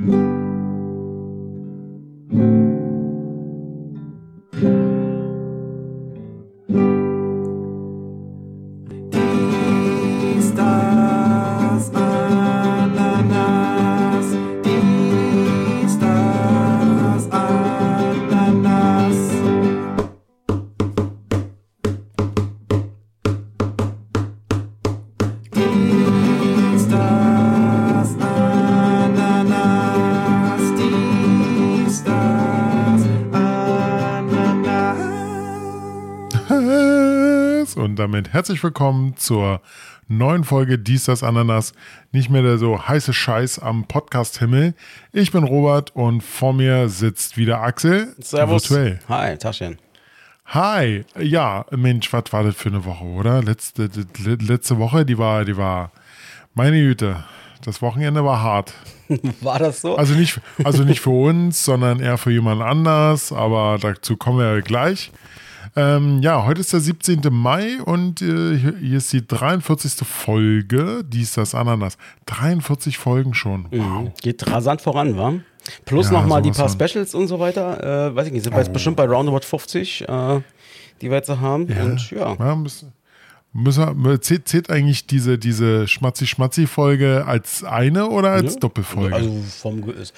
Mm-hmm. 0.00 0.43
Damit 38.04 38.34
herzlich 38.34 38.62
willkommen 38.62 39.16
zur 39.16 39.62
neuen 40.08 40.44
Folge 40.44 40.78
Dies, 40.78 41.04
das 41.06 41.22
Ananas. 41.22 41.72
Nicht 42.12 42.28
mehr 42.28 42.42
der 42.42 42.58
so 42.58 42.86
heiße 42.86 43.14
Scheiß 43.14 43.58
am 43.60 43.84
Podcast-Himmel. 43.86 44.74
Ich 45.14 45.32
bin 45.32 45.42
Robert 45.42 45.96
und 45.96 46.20
vor 46.22 46.52
mir 46.52 46.90
sitzt 46.90 47.38
wieder 47.38 47.62
Axel. 47.62 48.14
Servus. 48.18 48.68
Virtuell. 48.70 48.98
Hi, 49.08 49.38
Taschen. 49.38 49.78
Hi. 50.44 51.06
Ja, 51.18 51.64
Mensch, 51.70 52.12
was 52.12 52.24
war 52.30 52.42
das 52.44 52.54
für 52.56 52.68
eine 52.68 52.84
Woche, 52.84 53.04
oder? 53.04 53.42
Letzte, 53.42 53.88
le- 54.22 54.34
letzte 54.34 54.76
Woche, 54.78 55.06
die 55.06 55.16
war, 55.16 55.46
die 55.46 55.56
war, 55.56 55.90
meine 56.52 56.76
Güte. 56.78 57.24
Das 57.64 57.80
Wochenende 57.80 58.22
war 58.22 58.42
hart. 58.42 58.74
War 59.40 59.58
das 59.58 59.80
so? 59.80 59.96
Also 59.96 60.12
nicht, 60.12 60.40
also 60.62 60.82
nicht 60.84 61.00
für 61.00 61.10
uns, 61.10 61.64
sondern 61.64 62.00
eher 62.00 62.18
für 62.18 62.30
jemand 62.30 62.60
anders, 62.60 63.32
aber 63.32 63.78
dazu 63.80 64.18
kommen 64.18 64.38
wir 64.40 64.60
gleich. 64.60 65.10
Ähm, 65.76 66.20
ja, 66.22 66.44
heute 66.44 66.60
ist 66.60 66.72
der 66.72 66.80
17. 66.80 67.20
Mai 67.30 67.82
und 67.82 68.22
äh, 68.22 68.56
hier 68.56 68.98
ist 68.98 69.12
die 69.12 69.26
43. 69.26 70.06
Folge, 70.06 71.04
dies 71.04 71.34
das 71.34 71.54
Ananas. 71.54 71.96
43 72.26 72.98
Folgen 72.98 73.34
schon. 73.34 73.66
Wow. 73.70 74.12
Geht 74.20 74.46
rasant 74.50 74.80
voran, 74.80 75.16
wa? 75.16 75.34
Plus 75.84 76.06
Ja, 76.06 76.12
nochmal 76.20 76.42
die 76.42 76.50
paar 76.50 76.68
von. 76.68 76.88
Specials 76.88 77.14
und 77.14 77.28
so 77.28 77.40
weiter. 77.40 78.08
Äh, 78.10 78.14
weiß 78.14 78.26
ich 78.26 78.32
nicht, 78.32 78.44
sind 78.44 78.52
wir 78.52 78.60
jetzt 78.60 78.72
bestimmt 78.72 78.96
bei 78.96 79.06
Roundabout 79.06 79.44
50, 79.46 80.02
äh, 80.02 80.40
die 81.00 81.10
wir 81.10 81.16
jetzt 81.16 81.30
haben. 81.30 81.64
Und 81.64 82.10
ja. 82.10 82.36
Ja, 82.38 82.54
müssen, 82.54 82.92
müssen 83.52 84.04
wir, 84.04 84.20
zählt, 84.20 84.46
zählt 84.48 84.70
eigentlich 84.70 85.06
diese, 85.06 85.38
diese 85.38 85.88
Schmatzi-Schmatzi-Folge 85.88 87.24
als 87.26 87.64
eine 87.64 88.08
oder 88.08 88.32
als 88.32 88.56
Doppelfolge? 88.56 89.14
Also 89.14 89.42
vom 89.60 89.88
ist, 89.90 90.14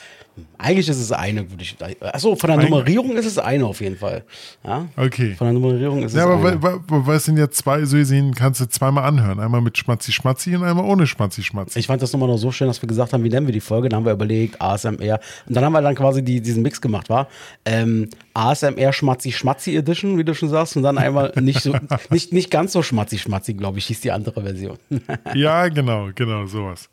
eigentlich 0.59 0.89
ist 0.89 0.99
es 1.01 1.13
eine, 1.13 1.51
würde 1.51 1.63
ich. 1.63 1.77
Achso, 2.01 2.37
von 2.37 2.49
der 2.51 2.59
Eig- 2.59 2.65
Nummerierung 2.65 3.17
ist 3.17 3.27
es 3.27 3.39
eine 3.39 3.65
auf 3.67 3.81
jeden 3.81 3.97
Fall. 3.97 4.25
Ja? 4.65 4.87
okay. 4.97 5.35
Von 5.35 5.47
der 5.47 5.55
Nummerierung 5.55 6.03
ist 6.03 6.13
es 6.13 6.19
Ja, 6.19 6.25
aber 6.25 6.35
eine. 6.49 6.63
weil, 6.63 6.81
weil, 6.89 7.07
weil 7.07 7.17
es 7.17 7.25
sind 7.25 7.39
ja 7.39 7.51
zwei, 7.51 7.85
so 7.85 7.97
gesehen 7.97 8.35
kannst 8.35 8.61
du 8.61 8.67
zweimal 8.69 9.05
anhören. 9.05 9.41
Einmal 9.41 9.61
mit 9.61 9.77
Schmatzi-Schmatzi 9.79 10.57
und 10.57 10.65
einmal 10.65 10.85
ohne 10.85 11.07
Schmatzi-Schmatzi. 11.07 11.79
Ich 11.79 11.87
fand 11.87 12.03
das 12.03 12.13
nochmal 12.13 12.29
noch 12.29 12.39
so 12.39 12.51
schön, 12.53 12.67
dass 12.69 12.83
wir 12.83 12.89
gesagt 12.89 13.13
haben, 13.13 13.23
wie 13.25 13.29
nennen 13.31 13.47
wir 13.47 13.53
die 13.53 13.61
Folge? 13.61 13.89
Dann 13.89 13.99
haben 13.99 14.05
wir 14.07 14.13
überlegt, 14.13 14.61
ASMR. 14.61 15.21
Und 15.47 15.57
dann 15.57 15.65
haben 15.65 15.73
wir 15.73 15.83
dann 15.83 15.95
quasi 15.95 16.23
die, 16.23 16.41
diesen 16.41 16.63
Mix 16.63 16.81
gemacht, 16.81 17.09
war 17.11 17.29
ähm, 17.65 18.09
ASMR 18.35 18.93
Schmatzi 18.93 19.33
Schmatzi 19.33 19.77
Edition, 19.77 20.19
wie 20.19 20.25
du 20.25 20.35
schon 20.35 20.49
sagst, 20.49 20.77
und 20.77 20.83
dann 20.83 20.99
einmal 20.99 21.33
nicht 21.41 21.61
so, 21.61 21.75
nicht, 22.11 22.33
nicht 22.33 22.51
ganz 22.51 22.73
so 22.73 22.83
Schmatzi 22.83 23.19
Schmatzi, 23.19 23.55
glaube 23.55 23.79
ich, 23.79 23.87
hieß 23.87 24.01
die 24.01 24.13
andere 24.13 24.43
Version. 24.43 24.79
Ja, 25.35 25.69
genau, 25.69 26.09
genau, 26.15 26.47
sowas. 26.47 26.89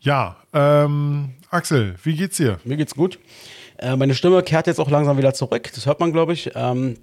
Ja, 0.00 0.36
ähm, 0.52 1.30
Axel, 1.54 1.94
wie 2.02 2.16
geht's 2.16 2.36
dir? 2.36 2.58
Mir 2.64 2.76
geht's 2.76 2.96
gut. 2.96 3.20
Äh, 3.78 3.94
meine 3.94 4.16
Stimme 4.16 4.42
kehrt 4.42 4.66
jetzt 4.66 4.80
auch 4.80 4.90
langsam 4.90 5.18
wieder 5.18 5.34
zurück. 5.34 5.70
Das 5.72 5.86
hört 5.86 6.00
man, 6.00 6.12
glaube 6.12 6.32
ich. 6.32 6.50
Ähm, 6.56 6.96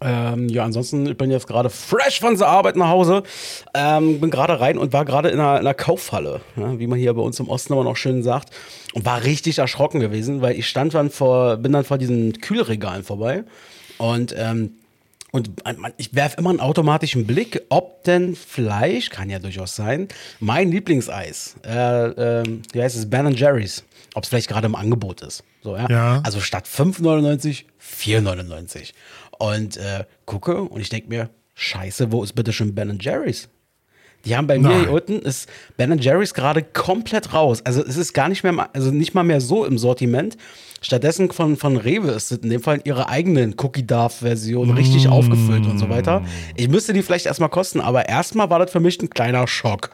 ähm, 0.00 0.48
ja, 0.48 0.64
ansonsten, 0.64 1.06
ich 1.06 1.16
bin 1.16 1.32
jetzt 1.32 1.48
gerade 1.48 1.68
fresh 1.68 2.20
von 2.20 2.36
der 2.36 2.46
Arbeit 2.46 2.76
nach 2.76 2.88
Hause. 2.88 3.24
Ähm, 3.74 4.20
bin 4.20 4.30
gerade 4.30 4.60
rein 4.60 4.78
und 4.78 4.92
war 4.92 5.04
gerade 5.04 5.30
in 5.30 5.40
einer, 5.40 5.54
in 5.54 5.66
einer 5.66 5.74
Kaufhalle, 5.74 6.42
ja, 6.56 6.78
wie 6.78 6.86
man 6.86 6.96
hier 6.96 7.12
bei 7.14 7.22
uns 7.22 7.40
im 7.40 7.48
Osten 7.48 7.72
immer 7.72 7.82
noch 7.82 7.96
schön 7.96 8.22
sagt. 8.22 8.50
Und 8.94 9.04
war 9.04 9.24
richtig 9.24 9.58
erschrocken 9.58 9.98
gewesen, 9.98 10.42
weil 10.42 10.56
ich 10.56 10.68
stand 10.68 10.94
dann 10.94 11.10
vor, 11.10 11.56
bin 11.56 11.72
dann 11.72 11.84
vor 11.84 11.98
diesen 11.98 12.40
Kühlregalen 12.40 13.02
vorbei. 13.02 13.42
Und 13.98 14.32
ähm, 14.38 14.76
und 15.32 15.64
man- 15.78 15.92
ich 15.96 16.14
werfe 16.14 16.36
immer 16.38 16.50
einen 16.50 16.60
automatischen 16.60 17.26
Blick, 17.26 17.62
ob 17.70 18.04
denn 18.04 18.36
Fleisch, 18.36 19.08
kann 19.10 19.28
ja 19.30 19.38
durchaus 19.40 19.74
sein, 19.74 20.06
mein 20.38 20.70
Lieblingseis, 20.70 21.56
äh, 21.66 21.72
ähm, 22.42 22.62
wie 22.72 22.80
heißt 22.82 22.96
es, 22.96 23.10
Ben 23.10 23.32
Jerry's, 23.32 23.82
ob 24.14 24.22
es 24.22 24.28
vielleicht 24.28 24.48
gerade 24.48 24.66
im 24.66 24.74
Angebot 24.76 25.22
ist. 25.22 25.42
So, 25.62 25.76
ja? 25.76 25.88
Ja. 25.90 26.20
Also 26.24 26.40
statt 26.40 26.66
5,99, 26.68 27.64
4,99. 27.80 28.92
Und 29.38 29.76
äh, 29.78 30.04
gucke 30.26 30.62
und 30.62 30.80
ich 30.80 30.88
denke 30.90 31.08
mir, 31.08 31.30
scheiße, 31.54 32.12
wo 32.12 32.22
ist 32.22 32.34
bitte 32.34 32.52
schon 32.52 32.74
Ben 32.74 32.98
Jerry's? 33.00 33.48
Die 34.24 34.36
haben 34.36 34.46
bei 34.46 34.58
mir 34.58 34.68
Nein. 34.68 34.80
hier 34.80 34.92
unten 34.92 35.18
ist 35.20 35.48
Ben 35.76 35.96
Jerry's 35.98 36.34
gerade 36.34 36.62
komplett 36.62 37.34
raus. 37.34 37.60
Also 37.64 37.84
es 37.84 37.96
ist 37.96 38.12
gar 38.12 38.28
nicht 38.28 38.44
mehr, 38.44 38.68
also 38.72 38.90
nicht 38.90 39.14
mal 39.14 39.24
mehr 39.24 39.40
so 39.40 39.64
im 39.64 39.78
Sortiment. 39.78 40.36
Stattdessen 40.80 41.30
von, 41.30 41.56
von 41.56 41.76
Rewe 41.76 42.10
ist 42.10 42.32
es 42.32 42.38
in 42.38 42.50
dem 42.50 42.60
Fall 42.60 42.80
ihre 42.84 43.08
eigenen 43.08 43.54
Cookie 43.58 43.86
Darf 43.86 44.16
Version 44.16 44.70
richtig 44.70 45.08
aufgefüllt 45.08 45.66
und 45.66 45.78
so 45.78 45.88
weiter. 45.88 46.24
Ich 46.56 46.68
müsste 46.68 46.92
die 46.92 47.02
vielleicht 47.02 47.26
erstmal 47.26 47.50
kosten, 47.50 47.80
aber 47.80 48.08
erstmal 48.08 48.50
war 48.50 48.58
das 48.58 48.72
für 48.72 48.80
mich 48.80 49.00
ein 49.00 49.08
kleiner 49.08 49.46
Schock. 49.46 49.90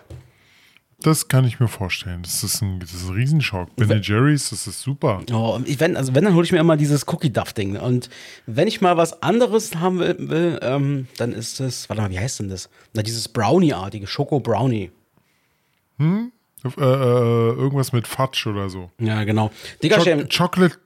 Das 1.01 1.29
kann 1.29 1.45
ich 1.45 1.61
mir 1.61 1.69
vorstellen. 1.69 2.23
Das 2.23 2.43
ist 2.43 2.61
ein, 2.61 2.81
das 2.81 2.93
ist 2.93 3.09
ein 3.09 3.15
Riesenschock. 3.15 3.75
Ben 3.77 4.03
Jerry's, 4.03 4.51
das 4.51 4.67
ist 4.67 4.81
super. 4.81 5.23
Oh, 5.33 5.61
ich, 5.65 5.79
wenn, 5.79 5.97
also 5.97 6.15
wenn, 6.15 6.25
dann 6.25 6.35
hole 6.35 6.45
ich 6.45 6.51
mir 6.51 6.59
immer 6.59 6.77
dieses 6.77 7.07
Cookie 7.07 7.31
Duff 7.31 7.53
Ding. 7.53 7.77
Und 7.77 8.11
wenn 8.47 8.67
ich 8.67 8.81
mal 8.81 8.97
was 8.97 9.23
anderes 9.23 9.77
haben 9.77 10.01
will, 10.01 10.17
will 10.19 10.59
ähm, 10.61 11.07
dann 11.17 11.33
ist 11.33 11.61
es, 11.61 11.89
warte 11.89 12.03
mal, 12.03 12.11
wie 12.11 12.19
heißt 12.19 12.41
denn 12.41 12.49
das? 12.49 12.69
Na, 12.95 13.03
dieses 13.03 13.29
Brownie-artige, 13.29 14.09
Schoko 14.09 14.41
Brownie. 14.41 14.91
Äh, 16.01 16.81
äh, 16.81 16.83
irgendwas 16.83 17.93
mit 17.93 18.09
Fudge 18.09 18.49
oder 18.49 18.69
so. 18.69 18.91
Ja, 18.99 19.23
genau. 19.23 19.53
Digga, 19.83 19.99
Cho 19.99 20.25
Chocolate, 20.27 20.77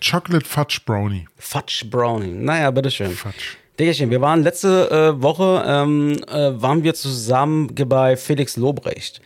Chocolate 0.00 0.46
Fudge 0.46 0.80
Brownie. 0.86 1.26
Fudge 1.36 1.84
Brownie. 1.90 2.32
Naja, 2.32 2.70
bitteschön. 2.70 3.10
Fudge. 3.10 3.56
Diggerchen, 3.78 4.10
wir 4.10 4.20
waren 4.22 4.42
letzte 4.42 4.90
äh, 4.90 5.22
Woche, 5.22 5.62
ähm, 5.66 6.16
äh, 6.28 6.60
waren 6.60 6.82
wir 6.82 6.94
zusammen 6.94 7.74
bei 7.74 8.16
Felix 8.16 8.56
Lobrecht. 8.56 9.20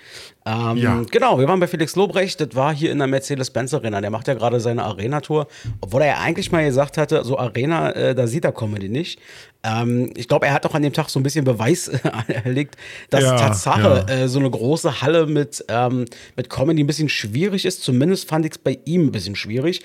Ähm, 0.44 0.76
Ja. 0.76 1.02
Genau, 1.10 1.38
wir 1.38 1.46
waren 1.46 1.60
bei 1.60 1.68
Felix 1.68 1.94
Lobrecht, 1.96 2.40
das 2.40 2.54
war 2.54 2.74
hier 2.74 2.90
in 2.90 2.98
der 2.98 3.06
Mercedes-Benz 3.06 3.74
Arena. 3.74 4.00
Der 4.00 4.10
macht 4.10 4.26
ja 4.26 4.34
gerade 4.34 4.58
seine 4.58 4.82
Arena-Tour, 4.84 5.46
obwohl 5.80 6.02
er 6.02 6.08
ja 6.08 6.18
eigentlich 6.18 6.50
mal 6.50 6.64
gesagt 6.64 6.96
hatte, 6.98 7.22
so 7.24 7.38
Arena, 7.38 7.90
äh, 7.92 8.14
da 8.14 8.26
sieht 8.26 8.44
er 8.44 8.52
Comedy 8.52 8.88
nicht. 8.88 9.20
Ähm, 9.62 10.12
ich 10.16 10.26
glaube, 10.26 10.46
er 10.46 10.54
hat 10.54 10.66
auch 10.66 10.74
an 10.74 10.82
dem 10.82 10.92
Tag 10.92 11.10
so 11.10 11.20
ein 11.20 11.22
bisschen 11.22 11.44
Beweis 11.44 11.88
erlegt, 12.44 12.76
dass 13.10 13.22
Ja, 13.22 13.36
Tatsache 13.36 14.06
ja. 14.08 14.14
äh, 14.14 14.28
so 14.28 14.38
eine 14.38 14.50
große 14.50 15.02
Halle 15.02 15.26
mit, 15.26 15.64
ähm, 15.68 16.06
mit 16.36 16.50
Comedy 16.50 16.82
ein 16.82 16.86
bisschen 16.86 17.08
schwierig 17.08 17.64
ist. 17.64 17.82
Zumindest 17.82 18.28
fand 18.28 18.46
ich 18.46 18.52
es 18.52 18.58
bei 18.58 18.78
ihm 18.84 19.06
ein 19.06 19.12
bisschen 19.12 19.36
schwierig. 19.36 19.82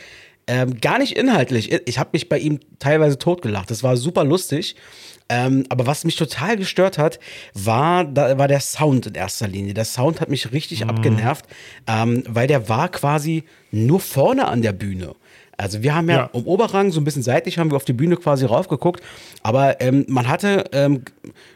Ähm, 0.48 0.80
gar 0.80 1.00
nicht 1.00 1.18
inhaltlich. 1.18 1.72
Ich 1.88 1.98
habe 1.98 2.12
mich 2.14 2.30
bei 2.30 2.38
ihm 2.38 2.60
teilweise 2.78 3.18
totgelacht. 3.18 3.72
Das 3.72 3.82
war 3.82 3.98
super 3.98 4.24
lustig. 4.24 4.76
Ähm, 5.28 5.66
aber 5.70 5.88
was 5.88 6.04
mich 6.04 6.18
total 6.18 6.56
gestört 6.56 7.00
hat, 7.00 7.20
war, 7.56 8.06
da, 8.06 8.38
war 8.38 8.48
der 8.48 8.60
Sound 8.60 9.08
in 9.08 9.16
erster 9.16 9.48
Linie. 9.48 9.74
Der 9.74 9.86
Sound 9.86 10.22
hat 10.22 10.30
mich 10.30 10.52
richtig 10.52 10.86
abgenervt, 10.86 11.46
ähm, 11.88 12.24
weil 12.28 12.46
der 12.46 12.70
war 12.70 12.90
quasi 12.90 13.44
nur 13.72 14.00
vorne 14.00 14.48
an 14.48 14.62
der 14.62 14.74
Bühne. 14.74 15.16
Also 15.58 15.84
wir 15.84 15.96
haben 15.96 16.10
ja, 16.10 16.16
Ja. 16.16 16.30
im 16.34 16.44
Oberrang, 16.46 16.92
so 16.92 17.00
ein 17.00 17.04
bisschen 17.04 17.24
seitlich, 17.24 17.58
haben 17.58 17.72
wir 17.72 17.76
auf 17.78 17.86
die 17.86 17.94
Bühne 17.94 18.18
quasi 18.18 18.46
raufgeguckt. 18.46 19.02
Aber 19.42 19.80
ähm, 19.82 20.06
man 20.10 20.28
hatte, 20.28 20.66
ähm, 20.74 21.04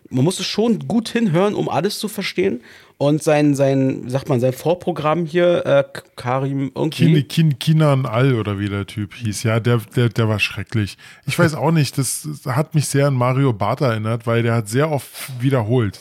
man 0.09 0.23
musste 0.23 0.43
schon 0.43 0.79
gut 0.87 1.09
hinhören, 1.09 1.53
um 1.53 1.69
alles 1.69 1.99
zu 1.99 2.07
verstehen. 2.07 2.61
Und 2.97 3.23
sein, 3.23 3.55
sein, 3.55 4.09
sagt 4.09 4.27
man, 4.27 4.41
sein 4.41 4.51
Vorprogramm 4.51 5.25
hier, 5.25 5.65
äh, 5.65 5.83
Karim 6.17 6.71
irgendwie. 6.75 7.23
Kin, 7.23 7.27
Kin, 7.51 7.59
Kinan 7.59 8.05
All 8.05 8.33
oder 8.35 8.59
wie 8.59 8.67
der 8.67 8.85
Typ 8.87 9.13
hieß. 9.13 9.43
Ja, 9.43 9.61
der, 9.61 9.77
der, 9.95 10.09
der 10.09 10.27
war 10.27 10.39
schrecklich. 10.39 10.97
Ich 11.25 11.39
weiß 11.39 11.55
auch 11.55 11.71
nicht, 11.71 11.97
das, 11.97 12.27
das 12.43 12.55
hat 12.57 12.75
mich 12.75 12.87
sehr 12.87 13.07
an 13.07 13.13
Mario 13.13 13.53
Barth 13.53 13.79
erinnert, 13.81 14.27
weil 14.27 14.43
der 14.43 14.55
hat 14.55 14.67
sehr 14.67 14.91
oft 14.91 15.09
wiederholt. 15.41 15.97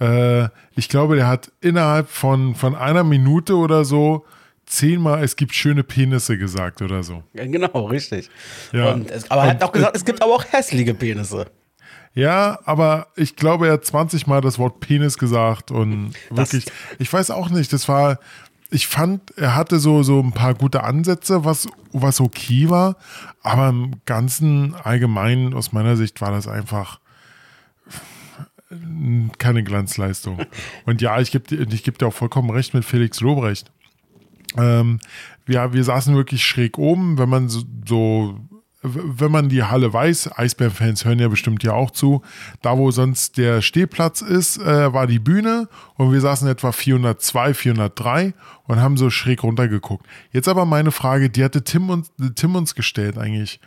Äh, 0.00 0.48
ich 0.76 0.88
glaube, 0.88 1.16
der 1.16 1.28
hat 1.28 1.52
innerhalb 1.60 2.08
von, 2.08 2.54
von 2.54 2.74
einer 2.74 3.04
Minute 3.04 3.56
oder 3.56 3.84
so 3.84 4.24
zehnmal, 4.66 5.22
es 5.24 5.36
gibt 5.36 5.54
schöne 5.54 5.82
Penisse 5.84 6.38
gesagt 6.38 6.82
oder 6.82 7.02
so. 7.02 7.22
Genau, 7.34 7.86
richtig. 7.86 8.30
Ja. 8.72 8.96
Es, 9.08 9.30
aber 9.30 9.42
er 9.44 9.50
hat 9.50 9.62
auch 9.62 9.72
gesagt, 9.72 9.96
es 9.96 10.04
gibt 10.04 10.22
aber 10.22 10.32
auch 10.34 10.44
hässliche 10.52 10.94
Penisse. 10.94 11.46
Ja, 12.14 12.60
aber 12.64 13.08
ich 13.16 13.34
glaube, 13.36 13.66
er 13.66 13.72
hat 13.74 13.84
20 13.84 14.26
Mal 14.26 14.40
das 14.40 14.58
Wort 14.58 14.80
Penis 14.80 15.18
gesagt 15.18 15.70
und 15.70 16.12
Das- 16.30 16.52
wirklich, 16.52 16.72
ich 16.98 17.12
weiß 17.12 17.30
auch 17.30 17.50
nicht, 17.50 17.72
das 17.72 17.88
war, 17.88 18.18
ich 18.70 18.86
fand, 18.86 19.36
er 19.36 19.56
hatte 19.56 19.78
so, 19.80 20.02
so 20.04 20.20
ein 20.20 20.32
paar 20.32 20.54
gute 20.54 20.84
Ansätze, 20.84 21.44
was, 21.44 21.66
was 21.92 22.20
okay 22.20 22.70
war, 22.70 22.96
aber 23.42 23.68
im 23.68 23.92
Ganzen 24.06 24.74
allgemein 24.74 25.54
aus 25.54 25.72
meiner 25.72 25.96
Sicht 25.96 26.20
war 26.20 26.30
das 26.30 26.46
einfach 26.46 27.00
keine 29.38 29.62
Glanzleistung. 29.62 30.38
Und 30.86 31.00
ja, 31.02 31.20
ich 31.20 31.30
gebe 31.30 31.54
ich 31.54 31.82
geb 31.84 31.98
dir 31.98 32.06
auch 32.08 32.14
vollkommen 32.14 32.50
recht 32.50 32.74
mit 32.74 32.84
Felix 32.84 33.20
Lobrecht. 33.20 33.70
Ähm, 34.56 35.00
wir, 35.46 35.72
wir 35.72 35.84
saßen 35.84 36.14
wirklich 36.16 36.44
schräg 36.44 36.78
oben, 36.78 37.18
wenn 37.18 37.28
man 37.28 37.48
so, 37.48 37.62
so 37.86 38.38
wenn 38.84 39.32
man 39.32 39.48
die 39.48 39.62
Halle 39.62 39.92
weiß, 39.92 40.36
Eisbären-Fans 40.36 41.06
hören 41.06 41.18
ja 41.18 41.28
bestimmt 41.28 41.62
ja 41.62 41.72
auch 41.72 41.90
zu, 41.90 42.22
da 42.60 42.76
wo 42.76 42.90
sonst 42.90 43.38
der 43.38 43.62
Stehplatz 43.62 44.20
ist, 44.20 44.58
äh, 44.58 44.92
war 44.92 45.06
die 45.06 45.18
Bühne 45.18 45.68
und 45.94 46.12
wir 46.12 46.20
saßen 46.20 46.46
etwa 46.48 46.70
402, 46.70 47.54
403 47.54 48.34
und 48.66 48.80
haben 48.80 48.98
so 48.98 49.08
schräg 49.08 49.42
runtergeguckt. 49.42 50.06
Jetzt 50.32 50.48
aber 50.48 50.66
meine 50.66 50.90
Frage, 50.90 51.30
die 51.30 51.42
hatte 51.42 51.64
Tim 51.64 51.88
uns, 51.88 52.12
Tim 52.34 52.56
uns 52.56 52.74
gestellt 52.74 53.16
eigentlich. 53.16 53.58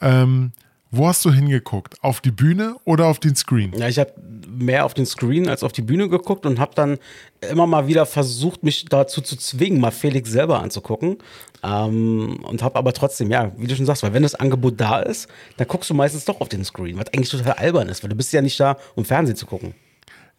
Ähm, 0.00 0.50
wo 0.90 1.08
hast 1.08 1.24
du 1.24 1.32
hingeguckt? 1.32 2.02
Auf 2.02 2.20
die 2.20 2.30
Bühne 2.30 2.76
oder 2.84 3.06
auf 3.06 3.18
den 3.18 3.34
Screen? 3.34 3.72
Ja, 3.76 3.88
ich 3.88 3.98
habe 3.98 4.12
mehr 4.58 4.84
auf 4.84 4.94
den 4.94 5.06
Screen 5.06 5.48
als 5.48 5.62
auf 5.62 5.72
die 5.72 5.82
Bühne 5.82 6.08
geguckt 6.08 6.46
und 6.46 6.58
habe 6.58 6.74
dann 6.74 6.98
immer 7.50 7.66
mal 7.66 7.86
wieder 7.86 8.06
versucht, 8.06 8.62
mich 8.62 8.86
dazu 8.86 9.20
zu 9.20 9.36
zwingen, 9.36 9.80
mal 9.80 9.90
Felix 9.90 10.30
selber 10.30 10.60
anzugucken. 10.60 11.18
Ähm, 11.62 12.40
und 12.44 12.62
habe 12.62 12.76
aber 12.76 12.92
trotzdem, 12.92 13.30
ja, 13.30 13.52
wie 13.56 13.66
du 13.66 13.74
schon 13.76 13.86
sagst, 13.86 14.02
weil 14.02 14.12
wenn 14.12 14.22
das 14.22 14.34
Angebot 14.34 14.80
da 14.80 15.00
ist, 15.00 15.28
dann 15.56 15.66
guckst 15.66 15.90
du 15.90 15.94
meistens 15.94 16.24
doch 16.24 16.40
auf 16.40 16.48
den 16.48 16.64
Screen, 16.64 16.98
was 16.98 17.12
eigentlich 17.12 17.30
total 17.30 17.54
albern 17.54 17.88
ist, 17.88 18.02
weil 18.02 18.10
du 18.10 18.16
bist 18.16 18.32
ja 18.32 18.42
nicht 18.42 18.58
da, 18.60 18.76
um 18.94 19.04
Fernsehen 19.04 19.36
zu 19.36 19.46
gucken. 19.46 19.74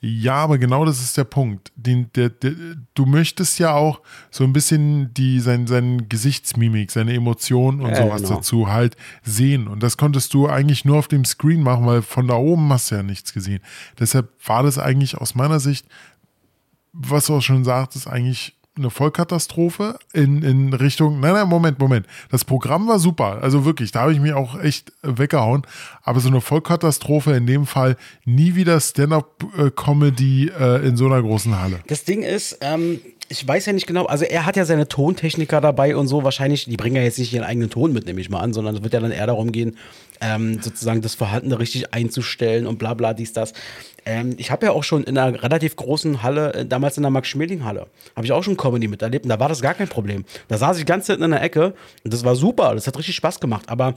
Ja, 0.08 0.36
aber 0.36 0.60
genau 0.60 0.86
das 0.86 1.02
ist 1.02 1.18
der 1.18 1.24
Punkt. 1.24 1.72
Den, 1.76 2.12
der, 2.14 2.30
der, 2.30 2.54
du 2.94 3.08
möchtest 3.08 3.58
ja 3.58 3.74
auch 3.74 4.02
so 4.30 4.44
ein 4.44 4.54
bisschen 4.54 5.12
die, 5.16 5.40
sein, 5.40 5.66
sein 5.66 6.08
Gesichtsmimik, 6.08 6.92
seine 6.92 7.14
Emotionen 7.16 7.82
und 7.82 7.90
Ja, 7.90 8.04
sowas 8.04 8.22
genau. 8.22 8.36
dazu 8.36 8.68
halt 8.68 8.98
sehen. 9.24 9.68
Und 9.68 9.82
das 9.82 9.98
konntest 9.98 10.32
du 10.36 10.48
eigentlich 10.48 10.86
nur 10.86 11.00
auf 11.00 11.08
dem 11.08 11.26
Screen 11.26 11.64
machen, 11.64 11.88
weil 11.88 12.04
von 12.04 12.28
da 12.28 12.36
oben 12.36 12.72
hast 12.72 12.92
du 12.92 12.96
ja 12.96 13.02
nichts 13.04 13.34
gesehen. 13.34 13.62
Deshalb 14.00 14.30
war 14.46 14.62
das 14.62 14.78
eigentlich 14.78 15.18
aus 15.18 15.34
meiner 15.34 15.60
Sicht, 15.60 15.88
was 16.94 17.26
du 17.26 17.38
auch 17.38 17.42
schon 17.42 17.64
sagtest, 17.64 18.08
eigentlich 18.08 18.55
eine 18.78 18.90
Vollkatastrophe 18.90 19.98
in, 20.14 20.44
in 20.44 20.74
Richtung, 20.74 21.20
nein, 21.20 21.34
nein, 21.34 21.48
Moment, 21.48 21.80
Moment. 21.80 22.06
Das 22.30 22.44
Programm 22.44 22.88
war 22.88 23.00
super, 23.00 23.42
also 23.42 23.64
wirklich, 23.64 23.92
da 23.92 24.02
habe 24.02 24.14
ich 24.14 24.20
mich 24.20 24.34
auch 24.34 24.60
echt 24.60 24.90
äh, 25.02 25.18
weggehauen, 25.18 25.64
aber 26.04 26.20
so 26.20 26.28
eine 26.28 26.42
Vollkatastrophe 26.42 27.34
in 27.34 27.48
dem 27.48 27.66
Fall 27.66 27.96
nie 28.26 28.56
wieder 28.56 28.80
Stand-Up-Comedy 28.80 30.52
äh, 30.60 30.88
in 30.88 30.98
so 30.98 31.06
einer 31.06 31.22
großen 31.22 31.60
Halle. 31.60 31.80
Das 31.88 32.04
Ding 32.04 32.22
ist, 32.22 32.58
ähm, 32.62 33.00
ich 33.28 33.48
weiß 33.48 33.66
ja 33.66 33.74
nicht 33.74 33.88
genau, 33.88 34.06
also 34.06 34.24
er 34.24 34.46
hat 34.46 34.56
ja 34.56 34.66
seine 34.66 34.88
Tontechniker 34.88 35.60
dabei 35.60 35.96
und 35.96 36.08
so, 36.08 36.24
wahrscheinlich, 36.24 36.66
die 36.66 36.78
bringen 36.78 36.96
ja 36.96 37.02
jetzt 37.02 37.18
nicht 37.18 37.34
ihren 37.34 37.44
eigenen 37.44 37.70
Ton 37.70 37.92
mit, 37.92 38.06
nehme 38.06 38.22
ich 38.22 38.30
mal 38.30 38.40
an, 38.40 38.54
sondern 38.54 38.76
es 38.76 38.84
wird 38.84 38.94
ja 38.94 39.00
dann 39.00 39.12
eher 39.12 39.26
darum 39.26 39.52
gehen, 39.52 39.78
ähm, 40.22 40.62
sozusagen 40.62 41.02
das 41.02 41.16
Vorhandene 41.16 41.60
richtig 41.60 41.94
einzustellen 41.94 42.68
und 42.68 42.78
bla 42.78 42.94
bla 42.94 43.14
dies, 43.14 43.34
das. 43.34 43.54
Ähm, 44.06 44.36
ich 44.38 44.52
habe 44.52 44.68
ja 44.68 44.72
auch 44.74 44.84
schon 44.84 45.04
in 45.04 45.18
einer 45.18 45.42
relativ 45.42 45.76
großen 45.76 46.22
Halle, 46.22 46.54
äh, 46.54 46.66
damals 46.66 46.98
in 46.98 47.04
der 47.04 47.10
Max-Schmeling-Halle, 47.10 47.88
habe 48.16 48.26
ich 48.26 48.32
auch 48.32 48.44
schon 48.44 48.58
Comedy 48.58 48.88
miterlebt 48.88 49.26
und 49.26 49.30
da 49.30 49.40
war 49.40 49.50
das 49.50 49.62
gar 49.62 49.74
kein 49.74 49.88
Problem. 49.88 50.26
Da 50.48 50.58
saß 50.58 50.78
ich 50.78 50.86
ganz 50.86 51.08
hinten 51.08 51.24
in 51.24 51.32
der 51.32 51.42
Ecke 51.42 51.74
und 52.04 52.14
das 52.14 52.24
war 52.24 52.36
super, 52.36 52.76
das 52.76 52.86
hat 52.86 52.98
richtig 52.98 53.16
Spaß 53.16 53.40
gemacht, 53.40 53.70
aber 53.70 53.96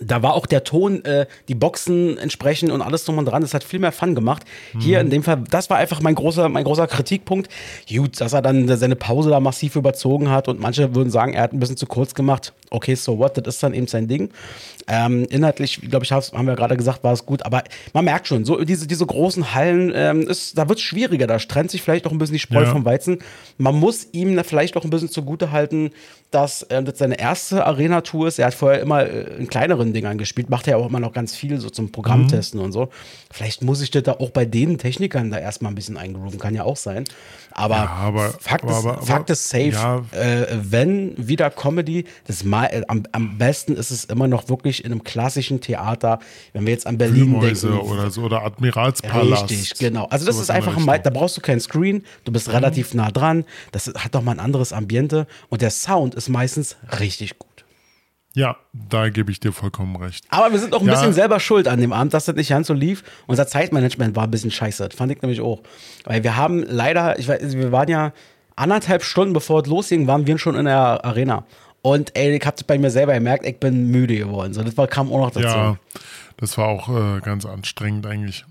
da 0.00 0.22
war 0.22 0.34
auch 0.34 0.46
der 0.46 0.64
Ton, 0.64 1.04
äh, 1.04 1.26
die 1.48 1.54
Boxen 1.54 2.16
entsprechend 2.18 2.70
und 2.72 2.82
alles 2.82 3.04
drum 3.04 3.18
und 3.18 3.26
dran. 3.26 3.42
Das 3.42 3.54
hat 3.54 3.64
viel 3.64 3.78
mehr 3.78 3.92
Fun 3.92 4.14
gemacht. 4.14 4.44
Hier 4.78 5.00
in 5.00 5.10
dem 5.10 5.22
Fall, 5.22 5.42
das 5.50 5.70
war 5.70 5.76
einfach 5.76 6.00
mein 6.00 6.14
großer, 6.14 6.48
mein 6.48 6.64
großer 6.64 6.86
Kritikpunkt. 6.86 7.50
Gut, 7.88 8.20
dass 8.20 8.32
er 8.32 8.42
dann 8.42 8.74
seine 8.76 8.96
Pause 8.96 9.30
da 9.30 9.40
massiv 9.40 9.76
überzogen 9.76 10.30
hat 10.30 10.48
und 10.48 10.60
manche 10.60 10.94
würden 10.94 11.10
sagen, 11.10 11.34
er 11.34 11.42
hat 11.42 11.52
ein 11.52 11.60
bisschen 11.60 11.76
zu 11.76 11.86
kurz 11.86 12.14
gemacht. 12.14 12.52
Okay, 12.72 12.94
so 12.94 13.18
what, 13.18 13.36
das 13.36 13.54
ist 13.56 13.62
dann 13.62 13.74
eben 13.74 13.86
sein 13.86 14.08
Ding. 14.08 14.30
Ähm, 14.88 15.26
inhaltlich, 15.30 15.80
glaube 15.80 16.04
ich, 16.04 16.10
haben 16.12 16.46
wir 16.46 16.56
gerade 16.56 16.76
gesagt, 16.76 17.04
war 17.04 17.12
es 17.12 17.24
gut, 17.24 17.44
aber 17.44 17.62
man 17.92 18.04
merkt 18.04 18.26
schon, 18.26 18.44
so 18.44 18.64
diese, 18.64 18.86
diese 18.88 19.06
großen 19.06 19.54
Hallen, 19.54 19.92
ähm, 19.94 20.22
ist, 20.22 20.58
da 20.58 20.68
wird 20.68 20.78
es 20.78 20.84
schwieriger, 20.84 21.26
da 21.28 21.38
trennt 21.38 21.70
sich 21.70 21.82
vielleicht 21.82 22.06
auch 22.06 22.10
ein 22.12 22.18
bisschen 22.18 22.34
die 22.34 22.40
Spreu 22.40 22.62
Ja. 22.64 22.70
vom 22.72 22.84
Weizen. 22.84 23.18
Man 23.58 23.76
muss 23.76 24.08
ihm 24.12 24.42
vielleicht 24.44 24.76
auch 24.76 24.84
ein 24.84 24.90
bisschen 24.90 25.08
zugute 25.10 25.52
halten, 25.52 25.90
dass 26.32 26.66
ähm, 26.70 26.84
das 26.86 26.98
seine 26.98 27.18
erste 27.20 27.64
Arena-Tour 27.66 28.26
ist. 28.26 28.38
Er 28.38 28.46
hat 28.46 28.54
vorher 28.54 28.80
immer 28.80 29.04
äh, 29.06 29.36
in 29.38 29.46
kleineren 29.48 29.92
Dingern 29.92 30.18
gespielt, 30.18 30.50
macht 30.50 30.66
er 30.66 30.72
ja 30.72 30.76
auch 30.82 30.88
immer 30.88 31.00
noch 31.00 31.12
ganz 31.12 31.36
viel 31.36 31.60
so 31.60 31.68
zum 31.70 31.92
Programmtesten 31.92 32.58
Mhm. 32.58 32.64
und 32.66 32.72
so. 32.72 32.88
Vielleicht 33.30 33.62
muss 33.62 33.82
ich 33.82 33.90
das 33.90 34.02
da 34.02 34.12
auch 34.12 34.30
bei 34.30 34.44
den 34.46 34.78
Technikern 34.78 35.30
da 35.30 35.38
erstmal 35.38 35.70
ein 35.70 35.74
bisschen 35.76 35.96
eingrooven, 35.96 36.38
kann 36.40 36.54
ja 36.54 36.64
auch 36.64 36.76
sein. 36.78 37.04
Aber, 37.54 37.76
Ja, 37.76 37.86
aber- 37.88 38.30
Fakt, 38.40 38.64
aber- 38.64 38.72
ist, 38.72 38.86
aber- 38.86 39.02
Fakt 39.02 39.30
ist 39.30 39.48
safe, 39.48 39.68
ja. 39.68 40.02
äh, 40.12 40.46
wenn 40.62 41.14
wieder 41.16 41.50
Comedy, 41.50 42.04
das 42.26 42.44
mal, 42.44 42.66
äh, 42.66 42.82
am, 42.88 43.02
am 43.12 43.38
besten 43.38 43.74
ist 43.76 43.90
es 43.90 44.04
immer 44.04 44.28
noch 44.28 44.48
wirklich 44.48 44.84
in 44.84 44.92
einem 44.92 45.04
klassischen 45.04 45.60
Theater, 45.60 46.18
wenn 46.52 46.64
wir 46.66 46.72
jetzt 46.72 46.86
an 46.86 46.98
Berlin 46.98 47.32
Wühlmäuse 47.32 47.68
denken. 47.70 47.86
oder 47.88 48.10
so 48.10 48.22
oder 48.22 48.42
Admiralspalast. 48.44 49.50
Richtig, 49.50 49.78
genau. 49.78 50.06
Also 50.06 50.26
das 50.26 50.38
ist 50.38 50.50
einfach 50.50 50.76
ein, 50.76 50.88
Richtung. 50.88 51.02
da 51.04 51.10
brauchst 51.10 51.36
du 51.36 51.40
kein 51.40 51.60
Screen, 51.60 52.04
du 52.24 52.32
bist 52.32 52.48
relativ 52.52 52.94
nah 52.94 53.10
dran, 53.10 53.44
das 53.72 53.86
hat 53.86 54.14
doch 54.14 54.22
mal 54.22 54.32
ein 54.32 54.40
anderes 54.40 54.72
Ambiente 54.72 55.26
und 55.48 55.62
der 55.62 55.70
Sound 55.70 56.14
ist 56.14 56.28
meistens 56.28 56.76
richtig 57.00 57.38
gut. 57.38 57.48
Ja, 58.34 58.56
da 58.72 59.10
gebe 59.10 59.30
ich 59.30 59.40
dir 59.40 59.52
vollkommen 59.52 59.94
recht. 59.96 60.24
Aber 60.30 60.52
wir 60.52 60.58
sind 60.58 60.74
auch 60.74 60.80
ein 60.80 60.86
Ja. 60.86 60.94
bisschen 60.94 61.12
selber 61.12 61.38
schuld 61.38 61.68
an 61.68 61.80
dem 61.80 61.92
Abend, 61.92 62.14
dass 62.14 62.24
das 62.24 62.34
nicht 62.34 62.48
ganz 62.48 62.66
so 62.66 62.72
lief. 62.74 63.02
Unser 63.26 63.46
Zeitmanagement 63.46 64.16
war 64.16 64.24
ein 64.24 64.30
bisschen 64.30 64.50
scheiße, 64.50 64.88
das 64.88 64.96
fand 64.96 65.12
ich 65.12 65.20
nämlich 65.20 65.40
auch. 65.42 65.60
Weil 66.04 66.22
wir 66.24 66.36
haben 66.36 66.62
leider, 66.62 67.18
ich 67.18 67.28
weiß, 67.28 67.54
wir 67.56 67.72
waren 67.72 67.88
ja 67.88 68.12
anderthalb 68.56 69.02
Stunden 69.02 69.34
bevor 69.34 69.60
es 69.62 69.66
losging, 69.68 70.06
waren 70.06 70.26
wir 70.26 70.38
schon 70.38 70.54
in 70.56 70.64
der 70.64 71.04
Arena. 71.04 71.44
Und 71.82 72.16
ey, 72.16 72.34
ich 72.36 72.46
hab's 72.46 72.62
bei 72.64 72.78
mir 72.78 72.90
selber 72.90 73.12
gemerkt, 73.12 73.44
ich 73.44 73.58
bin 73.58 73.88
müde 73.90 74.16
geworden. 74.16 74.54
So, 74.54 74.62
das 74.62 74.76
war, 74.76 74.86
kam 74.86 75.12
auch 75.12 75.18
noch 75.18 75.30
dazu. 75.32 75.46
Ja, 75.46 75.76
das 76.38 76.56
war 76.56 76.68
auch 76.68 76.88
äh, 76.88 77.20
ganz 77.20 77.44
anstrengend 77.44 78.06
eigentlich. 78.06 78.44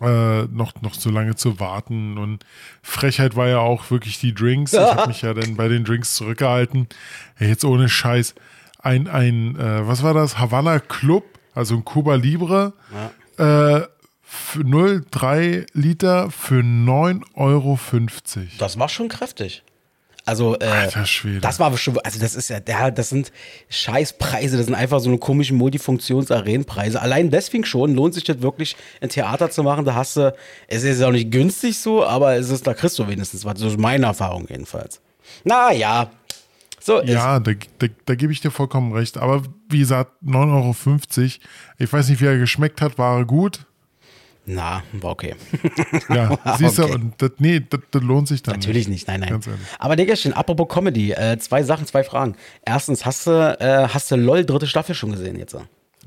Äh, 0.00 0.42
noch, 0.48 0.74
noch 0.82 0.92
so 0.92 1.08
lange 1.08 1.36
zu 1.36 1.58
warten 1.58 2.18
und 2.18 2.44
Frechheit 2.82 3.34
war 3.34 3.48
ja 3.48 3.60
auch 3.60 3.90
wirklich 3.90 4.20
die 4.20 4.34
Drinks. 4.34 4.74
Ich 4.74 4.78
habe 4.78 5.06
mich 5.08 5.22
ja 5.22 5.32
dann 5.32 5.56
bei 5.56 5.68
den 5.68 5.84
Drinks 5.84 6.14
zurückgehalten. 6.16 6.86
Ey, 7.38 7.48
jetzt 7.48 7.64
ohne 7.64 7.88
Scheiß. 7.88 8.34
Ein, 8.86 9.08
ein 9.08 9.56
äh, 9.56 9.88
was 9.88 10.04
war 10.04 10.14
das? 10.14 10.38
Havanna 10.38 10.78
Club, 10.78 11.24
also 11.54 11.74
ein 11.74 11.84
Cuba 11.84 12.14
Libre. 12.14 12.72
Äh, 13.36 13.86
für 14.22 14.60
0,3 14.60 15.66
Liter 15.72 16.30
für 16.30 16.60
9,50 16.60 17.24
Euro. 17.34 17.78
Das 18.58 18.78
war 18.78 18.88
schon 18.88 19.08
kräftig. 19.08 19.64
Also, 20.24 20.56
äh, 20.58 20.66
Alter 20.66 21.04
Schwede. 21.04 21.40
das 21.40 21.58
war 21.58 21.76
schon, 21.76 21.98
also 21.98 22.20
das 22.20 22.36
ist 22.36 22.48
ja, 22.48 22.60
der, 22.60 22.92
das 22.92 23.08
sind 23.08 23.32
Scheißpreise, 23.68 24.56
das 24.56 24.66
sind 24.66 24.74
einfach 24.74 25.00
so 25.00 25.08
eine 25.08 25.18
komischen 25.18 25.56
Multifunktions-Arenenpreise. 25.58 27.00
Allein 27.00 27.30
deswegen 27.30 27.64
schon 27.64 27.94
lohnt 27.94 28.14
sich 28.14 28.24
das 28.24 28.40
wirklich, 28.40 28.76
ein 29.00 29.08
Theater 29.08 29.50
zu 29.50 29.64
machen. 29.64 29.84
Da 29.84 29.94
hast 29.94 30.16
du, 30.16 30.32
es 30.68 30.84
ist 30.84 31.02
auch 31.02 31.10
nicht 31.12 31.32
günstig 31.32 31.78
so, 31.78 32.04
aber 32.04 32.36
es 32.36 32.50
ist, 32.50 32.66
da 32.66 32.74
kriegst 32.74 32.98
du 33.00 33.08
wenigstens 33.08 33.44
was. 33.44 33.58
So 33.58 33.66
ist 33.66 33.78
meine 33.78 34.06
Erfahrung 34.06 34.46
jedenfalls. 34.48 35.00
Naja, 35.44 36.10
so. 36.86 37.02
Ja, 37.02 37.40
da, 37.40 37.52
da, 37.78 37.86
da 38.06 38.14
gebe 38.14 38.32
ich 38.32 38.40
dir 38.40 38.50
vollkommen 38.50 38.92
recht. 38.92 39.18
Aber 39.18 39.42
wie 39.68 39.80
gesagt, 39.80 40.12
9,50 40.24 41.18
Euro. 41.20 41.30
Ich 41.78 41.92
weiß 41.92 42.08
nicht, 42.08 42.20
wie 42.20 42.26
er 42.26 42.38
geschmeckt 42.38 42.80
hat. 42.80 42.96
War 42.98 43.18
er 43.18 43.24
gut? 43.24 43.66
Na, 44.48 44.84
war 44.92 45.10
okay. 45.10 45.34
Ja, 46.08 46.38
siehst 46.56 46.78
Okay. 46.78 46.88
du, 46.92 46.94
und 46.94 47.14
das, 47.18 47.32
nee, 47.38 47.60
das, 47.68 47.80
das 47.90 48.02
lohnt 48.02 48.28
sich 48.28 48.42
dann 48.44 48.54
Natürlich 48.54 48.86
nicht, 48.86 49.08
nein, 49.08 49.18
nein. 49.20 49.30
Ehrlich. 49.32 49.48
Aber 49.80 49.96
Digga, 49.96 50.14
apropos 50.34 50.68
Comedy, 50.68 51.10
äh, 51.10 51.36
zwei 51.38 51.64
Sachen, 51.64 51.84
zwei 51.86 52.04
Fragen. 52.04 52.36
Erstens, 52.64 53.04
hast 53.04 53.26
du, 53.26 53.32
äh, 53.32 53.88
hast 53.88 54.08
du 54.12 54.14
LOL 54.16 54.44
dritte 54.44 54.68
Staffel 54.68 54.94
schon 54.94 55.10
gesehen 55.10 55.36
jetzt? 55.36 55.56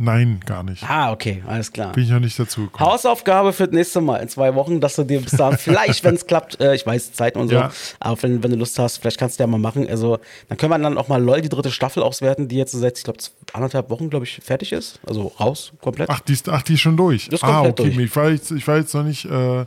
Nein, 0.01 0.39
gar 0.46 0.63
nicht. 0.63 0.89
Ah, 0.89 1.12
okay, 1.12 1.44
alles 1.46 1.74
klar. 1.74 1.91
Bin 1.91 2.06
ich 2.06 2.10
noch 2.10 2.22
nicht 2.22 2.39
dazu 2.39 2.62
gekommen. 2.62 2.89
Hausaufgabe 2.89 3.51
für 3.51 3.65
das 3.65 3.74
nächste 3.74 4.00
Mal 4.00 4.18
in 4.18 4.29
zwei 4.29 4.56
Wochen, 4.56 4.79
dass 4.79 4.96
du 4.96 5.03
dir 5.03 5.20
bis 5.20 5.34
dahin 5.34 5.58
vielleicht, 5.60 6.06
wenn 6.06 6.15
es 6.15 6.25
klappt, 6.25 6.62
äh, 6.62 6.74
ich 6.74 6.86
weiß, 6.86 7.12
Zeit 7.12 7.36
und 7.36 7.50
so, 7.50 7.56
Ja. 7.56 7.72
aber 8.00 8.24
wenn, 8.24 8.41
wenn 8.41 8.51
du 8.51 8.56
Lust 8.56 8.79
hast, 8.79 9.00
vielleicht 9.00 9.20
kannst 9.20 9.38
du 9.38 9.44
ja 9.44 9.48
mal 9.48 9.58
machen. 9.58 9.86
Also, 9.89 10.20
dann 10.48 10.58
können 10.58 10.72
wir 10.72 10.79
dann 10.79 10.98
auch 10.98 11.10
mal 11.10 11.22
LOL 11.22 11.41
die 11.41 11.50
dritte 11.50 11.70
Staffel 11.70 12.01
auswerten, 12.01 12.48
die 12.48 12.56
jetzt 12.56 12.72
seit, 12.72 12.98
ich 12.98 13.03
glaube, 13.03 13.20
anderthalb 13.51 13.89
Wochen, 13.89 14.10
glaube 14.10 14.24
ich, 14.24 14.39
fertig 14.41 14.72
ist. 14.72 15.01
Also 15.06 15.34
raus, 15.38 15.74
komplett. 15.82 16.10
Ach, 16.10 16.22
die 16.22 16.32
ist, 16.32 16.48
ach, 16.48 16.62
die 16.62 16.75
ist 16.75 16.79
schon 16.79 16.96
durch. 16.96 17.27
Ist 17.27 17.44
ah, 17.44 17.63
okay. 17.63 17.74
durch. 17.75 17.98
Ich, 17.98 18.15
war 18.15 18.29
jetzt, 18.29 18.51
ich 18.51 18.65
war 18.70 18.77
jetzt 18.77 18.94
noch 18.94 19.03
nicht 19.03 19.25
äh, 19.25 19.65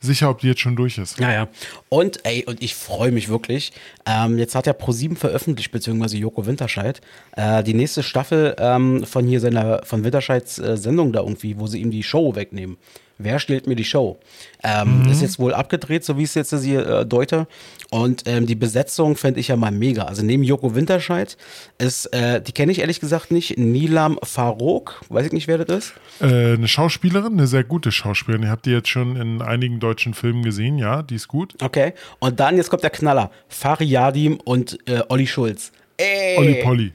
sicher, 0.00 0.30
ob 0.30 0.38
die 0.40 0.48
jetzt 0.48 0.60
schon 0.60 0.76
durch 0.76 0.98
ist. 0.98 1.18
Ja, 1.18 1.32
ja. 1.32 1.48
Und 1.88 2.24
ey, 2.24 2.44
und 2.44 2.62
ich 2.62 2.74
freue 2.74 3.10
mich 3.10 3.28
wirklich. 3.28 3.72
Ähm, 4.06 4.38
jetzt 4.38 4.54
hat 4.54 4.66
ja 4.66 4.72
ProSieben 4.72 5.16
veröffentlicht, 5.16 5.72
beziehungsweise 5.72 6.16
Joko 6.16 6.46
Winterscheid, 6.46 7.00
äh, 7.36 7.62
die 7.62 7.74
nächste 7.74 8.02
Staffel 8.02 8.54
ähm, 8.58 9.04
von 9.04 9.26
hier 9.26 9.40
seiner, 9.40 9.84
von 9.84 10.04
Winterscheids 10.04 10.58
äh, 10.58 10.76
Sendung 10.76 11.12
da 11.12 11.20
irgendwie, 11.20 11.58
wo 11.58 11.66
sie 11.66 11.80
ihm 11.80 11.90
die 11.90 12.02
Show 12.02 12.34
wegnehmen. 12.34 12.76
Wer 13.18 13.40
stellt 13.40 13.66
mir 13.66 13.74
die 13.74 13.84
Show? 13.84 14.18
Ähm, 14.62 15.08
Ist 15.10 15.22
jetzt 15.22 15.38
wohl 15.40 15.52
abgedreht, 15.52 16.04
so 16.04 16.16
wie 16.16 16.22
ich 16.22 16.28
es 16.28 16.34
jetzt 16.34 16.62
hier 16.62 16.86
äh, 16.86 17.06
deute. 17.06 17.48
Und 17.90 18.24
ähm, 18.26 18.46
die 18.46 18.54
Besetzung 18.54 19.16
fände 19.16 19.40
ich 19.40 19.48
ja 19.48 19.56
mal 19.56 19.72
mega. 19.72 20.04
Also 20.04 20.22
neben 20.22 20.44
Joko 20.44 20.74
Winterscheid 20.74 21.36
ist, 21.78 22.06
äh, 22.12 22.40
die 22.40 22.52
kenne 22.52 22.70
ich 22.70 22.80
ehrlich 22.80 23.00
gesagt 23.00 23.30
nicht, 23.30 23.58
Nilam 23.58 24.18
Farouk, 24.22 25.00
weiß 25.08 25.26
ich 25.26 25.32
nicht, 25.32 25.48
wer 25.48 25.58
das 25.58 25.76
ist. 25.78 25.94
Äh, 26.20 26.54
eine 26.54 26.68
Schauspielerin, 26.68 27.32
eine 27.32 27.46
sehr 27.48 27.64
gute 27.64 27.90
Schauspielerin. 27.90 28.44
Ihr 28.44 28.50
habt 28.50 28.66
die 28.66 28.70
jetzt 28.70 28.88
schon 28.88 29.16
in 29.16 29.42
einigen 29.42 29.80
deutschen 29.80 30.14
Filmen 30.14 30.42
gesehen, 30.42 30.78
ja, 30.78 31.02
die 31.02 31.16
ist 31.16 31.26
gut. 31.28 31.54
Okay. 31.60 31.94
Und 32.20 32.38
dann, 32.38 32.56
jetzt 32.56 32.70
kommt 32.70 32.84
der 32.84 32.90
Knaller. 32.90 33.30
Fari 33.48 33.84
Yadim 33.84 34.38
und 34.44 34.78
äh, 34.88 35.02
Olli 35.08 35.26
Schulz. 35.26 35.72
Ey, 35.96 36.38
Olli 36.38 36.62
Polly. 36.62 36.92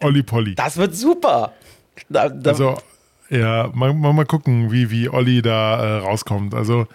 Olli 0.00 0.22
Polly. 0.22 0.54
Das 0.54 0.76
wird 0.76 0.94
super. 0.94 1.52
Da, 2.08 2.28
da, 2.28 2.50
Also, 2.50 2.76
ja, 3.38 3.70
mal, 3.74 3.92
mal, 3.92 4.24
gucken, 4.26 4.70
wie, 4.70 4.90
wie 4.90 5.08
Olli 5.08 5.42
da 5.42 5.98
äh, 5.98 5.98
rauskommt. 6.00 6.54
Also, 6.54 6.86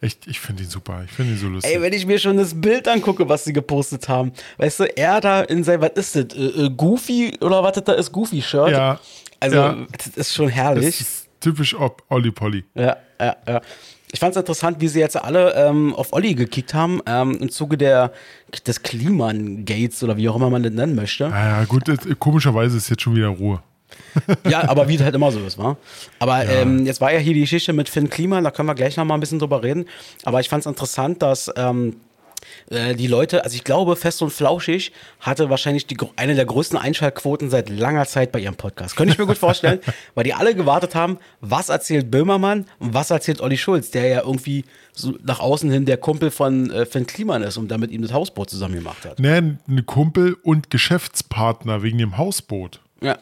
echt, 0.00 0.26
ich 0.26 0.40
finde 0.40 0.62
ihn 0.64 0.68
super. 0.68 1.02
Ich 1.04 1.12
finde 1.12 1.32
ihn 1.32 1.38
so 1.38 1.48
lustig. 1.48 1.74
Ey, 1.74 1.80
wenn 1.80 1.92
ich 1.92 2.06
mir 2.06 2.18
schon 2.18 2.36
das 2.36 2.60
Bild 2.60 2.88
angucke, 2.88 3.28
was 3.28 3.44
sie 3.44 3.52
gepostet 3.52 4.08
haben, 4.08 4.32
weißt 4.58 4.80
du, 4.80 4.96
er 4.96 5.20
da 5.20 5.42
in 5.42 5.64
sein, 5.64 5.80
was 5.80 5.92
ist 5.94 6.16
das, 6.16 6.36
äh, 6.36 6.66
äh, 6.66 6.70
Goofy 6.70 7.36
oder 7.40 7.62
was 7.62 7.72
das 7.72 7.84
da 7.84 7.92
ist, 7.92 8.12
Goofy-Shirt. 8.12 8.70
ja. 8.70 9.00
Also, 9.40 9.56
ja. 9.56 9.76
das 9.92 10.06
ist 10.16 10.34
schon 10.34 10.46
Das 10.46 10.54
herrlich. 10.54 11.00
ist 11.00 11.28
typisch 11.40 11.74
ob 11.74 12.02
Olli 12.08 12.30
Polly. 12.30 12.64
Ja, 12.74 12.96
ja, 13.20 13.36
ja. 13.46 13.60
Ich 14.10 14.20
fand 14.20 14.30
es 14.30 14.38
interessant, 14.38 14.80
wie 14.80 14.88
sie 14.88 15.00
jetzt 15.00 15.16
alle 15.16 15.54
ähm, 15.54 15.92
auf 15.94 16.12
Olli 16.12 16.34
gekickt 16.34 16.72
haben, 16.72 17.00
ähm, 17.04 17.36
im 17.40 17.50
Zuge 17.50 17.76
der, 17.76 18.12
des 18.64 18.82
Kliman-Gates 18.82 20.02
oder 20.04 20.16
wie 20.16 20.28
auch 20.28 20.36
immer 20.36 20.50
man 20.50 20.62
das 20.62 20.72
nennen 20.72 20.94
möchte. 20.94 21.28
Naja, 21.28 21.64
gut, 21.64 21.88
das, 21.88 21.98
komischerweise 22.20 22.76
ist 22.76 22.88
jetzt 22.88 23.02
schon 23.02 23.16
wieder 23.16 23.28
Ruhe. 23.28 23.60
Ja, 24.48 24.68
aber 24.68 24.88
wie 24.88 24.94
es 24.96 25.02
halt 25.02 25.14
immer 25.14 25.32
so 25.32 25.40
ist, 25.40 25.58
wa? 25.58 25.76
Aber 26.18 26.44
ähm, 26.44 26.86
jetzt 26.86 27.00
war 27.00 27.12
ja 27.12 27.18
hier 27.18 27.34
die 27.34 27.40
Geschichte 27.40 27.72
mit 27.72 27.88
Finn 27.88 28.10
Kliman, 28.10 28.44
da 28.44 28.50
können 28.50 28.68
wir 28.68 28.74
gleich 28.74 28.96
noch 28.96 29.04
mal 29.04 29.14
ein 29.14 29.20
bisschen 29.20 29.38
drüber 29.38 29.62
reden. 29.62 29.86
Aber 30.24 30.40
ich 30.40 30.48
fand 30.48 30.60
es 30.60 30.66
interessant, 30.66 31.22
dass 31.22 31.50
ähm, 31.56 31.96
äh, 32.70 32.94
die 32.94 33.06
Leute, 33.06 33.44
also 33.44 33.54
ich 33.54 33.64
glaube, 33.64 33.96
Fest 33.96 34.22
und 34.22 34.30
Flauschig 34.30 34.92
hatte 35.20 35.50
wahrscheinlich 35.50 35.86
die, 35.86 35.96
eine 36.16 36.34
der 36.34 36.44
größten 36.44 36.78
Einschaltquoten 36.78 37.50
seit 37.50 37.68
langer 37.68 38.06
Zeit 38.06 38.32
bei 38.32 38.38
ihrem 38.38 38.56
Podcast. 38.56 38.96
Könnte 38.96 39.12
ich 39.12 39.18
mir 39.18 39.26
gut 39.26 39.38
vorstellen, 39.38 39.80
weil 40.14 40.24
die 40.24 40.34
alle 40.34 40.54
gewartet 40.54 40.94
haben, 40.94 41.18
was 41.40 41.68
erzählt 41.68 42.10
Böhmermann 42.10 42.66
und 42.78 42.94
was 42.94 43.10
erzählt 43.10 43.40
Olli 43.40 43.58
Schulz, 43.58 43.90
der 43.90 44.06
ja 44.06 44.20
irgendwie 44.22 44.64
so 44.92 45.14
nach 45.24 45.40
außen 45.40 45.70
hin 45.70 45.86
der 45.86 45.96
Kumpel 45.96 46.30
von 46.30 46.70
äh, 46.70 46.86
Finn 46.86 47.06
Kliman 47.06 47.42
ist 47.42 47.56
und 47.56 47.68
damit 47.68 47.90
ihm 47.90 48.02
das 48.02 48.12
Hausboot 48.12 48.50
zusammen 48.50 48.74
gemacht 48.74 49.04
hat. 49.04 49.18
Ne, 49.18 49.58
ein 49.68 49.86
Kumpel 49.86 50.36
und 50.42 50.70
Geschäftspartner 50.70 51.82
wegen 51.82 51.98
dem 51.98 52.16
Hausboot. 52.16 52.80
Ja. 53.02 53.18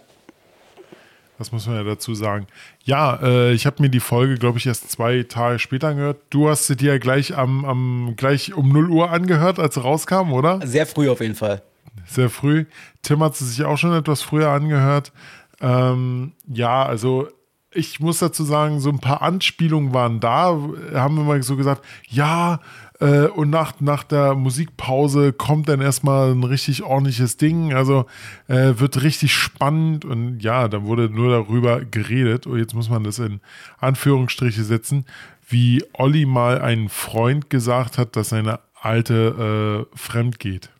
Das 1.39 1.51
muss 1.51 1.67
man 1.67 1.77
ja 1.77 1.83
dazu 1.83 2.15
sagen. 2.15 2.47
Ja, 2.85 3.19
äh, 3.23 3.53
ich 3.53 3.67
habe 3.67 3.83
mir 3.83 3.89
die 3.89 4.01
Folge, 4.01 4.37
glaube 4.37 4.59
ich, 4.59 4.67
erst 4.67 4.91
zwei 4.91 5.23
Tage 5.23 5.59
später 5.59 5.89
angehört. 5.89 6.21
Du 6.31 6.49
hast 6.49 6.67
sie 6.67 6.77
dir 6.77 6.99
gleich 6.99 7.37
am, 7.37 7.65
am 7.65 8.15
gleich 8.17 8.55
um 8.55 8.69
0 8.69 8.91
Uhr 8.91 9.11
angehört, 9.11 9.59
als 9.59 9.75
sie 9.75 9.81
rauskam, 9.81 10.33
oder? 10.33 10.65
Sehr 10.67 10.87
früh 10.87 11.11
auf 11.11 11.21
jeden 11.21 11.35
Fall. 11.35 11.62
Sehr 12.07 12.31
früh. 12.31 12.67
Tim 13.03 13.23
hat 13.23 13.37
sie 13.37 13.47
sich 13.47 13.65
auch 13.65 13.77
schon 13.77 13.93
etwas 13.93 14.23
früher 14.23 14.51
angehört. 14.51 15.12
Ähm, 15.61 16.33
ja, 16.47 16.85
also 16.85 17.29
ich 17.75 18.01
muss 18.01 18.19
dazu 18.19 18.45
sagen, 18.45 18.81
so 18.81 18.91
ein 18.91 18.99
paar 18.99 19.23
Anspielungen 19.23 19.95
waren 19.95 20.21
da. 20.21 20.59
Haben 20.95 21.17
wir 21.17 21.25
mal 21.25 21.43
so 21.43 21.57
gesagt, 21.57 21.85
ja, 22.09 22.61
äh, 23.03 23.27
und 23.27 23.51
nach, 23.51 23.81
nach 23.81 24.05
der 24.05 24.35
Musikpause 24.35 25.33
kommt 25.33 25.69
dann 25.69 25.81
erstmal 25.81 26.31
ein 26.31 26.45
richtig 26.45 26.85
ordentliches 26.85 27.37
Ding. 27.37 27.75
Also 27.75 28.07
äh, 28.47 28.75
wird 28.77 29.03
richtig 29.03 29.35
spannend 29.35 30.05
und 30.05 30.39
ja, 30.39 30.69
dann 30.69 30.85
wurde 30.85 31.11
nur 31.11 31.31
darüber 31.31 31.85
geredet. 31.85 32.47
Und 32.47 32.59
jetzt 32.59 32.75
muss 32.75 32.89
man 32.89 33.03
das 33.03 33.19
in 33.19 33.41
Anführungsstriche 33.79 34.63
setzen, 34.63 35.05
wie 35.49 35.83
Olli 35.95 36.27
mal 36.27 36.61
einen 36.61 36.89
Freund 36.89 37.51
gesagt 37.51 37.99
hat, 37.99 38.15
dass 38.15 38.29
seine 38.29 38.61
alte 38.81 39.89
äh, 39.93 39.97
fremd 39.97 40.39
geht. 40.39 40.71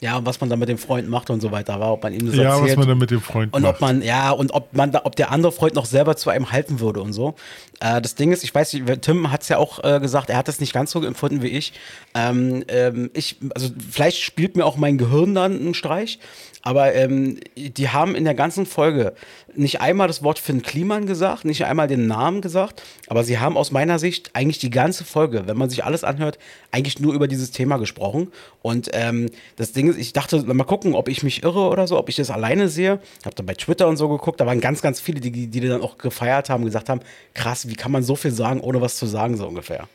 Ja, 0.00 0.18
und 0.18 0.26
was 0.26 0.40
man 0.40 0.50
da 0.50 0.56
mit 0.56 0.68
dem 0.68 0.76
Freund 0.76 1.08
macht 1.08 1.30
und 1.30 1.40
so 1.40 1.50
weiter, 1.52 1.78
war, 1.80 1.92
ob 1.92 2.02
man 2.02 2.12
ihm 2.12 2.26
das 2.26 2.34
Ja, 2.36 2.42
erzählt. 2.56 2.70
was 2.70 2.76
man 2.76 2.88
dann 2.88 2.98
mit 2.98 3.10
dem 3.10 3.20
Freund 3.20 3.54
Und 3.54 3.62
macht. 3.62 3.76
ob 3.76 3.80
man, 3.80 4.02
ja, 4.02 4.32
und 4.32 4.52
ob 4.52 4.74
man 4.74 4.92
da, 4.92 5.02
ob 5.04 5.16
der 5.16 5.30
andere 5.30 5.52
Freund 5.52 5.74
noch 5.74 5.86
selber 5.86 6.16
zu 6.16 6.30
einem 6.30 6.50
halten 6.52 6.80
würde 6.80 7.00
und 7.00 7.12
so. 7.12 7.34
Äh, 7.80 8.02
das 8.02 8.14
Ding 8.14 8.32
ist, 8.32 8.44
ich 8.44 8.54
weiß 8.54 8.72
nicht, 8.74 9.02
Tim 9.02 9.30
hat 9.30 9.42
es 9.42 9.48
ja 9.48 9.56
auch 9.58 9.82
äh, 9.82 10.00
gesagt, 10.00 10.30
er 10.30 10.36
hat 10.36 10.48
das 10.48 10.60
nicht 10.60 10.72
ganz 10.74 10.90
so 10.90 11.02
empfunden 11.02 11.42
wie 11.42 11.48
ich. 11.48 11.72
Ähm, 12.14 12.64
ähm, 12.68 13.10
ich, 13.14 13.36
also 13.54 13.68
vielleicht 13.90 14.20
spielt 14.20 14.56
mir 14.56 14.66
auch 14.66 14.76
mein 14.76 14.98
Gehirn 14.98 15.34
dann 15.34 15.52
einen 15.58 15.74
Streich, 15.74 16.18
aber 16.64 16.94
ähm, 16.94 17.38
die 17.56 17.90
haben 17.90 18.14
in 18.14 18.24
der 18.24 18.34
ganzen 18.34 18.64
Folge 18.64 19.12
nicht 19.54 19.82
einmal 19.82 20.08
das 20.08 20.22
Wort 20.22 20.38
Finn 20.38 20.62
Kliman 20.62 21.06
gesagt, 21.06 21.44
nicht 21.44 21.66
einmal 21.66 21.86
den 21.88 22.06
Namen 22.06 22.40
gesagt, 22.40 22.82
aber 23.06 23.22
sie 23.22 23.38
haben 23.38 23.58
aus 23.58 23.70
meiner 23.70 23.98
Sicht 23.98 24.30
eigentlich 24.32 24.58
die 24.58 24.70
ganze 24.70 25.04
Folge, 25.04 25.46
wenn 25.46 25.58
man 25.58 25.68
sich 25.68 25.84
alles 25.84 26.04
anhört, 26.04 26.38
eigentlich 26.72 26.98
nur 26.98 27.12
über 27.12 27.28
dieses 27.28 27.50
Thema 27.50 27.76
gesprochen. 27.76 28.32
Und 28.62 28.88
ähm, 28.94 29.28
das 29.56 29.72
Ding 29.72 29.90
ist, 29.90 29.98
ich 29.98 30.14
dachte, 30.14 30.42
mal 30.42 30.64
gucken, 30.64 30.94
ob 30.94 31.08
ich 31.08 31.22
mich 31.22 31.42
irre 31.42 31.68
oder 31.68 31.86
so, 31.86 31.98
ob 31.98 32.08
ich 32.08 32.16
das 32.16 32.30
alleine 32.30 32.68
sehe. 32.68 32.98
Hab 33.26 33.34
dann 33.36 33.46
bei 33.46 33.54
Twitter 33.54 33.86
und 33.86 33.98
so 33.98 34.08
geguckt, 34.08 34.40
da 34.40 34.46
waren 34.46 34.60
ganz, 34.60 34.80
ganz 34.80 35.00
viele, 35.00 35.20
die, 35.20 35.46
die, 35.48 35.60
dann 35.60 35.82
auch 35.82 35.98
gefeiert 35.98 36.48
haben, 36.48 36.64
gesagt 36.64 36.88
haben, 36.88 37.00
krass, 37.34 37.68
wie 37.68 37.76
kann 37.76 37.92
man 37.92 38.02
so 38.02 38.16
viel 38.16 38.30
sagen, 38.30 38.60
ohne 38.60 38.80
was 38.80 38.96
zu 38.96 39.04
sagen, 39.04 39.36
so 39.36 39.46
ungefähr. 39.46 39.86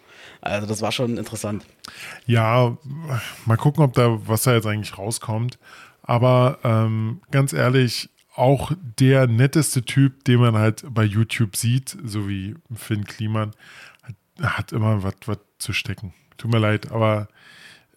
Also 0.41 0.67
das 0.67 0.81
war 0.81 0.91
schon 0.91 1.17
interessant. 1.17 1.65
Ja, 2.25 2.77
mal 3.45 3.57
gucken, 3.57 3.83
ob 3.83 3.93
da, 3.93 4.19
was 4.25 4.43
da 4.43 4.53
jetzt 4.53 4.67
eigentlich 4.67 4.97
rauskommt. 4.97 5.57
Aber 6.09 6.57
ähm, 6.63 7.21
ganz 7.29 7.53
ehrlich, 7.53 8.09
auch 8.33 8.71
der 8.99 9.27
netteste 9.27 9.83
Typ, 9.83 10.23
den 10.23 10.39
man 10.39 10.55
halt 10.55 10.83
bei 10.89 11.03
YouTube 11.03 11.55
sieht, 11.55 11.95
so 12.03 12.27
wie 12.27 12.55
Finn 12.73 13.05
Kliman, 13.05 13.51
hat, 14.01 14.15
hat 14.41 14.71
immer 14.71 15.03
was 15.03 15.13
was 15.27 15.37
zu 15.59 15.71
stecken. 15.71 16.15
Tut 16.37 16.51
mir 16.51 16.57
leid, 16.57 16.91
aber 16.91 17.27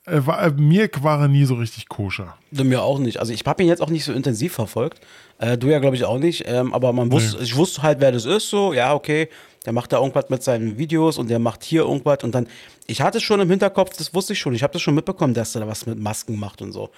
er 0.05 0.27
war, 0.27 0.51
mir 0.53 0.91
war 1.01 1.21
er 1.21 1.29
nie 1.29 1.45
so 1.45 1.55
richtig 1.55 1.89
koscher. 1.89 2.37
Mir 2.51 2.83
auch 2.83 2.99
nicht. 2.99 3.19
Also 3.19 3.33
ich 3.33 3.45
habe 3.47 3.63
ihn 3.63 3.69
jetzt 3.69 3.81
auch 3.81 3.91
nicht 3.91 4.05
so 4.05 4.13
intensiv 4.13 4.53
verfolgt. 4.53 5.01
Äh, 5.39 5.57
du 5.57 5.69
ja, 5.69 5.79
glaube 5.79 5.95
ich, 5.95 6.05
auch 6.05 6.19
nicht. 6.19 6.45
Ähm, 6.47 6.75
aber 6.75 6.93
man 6.93 7.13
wusste, 7.13 7.39
ich 7.43 7.55
wusste 7.55 7.83
halt, 7.83 8.01
wer 8.01 8.11
das 8.11 8.25
ist. 8.25 8.49
So, 8.49 8.73
ja, 8.73 8.95
okay, 8.95 9.29
der 9.65 9.73
macht 9.73 9.93
da 9.93 9.99
irgendwas 9.99 10.29
mit 10.29 10.43
seinen 10.43 10.77
Videos 10.77 11.19
und 11.19 11.31
der 11.31 11.39
macht 11.39 11.63
hier 11.63 11.83
irgendwas. 11.83 12.25
Und 12.25 12.35
dann, 12.35 12.49
ich 12.89 13.01
hatte 13.01 13.19
es 13.19 13.25
schon 13.25 13.41
im 13.41 13.49
Hinterkopf, 13.49 13.97
das 13.97 14.13
wusste 14.13 14.33
ich 14.33 14.41
schon. 14.41 14.55
Ich 14.55 14.65
habe 14.65 14.73
das 14.73 14.83
schon 14.83 14.95
mitbekommen, 14.95 15.35
dass 15.35 15.55
er 15.55 15.61
da 15.61 15.69
was 15.69 15.87
mit 15.87 15.99
Masken 16.01 16.39
macht 16.39 16.63
und 16.63 16.73
so. 16.73 16.91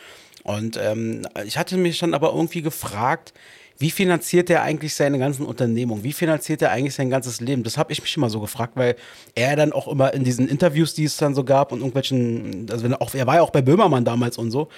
Und 0.43 0.79
ähm, 0.83 1.27
ich 1.45 1.59
hatte 1.59 1.77
mich 1.77 1.99
dann 1.99 2.15
aber 2.15 2.33
irgendwie 2.33 2.63
gefragt, 2.63 3.35
wie 3.79 3.91
finanziert 3.91 4.51
er 4.51 4.63
eigentlich 4.63 4.95
seine 4.95 5.19
ganzen 5.19 5.45
Unternehmungen? 5.47 6.05
Wie 6.05 6.13
finanziert 6.13 6.63
er 6.63 6.71
eigentlich 6.71 6.95
sein 6.95 7.11
ganzes 7.11 7.41
Leben? 7.41 7.65
Das 7.65 7.77
habe 7.77 7.93
ich 7.93 8.01
mich 8.01 8.17
immer 8.17 8.31
so 8.31 8.41
gefragt, 8.41 8.73
weil 8.77 8.97
er 9.35 9.57
dann 9.57 9.73
auch 9.73 9.89
immer 9.89 10.15
in 10.15 10.25
diesen 10.25 10.49
Interviews, 10.49 10.95
die 10.95 11.05
es 11.05 11.17
dann 11.17 11.35
so 11.35 11.45
gab 11.45 11.73
und 11.73 11.79
irgendwelchen, 11.79 12.67
also 12.71 12.85
wenn 12.85 12.93
er, 12.93 13.03
auch, 13.03 13.15
er 13.15 13.27
war 13.27 13.37
ja 13.37 13.43
auch 13.43 13.51
bei 13.51 13.63
Böhmermann 13.63 14.05
damals 14.05 14.39
und 14.39 14.51
so, 14.51 14.69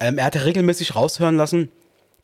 ähm, 0.00 0.18
er 0.18 0.24
hatte 0.24 0.44
regelmäßig 0.44 0.96
raushören 0.96 1.36
lassen, 1.36 1.70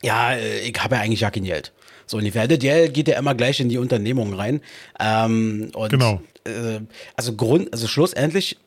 ja, 0.02 0.33
äh, 0.33 0.61
ich 0.61 0.78
habe 0.83 0.97
ja 0.97 1.02
eigentlich 1.02 1.21
ja 1.21 1.31
kein 1.31 1.45
Geld. 1.45 1.73
So 2.07 2.19
ungefähr. 2.19 2.47
Das 2.49 2.59
Geld 2.59 2.95
geht 2.95 3.09
ja 3.09 3.19
immer 3.19 3.35
gleich 3.35 3.61
in 3.61 3.69
die 3.69 3.78
Unternehmung 3.78 4.35
rein. 4.35 4.61
Ähm, 5.00 5.71
und 5.75 5.90
Genau. 5.90 6.21
Äh, 6.45 6.81
also 7.16 7.35
Grund, 7.35 7.73
also 7.73 7.87
schlussendlich 7.87 8.59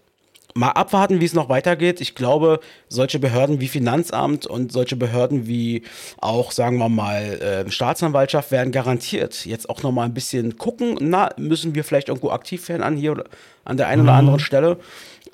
mal 0.56 0.72
abwarten, 0.72 1.20
wie 1.22 1.26
es 1.26 1.34
noch 1.34 1.50
weitergeht. 1.50 2.02
Ich 2.02 2.16
glaube, 2.16 2.60
solche 2.90 3.20
Behörden 3.20 3.60
wie 3.60 3.68
Finanzamt 3.68 4.46
und 4.48 4.72
solche 4.72 4.96
Behörden 4.96 5.48
wie 5.48 5.84
auch, 6.20 6.52
sagen 6.52 6.78
wir 6.78 6.90
mal, 6.90 7.66
äh, 7.68 7.72
Staatsanwaltschaft 7.72 8.52
werden 8.52 8.72
garantiert 8.72 9.46
jetzt 9.46 9.70
auch 9.70 9.84
noch 9.84 9.92
mal 9.92 10.06
ein 10.06 10.14
bisschen 10.14 10.58
gucken. 10.58 10.98
Na, 11.00 11.30
müssen 11.38 11.76
wir 11.76 11.84
vielleicht 11.84 12.10
irgendwo 12.10 12.32
aktiv 12.32 12.68
werden 12.70 12.84
an 12.84 12.98
hier 12.98 13.12
oder 13.12 13.26
an 13.66 13.78
der 13.78 13.88
einen 13.88 14.04
oder 14.04 14.14
anderen 14.14 14.40
Stelle. 14.40 14.80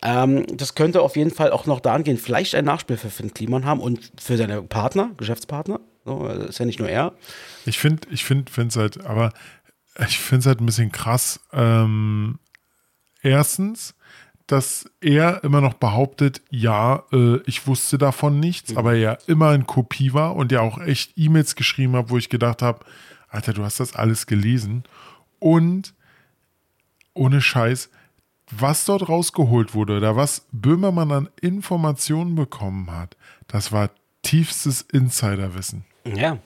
Ähm, 0.01 0.45
das 0.57 0.75
könnte 0.75 1.01
auf 1.01 1.15
jeden 1.15 1.31
Fall 1.31 1.51
auch 1.51 1.65
noch 1.65 1.79
da 1.79 1.93
angehen. 1.93 2.17
Vielleicht 2.17 2.55
ein 2.55 2.65
Nachspiel 2.65 2.97
für 2.97 3.09
Finn 3.09 3.33
Kliman 3.33 3.65
haben 3.65 3.79
und 3.79 4.11
für 4.19 4.35
seine 4.37 4.61
Partner, 4.61 5.11
Geschäftspartner. 5.17 5.79
So, 6.03 6.27
das 6.27 6.49
ist 6.49 6.59
ja 6.59 6.65
nicht 6.65 6.79
nur 6.79 6.89
er. 6.89 7.13
Ich 7.65 7.79
finde, 7.79 8.07
ich 8.11 8.25
finde, 8.25 8.51
finde 8.51 8.69
es 8.69 8.75
halt, 8.75 9.05
aber 9.05 9.31
ich 10.05 10.19
finde 10.19 10.39
es 10.39 10.45
halt 10.47 10.59
ein 10.59 10.65
bisschen 10.65 10.91
krass. 10.91 11.39
Ähm, 11.53 12.39
erstens, 13.21 13.95
dass 14.47 14.89
er 14.99 15.43
immer 15.43 15.61
noch 15.61 15.75
behauptet, 15.75 16.41
ja, 16.49 17.03
äh, 17.11 17.37
ich 17.45 17.65
wusste 17.65 17.97
davon 17.97 18.39
nichts, 18.39 18.75
aber 18.75 18.95
er 18.95 19.17
immer 19.27 19.53
in 19.53 19.65
Kopie 19.65 20.13
war 20.13 20.35
und 20.35 20.51
ja 20.51 20.61
auch 20.61 20.79
echt 20.79 21.13
E-Mails 21.15 21.55
geschrieben 21.55 21.95
hat, 21.95 22.09
wo 22.09 22.17
ich 22.17 22.29
gedacht 22.29 22.61
habe, 22.61 22.85
Alter, 23.29 23.53
du 23.53 23.63
hast 23.63 23.79
das 23.79 23.95
alles 23.95 24.27
gelesen. 24.27 24.83
Und 25.39 25.93
ohne 27.13 27.41
Scheiß, 27.41 27.89
was 28.51 28.85
dort 28.85 29.09
rausgeholt 29.09 29.73
wurde 29.73 29.97
oder 29.97 30.15
was 30.15 30.45
Böhmermann 30.51 31.11
an 31.11 31.29
Informationen 31.41 32.35
bekommen 32.35 32.91
hat, 32.91 33.17
das 33.47 33.71
war 33.71 33.89
tiefstes 34.21 34.81
Insiderwissen. 34.81 35.85
Ja. 36.05 36.37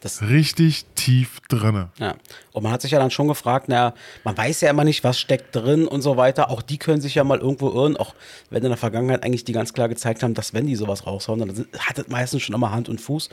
Das, 0.00 0.22
Richtig 0.22 0.86
tief 0.94 1.40
drinne. 1.48 1.90
Ja. 1.98 2.14
Und 2.52 2.62
man 2.62 2.72
hat 2.72 2.82
sich 2.82 2.92
ja 2.92 2.98
dann 2.98 3.10
schon 3.10 3.28
gefragt, 3.28 3.66
na, 3.68 3.94
man 4.24 4.36
weiß 4.36 4.60
ja 4.60 4.70
immer 4.70 4.84
nicht, 4.84 5.04
was 5.04 5.18
steckt 5.18 5.54
drin 5.54 5.86
und 5.86 6.02
so 6.02 6.16
weiter. 6.16 6.50
Auch 6.50 6.62
die 6.62 6.78
können 6.78 7.00
sich 7.00 7.14
ja 7.16 7.24
mal 7.24 7.38
irgendwo 7.38 7.70
irren, 7.70 7.96
auch 7.96 8.14
wenn 8.50 8.62
in 8.62 8.68
der 8.68 8.76
Vergangenheit 8.78 9.24
eigentlich 9.24 9.44
die 9.44 9.52
ganz 9.52 9.72
klar 9.72 9.88
gezeigt 9.88 10.22
haben, 10.22 10.34
dass 10.34 10.54
wenn 10.54 10.66
die 10.66 10.76
sowas 10.76 11.06
raushauen, 11.06 11.40
dann 11.40 11.66
hat 11.78 11.98
das 11.98 12.08
meistens 12.08 12.42
schon 12.42 12.54
immer 12.54 12.70
Hand 12.70 12.88
und 12.88 13.00
Fuß. 13.00 13.28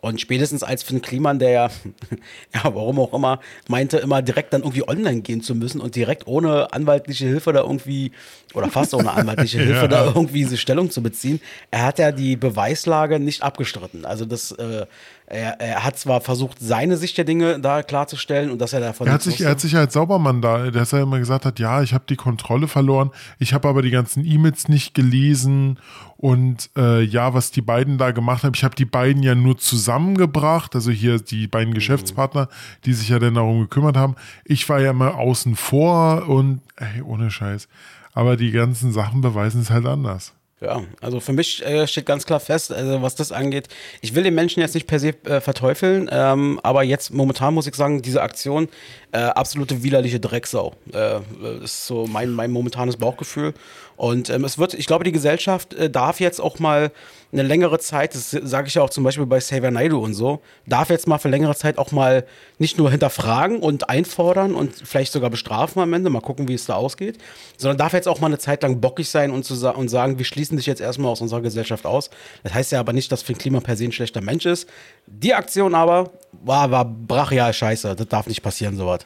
Und 0.00 0.20
spätestens 0.20 0.62
als 0.62 0.82
Finn 0.82 1.00
Kliman, 1.00 1.38
der 1.38 1.50
ja, 1.50 1.70
ja, 2.54 2.62
warum 2.64 3.00
auch 3.00 3.14
immer, 3.14 3.40
meinte, 3.68 3.96
immer 3.96 4.20
direkt 4.20 4.52
dann 4.52 4.60
irgendwie 4.60 4.86
online 4.86 5.22
gehen 5.22 5.40
zu 5.40 5.54
müssen 5.54 5.80
und 5.80 5.96
direkt 5.96 6.26
ohne 6.26 6.70
anwaltliche 6.74 7.24
Hilfe 7.26 7.54
da 7.54 7.60
irgendwie, 7.62 8.12
oder 8.52 8.68
fast 8.68 8.92
ohne 8.92 9.12
anwaltliche 9.12 9.58
Hilfe 9.62 9.82
Ja. 9.82 9.88
da 9.88 10.04
irgendwie 10.08 10.40
diese 10.40 10.58
Stellung 10.58 10.90
zu 10.90 11.02
beziehen. 11.02 11.40
Er 11.70 11.86
hat 11.86 11.98
ja 11.98 12.12
die 12.12 12.36
Beweislage 12.36 13.18
nicht 13.18 13.42
abgestritten. 13.42 14.04
Also 14.04 14.26
das, 14.26 14.52
äh, 14.52 14.84
er, 15.26 15.58
er 15.60 15.84
hat 15.84 15.98
zwar 15.98 16.20
versucht, 16.20 16.58
seine 16.60 16.96
Sicht 16.96 17.16
der 17.16 17.24
Dinge 17.24 17.58
da 17.58 17.82
klarzustellen 17.82 18.50
und 18.50 18.60
dass 18.60 18.72
er 18.72 18.80
davon 18.80 19.06
Er 19.06 19.14
hat, 19.14 19.22
sich, 19.22 19.40
er 19.40 19.50
hat 19.50 19.60
sich 19.60 19.74
als 19.76 19.94
Saubermann 19.94 20.42
da, 20.42 20.70
dass 20.70 20.92
er 20.92 21.02
immer 21.02 21.18
gesagt 21.18 21.46
hat, 21.46 21.58
ja, 21.58 21.82
ich 21.82 21.94
habe 21.94 22.04
die 22.08 22.16
Kontrolle 22.16 22.68
verloren, 22.68 23.10
ich 23.38 23.54
habe 23.54 23.68
aber 23.68 23.80
die 23.80 23.90
ganzen 23.90 24.24
E-Mails 24.24 24.68
nicht 24.68 24.94
gelesen 24.94 25.78
und 26.18 26.70
äh, 26.76 27.02
ja, 27.02 27.32
was 27.32 27.50
die 27.50 27.62
beiden 27.62 27.96
da 27.96 28.10
gemacht 28.10 28.44
haben, 28.44 28.54
ich 28.54 28.64
habe 28.64 28.74
die 28.74 28.84
beiden 28.84 29.22
ja 29.22 29.34
nur 29.34 29.56
zusammengebracht, 29.56 30.74
also 30.74 30.90
hier 30.90 31.18
die 31.18 31.46
beiden 31.46 31.72
Geschäftspartner, 31.72 32.48
die 32.84 32.92
sich 32.92 33.08
ja 33.08 33.18
dann 33.18 33.34
darum 33.34 33.60
gekümmert 33.60 33.96
haben. 33.96 34.16
Ich 34.44 34.68
war 34.68 34.80
ja 34.80 34.90
immer 34.90 35.16
außen 35.16 35.56
vor 35.56 36.28
und 36.28 36.60
ey, 36.76 37.02
ohne 37.02 37.30
Scheiß. 37.30 37.68
Aber 38.12 38.36
die 38.36 38.52
ganzen 38.52 38.92
Sachen 38.92 39.22
beweisen 39.22 39.62
es 39.62 39.70
halt 39.70 39.86
anders. 39.86 40.34
Ja, 40.60 40.82
also 41.00 41.20
für 41.20 41.32
mich 41.32 41.64
äh, 41.66 41.86
steht 41.86 42.06
ganz 42.06 42.24
klar 42.24 42.38
fest, 42.38 42.72
also 42.72 43.02
was 43.02 43.16
das 43.16 43.32
angeht, 43.32 43.68
ich 44.00 44.14
will 44.14 44.22
den 44.22 44.34
Menschen 44.34 44.60
jetzt 44.60 44.74
nicht 44.74 44.86
per 44.86 45.00
se 45.00 45.08
äh, 45.24 45.40
verteufeln, 45.40 46.08
ähm, 46.12 46.60
aber 46.62 46.84
jetzt 46.84 47.12
momentan 47.12 47.54
muss 47.54 47.66
ich 47.66 47.74
sagen, 47.74 48.02
diese 48.02 48.22
Aktion, 48.22 48.68
äh, 49.12 49.18
absolute 49.18 49.82
widerliche 49.82 50.20
Drecksau. 50.20 50.74
Äh, 50.92 51.20
ist 51.64 51.86
so 51.86 52.06
mein, 52.06 52.30
mein 52.30 52.52
momentanes 52.52 52.96
Bauchgefühl. 52.96 53.52
Und 53.96 54.30
ähm, 54.30 54.44
es 54.44 54.58
wird, 54.58 54.74
ich 54.74 54.86
glaube, 54.86 55.04
die 55.04 55.12
Gesellschaft 55.12 55.74
äh, 55.74 55.88
darf 55.88 56.20
jetzt 56.20 56.40
auch 56.40 56.58
mal 56.58 56.90
eine 57.32 57.42
längere 57.42 57.78
Zeit, 57.80 58.14
das 58.14 58.30
sage 58.30 58.68
ich 58.68 58.74
ja 58.74 58.82
auch 58.82 58.90
zum 58.90 59.02
Beispiel 59.02 59.26
bei 59.26 59.38
Xavier 59.38 59.70
Naidoo 59.70 59.98
und 59.98 60.14
so, 60.14 60.40
darf 60.66 60.90
jetzt 60.90 61.08
mal 61.08 61.18
für 61.18 61.28
längere 61.28 61.54
Zeit 61.56 61.78
auch 61.78 61.90
mal 61.90 62.24
nicht 62.58 62.78
nur 62.78 62.90
hinterfragen 62.90 63.58
und 63.58 63.90
einfordern 63.90 64.54
und 64.54 64.72
vielleicht 64.84 65.12
sogar 65.12 65.30
bestrafen 65.30 65.82
am 65.82 65.92
Ende, 65.92 66.10
mal 66.10 66.20
gucken, 66.20 66.46
wie 66.48 66.54
es 66.54 66.66
da 66.66 66.74
ausgeht, 66.74 67.18
sondern 67.56 67.78
darf 67.78 67.92
jetzt 67.92 68.06
auch 68.06 68.20
mal 68.20 68.28
eine 68.28 68.38
Zeit 68.38 68.62
lang 68.62 68.80
bockig 68.80 69.08
sein 69.08 69.32
und, 69.32 69.44
zu 69.44 69.54
sa 69.54 69.70
und 69.70 69.88
sagen, 69.88 70.18
wir 70.18 70.24
schließen 70.24 70.56
dich 70.56 70.66
jetzt 70.66 70.80
erstmal 70.80 71.10
aus 71.10 71.20
unserer 71.20 71.40
Gesellschaft 71.40 71.86
aus. 71.86 72.08
Das 72.44 72.54
heißt 72.54 72.72
ja 72.72 72.80
aber 72.80 72.92
nicht, 72.92 73.10
dass 73.10 73.22
Finn 73.22 73.36
Klima 73.38 73.60
per 73.60 73.76
se 73.76 73.84
ein 73.84 73.92
schlechter 73.92 74.20
Mensch 74.20 74.46
ist. 74.46 74.68
Die 75.06 75.34
Aktion 75.34 75.74
aber 75.74 76.10
war, 76.32 76.70
war 76.70 76.84
brachial 76.84 77.52
scheiße. 77.52 77.96
Das 77.96 78.08
darf 78.08 78.26
nicht 78.26 78.42
passieren, 78.42 78.76
sowas. 78.76 79.00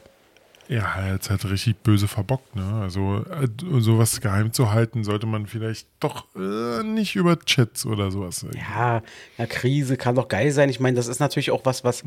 Ja, 0.69 0.97
er 0.97 1.15
hat 1.15 1.45
richtig 1.47 1.79
böse 1.79 2.09
verbockt, 2.09 2.55
ne? 2.55 2.81
Also 2.83 3.25
äh, 3.31 3.49
sowas 3.81 4.21
geheim 4.21 4.53
zu 4.53 4.71
halten, 4.71 5.03
sollte 5.03 5.27
man 5.27 5.47
vielleicht 5.47 5.89
doch 5.99 6.27
äh, 6.37 6.83
nicht 6.83 7.17
über 7.17 7.39
Chats 7.39 7.87
oder 7.87 8.11
sowas. 8.11 8.45
Ja, 8.55 9.03
eine 9.39 9.49
Krise 9.49 9.97
kann 9.97 10.15
doch 10.15 10.29
geil 10.29 10.51
sein. 10.51 10.69
Ich 10.69 10.79
meine, 10.79 10.97
das 10.97 11.07
ist 11.07 11.21
natürlich 11.21 11.51
auch 11.51 11.63
was, 11.65 11.85
was. 11.85 12.03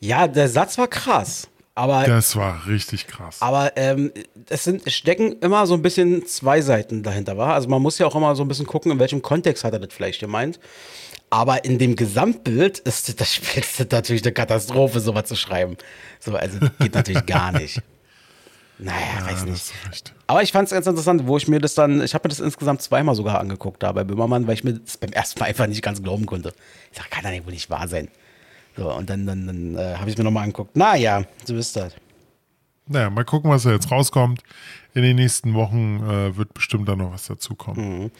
Ja, 0.00 0.28
der 0.28 0.48
Satz 0.48 0.76
war 0.76 0.88
krass. 0.88 1.48
Aber, 1.76 2.04
Das 2.04 2.36
war 2.36 2.66
richtig 2.68 3.08
krass. 3.08 3.42
aber 3.42 3.76
ähm, 3.76 4.12
es 4.48 4.62
sind, 4.62 4.88
stecken 4.92 5.40
immer 5.40 5.66
so 5.66 5.74
ein 5.74 5.82
bisschen 5.82 6.24
zwei 6.24 6.60
Seiten 6.60 7.02
dahinter, 7.02 7.36
war. 7.36 7.54
Also 7.54 7.68
man 7.68 7.82
muss 7.82 7.98
ja 7.98 8.06
auch 8.06 8.14
immer 8.14 8.36
so 8.36 8.44
ein 8.44 8.48
bisschen 8.48 8.66
gucken, 8.66 8.92
in 8.92 9.00
welchem 9.00 9.22
Kontext 9.22 9.64
hat 9.64 9.72
er 9.72 9.80
das 9.80 9.92
vielleicht 9.92 10.20
gemeint. 10.20 10.60
Aber 11.30 11.64
in 11.64 11.78
dem 11.78 11.96
Gesamtbild 11.96 12.78
ist 12.80 13.20
das 13.20 13.40
das 13.76 13.90
natürlich 13.90 14.22
eine 14.22 14.32
Katastrophe, 14.32 15.00
sowas 15.00 15.24
zu 15.24 15.34
schreiben. 15.34 15.76
So, 16.20 16.36
also 16.36 16.58
geht 16.78 16.94
natürlich 16.94 17.26
gar 17.26 17.50
nicht. 17.50 17.82
Naja, 18.78 19.20
ja, 19.20 19.26
weiß 19.26 19.44
nicht. 19.44 19.72
Aber 20.26 20.42
ich 20.42 20.50
fand 20.50 20.66
es 20.66 20.74
ganz 20.74 20.86
interessant, 20.86 21.26
wo 21.26 21.36
ich 21.36 21.46
mir 21.46 21.60
das 21.60 21.74
dann, 21.74 22.02
ich 22.02 22.14
habe 22.14 22.26
mir 22.26 22.30
das 22.30 22.40
insgesamt 22.40 22.82
zweimal 22.82 23.14
sogar 23.14 23.38
angeguckt 23.38 23.82
da 23.82 23.92
bei 23.92 24.02
Böhmermann, 24.02 24.46
weil 24.46 24.54
ich 24.54 24.64
mir 24.64 24.74
das 24.74 24.96
beim 24.96 25.12
ersten 25.12 25.38
Mal 25.38 25.46
einfach 25.46 25.66
nicht 25.66 25.82
ganz 25.82 26.02
glauben 26.02 26.26
konnte. 26.26 26.52
Ich 26.90 26.98
sag, 26.98 27.10
kann 27.10 27.32
ja 27.32 27.44
wohl 27.44 27.52
nicht 27.52 27.70
wahr 27.70 27.86
sein. 27.86 28.08
So, 28.76 28.92
und 28.92 29.08
dann, 29.08 29.26
dann, 29.26 29.46
dann 29.46 29.76
äh, 29.76 29.96
habe 29.96 30.08
ich 30.08 30.14
es 30.14 30.18
mir 30.18 30.24
nochmal 30.24 30.44
angeguckt. 30.44 30.76
Naja, 30.76 31.22
so 31.44 31.54
ist 31.54 31.76
das. 31.76 31.94
Naja, 32.86 33.08
mal 33.10 33.24
gucken, 33.24 33.50
was 33.50 33.62
da 33.62 33.70
jetzt 33.70 33.90
rauskommt. 33.90 34.42
In 34.96 35.02
den 35.02 35.16
nächsten 35.16 35.54
Wochen 35.54 36.00
äh, 36.08 36.36
wird 36.36 36.54
bestimmt 36.54 36.88
da 36.88 36.94
noch 36.94 37.12
was 37.12 37.26
dazukommen. 37.26 38.12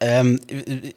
Ähm, 0.00 0.40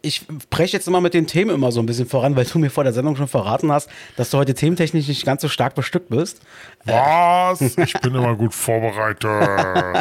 ich 0.01 0.25
breche 0.50 0.77
jetzt 0.77 0.88
immer 0.88 1.01
mit 1.01 1.13
den 1.13 1.27
Themen 1.27 1.54
immer 1.54 1.74
so 1.74 1.82
ein 1.82 1.86
bisschen 1.86 2.08
voran, 2.08 2.38
weil 2.38 2.46
du 2.46 2.58
mir 2.58 2.70
vor 2.70 2.86
der 2.86 2.94
Sendung 2.94 3.18
schon 3.18 3.27
verraten 3.27 3.70
hast, 3.70 3.89
dass 4.15 4.30
du 4.30 4.38
heute 4.38 4.54
thementechnisch 4.54 5.10
nicht 5.10 5.25
ganz 5.25 5.42
so 5.42 5.50
stark 5.50 5.75
bestückt 5.75 6.10
bist. 6.10 6.42
Was? 6.86 7.75
Ich 7.86 7.94
bin 8.01 8.15
immer 8.15 8.36
gut 8.36 8.54
vorbereitet. 8.54 9.25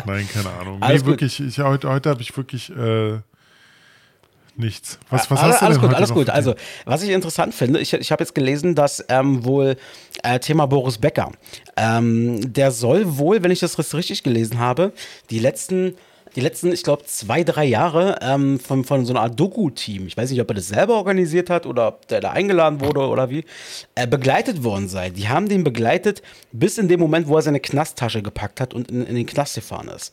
Nein, 0.07 0.29
keine 0.33 0.51
Ahnung. 0.61 0.79
Nee, 0.81 0.99
gut. 0.99 1.07
wirklich, 1.07 1.41
ich, 1.41 1.59
heute, 1.59 1.89
heute 1.89 2.11
habe 2.11 2.23
ich 2.23 2.37
wirklich 2.37 2.71
äh, 2.71 3.19
nichts. 4.57 4.99
Was, 5.11 5.31
was 5.31 5.41
alles, 5.41 5.55
hast 5.55 5.63
du 5.63 5.67
alles 5.67 5.79
denn 5.79 5.89
gut, 5.89 5.97
alles 5.97 6.13
gut. 6.13 6.31
Also, 6.31 6.55
was 6.85 7.03
ich 7.03 7.11
interessant 7.11 7.55
finde, 7.55 7.81
ich, 7.81 7.93
ich 7.93 8.13
habe 8.13 8.23
jetzt 8.23 8.35
gelesen, 8.35 8.75
dass 8.75 9.05
ähm, 9.09 9.45
wohl 9.45 9.77
äh, 10.23 10.39
Thema 10.39 10.67
Boris 10.67 10.99
Becker, 10.99 11.33
ähm, 11.77 12.53
der 12.53 12.71
soll 12.71 13.19
wohl, 13.19 13.43
wenn 13.43 13.51
ich 13.51 13.61
das 13.61 13.95
richtig 13.95 14.23
gelesen 14.23 14.59
habe, 14.59 14.93
die 15.31 15.39
letzten, 15.39 15.97
die 16.37 16.41
letzten, 16.41 16.73
ich 16.73 16.83
glaube, 16.83 17.05
zwei, 17.07 17.45
drei 17.45 17.65
Jahre 17.65 18.19
ähm, 18.23 18.59
von, 18.59 18.85
von 18.85 19.05
so 19.07 19.13
einer 19.13 19.23
Art 19.23 19.39
Doku-Team, 19.39 20.07
ich 20.07 20.17
weiß 20.17 20.31
nicht, 20.31 20.41
ob 20.41 20.51
er 20.51 20.55
das 20.55 20.69
selber 20.69 20.95
organisiert 20.95 21.51
hat 21.51 21.67
oder 21.67 21.89
ob 21.89 22.09
der 22.09 22.21
da 22.21 22.31
eingeladen 22.31 22.81
wurde 22.81 23.01
oder 23.07 23.31
wie, 23.31 23.45
äh, 23.95 24.07
begleitet 24.07 24.65
worden 24.65 24.89
sei. 24.89 25.11
Die 25.11 25.29
haben 25.29 25.49
den 25.49 25.65
begleitet 25.65 26.23
bis 26.53 26.79
in 26.79 26.89
dem 26.89 27.01
Moment, 27.01 27.29
wo 27.29 27.37
er 27.37 27.43
seine 27.43 27.61
Knasttasche 27.61 28.23
gepackt 28.23 28.61
hat 28.61 28.75
und 28.75 28.91
in, 28.91 29.07
in 29.07 29.15
den 29.15 29.27
Knast 29.27 29.55
gefahren 29.55 29.89
ist. 29.89 30.13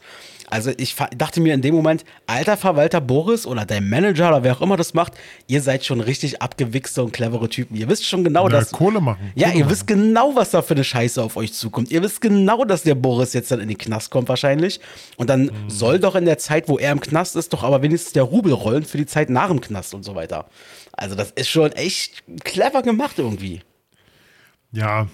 Also 0.49 0.69
ich 0.75 0.97
dachte 1.15 1.39
mir 1.39 1.53
in 1.53 1.61
dem 1.61 1.73
Moment, 1.73 2.03
alter 2.27 2.57
Verwalter 2.57 2.99
Boris 2.99 3.47
oder 3.47 3.65
dein 3.65 3.87
Manager 3.87 4.27
oder 4.27 4.43
wer 4.43 4.57
auch 4.57 4.61
immer 4.61 4.75
das 4.75 4.93
macht, 4.93 5.13
ihr 5.47 5.61
seid 5.61 5.85
schon 5.85 6.01
richtig 6.01 6.41
abgewichste 6.41 7.01
und 7.03 7.13
clevere 7.13 7.47
Typen. 7.47 7.77
Ihr 7.77 7.87
wisst 7.87 8.05
schon 8.05 8.25
genau, 8.25 8.43
Ja, 8.43 8.49
dass... 8.49 8.71
Kohle 8.71 8.99
machen, 8.99 9.31
Ja, 9.33 9.47
Kohle 9.47 9.57
ihr 9.59 9.63
machen. 9.63 9.71
wisst 9.71 9.87
genau, 9.87 10.35
was 10.35 10.51
da 10.51 10.61
für 10.61 10.73
eine 10.73 10.83
Scheiße 10.83 11.23
auf 11.23 11.37
euch 11.37 11.53
zukommt. 11.53 11.89
Ihr 11.89 12.03
wisst 12.03 12.19
genau, 12.19 12.65
dass 12.65 12.83
der 12.83 12.95
Boris 12.95 13.31
jetzt 13.31 13.49
dann 13.49 13.61
in 13.61 13.69
den 13.69 13.77
Knast 13.77 14.09
kommt 14.11 14.27
wahrscheinlich. 14.27 14.81
Und 15.15 15.29
dann 15.29 15.43
Mhm. 15.43 15.69
soll 15.69 15.99
doch 15.99 16.10
in 16.15 16.25
der 16.25 16.37
Zeit, 16.37 16.67
wo 16.69 16.77
er 16.77 16.91
im 16.91 16.99
Knast 16.99 17.35
ist, 17.35 17.53
doch 17.53 17.63
aber 17.63 17.81
wenigstens 17.81 18.13
der 18.13 18.23
Rubel 18.23 18.53
rollen 18.53 18.83
für 18.83 18.97
die 18.97 19.05
Zeit 19.05 19.29
nach 19.29 19.47
dem 19.47 19.61
Knast 19.61 19.93
und 19.93 20.03
so 20.03 20.15
weiter. 20.15 20.49
Also 20.93 21.15
das 21.15 21.31
ist 21.31 21.49
schon 21.49 21.71
echt 21.73 22.23
clever 22.43 22.81
gemacht 22.81 23.17
irgendwie. 23.17 23.61
Ja, 24.71 25.07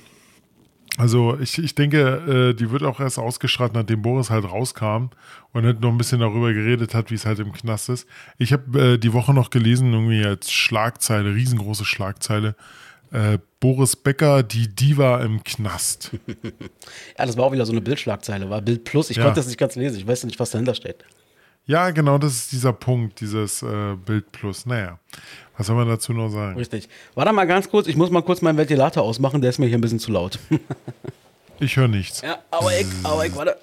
also 0.98 1.38
ich, 1.40 1.60
ich 1.60 1.76
denke, 1.76 2.52
äh, 2.52 2.54
die 2.56 2.72
wird 2.72 2.82
auch 2.82 3.00
erst 3.00 3.20
ausgestrahlt, 3.20 3.74
nachdem 3.74 4.02
Boris 4.02 4.32
halt 4.32 4.46
rauskam 4.46 5.10
und 5.54 5.64
halt 5.64 5.80
noch 5.80 5.92
ein 5.92 5.98
bisschen 5.98 6.22
darüber 6.22 6.52
geredet 6.52 6.96
hat, 6.96 7.12
wie 7.12 7.16
es 7.16 7.26
halt 7.26 7.38
im 7.38 7.54
Knast 7.54 7.90
ist. 7.90 8.08
Ich 8.40 8.52
habe 8.52 8.94
äh, 8.94 8.98
die 8.98 9.14
Woche 9.14 9.32
noch 9.34 9.52
gelesen, 9.52 9.94
irgendwie 9.94 10.26
als 10.26 10.52
Schlagzeile, 10.52 11.36
riesengroße 11.36 11.86
Schlagzeile, 11.86 12.56
äh, 13.12 13.38
Boris 13.60 13.96
Becker, 13.96 14.44
die 14.44 14.68
Diva 14.68 15.22
im 15.22 15.44
Knast. 15.44 16.12
Ja, 17.18 17.26
das 17.26 17.36
war 17.38 17.46
auch 17.46 17.52
wieder 17.52 17.66
so 17.66 17.72
eine 17.72 17.82
Bildschlagzeile, 17.82 18.50
war 18.50 18.62
Bild 18.62 18.84
Plus. 18.84 19.10
Ich 19.10 19.18
Ja. 19.18 19.24
konnte 19.24 19.40
das 19.40 19.48
nicht 19.48 19.58
ganz 19.60 19.76
lesen, 19.76 19.98
ich 19.98 20.08
weiß 20.08 20.24
nicht, 20.26 20.40
was 20.40 20.52
dahinter 20.52 20.76
steht. 20.76 21.04
Ja, 21.66 21.90
genau, 21.90 22.18
das 22.18 22.34
ist 22.36 22.52
dieser 22.54 22.72
Punkt, 22.72 23.20
dieses 23.20 23.62
äh, 23.62 23.96
Bild 24.06 24.32
plus. 24.32 24.66
Naja, 24.66 25.00
was 25.58 25.68
soll 25.68 25.76
man 25.76 25.88
dazu 25.90 26.14
noch 26.14 26.30
sagen? 26.30 26.58
Richtig. 26.58 26.88
Warte 27.14 27.34
mal 27.34 27.44
ganz 27.46 27.70
kurz, 27.70 27.88
ich 27.88 27.98
muss 27.98 28.10
mal 28.10 28.22
kurz 28.22 28.42
meinen 28.42 28.58
Ventilator 28.58 29.04
ausmachen, 29.04 29.42
der 29.42 29.50
ist 29.50 29.58
mir 29.60 29.68
hier 29.68 29.78
ein 29.78 29.82
bisschen 29.82 30.00
zu 30.00 30.12
laut. 30.12 30.40
Ich 31.60 31.76
höre 31.76 31.88
nichts. 31.88 32.22
ja, 32.22 32.38
aber 32.52 32.72
ich, 32.80 32.86
aber 33.02 33.26
ich, 33.26 33.36
warte. 33.36 33.58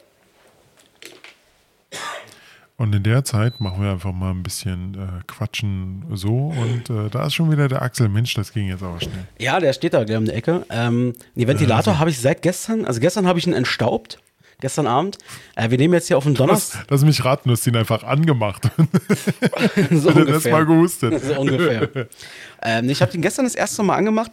Und 2.77 2.93
in 2.93 3.05
der 3.05 3.25
Zeit 3.25 3.61
machen 3.61 3.83
wir 3.83 3.93
einfach 3.93 4.13
mal 4.13 4.31
ein 4.31 4.43
bisschen 4.43 4.95
äh, 4.95 5.23
Quatschen 5.29 6.05
so. 6.13 6.49
Und 6.49 6.91
äh, 6.91 7.09
da 7.09 7.27
ist 7.27 7.35
schon 7.35 7.51
wieder 7.53 7.69
der 7.69 7.83
Axel. 7.83 8.09
Mensch, 8.09 8.35
das 8.35 8.53
ging 8.53 8.69
jetzt 8.69 8.83
aber 8.83 9.01
schnell. 9.01 9.29
Ja, 9.39 9.61
der 9.61 9.73
steht 9.73 9.95
da 9.95 10.03
gleich 10.03 10.19
um 10.19 10.25
die 10.25 10.33
Ecke. 10.33 10.67
Ähm, 10.71 11.13
den 11.37 11.47
Ventilator 11.47 12.01
habe 12.01 12.11
ich 12.11 12.19
seit 12.19 12.43
gestern, 12.43 12.85
also 12.85 12.99
gestern 12.99 13.29
habe 13.29 13.39
ich 13.39 13.47
ihn 13.47 13.53
entstaubt. 13.53 14.19
Gestern 14.61 14.87
Abend. 14.87 15.19
Äh, 15.57 15.71
wir 15.71 15.79
nehmen 15.79 15.95
jetzt 15.95 16.09
hier 16.09 16.17
auf 16.17 16.25
den 16.25 16.35
Donnerstag. 16.35 16.87
lass 16.89 17.05
mich 17.05 17.25
raten, 17.25 17.49
du 17.49 17.53
hast 17.53 17.67
ihn 17.67 17.77
einfach 17.77 18.03
angemacht. 18.03 18.63
so 19.91 20.09
Und 20.09 20.17
dann 20.17 20.29
erstmal 20.29 20.67
gehustet. 20.67 21.23
so 21.23 21.41
ungefähr. 21.41 21.89
ähm, 22.63 22.89
ich 22.89 23.01
habe 23.03 23.13
den 23.13 23.23
gestern 23.23 23.45
das 23.45 23.55
erste 23.55 23.83
Mal 23.83 23.97
angemacht. 23.97 24.33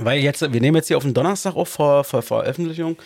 Weil 0.00 0.20
jetzt, 0.20 0.40
wir 0.52 0.60
nehmen 0.60 0.76
jetzt 0.76 0.88
hier 0.88 0.96
auf 0.96 1.02
den 1.02 1.14
Donnerstag 1.14 1.56
auf 1.56 1.68
vor, 1.68 2.04
vor 2.04 2.22
Veröffentlichung. 2.22 2.96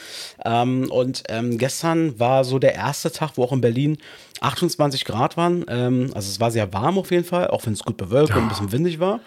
Ähm, 0.44 0.90
und 0.90 1.22
ähm, 1.28 1.56
gestern 1.58 2.18
war 2.18 2.44
so 2.44 2.58
der 2.58 2.74
erste 2.74 3.10
Tag, 3.10 3.32
wo 3.36 3.44
auch 3.44 3.52
in 3.52 3.60
Berlin 3.60 3.98
28 4.40 5.04
Grad 5.04 5.36
waren. 5.36 5.64
Ähm, 5.68 6.10
also 6.14 6.28
es 6.28 6.38
war 6.38 6.50
sehr 6.50 6.72
warm 6.72 6.98
auf 6.98 7.10
jeden 7.10 7.24
Fall, 7.24 7.48
auch 7.48 7.64
wenn 7.66 7.72
es 7.72 7.82
gut 7.82 7.96
bewölkt 7.96 8.34
und 8.36 8.42
ein 8.42 8.48
bisschen 8.48 8.72
windig 8.72 9.00
war. 9.00 9.20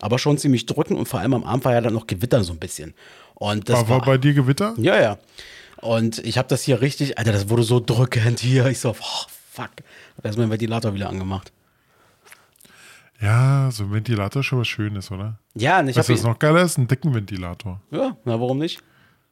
Aber 0.00 0.18
schon 0.18 0.38
ziemlich 0.38 0.66
drückend 0.66 0.98
und 0.98 1.08
vor 1.08 1.18
allem 1.18 1.34
am 1.34 1.44
Abend 1.44 1.64
war 1.64 1.72
ja 1.72 1.80
dann 1.80 1.94
noch 1.94 2.06
Gewitter 2.06 2.44
so 2.44 2.52
ein 2.52 2.58
bisschen. 2.58 2.94
Und 3.34 3.68
das 3.68 3.80
War, 3.80 3.88
war 3.88 4.04
bei 4.04 4.18
dir 4.18 4.34
Gewitter? 4.34 4.74
ja, 4.78 5.00
ja. 5.00 5.18
Und 5.80 6.18
ich 6.18 6.38
habe 6.38 6.48
das 6.48 6.62
hier 6.62 6.80
richtig, 6.80 7.18
Alter, 7.18 7.32
das 7.32 7.48
wurde 7.50 7.62
so 7.62 7.80
drückend 7.80 8.40
hier. 8.40 8.66
Ich 8.66 8.80
so, 8.80 8.90
oh, 8.90 9.26
fuck. 9.52 9.70
Hab 10.16 10.24
erst 10.24 10.36
meinen 10.38 10.50
Ventilator 10.50 10.92
wieder 10.94 11.08
angemacht. 11.08 11.52
Ja, 13.20 13.70
so 13.72 13.84
ein 13.84 13.92
Ventilator 13.92 14.40
ist 14.40 14.46
schon 14.46 14.60
was 14.60 14.68
Schönes, 14.68 15.10
oder? 15.10 15.38
Ja, 15.54 15.80
und 15.80 15.88
ich 15.88 15.96
Weißt 15.96 16.08
was 16.08 16.22
noch 16.22 16.38
geiler 16.38 16.62
ist? 16.62 16.78
Ein 16.78 16.86
dicken 16.86 17.14
Ventilator. 17.14 17.80
Ja, 17.90 18.16
na, 18.24 18.40
warum 18.40 18.58
nicht? 18.58 18.80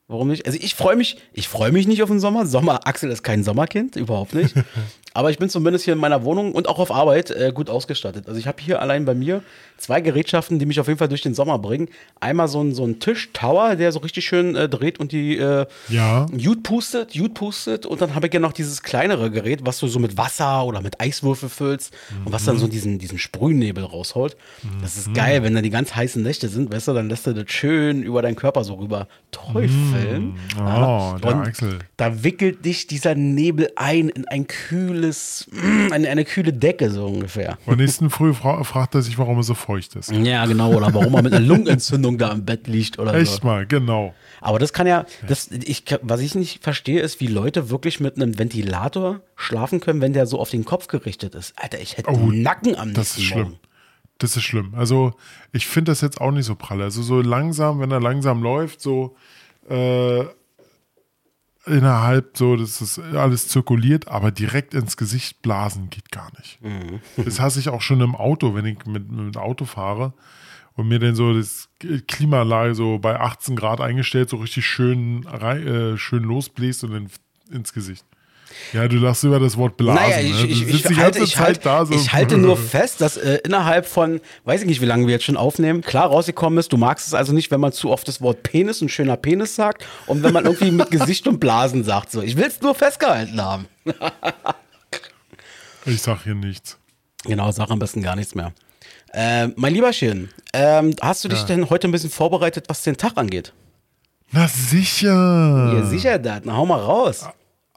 Warum 0.08 0.28
nicht? 0.28 0.46
Also 0.46 0.58
ich 0.60 0.74
freue 0.74 0.96
mich, 0.96 1.18
ich 1.32 1.48
freue 1.48 1.72
mich 1.72 1.88
nicht 1.88 2.02
auf 2.02 2.08
den 2.08 2.20
Sommer. 2.20 2.46
Sommer, 2.46 2.86
Axel 2.86 3.10
ist 3.10 3.22
kein 3.22 3.42
Sommerkind, 3.42 3.96
überhaupt 3.96 4.34
nicht. 4.34 4.54
Aber 5.16 5.30
ich 5.30 5.38
bin 5.38 5.48
zumindest 5.48 5.86
hier 5.86 5.94
in 5.94 5.98
meiner 5.98 6.24
Wohnung 6.24 6.52
und 6.52 6.68
auch 6.68 6.78
auf 6.78 6.90
Arbeit 6.90 7.30
äh, 7.30 7.50
gut 7.54 7.70
ausgestattet. 7.70 8.28
Also 8.28 8.38
ich 8.38 8.46
habe 8.46 8.58
hier 8.60 8.82
allein 8.82 9.06
bei 9.06 9.14
mir 9.14 9.42
zwei 9.78 10.02
Gerätschaften, 10.02 10.58
die 10.58 10.66
mich 10.66 10.78
auf 10.78 10.88
jeden 10.88 10.98
Fall 10.98 11.08
durch 11.08 11.22
den 11.22 11.32
Sommer 11.32 11.58
bringen. 11.58 11.88
Einmal 12.20 12.48
so 12.48 12.62
ein, 12.62 12.74
so 12.74 12.84
ein 12.84 12.98
Tisch-Tower, 13.00 13.76
der 13.76 13.92
so 13.92 14.00
richtig 14.00 14.26
schön 14.26 14.54
äh, 14.56 14.68
dreht 14.68 15.00
und 15.00 15.12
die 15.12 15.38
äh, 15.38 15.64
Ja. 15.88 16.26
Jute 16.36 16.60
pustet, 16.60 17.14
Jute 17.14 17.32
pustet 17.32 17.86
und 17.86 18.00
dann 18.02 18.14
habe 18.14 18.26
ich 18.26 18.34
ja 18.34 18.40
noch 18.40 18.52
dieses 18.52 18.82
kleinere 18.82 19.30
Gerät, 19.30 19.60
was 19.64 19.78
du 19.80 19.86
so 19.88 19.98
mit 19.98 20.18
Wasser 20.18 20.64
oder 20.66 20.82
mit 20.82 21.00
Eiswürfel 21.00 21.48
füllst 21.48 21.94
und 22.26 22.32
was 22.32 22.44
dann 22.44 22.58
so 22.58 22.68
diesen, 22.68 22.98
diesen 22.98 23.18
Sprühnebel 23.18 23.84
rausholt. 23.84 24.36
Das 24.82 24.98
ist 24.98 25.14
geil, 25.14 25.42
wenn 25.42 25.54
da 25.54 25.62
die 25.62 25.70
ganz 25.70 25.94
heißen 25.94 26.22
Nächte 26.22 26.48
sind, 26.48 26.70
weißt 26.70 26.88
du, 26.88 26.92
dann 26.92 27.08
lässt 27.08 27.26
du 27.26 27.32
das 27.32 27.50
schön 27.50 28.02
über 28.02 28.20
deinen 28.20 28.36
Körper 28.36 28.64
so 28.64 28.74
rüber 28.74 29.08
träufeln. 29.30 30.34
Oh, 30.58 31.14
der 31.22 31.36
und 31.36 31.46
Axel. 31.46 31.78
Da 31.96 32.22
wickelt 32.22 32.64
dich 32.64 32.86
dieser 32.86 33.14
Nebel 33.14 33.70
ein 33.76 34.08
in 34.10 34.26
ein 34.28 34.46
kühles, 34.46 35.05
kühles, 35.06 35.48
eine, 35.90 36.08
eine 36.08 36.24
kühle 36.24 36.52
Decke, 36.52 36.90
so 36.90 37.06
ungefähr. 37.06 37.58
Und 37.66 37.78
nächsten 37.78 38.10
Früh 38.10 38.34
fra 38.34 38.62
fragt 38.64 38.94
er 38.94 39.02
sich, 39.02 39.18
warum 39.18 39.38
er 39.38 39.42
so 39.42 39.54
feucht 39.54 39.96
ist. 39.96 40.10
Ja, 40.10 40.46
genau, 40.46 40.72
oder 40.72 40.92
warum 40.94 41.14
er 41.14 41.22
mit 41.22 41.32
einer 41.32 41.44
Lungenentzündung 41.46 42.18
da 42.18 42.32
im 42.32 42.44
Bett 42.44 42.66
liegt 42.66 42.98
oder 42.98 43.14
Echt 43.14 43.40
so. 43.42 43.46
mal, 43.46 43.66
genau. 43.66 44.14
Aber 44.40 44.58
das 44.58 44.72
kann 44.72 44.86
ja, 44.86 45.06
das, 45.26 45.50
ich, 45.50 45.84
was 46.02 46.20
ich 46.20 46.34
nicht 46.34 46.62
verstehe, 46.62 47.00
ist, 47.00 47.20
wie 47.20 47.26
Leute 47.26 47.70
wirklich 47.70 48.00
mit 48.00 48.16
einem 48.16 48.38
Ventilator 48.38 49.20
schlafen 49.34 49.80
können, 49.80 50.00
wenn 50.00 50.12
der 50.12 50.26
so 50.26 50.38
auf 50.38 50.50
den 50.50 50.64
Kopf 50.64 50.88
gerichtet 50.88 51.34
ist. 51.34 51.54
Alter, 51.56 51.80
ich 51.80 51.96
hätte 51.96 52.08
einen 52.08 52.42
Nacken 52.42 52.76
am 52.76 52.94
Das 52.94 53.16
ist 53.16 53.24
schlimm. 53.24 53.42
Morgen. 53.42 53.58
Das 54.18 54.36
ist 54.36 54.44
schlimm. 54.44 54.74
Also, 54.74 55.12
ich 55.52 55.66
finde 55.66 55.92
das 55.92 56.00
jetzt 56.00 56.20
auch 56.20 56.30
nicht 56.30 56.46
so 56.46 56.54
pralle. 56.54 56.84
Also, 56.84 57.02
so 57.02 57.20
langsam, 57.20 57.80
wenn 57.80 57.90
er 57.90 58.00
langsam 58.00 58.42
läuft, 58.42 58.80
so 58.80 59.14
äh, 59.68 60.24
innerhalb, 61.66 62.36
so, 62.36 62.56
dass 62.56 62.78
das 62.78 62.98
alles 62.98 63.48
zirkuliert, 63.48 64.08
aber 64.08 64.30
direkt 64.30 64.74
ins 64.74 64.96
Gesicht 64.96 65.42
blasen 65.42 65.90
geht 65.90 66.10
gar 66.10 66.30
nicht. 66.38 66.62
Mhm. 66.62 67.00
Das 67.16 67.40
hasse 67.40 67.60
ich 67.60 67.68
auch 67.68 67.82
schon 67.82 68.00
im 68.00 68.14
Auto, 68.14 68.54
wenn 68.54 68.64
ich 68.64 68.86
mit, 68.86 69.10
mit 69.10 69.36
Auto 69.36 69.64
fahre 69.64 70.12
und 70.74 70.88
mir 70.88 70.98
dann 70.98 71.14
so 71.14 71.34
das 71.34 71.68
Klimalage 72.06 72.74
so 72.74 72.98
bei 72.98 73.18
18 73.18 73.56
Grad 73.56 73.80
eingestellt, 73.80 74.30
so 74.30 74.36
richtig 74.36 74.66
schön, 74.66 75.26
äh, 75.26 75.96
schön 75.96 76.22
losbläst 76.22 76.84
und 76.84 76.92
dann 76.92 77.10
ins 77.50 77.72
Gesicht. 77.72 78.04
Ja, 78.72 78.88
du 78.88 78.96
lachst 78.96 79.24
über 79.24 79.38
das 79.38 79.56
Wort 79.56 79.76
blasen. 79.76 80.02
Naja, 80.02 80.20
ich, 80.20 80.32
ne? 80.32 80.46
Ich, 80.46 80.98
halte, 80.98 81.22
ich, 81.22 81.34
so. 81.34 81.94
ich 81.94 82.36
nur 82.36 82.56
fest, 82.56 83.00
dass 83.00 83.16
äh, 83.16 83.38
innerhalb 83.44 83.86
von, 83.86 84.20
weiß 84.44 84.62
ich 84.62 84.66
nicht, 84.66 84.80
wie 84.80 84.86
lange 84.86 85.06
wir 85.06 85.14
jetzt 85.14 85.24
schon 85.24 85.36
aufnehmen, 85.36 85.82
klar 85.82 86.06
rausgekommen 86.06 86.58
ist, 86.58 86.72
du 86.72 86.76
magst 86.76 87.06
es 87.06 87.14
also 87.14 87.32
nicht, 87.32 87.50
wenn 87.50 87.60
man 87.60 87.72
zu 87.72 87.90
oft 87.90 88.06
das 88.08 88.20
Wort 88.20 88.42
Penis, 88.42 88.80
ein 88.80 88.88
schöner 88.88 89.16
Penis 89.16 89.54
sagt 89.54 89.84
und 90.06 90.22
wenn 90.22 90.32
man 90.32 90.44
irgendwie 90.44 90.70
mit 90.70 90.90
Gesicht 90.90 91.26
und 91.26 91.40
Blasen 91.40 91.84
sagt. 91.84 92.10
So. 92.12 92.22
Ich 92.22 92.36
will 92.36 92.46
es 92.46 92.60
nur 92.60 92.74
festgehalten 92.74 93.40
haben. 93.40 93.66
Ich 95.88 96.02
sag 96.02 96.24
hier 96.24 96.34
nichts. 96.34 96.78
Genau, 97.24 97.50
sag 97.52 97.70
am 97.70 97.78
besten 97.78 98.02
gar 98.02 98.16
nichts 98.16 98.34
mehr. 98.34 98.52
Äh, 99.12 99.48
mein 99.54 99.72
Lieberchen, 99.72 100.30
ähm, 100.52 100.94
hast 101.00 101.24
du 101.24 101.28
dich 101.28 101.42
denn 101.44 101.70
heute 101.70 101.86
ein 101.86 101.92
bisschen 101.92 102.10
vorbereitet, 102.10 102.64
was 102.68 102.82
den 102.82 102.96
Tag 102.96 103.12
angeht? 103.16 103.52
Na 104.32 104.48
sicher. 104.48 105.72
Ja, 105.74 105.86
sicher, 105.86 106.18
das. 106.18 106.40
Na, 106.44 106.56
hau 106.56 106.66
mal 106.66 106.80
raus. 106.80 107.28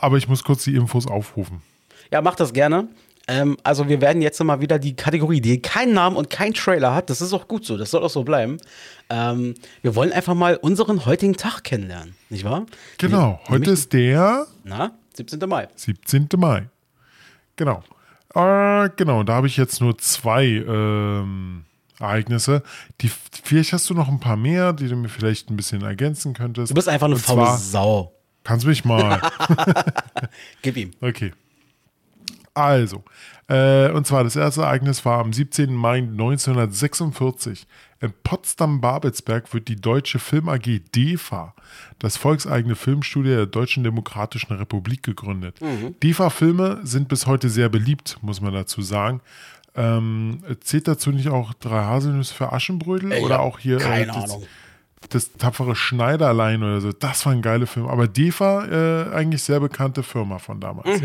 Aber 0.01 0.17
ich 0.17 0.27
muss 0.27 0.43
kurz 0.43 0.63
die 0.63 0.75
Infos 0.75 1.07
aufrufen. 1.07 1.61
Ja, 2.11 2.21
mach 2.21 2.35
das 2.35 2.53
gerne. 2.53 2.87
Ähm, 3.27 3.57
also 3.63 3.87
wir 3.87 4.01
werden 4.01 4.21
jetzt 4.21 4.41
mal 4.43 4.59
wieder 4.61 4.79
die 4.79 4.95
Kategorie, 4.95 5.39
die 5.41 5.61
keinen 5.61 5.93
Namen 5.93 6.15
und 6.15 6.29
keinen 6.31 6.53
Trailer 6.55 6.95
hat. 6.95 7.09
Das 7.11 7.21
ist 7.21 7.31
auch 7.33 7.47
gut 7.47 7.63
so, 7.65 7.77
das 7.77 7.91
soll 7.91 8.03
auch 8.03 8.09
so 8.09 8.23
bleiben. 8.23 8.57
Ähm, 9.09 9.53
wir 9.83 9.93
wollen 9.95 10.11
einfach 10.11 10.33
mal 10.33 10.55
unseren 10.55 11.05
heutigen 11.05 11.35
Tag 11.37 11.63
kennenlernen, 11.63 12.15
nicht 12.29 12.43
wahr? 12.43 12.65
Genau, 12.97 13.39
heute 13.43 13.51
nämlich- 13.53 13.69
ist 13.71 13.93
der 13.93 14.47
Na, 14.63 14.91
17. 15.15 15.47
Mai. 15.47 15.67
17. 15.75 16.27
Mai. 16.37 16.69
Genau. 17.55 17.83
Äh, 18.33 18.89
genau, 18.95 19.23
da 19.23 19.33
habe 19.33 19.47
ich 19.47 19.57
jetzt 19.57 19.81
nur 19.81 19.97
zwei 19.97 20.45
ähm, 20.45 21.65
Ereignisse. 21.99 22.63
Die, 23.01 23.11
vielleicht 23.43 23.73
hast 23.73 23.89
du 23.89 23.93
noch 23.93 24.07
ein 24.07 24.19
paar 24.19 24.37
mehr, 24.37 24.71
die 24.73 24.87
du 24.87 24.95
mir 24.95 25.09
vielleicht 25.09 25.51
ein 25.51 25.57
bisschen 25.57 25.81
ergänzen 25.83 26.33
könntest. 26.33 26.71
Du 26.71 26.75
bist 26.75 26.87
einfach 26.87 27.07
eine 27.07 27.17
faule 27.17 27.57
Sau. 27.57 28.13
Kannst 28.49 28.65
mich 28.65 28.83
mal. 28.83 29.21
Gib 30.63 30.75
ihm. 30.75 30.89
Okay. 31.01 31.33
Also, 32.55 33.03
äh, 33.47 33.91
und 33.91 34.07
zwar 34.07 34.23
das 34.23 34.35
erste 34.35 34.63
Ereignis 34.63 35.05
war 35.05 35.19
am 35.19 35.31
17. 35.31 35.71
Mai 35.71 35.99
1946. 35.99 37.67
In 38.01 38.11
Potsdam-Babelsberg 38.23 39.53
wird 39.53 39.67
die 39.67 39.75
Deutsche 39.75 40.17
Film 40.17 40.49
AG 40.49 40.81
DEFA, 40.95 41.53
das 41.99 42.17
volkseigene 42.17 42.75
Filmstudio 42.75 43.35
der 43.35 43.45
Deutschen 43.45 43.83
Demokratischen 43.83 44.53
Republik, 44.53 45.03
gegründet. 45.03 45.59
DEFA-Filme 46.01 46.79
sind 46.81 47.07
bis 47.07 47.27
heute 47.27 47.49
sehr 47.49 47.69
beliebt, 47.69 48.17
muss 48.23 48.41
man 48.41 48.53
dazu 48.53 48.81
sagen. 48.81 49.21
Ähm, 49.75 50.43
zählt 50.61 50.87
dazu 50.87 51.11
nicht 51.11 51.29
auch 51.29 51.53
drei 51.53 51.83
Haselnüsse 51.83 52.33
für 52.33 52.51
Aschenbrödel 52.51 53.11
Ich 53.11 53.23
oder 53.23 53.35
hab 53.35 53.41
auch 53.41 53.59
hier 53.59 53.77
äh, 53.77 53.79
keine 53.79 54.07
das, 54.07 54.23
Ahnung. 54.23 54.47
Das 55.09 55.33
tapfere 55.33 55.75
Schneiderlein 55.75 56.61
oder 56.61 56.81
so. 56.81 56.91
Das 56.91 57.25
war 57.25 57.33
ein 57.33 57.41
geiler 57.41 57.67
Film. 57.67 57.87
Aber 57.87 58.07
DEFA, 58.07 58.65
äh, 58.65 59.13
eigentlich 59.13 59.43
sehr 59.43 59.59
bekannte 59.59 60.03
Firma 60.03 60.39
von 60.39 60.59
damals. 60.59 61.01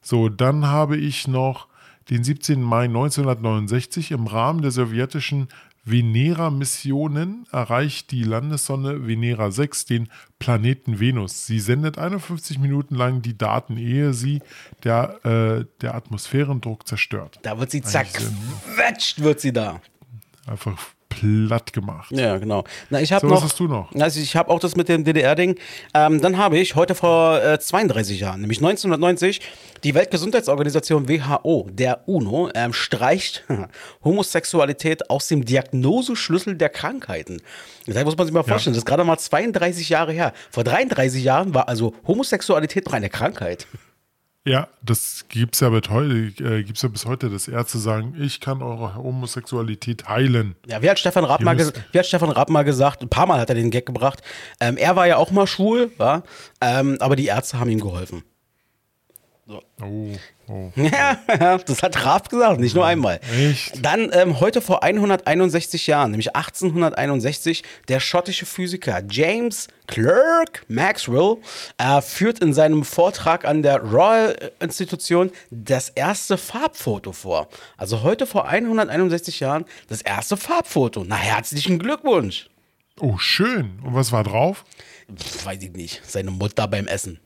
So, 0.00 0.28
dann 0.28 0.66
habe 0.66 0.96
ich 0.96 1.26
noch 1.26 1.66
den 2.08 2.24
17. 2.24 2.62
Mai 2.62 2.84
1969 2.84 4.12
im 4.12 4.26
Rahmen 4.26 4.62
der 4.62 4.70
sowjetischen 4.70 5.48
Venera-Missionen 5.84 7.46
erreicht 7.50 8.10
die 8.10 8.22
Landessonde 8.22 9.06
Venera 9.06 9.50
6 9.50 9.86
den 9.86 10.08
Planeten 10.38 11.00
Venus. 11.00 11.46
Sie 11.46 11.60
sendet 11.60 11.98
51 11.98 12.58
Minuten 12.58 12.94
lang 12.94 13.22
die 13.22 13.36
Daten, 13.36 13.78
ehe 13.78 14.12
sie 14.12 14.40
der, 14.84 15.24
äh, 15.24 15.64
der 15.80 15.94
Atmosphärendruck 15.94 16.86
zerstört. 16.86 17.38
Da 17.42 17.58
wird 17.58 17.70
sie 17.70 17.82
zerquetscht, 17.82 19.22
wird 19.22 19.40
sie 19.40 19.52
da. 19.52 19.80
Einfach 20.46 20.78
platt 21.08 21.72
gemacht. 21.72 22.10
Ja, 22.12 22.36
genau. 22.38 22.64
Na, 22.90 23.00
ich 23.00 23.12
habe 23.12 23.26
So, 23.26 23.30
was 23.32 23.40
noch. 23.40 23.44
hast 23.48 23.60
du 23.60 23.68
noch? 23.68 23.92
Also 23.94 24.20
ich 24.20 24.36
habe 24.36 24.50
auch 24.50 24.60
das 24.60 24.76
mit 24.76 24.88
dem 24.88 25.04
DDR-Ding. 25.04 25.56
Ähm, 25.94 26.20
dann 26.20 26.36
habe 26.38 26.58
ich 26.58 26.74
heute 26.74 26.94
vor 26.94 27.42
äh, 27.42 27.58
32 27.58 28.20
Jahren, 28.20 28.40
nämlich 28.40 28.58
1990, 28.58 29.40
die 29.84 29.94
Weltgesundheitsorganisation 29.94 31.08
WHO, 31.08 31.68
der 31.70 32.06
UNO, 32.08 32.50
ähm, 32.54 32.72
streicht 32.72 33.44
Homosexualität 34.04 35.10
aus 35.10 35.28
dem 35.28 35.44
Diagnoseschlüssel 35.44 36.56
der 36.56 36.68
Krankheiten. 36.68 37.40
Das 37.86 38.04
muss 38.04 38.16
man 38.16 38.26
sich 38.26 38.34
mal 38.34 38.42
vorstellen. 38.42 38.74
Das 38.74 38.82
ist 38.82 38.86
gerade 38.86 39.04
mal 39.04 39.18
32 39.18 39.88
Jahre 39.88 40.12
her. 40.12 40.32
Vor 40.50 40.64
33 40.64 41.22
Jahren 41.22 41.54
war 41.54 41.68
also 41.68 41.94
Homosexualität 42.06 42.86
noch 42.86 42.92
eine 42.92 43.08
Krankheit. 43.08 43.66
Ja, 44.48 44.68
das 44.82 45.26
gibt's 45.28 45.60
ja, 45.60 45.68
bis 45.68 45.90
heute, 45.90 46.14
äh, 46.42 46.62
gibt's 46.62 46.80
ja 46.82 46.88
bis 46.88 47.04
heute, 47.04 47.28
dass 47.28 47.48
Ärzte 47.48 47.76
sagen, 47.78 48.14
ich 48.18 48.40
kann 48.40 48.62
eure 48.62 48.94
Homosexualität 48.94 50.08
heilen. 50.08 50.54
Ja, 50.66 50.80
wie 50.80 50.88
hat 50.88 50.98
Stefan 50.98 51.24
Raab, 51.24 51.42
mal, 51.42 51.54
ges- 51.54 51.74
wie 51.92 51.98
hat 51.98 52.06
Stefan 52.06 52.30
Raab 52.30 52.48
mal 52.48 52.62
gesagt, 52.62 53.02
ein 53.02 53.10
paar 53.10 53.26
Mal 53.26 53.40
hat 53.40 53.50
er 53.50 53.54
den 53.56 53.70
Gag 53.70 53.84
gebracht, 53.84 54.22
ähm, 54.60 54.76
er 54.78 54.96
war 54.96 55.06
ja 55.06 55.18
auch 55.18 55.30
mal 55.30 55.46
schwul, 55.46 55.90
wa? 55.98 56.22
Ähm, 56.62 56.96
aber 57.00 57.14
die 57.14 57.26
Ärzte 57.26 57.60
haben 57.60 57.68
ihm 57.68 57.80
geholfen. 57.80 58.22
Oh, 59.46 60.16
oh. 60.48 60.72
Ja, 60.76 61.18
das 61.66 61.82
hat 61.82 62.04
Raab 62.04 62.28
gesagt, 62.28 62.60
nicht 62.60 62.74
nur 62.74 62.86
einmal. 62.86 63.20
Echt? 63.32 63.84
Dann 63.84 64.10
ähm, 64.12 64.40
heute 64.40 64.60
vor 64.60 64.82
161 64.82 65.86
Jahren, 65.86 66.10
nämlich 66.10 66.34
1861, 66.34 67.62
der 67.88 68.00
schottische 68.00 68.46
Physiker 68.46 69.02
James 69.10 69.68
Clerk 69.86 70.64
Maxwell 70.68 71.36
äh, 71.78 72.00
führt 72.02 72.40
in 72.40 72.52
seinem 72.52 72.84
Vortrag 72.84 73.44
an 73.44 73.62
der 73.62 73.80
Royal 73.82 74.52
Institution 74.60 75.30
das 75.50 75.88
erste 75.88 76.36
Farbfoto 76.36 77.12
vor. 77.12 77.48
Also 77.76 78.02
heute 78.02 78.26
vor 78.26 78.46
161 78.48 79.40
Jahren 79.40 79.64
das 79.88 80.02
erste 80.02 80.36
Farbfoto. 80.36 81.04
Na, 81.06 81.16
herzlichen 81.16 81.78
Glückwunsch. 81.78 82.48
oh, 83.00 83.16
schön. 83.18 83.80
Und 83.82 83.94
was 83.94 84.12
war 84.12 84.24
drauf? 84.24 84.64
Pff, 85.14 85.46
weiß 85.46 85.62
ich 85.62 85.72
nicht. 85.72 86.02
Seine 86.04 86.30
Mutter 86.30 86.68
beim 86.68 86.86
Essen. 86.86 87.18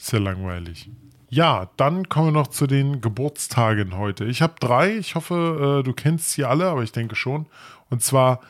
Ist 0.00 0.12
ja 0.12 0.18
langweilig. 0.18 0.90
Ja, 1.28 1.70
dann 1.76 2.08
kommen 2.08 2.28
wir 2.28 2.32
noch 2.32 2.48
zu 2.48 2.66
den 2.66 3.00
Geburtstagen 3.00 3.96
heute. 3.96 4.24
Ich 4.24 4.42
habe 4.42 4.54
drei. 4.58 4.96
Ich 4.96 5.14
hoffe, 5.14 5.78
äh, 5.80 5.82
du 5.84 5.92
kennst 5.92 6.30
sie 6.32 6.44
alle, 6.44 6.66
aber 6.68 6.82
ich 6.82 6.90
denke 6.92 7.14
schon. 7.14 7.46
Und 7.88 8.02
zwar 8.02 8.40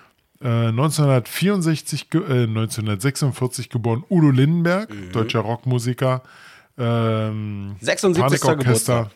äh, 0.41 0.69
1964, 0.69 2.09
ge- 2.09 2.23
äh, 2.23 2.45
1946 2.45 3.69
geboren 3.69 4.05
Udo 4.09 4.31
Lindenberg, 4.31 4.89
deutscher 5.13 5.41
Rockmusiker. 5.41 6.23
Ähm, 6.79 7.77
76. 7.81 8.41
Panikorchester. 8.41 8.57
Geburtstag. 9.03 9.11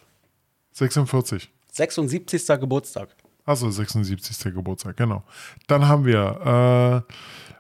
46. 0.73 1.51
76. 1.73 2.47
Geburtstag. 2.61 3.09
Achso, 3.47 3.71
76. 3.71 4.53
Geburtstag, 4.55 4.97
genau. 4.97 5.23
Dann 5.67 5.87
haben 5.89 6.05
wir, 6.05 7.05
äh, 7.09 7.13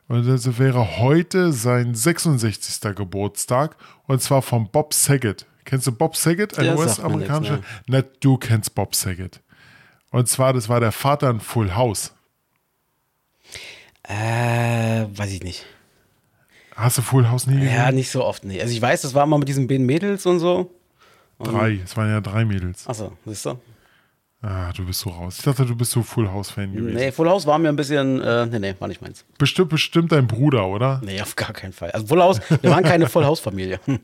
und 0.09 0.27
das 0.27 0.59
wäre 0.59 0.99
heute 0.99 1.53
sein 1.53 1.95
66. 1.95 2.95
Geburtstag 2.95 3.77
und 4.07 4.21
zwar 4.23 4.43
von 4.43 4.71
Bob 4.71 4.93
Saget. 4.95 5.47
Kennst 5.65 5.87
du 5.87 5.93
Bob 5.93 6.17
Saget, 6.17 6.59
ein 6.59 6.77
US-amerikanischer? 6.77 7.61
Na, 7.87 8.03
du 8.21 8.37
kennst 8.37 8.75
Bob 8.75 8.95
Saget. 8.95 9.41
Und 10.11 10.29
zwar, 10.29 10.53
das 10.53 10.69
war 10.69 10.81
der 10.81 10.93
Vater 10.93 11.31
in 11.31 11.41
Full 11.41 11.75
House. 11.75 12.13
Äh, 14.03 15.07
weiß 15.09 15.33
ich 15.33 15.43
nicht. 15.43 15.65
Hast 16.77 16.99
du 16.99 17.03
Full 17.03 17.29
House 17.29 17.47
nie 17.47 17.55
gesehen? 17.55 17.75
Ja, 17.75 17.91
nicht 17.91 18.11
so 18.11 18.25
oft, 18.25 18.45
nee. 18.45 18.61
Also 18.61 18.75
ich 18.75 18.83
weiß, 18.83 19.03
das 19.03 19.15
war 19.15 19.27
mal 19.27 19.39
mit 19.39 19.49
diesen 19.49 19.67
beiden 19.67 19.87
Mädels 19.87 20.27
und 20.27 20.41
so. 20.41 20.71
Drei. 21.39 21.81
Es 21.83 21.97
waren 21.97 22.11
ja 22.11 22.21
drei 22.21 22.45
Mädels. 22.45 22.87
Achso, 22.87 23.17
siehst 23.25 23.47
du? 23.47 23.59
Ah, 24.47 24.71
du 24.77 24.85
bist 24.85 25.01
so 25.01 25.09
raus. 25.09 25.39
Ich 25.39 25.45
dachte, 25.45 25.65
du 25.65 25.75
bist 25.75 25.93
so 25.93 26.03
Full 26.03 26.31
House-Fan 26.31 26.75
gewesen. 26.75 26.95
Nee, 26.95 27.13
Full 27.13 27.31
House 27.31 27.47
war 27.47 27.59
mir 27.59 27.71
ein 27.71 27.77
bisschen, 27.77 28.21
äh, 28.21 28.45
nee, 28.45 28.59
nee, 28.59 28.75
war 28.79 28.89
nicht 28.89 29.01
meins. 29.01 29.25
Bestimmt, 29.39 29.71
bestimmt 29.71 30.13
dein 30.13 30.27
Bruder, 30.27 30.67
oder? 30.67 31.01
Nee, 31.03 31.19
auf 31.23 31.35
gar 31.35 31.55
keinen 31.55 31.73
Fall. 31.73 31.93
Also 31.93 32.09
Full 32.09 32.21
House, 32.21 32.43
wir 32.61 32.71
waren 32.71 32.85
keine 32.85 33.09
Full 33.09 33.25
House-Familie. 33.25 33.81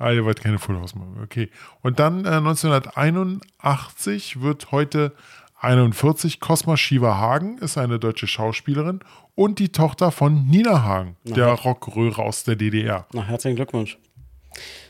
Ah, 0.00 0.12
ihr 0.12 0.24
wollt 0.24 0.40
keine 0.40 0.60
Full 0.60 0.76
House 0.76 0.94
machen. 0.94 1.18
Okay. 1.24 1.50
Und 1.82 1.98
dann 1.98 2.24
äh, 2.24 2.28
1981 2.28 4.40
wird 4.40 4.70
heute 4.70 5.12
41 5.60 6.38
Cosma 6.38 6.76
Shiva 6.76 7.16
Hagen, 7.16 7.58
ist 7.58 7.78
eine 7.78 7.98
deutsche 7.98 8.28
Schauspielerin 8.28 9.00
und 9.34 9.58
die 9.58 9.70
Tochter 9.70 10.12
von 10.12 10.46
Nina 10.46 10.84
Hagen, 10.84 11.16
der 11.24 11.48
Rockröhre 11.48 12.22
aus 12.22 12.44
der 12.44 12.54
DDR. 12.54 13.08
Na, 13.12 13.24
herzlichen 13.24 13.56
Glückwunsch. 13.56 13.98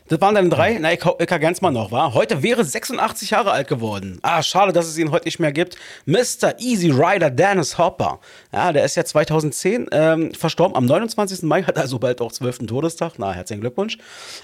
Das 0.09 0.19
waren 0.21 0.33
deine 0.35 0.49
drei? 0.49 0.77
Na, 0.79 0.91
ich, 0.91 1.05
hau- 1.05 1.17
ich 1.19 1.27
ganz 1.27 1.61
mal 1.61 1.69
noch, 1.71 1.91
war. 1.91 2.13
Heute 2.15 2.41
wäre 2.43 2.63
86 2.65 3.29
Jahre 3.29 3.51
alt 3.51 3.67
geworden. 3.67 4.17
Ah, 4.23 4.41
schade, 4.41 4.73
dass 4.73 4.87
es 4.87 4.97
ihn 4.97 5.11
heute 5.11 5.25
nicht 5.25 5.39
mehr 5.39 5.51
gibt. 5.51 5.77
Mr. 6.05 6.59
Easy 6.59 6.89
Rider 6.89 7.29
Dennis 7.29 7.77
Hopper. 7.77 8.19
Ja, 8.51 8.73
der 8.73 8.85
ist 8.85 8.95
ja 8.95 9.05
2010 9.05 9.87
ähm, 9.91 10.33
verstorben. 10.33 10.75
Am 10.75 10.85
29. 10.85 11.43
Mai 11.43 11.61
hat 11.63 11.77
also 11.77 11.99
bald 11.99 12.21
auch 12.21 12.31
12. 12.31 12.65
Todestag. 12.65 13.13
Na, 13.19 13.33
herzlichen 13.33 13.61
Glückwunsch. 13.61 13.97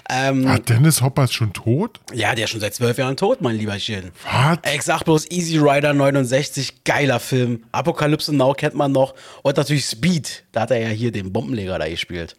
Ähm, 0.08 0.46
Ah, 0.46 0.58
Dennis 0.58 1.02
Hopper 1.02 1.24
ist 1.24 1.32
schon 1.34 1.52
tot? 1.52 1.98
ja, 2.14 2.34
der 2.34 2.44
ist 2.44 2.50
schon 2.50 2.60
seit 2.60 2.74
zwölf 2.74 2.96
Jahren 2.98 3.16
tot, 3.16 3.40
mein 3.42 3.56
Lieberchen. 3.56 4.12
Was? 4.24 4.58
Ich 4.72 4.82
sag 4.82 5.02
bloß 5.04 5.30
Easy 5.32 5.58
Rider 5.58 5.92
69, 5.94 6.84
geiler 6.84 7.18
Film. 7.18 7.64
Apokalypse 7.72 8.32
Now 8.34 8.52
kennt 8.54 8.74
man 8.74 8.92
noch. 8.92 9.14
Und 9.42 9.56
natürlich 9.56 9.84
Speed. 9.86 10.44
Da 10.52 10.60
hat 10.62 10.70
er 10.70 10.78
ja 10.78 10.88
hier 10.88 11.10
den 11.10 11.32
Bombenleger 11.32 11.78
da 11.78 11.88
gespielt. 11.88 12.36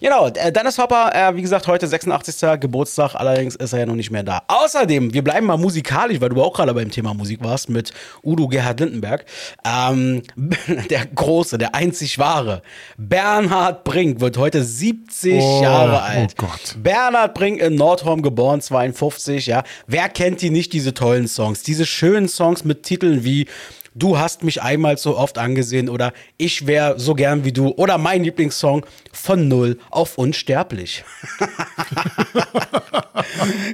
Genau, 0.00 0.26
äh, 0.28 0.50
Dennis 0.50 0.78
Hopper, 0.78 1.12
äh, 1.14 1.36
wie 1.36 1.42
gesagt, 1.42 1.66
heute 1.68 1.86
86. 1.86 2.58
Geburtstag, 2.58 3.14
allerdings 3.14 3.54
ist 3.54 3.72
er 3.72 3.80
ja 3.80 3.86
noch 3.86 3.94
nicht 3.94 4.10
mehr 4.10 4.22
da. 4.24 4.42
Außerdem, 4.48 5.14
wir 5.14 5.22
bleiben 5.22 5.46
mal 5.46 5.56
musikalisch, 5.58 6.20
weil 6.20 6.30
du 6.30 6.42
auch 6.42 6.52
gerade 6.54 6.74
beim 6.74 6.90
Thema 6.90 7.14
Musik 7.14 7.38
warst, 7.44 7.68
mit 7.68 7.92
Udo 8.24 8.48
Gerhard 8.48 8.80
Lindenberg. 8.80 9.24
Ähm, 9.64 10.22
der 10.90 11.06
große, 11.06 11.56
der 11.58 11.74
einzig 11.74 12.18
wahre, 12.18 12.62
Bernhard 12.98 13.84
Brink 13.84 14.20
wird 14.20 14.38
heute 14.38 14.64
70 14.64 15.34
Oh, 15.40 15.60
Jahre 15.62 16.02
alt. 16.02 16.34
oh 16.40 16.46
Gott. 16.46 16.76
Bernhard 16.82 17.34
Brink 17.34 17.60
in 17.60 17.74
Nordhorn 17.76 18.22
geboren, 18.22 18.60
52, 18.60 19.46
ja. 19.46 19.62
Wer 19.86 20.08
kennt 20.08 20.40
die 20.42 20.50
nicht, 20.50 20.72
diese 20.72 20.94
tollen 20.94 21.28
Songs? 21.28 21.62
Diese 21.62 21.86
schönen 21.86 22.28
Songs 22.28 22.64
mit 22.64 22.82
Titeln 22.82 23.24
wie 23.24 23.46
Du 23.94 24.18
hast 24.18 24.42
mich 24.42 24.62
einmal 24.62 24.96
so 24.96 25.18
oft 25.18 25.36
angesehen 25.36 25.90
oder 25.90 26.14
Ich 26.38 26.66
wäre 26.66 26.98
so 26.98 27.12
gern 27.14 27.44
wie 27.44 27.52
du 27.52 27.68
oder 27.72 27.98
mein 27.98 28.24
Lieblingssong 28.24 28.86
von 29.12 29.48
Null 29.48 29.78
auf 29.90 30.18
Unsterblich. 30.18 31.04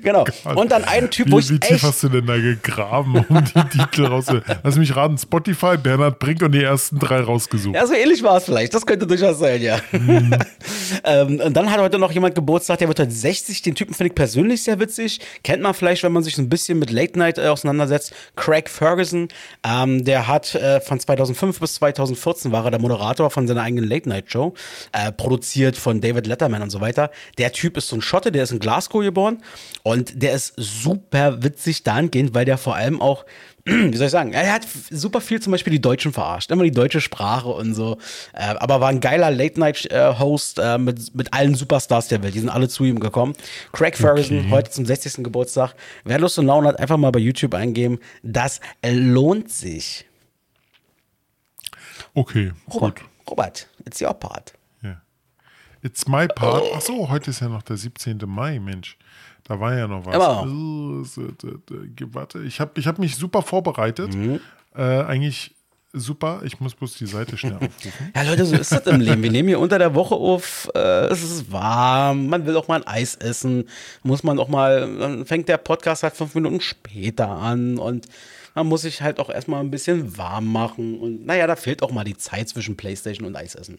genau. 0.02 0.24
Und 0.54 0.72
dann 0.72 0.84
ein 0.84 1.10
Typ, 1.10 1.30
wo 1.30 1.36
Wie, 1.36 1.40
ich 1.40 1.50
wie 1.50 1.60
tief 1.60 1.82
hast 1.82 2.02
du 2.02 2.08
denn 2.08 2.26
da 2.26 2.36
gegraben, 2.36 3.24
um 3.28 3.44
die 3.44 3.78
Titel 3.78 4.06
rauszu... 4.06 4.40
Lass 4.62 4.76
mich 4.76 4.94
raten, 4.94 5.16
Spotify, 5.16 5.76
Bernhard 5.76 6.18
Brink 6.18 6.42
und 6.42 6.52
die 6.52 6.62
ersten 6.62 6.98
drei 6.98 7.20
rausgesucht. 7.20 7.74
Ja, 7.74 7.86
so 7.86 7.94
ähnlich 7.94 8.22
war 8.22 8.36
es 8.36 8.44
vielleicht. 8.44 8.74
Das 8.74 8.84
könnte 8.84 9.06
durchaus 9.06 9.38
sein, 9.38 9.62
ja. 9.62 9.78
ähm, 11.04 11.40
und 11.40 11.56
dann 11.56 11.70
hat 11.70 11.80
heute 11.80 11.98
noch 11.98 12.12
jemand 12.12 12.34
Geburtstag, 12.34 12.78
der 12.78 12.88
wird 12.88 13.00
heute 13.00 13.10
60. 13.10 13.62
Den 13.62 13.74
Typen 13.74 13.94
finde 13.94 14.08
ich 14.08 14.14
persönlich 14.14 14.62
sehr 14.62 14.78
witzig. 14.80 15.20
Kennt 15.42 15.62
man 15.62 15.74
vielleicht, 15.74 16.02
wenn 16.02 16.12
man 16.12 16.22
sich 16.22 16.36
so 16.36 16.42
ein 16.42 16.48
bisschen 16.48 16.78
mit 16.78 16.90
Late 16.90 17.18
Night 17.18 17.38
äh, 17.38 17.48
auseinandersetzt. 17.48 18.12
Craig 18.36 18.68
Ferguson, 18.68 19.28
ähm, 19.64 20.04
der 20.04 20.26
hat 20.26 20.54
äh, 20.54 20.80
von 20.80 20.98
2005 20.98 21.60
bis 21.60 21.74
2014 21.74 22.52
war 22.52 22.64
er 22.64 22.70
der 22.70 22.80
Moderator 22.80 23.30
von 23.30 23.46
seiner 23.46 23.62
eigenen 23.62 23.88
Late 23.88 24.08
Night 24.08 24.30
Show, 24.30 24.54
äh, 24.92 25.12
produziert 25.28 25.76
von 25.76 26.00
David 26.00 26.26
Letterman 26.26 26.62
und 26.62 26.70
so 26.70 26.80
weiter. 26.80 27.10
Der 27.36 27.52
Typ 27.52 27.76
ist 27.76 27.88
so 27.88 27.96
ein 27.96 28.00
Schotte, 28.00 28.32
der 28.32 28.44
ist 28.44 28.50
in 28.50 28.60
Glasgow 28.60 29.02
geboren 29.02 29.42
und 29.82 30.22
der 30.22 30.32
ist 30.32 30.54
super 30.56 31.42
witzig 31.42 31.82
dahingehend, 31.82 32.32
weil 32.32 32.46
der 32.46 32.56
vor 32.56 32.76
allem 32.76 33.02
auch 33.02 33.26
wie 33.66 33.94
soll 33.94 34.06
ich 34.06 34.12
sagen, 34.12 34.32
er 34.32 34.50
hat 34.50 34.66
super 34.90 35.20
viel 35.20 35.42
zum 35.42 35.50
Beispiel 35.50 35.70
die 35.70 35.82
Deutschen 35.82 36.14
verarscht, 36.14 36.50
immer 36.50 36.64
die 36.64 36.70
deutsche 36.70 37.02
Sprache 37.02 37.48
und 37.50 37.74
so. 37.74 37.98
Äh, 38.32 38.54
aber 38.58 38.80
war 38.80 38.88
ein 38.88 39.00
geiler 39.00 39.30
Late-Night-Host 39.30 40.60
äh, 40.60 40.78
mit, 40.78 41.14
mit 41.14 41.34
allen 41.34 41.54
Superstars 41.54 42.08
der 42.08 42.22
Welt. 42.22 42.34
Die 42.34 42.40
sind 42.40 42.48
alle 42.48 42.70
zu 42.70 42.84
ihm 42.84 42.98
gekommen. 42.98 43.34
Craig 43.72 43.98
Ferguson, 43.98 44.38
Okay. 44.38 44.50
heute 44.50 44.70
zum 44.70 44.86
60. 44.86 45.22
Geburtstag. 45.22 45.74
Wer 46.04 46.18
Lust 46.18 46.38
und 46.38 46.46
Laune 46.46 46.68
hat, 46.68 46.78
einfach 46.78 46.96
mal 46.96 47.10
bei 47.10 47.18
YouTube 47.18 47.52
eingeben. 47.52 47.98
Das 48.22 48.60
lohnt 48.82 49.50
sich. 49.50 50.06
Okay, 52.14 52.52
Robert, 52.72 53.00
gut. 53.00 53.08
Robert, 53.28 53.68
it's 53.84 54.00
your 54.00 54.14
part. 54.14 54.54
It's 55.82 56.08
my 56.08 56.26
part. 56.28 56.64
Ach 56.74 56.80
so, 56.80 57.08
heute 57.08 57.30
ist 57.30 57.40
ja 57.40 57.48
noch 57.48 57.62
der 57.62 57.76
17. 57.76 58.18
Mai, 58.26 58.58
Mensch. 58.58 58.96
Da 59.44 59.58
war 59.60 59.76
ja 59.76 59.86
noch 59.86 60.04
was. 60.04 60.14
Warte, 62.12 62.42
ich 62.42 62.60
habe 62.60 62.72
ich 62.78 62.86
hab 62.86 62.98
mich 62.98 63.16
super 63.16 63.42
vorbereitet. 63.42 64.14
Mhm. 64.14 64.40
Äh, 64.74 64.82
eigentlich 64.82 65.54
super. 65.92 66.42
Ich 66.44 66.60
muss 66.60 66.74
bloß 66.74 66.96
die 66.98 67.06
Seite 67.06 67.36
schnell 67.36 67.54
aufrufen. 67.56 68.12
Ja, 68.14 68.22
Leute, 68.22 68.44
so 68.44 68.56
ist 68.56 68.72
das 68.72 68.86
im 68.86 69.00
Leben. 69.00 69.22
Wir 69.22 69.30
nehmen 69.30 69.48
hier 69.48 69.58
unter 69.58 69.78
der 69.78 69.94
Woche 69.94 70.14
auf, 70.14 70.70
äh, 70.74 71.06
es 71.06 71.22
ist 71.22 71.50
warm, 71.50 72.26
man 72.28 72.44
will 72.46 72.56
auch 72.56 72.68
mal 72.68 72.80
ein 72.82 72.86
Eis 72.86 73.14
essen, 73.14 73.68
muss 74.02 74.22
man 74.22 74.38
auch 74.38 74.48
mal, 74.48 74.80
dann 74.98 75.24
fängt 75.24 75.48
der 75.48 75.56
Podcast 75.56 76.02
halt 76.02 76.14
fünf 76.14 76.34
Minuten 76.34 76.60
später 76.60 77.28
an 77.28 77.78
und 77.78 78.06
man 78.54 78.66
muss 78.66 78.82
sich 78.82 79.00
halt 79.02 79.18
auch 79.18 79.30
erstmal 79.30 79.60
ein 79.60 79.70
bisschen 79.70 80.18
warm 80.18 80.50
machen 80.52 80.98
und 80.98 81.24
naja, 81.24 81.46
da 81.46 81.56
fehlt 81.56 81.82
auch 81.82 81.92
mal 81.92 82.04
die 82.04 82.16
Zeit 82.16 82.48
zwischen 82.48 82.76
Playstation 82.76 83.26
und 83.26 83.36
Eisessen. 83.36 83.78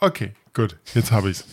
Okay, 0.00 0.32
gut. 0.54 0.78
Jetzt 0.94 1.12
habe 1.12 1.30
ich's. 1.30 1.44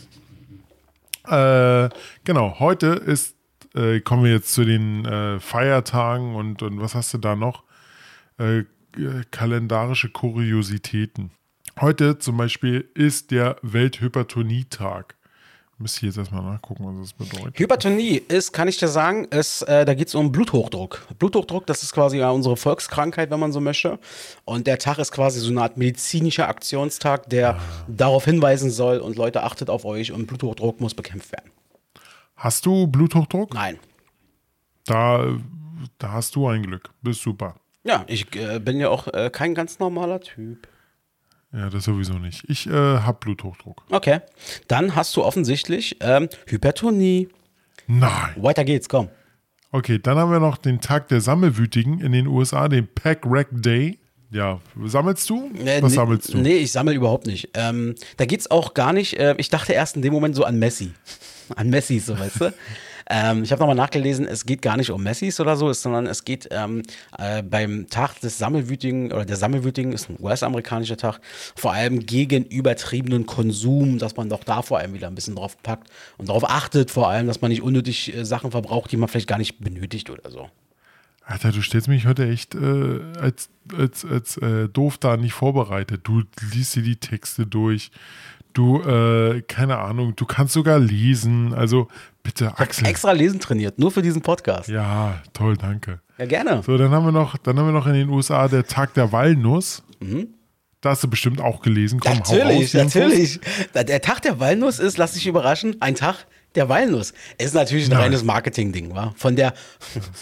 Äh, 1.28 1.90
genau, 2.24 2.60
heute 2.60 2.88
ist, 2.88 3.36
äh, 3.76 4.00
kommen 4.00 4.24
wir 4.24 4.32
jetzt 4.32 4.54
zu 4.54 4.64
den 4.64 5.04
äh, 5.04 5.40
Feiertagen 5.42 6.36
und, 6.36 6.62
und 6.62 6.80
was 6.80 6.96
hast 6.96 7.14
du 7.14 7.18
da 7.18 7.36
noch? 7.36 7.66
Äh, 8.40 8.60
äh, 8.60 8.66
kalendarische 9.32 10.10
Kuriositäten. 10.10 11.32
Heute 11.82 12.20
zum 12.20 12.38
Beispiel 12.38 12.90
ist 12.94 13.32
der 13.32 13.58
Welthypertonietag. 13.62 15.16
Müsste 15.80 15.98
ich 15.98 16.04
jetzt 16.04 16.18
erstmal 16.18 16.42
nachgucken, 16.42 16.86
was 16.88 17.10
das 17.10 17.14
bedeutet. 17.14 17.60
Hypertonie 17.60 18.18
ist, 18.18 18.52
kann 18.52 18.68
ich 18.68 18.78
dir 18.78 18.88
sagen, 18.88 19.26
ist, 19.26 19.62
äh, 19.62 19.86
da 19.86 19.94
geht 19.94 20.08
es 20.08 20.16
um 20.16 20.32
Bluthochdruck. 20.32 21.08
Bluthochdruck, 21.20 21.68
das 21.68 21.84
ist 21.84 21.94
quasi 21.94 22.18
ja 22.18 22.32
unsere 22.32 22.58
Volkskrankheit, 22.58 23.30
wenn 23.30 23.40
man 23.40 23.52
so 23.52 23.62
möchte. 23.62 24.00
Und 24.44 24.66
der 24.66 24.80
Tag 24.80 24.98
ist 24.98 25.12
quasi 25.12 25.40
so 25.40 25.52
eine 25.52 25.62
Art 25.62 25.78
medizinischer 25.78 26.48
Aktionstag, 26.48 27.30
der 27.30 27.60
darauf 27.88 28.26
hinweisen 28.26 28.72
soll 28.72 28.98
und 28.98 29.18
Leute 29.18 29.44
achtet 29.44 29.70
auf 29.70 29.86
euch 29.86 30.12
und 30.12 30.26
Bluthochdruck 30.26 30.82
muss 30.82 30.96
bekämpft 30.96 31.32
werden. 31.32 31.52
Hast 32.36 32.66
du 32.66 32.88
Bluthochdruck? 32.88 33.54
Nein. 33.54 33.78
Da, 34.86 35.38
da 36.00 36.12
hast 36.12 36.36
du 36.36 36.48
ein 36.48 36.64
Glück. 36.64 36.90
Bist 37.04 37.22
super. 37.22 37.56
Ja, 37.84 38.04
ich 38.08 38.36
äh, 38.36 38.60
bin 38.60 38.80
ja 38.80 38.90
auch 38.90 39.08
äh, 39.14 39.30
kein 39.32 39.54
ganz 39.54 39.78
normaler 39.78 40.22
Typ. 40.22 40.68
Ja, 41.58 41.72
das 41.72 41.86
sowieso 41.86 42.14
nicht. 42.14 42.44
Ich 42.48 42.68
äh, 42.68 42.72
habe 42.72 43.18
Bluthochdruck. 43.20 43.82
Okay. 43.90 44.20
Dann 44.68 44.96
hast 44.96 45.16
du 45.18 45.24
offensichtlich 45.24 45.98
ähm, 46.02 46.30
Hypertonie. 46.46 47.30
Nein. 47.88 48.36
Weiter 48.36 48.64
geht's, 48.64 48.88
komm. 48.88 49.10
Okay, 49.72 49.98
dann 49.98 50.18
haben 50.18 50.32
wir 50.32 50.40
noch 50.40 50.58
den 50.58 50.82
Tag 50.82 51.08
der 51.08 51.20
Sammelwütigen 51.20 52.00
in 52.00 52.12
den 52.12 52.28
USA, 52.28 52.68
den 52.68 52.88
Pack 52.88 53.22
Rack 53.26 53.48
Day. 53.52 53.98
Ja, 54.30 54.60
sammelst 54.86 55.30
du? 55.30 55.50
Äh, 55.66 55.82
Was 55.82 55.92
nee, 55.92 55.96
sammelst 55.96 56.34
du? 56.34 56.38
Nee, 56.38 56.58
ich 56.58 56.72
sammle 56.72 56.94
überhaupt 56.94 57.26
nicht. 57.26 57.50
Ähm, 57.56 57.96
da 58.18 58.26
geht's 58.26 58.52
auch 58.52 58.76
gar 58.76 58.94
nicht. 58.94 59.18
Äh, 59.18 59.36
ich 59.38 59.50
dachte 59.50 59.74
erst 59.74 59.96
in 59.96 60.04
dem 60.04 60.14
Moment 60.14 60.36
so 60.36 60.44
an 60.44 60.60
Messi. 60.60 60.92
An 61.56 61.70
Messi, 61.70 62.00
so 62.00 62.18
weißt 62.20 62.42
du. 62.42 62.54
Ähm, 63.10 63.44
ich 63.44 63.52
habe 63.52 63.60
nochmal 63.60 63.76
nachgelesen, 63.76 64.28
es 64.28 64.46
geht 64.46 64.62
gar 64.62 64.76
nicht 64.78 64.92
um 64.92 65.02
Messis 65.02 65.40
oder 65.40 65.56
so, 65.56 65.72
sondern 65.72 66.08
es 66.08 66.26
geht 66.26 66.50
ähm, 66.52 66.84
äh, 67.18 67.42
beim 67.42 67.88
Tag 67.90 68.20
des 68.20 68.38
Sammelwütigen 68.38 69.12
oder 69.12 69.26
der 69.26 69.38
Sammelwütigen 69.38 69.94
ist 69.94 70.10
ein 70.10 70.18
US-amerikanischer 70.20 70.98
Tag, 70.98 71.22
vor 71.56 71.74
allem 71.74 72.06
gegen 72.06 72.46
übertriebenen 72.46 73.26
Konsum, 73.26 73.98
dass 73.98 74.16
man 74.18 74.30
doch 74.30 74.44
da 74.44 74.62
vor 74.62 74.80
allem 74.80 74.94
wieder 74.94 75.08
ein 75.08 75.16
bisschen 75.16 75.36
drauf 75.36 75.62
packt 75.64 75.90
und 76.18 76.30
darauf 76.30 76.50
achtet, 76.50 76.92
vor 76.92 77.10
allem, 77.10 77.28
dass 77.28 77.42
man 77.42 77.50
nicht 77.50 77.62
unnötig 77.62 78.14
äh, 78.14 78.26
Sachen 78.26 78.52
verbraucht, 78.52 78.92
die 78.92 78.98
man 78.98 79.08
vielleicht 79.08 79.28
gar 79.28 79.38
nicht 79.38 79.60
benötigt 79.60 80.10
oder 80.10 80.30
so. 80.30 80.50
Alter, 81.28 81.52
du 81.52 81.62
stellst 81.62 81.90
mich 81.90 82.08
heute 82.08 82.30
echt 82.30 82.56
äh, 82.56 83.02
als, 83.20 83.50
als, 83.78 84.06
als 84.06 84.38
äh, 84.38 84.70
doof 84.70 84.98
da 84.98 85.18
nicht 85.18 85.34
vorbereitet. 85.34 86.02
Du 86.06 86.24
liest 86.54 86.76
dir 86.76 86.84
die 86.84 86.96
Texte 86.96 87.46
durch. 87.46 87.92
Du, 88.58 88.82
äh, 88.82 89.44
keine 89.44 89.78
Ahnung, 89.78 90.16
du 90.16 90.26
kannst 90.26 90.54
sogar 90.54 90.80
lesen. 90.80 91.54
Also 91.54 91.90
bitte, 92.24 92.58
Axel. 92.58 92.88
Extra 92.88 93.12
lesen 93.12 93.40
trainiert, 93.40 93.78
nur 93.78 93.92
für 93.92 94.02
diesen 94.02 94.24
Podcast. 94.24 94.68
Ja, 94.68 94.82
Ja, 95.12 95.22
toll, 95.34 95.58
danke. 95.58 96.00
gerne. 96.18 96.64
So, 96.66 96.76
dann 96.76 96.90
haben 96.90 97.06
wir 97.06 97.12
noch, 97.12 97.38
dann 97.38 97.60
haben 97.60 97.68
wir 97.68 97.72
noch 97.72 97.86
in 97.86 97.94
den 97.94 98.10
USA 98.10 98.48
der 98.48 98.66
Tag 98.66 98.96
der 98.96 99.12
Walnuss. 99.12 99.84
Da 100.82 100.90
hast 100.90 101.04
du 101.04 101.08
bestimmt 101.08 101.40
auch 101.40 101.62
gelesen. 101.62 102.00
Komm, 102.00 102.14
Mhm. 102.14 102.18
Natürlich, 102.18 102.76
raus, 102.76 102.96
natürlich. 102.96 103.40
Der 103.76 104.02
Tag 104.02 104.24
der 104.24 104.40
Walnuss 104.40 104.80
ist, 104.80 104.98
lass 104.98 105.14
dich 105.14 105.28
überraschen, 105.28 105.76
ein 105.80 105.94
Tag 105.94 106.26
der 106.58 106.68
Walnuss. 106.68 107.14
Ist 107.38 107.54
natürlich 107.56 107.86
ein 107.86 107.92
Nein. 107.92 108.02
reines 108.02 108.24
Marketing-Ding, 108.24 108.94
wa? 108.94 109.14
Von 109.16 109.36
der, 109.36 109.54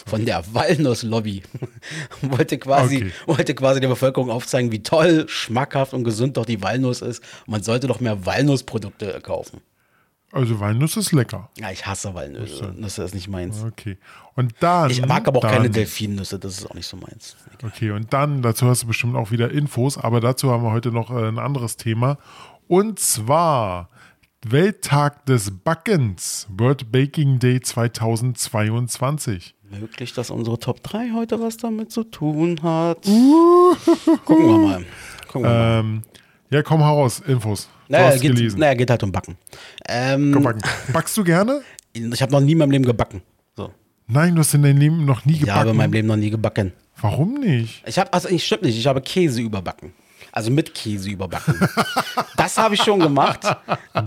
von 0.06 0.24
der 0.24 0.44
Walnuss-Lobby. 0.52 1.42
wollte, 2.22 2.58
quasi, 2.58 2.96
Okay. 2.96 3.12
wollte 3.26 3.54
quasi 3.54 3.80
der 3.80 3.88
Bevölkerung 3.88 4.30
aufzeigen, 4.30 4.70
wie 4.70 4.82
toll, 4.82 5.24
schmackhaft 5.28 5.92
und 5.94 6.04
gesund 6.04 6.36
doch 6.36 6.46
die 6.46 6.62
Walnuss 6.62 7.02
ist. 7.02 7.22
Man 7.46 7.62
sollte 7.62 7.88
doch 7.88 8.00
mehr 8.00 8.24
Walnussprodukte 8.24 9.20
kaufen. 9.22 9.60
Also 10.32 10.60
Walnuss 10.60 10.96
ist 10.96 11.12
lecker. 11.12 11.48
Ja, 11.58 11.70
ich 11.70 11.86
hasse 11.86 12.12
Walnüsse. 12.14 12.74
Das 12.78 12.98
ist 12.98 13.14
nicht 13.14 13.28
meins. 13.28 13.62
Okay. 13.62 13.96
Und 14.34 14.54
dann. 14.60 14.90
Ich 14.90 15.04
mag 15.06 15.26
aber 15.28 15.38
auch 15.38 15.42
dann, 15.42 15.52
keine 15.52 15.70
Delfinnüsse, 15.70 16.38
das 16.38 16.58
ist 16.58 16.68
auch 16.70 16.74
nicht 16.74 16.86
so 16.86 16.96
meins. 16.96 17.36
Okay, 17.64 17.92
und 17.92 18.12
dann, 18.12 18.42
dazu 18.42 18.66
hast 18.66 18.82
du 18.82 18.86
bestimmt 18.88 19.16
auch 19.16 19.30
wieder 19.30 19.50
Infos, 19.50 19.96
aber 19.96 20.20
dazu 20.20 20.50
haben 20.50 20.62
wir 20.62 20.72
heute 20.72 20.90
noch 20.90 21.10
äh, 21.10 21.28
ein 21.28 21.38
anderes 21.38 21.76
Thema. 21.76 22.18
Und 22.68 22.98
zwar 22.98 23.88
Welttag 24.44 25.26
des 25.26 25.50
Backens, 25.50 26.46
World 26.56 26.92
Baking 26.92 27.38
Day 27.38 27.60
2022. 27.60 29.54
Möglich, 29.70 30.12
dass 30.12 30.30
unsere 30.30 30.58
Top 30.58 30.82
3 30.84 31.10
heute 31.14 31.40
was 31.40 31.56
damit 31.56 31.90
zu 31.90 32.04
tun 32.04 32.62
hat. 32.62 33.02
Gucken 33.02 34.46
wir 34.46 34.58
mal. 34.58 34.84
Gucken 35.26 35.42
wir 35.42 35.48
mal. 35.48 35.80
Ähm, 35.80 36.02
ja, 36.50 36.62
komm 36.62 36.80
heraus, 36.80 37.20
Infos. 37.26 37.68
Naja, 37.88 38.16
geht, 38.16 38.56
naja, 38.56 38.74
geht 38.74 38.90
halt 38.90 39.02
um 39.02 39.10
Backen. 39.10 39.36
Ähm, 39.88 40.30
Komm, 40.32 40.42
backen. 40.44 40.62
Backst 40.92 41.16
du 41.16 41.24
gerne? 41.24 41.62
Ich 41.92 42.22
habe 42.22 42.30
noch 42.30 42.40
nie 42.40 42.52
in 42.52 42.58
meinem 42.58 42.70
Leben 42.70 42.84
gebacken. 42.84 43.22
So. 43.56 43.72
Nein, 44.06 44.34
du 44.36 44.40
hast 44.40 44.54
in 44.54 44.62
deinem 44.62 44.78
Leben 44.78 45.04
noch 45.04 45.24
nie 45.24 45.40
Ich 45.42 45.50
habe 45.50 45.70
in 45.70 45.76
meinem 45.76 45.90
gebacken. 45.90 45.92
Leben 45.92 46.08
noch 46.08 46.16
nie 46.16 46.30
gebacken. 46.30 46.72
Warum 47.00 47.34
nicht? 47.34 47.82
Ich 47.86 47.98
habe, 47.98 48.12
also 48.12 48.28
ich 48.28 48.44
stimmt 48.44 48.62
nicht, 48.62 48.78
ich 48.78 48.86
habe 48.86 49.00
Käse 49.00 49.40
überbacken. 49.40 49.92
Also 50.36 50.50
mit 50.50 50.74
Käse 50.74 51.08
überbacken. 51.08 51.54
das 52.36 52.58
habe 52.58 52.74
ich 52.74 52.82
schon 52.82 53.00
gemacht. 53.00 53.40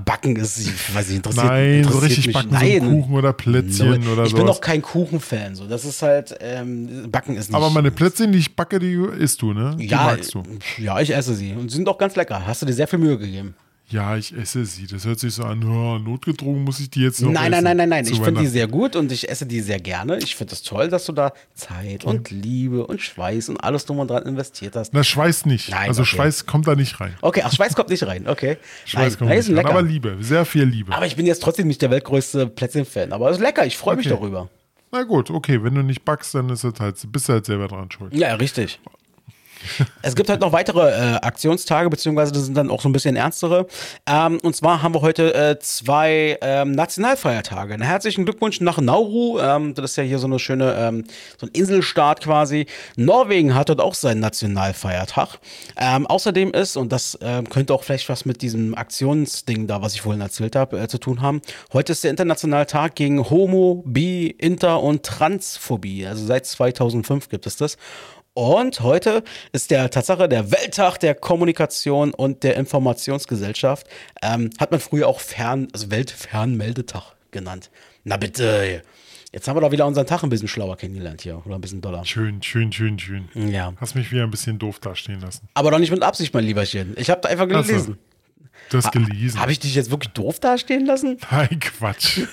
Backen 0.06 0.36
ist, 0.36 0.60
ich 0.60 0.94
weiß 0.96 1.08
nicht, 1.08 1.16
interessiert, 1.18 1.44
Nein, 1.48 1.84
so 1.84 1.90
interessiert 1.90 2.04
richtig 2.04 2.28
mich. 2.28 2.36
backen, 2.36 2.50
Nein. 2.52 2.82
so 2.82 2.90
Kuchen 3.02 3.16
oder 3.16 3.34
Plätzchen 3.34 3.88
Null. 4.04 4.14
oder 4.14 4.24
ich 4.26 4.36
bin 4.36 4.46
doch 4.46 4.62
kein 4.62 4.84
Kuchenfan. 4.84 5.56
So. 5.56 5.66
Das 5.66 5.86
ist 5.86 6.04
halt, 6.04 6.38
ähm, 6.40 7.10
Backen 7.10 7.36
ist 7.36 7.50
nicht. 7.50 7.56
Aber 7.56 7.72
meine 7.72 7.90
Plätzchen, 7.90 8.32
die 8.32 8.38
ich 8.38 8.56
backe, 8.56 8.78
die 8.78 8.94
isst 9.18 9.42
du, 9.42 9.54
ne? 9.54 9.76
Die 9.80 9.88
ja, 9.88 10.04
magst 10.04 10.36
du. 10.36 10.44
ja, 10.78 11.00
ich 11.02 11.16
esse 11.16 11.34
sie. 11.34 11.54
Und 11.54 11.70
sie 11.72 11.78
sind 11.78 11.90
auch 11.90 11.98
ganz 11.98 12.16
lecker. 12.16 12.46
Hast 12.46 12.62
du 12.62 12.68
dir 12.68 12.74
sehr 12.74 12.88
viel 12.88 13.00
Mühe 13.00 13.18
gegeben? 13.18 13.56
Ja, 13.92 14.16
ich 14.18 14.36
esse 14.38 14.66
sie. 14.66 14.86
Das 14.86 15.06
hört 15.06 15.20
sich 15.20 15.34
so 15.34 15.44
an, 15.44 15.64
oh, 15.64 15.98
notgedrungen 15.98 16.64
muss 16.64 16.80
ich 16.80 16.92
die 16.92 17.02
jetzt 17.02 17.22
noch 17.22 17.32
Nein, 17.32 17.52
essen. 17.54 17.64
nein, 17.64 17.78
nein, 17.78 17.90
nein, 17.90 18.04
nein. 18.06 18.14
Ich 18.14 18.22
finde 18.22 18.42
die 18.42 18.48
sehr 18.48 18.68
gut 18.68 18.96
und 18.96 19.12
ich 19.12 19.28
esse 19.30 19.48
die 19.48 19.62
sehr 19.62 19.80
gerne. 19.80 20.20
Ich 20.20 20.36
finde 20.36 20.54
es 20.54 20.62
toll, 20.62 20.90
dass 20.90 21.06
du 21.06 21.12
da 21.12 21.34
Zeit 21.56 22.04
und 22.04 22.30
Liebe 22.30 22.86
und 22.86 23.02
Schweiß 23.02 23.50
und 23.50 23.58
alles 23.58 23.86
drum 23.86 23.98
und 24.00 24.10
dran 24.10 24.24
investiert 24.24 24.76
hast. 24.76 24.94
Na, 24.94 25.04
Schweiß 25.04 25.48
nicht. 25.48 25.72
Nein, 25.72 25.88
also 25.88 26.04
okay. 26.04 26.12
Schweiß 26.18 26.46
kommt 26.46 26.68
da 26.68 26.76
nicht 26.76 27.00
rein. 27.02 27.16
Okay, 27.22 27.42
ach, 27.44 27.52
Schweiß 27.52 27.76
kommt 27.76 27.90
nicht 27.90 28.06
rein. 28.06 28.28
Okay. 28.28 28.58
Schweiß 28.86 29.14
nein, 29.14 29.18
kommt 29.18 29.30
nein, 29.30 29.38
nicht 29.40 29.50
rein. 29.50 29.56
lecker. 29.56 29.70
Aber 29.70 29.82
Liebe, 29.82 30.18
sehr 30.22 30.46
viel 30.46 30.64
Liebe. 30.66 30.94
Aber 30.94 31.08
ich 31.08 31.16
bin 31.16 31.26
jetzt 31.26 31.42
trotzdem 31.42 31.68
nicht 31.68 31.82
der 31.82 31.90
weltgrößte 31.90 32.46
Plätzchenfan. 32.48 33.12
Aber 33.12 33.30
es 33.32 33.38
ist 33.38 33.42
lecker, 33.44 33.66
ich 33.66 33.76
freue 33.78 33.96
mich 33.96 34.06
Okay. 34.06 34.16
darüber. 34.16 34.50
Na 34.92 35.04
gut, 35.04 35.30
okay, 35.30 35.64
wenn 35.64 35.74
du 35.76 35.82
nicht 35.84 36.04
backst, 36.06 36.34
dann 36.36 36.50
ist 36.50 36.64
es 36.64 36.80
halt, 36.80 36.96
bist 37.12 37.28
du 37.30 37.34
halt 37.34 37.46
selber 37.46 37.68
dran 37.68 37.90
schuld. 37.92 38.14
Ja, 38.14 38.34
richtig. 38.36 38.80
Es 40.02 40.16
gibt 40.16 40.30
halt 40.30 40.42
noch 40.42 40.52
weitere 40.52 40.90
äh, 40.90 41.16
Aktionstage, 41.16 41.90
beziehungsweise 41.90 42.32
das 42.32 42.46
sind 42.46 42.56
dann 42.56 42.70
auch 42.70 42.82
so 42.82 42.90
ein 42.90 42.94
bisschen 42.94 43.16
ernstere. 43.16 43.68
Ähm, 44.06 44.40
und 44.44 44.56
zwar 44.56 44.82
haben 44.82 44.94
wir 44.94 45.02
heute 45.02 45.34
äh, 45.34 45.60
zwei 45.60 46.38
ähm, 46.42 46.72
Nationalfeiertage. 46.72 47.74
Einen 47.74 47.84
herzlichen 47.84 48.26
Glückwunsch 48.26 48.62
nach 48.62 48.80
Nauru. 48.80 49.40
Ähm, 49.40 49.74
das 49.74 49.92
ist 49.92 49.96
ja 49.98 50.04
hier 50.04 50.20
so 50.20 50.28
eine 50.28 50.40
schöne, 50.40 50.76
ähm, 50.76 51.06
so 51.38 51.48
ein 51.48 51.52
Inselstaat 51.54 52.22
quasi. 52.22 52.66
Norwegen 52.96 53.56
hat 53.56 53.70
dort 53.70 53.82
auch 53.82 53.94
seinen 53.94 54.20
Nationalfeiertag. 54.20 55.40
Ähm, 55.78 56.08
außerdem 56.08 56.52
ist, 56.52 56.78
und 56.78 56.92
das 56.92 57.18
ähm, 57.22 57.50
könnte 57.50 57.74
auch 57.74 57.84
vielleicht 57.84 58.10
was 58.10 58.26
mit 58.26 58.42
diesem 58.42 58.76
Aktionsding 58.76 59.68
da, 59.68 59.82
was 59.82 59.94
ich 59.94 60.02
vorhin 60.02 60.22
erzählt 60.22 60.56
habe, 60.56 60.80
äh, 60.80 60.88
zu 60.88 60.98
tun 60.98 61.22
haben. 61.22 61.42
Heute 61.74 61.92
ist 61.92 62.04
der 62.04 62.12
internationale 62.12 62.66
Tag 62.66 62.96
gegen 62.96 63.30
Homo, 63.30 63.84
Bi, 63.86 64.28
Inter 64.28 64.82
und 64.82 65.04
Transphobie. 65.04 66.06
Also 66.06 66.26
seit 66.26 66.46
2005 66.46 67.30
gibt 67.30 67.46
es 67.46 67.58
das. 67.58 67.78
Und 68.40 68.80
heute 68.80 69.26
ist 69.52 69.70
der 69.70 69.90
Tatsache 69.90 70.30
der 70.30 70.50
Welttag 70.50 70.98
der 71.00 71.14
Kommunikation 71.14 72.14
und 72.14 72.44
der 72.44 72.56
Informationsgesellschaft. 72.56 73.86
Ähm, 74.22 74.50
hat 74.58 74.72
man 74.72 74.80
früher 74.80 75.10
auch 75.10 75.20
Fern, 75.20 75.68
also 75.74 75.92
Weltfernmeldetag 75.92 77.18
genannt. 77.32 77.70
Na 78.06 78.16
bitte. 78.16 78.82
Jetzt 79.34 79.46
haben 79.50 79.58
wir 79.58 79.62
doch 79.62 79.72
wieder 79.72 79.86
unseren 79.86 80.08
Tag 80.08 80.24
ein 80.24 80.30
bisschen 80.30 80.48
schlauer 80.48 80.78
kennengelernt 80.78 81.20
hier. 81.22 81.46
Oder 81.46 81.56
ein 81.56 81.62
bisschen 81.62 81.82
doller. 81.82 82.06
Schön, 82.06 82.42
schön, 82.42 82.72
schön, 82.72 82.98
schön. 82.98 83.28
Ja. 83.36 83.74
Hast 83.76 83.96
mich 83.96 84.10
wieder 84.10 84.24
ein 84.24 84.32
bisschen 84.32 84.58
doof 84.58 84.80
dastehen 84.80 85.20
lassen. 85.20 85.50
Aber 85.54 85.72
doch 85.72 85.80
nicht 85.80 85.92
mit 85.92 86.02
Absicht, 86.02 86.34
mein 86.34 86.46
Lieberchen. 86.46 86.96
Ich 86.98 87.10
habe 87.10 87.20
da 87.20 87.28
einfach 87.28 87.46
gelesen. 87.46 87.98
Du 88.70 88.78
hast 88.78 88.92
gelesen. 88.92 89.40
Habe 89.40 89.52
ich 89.52 89.60
dich 89.60 89.74
jetzt 89.76 89.90
wirklich 89.90 90.12
doof 90.14 90.40
dastehen 90.40 90.86
lassen? 90.86 91.18
Nein, 91.32 91.60
Quatsch. 91.60 92.22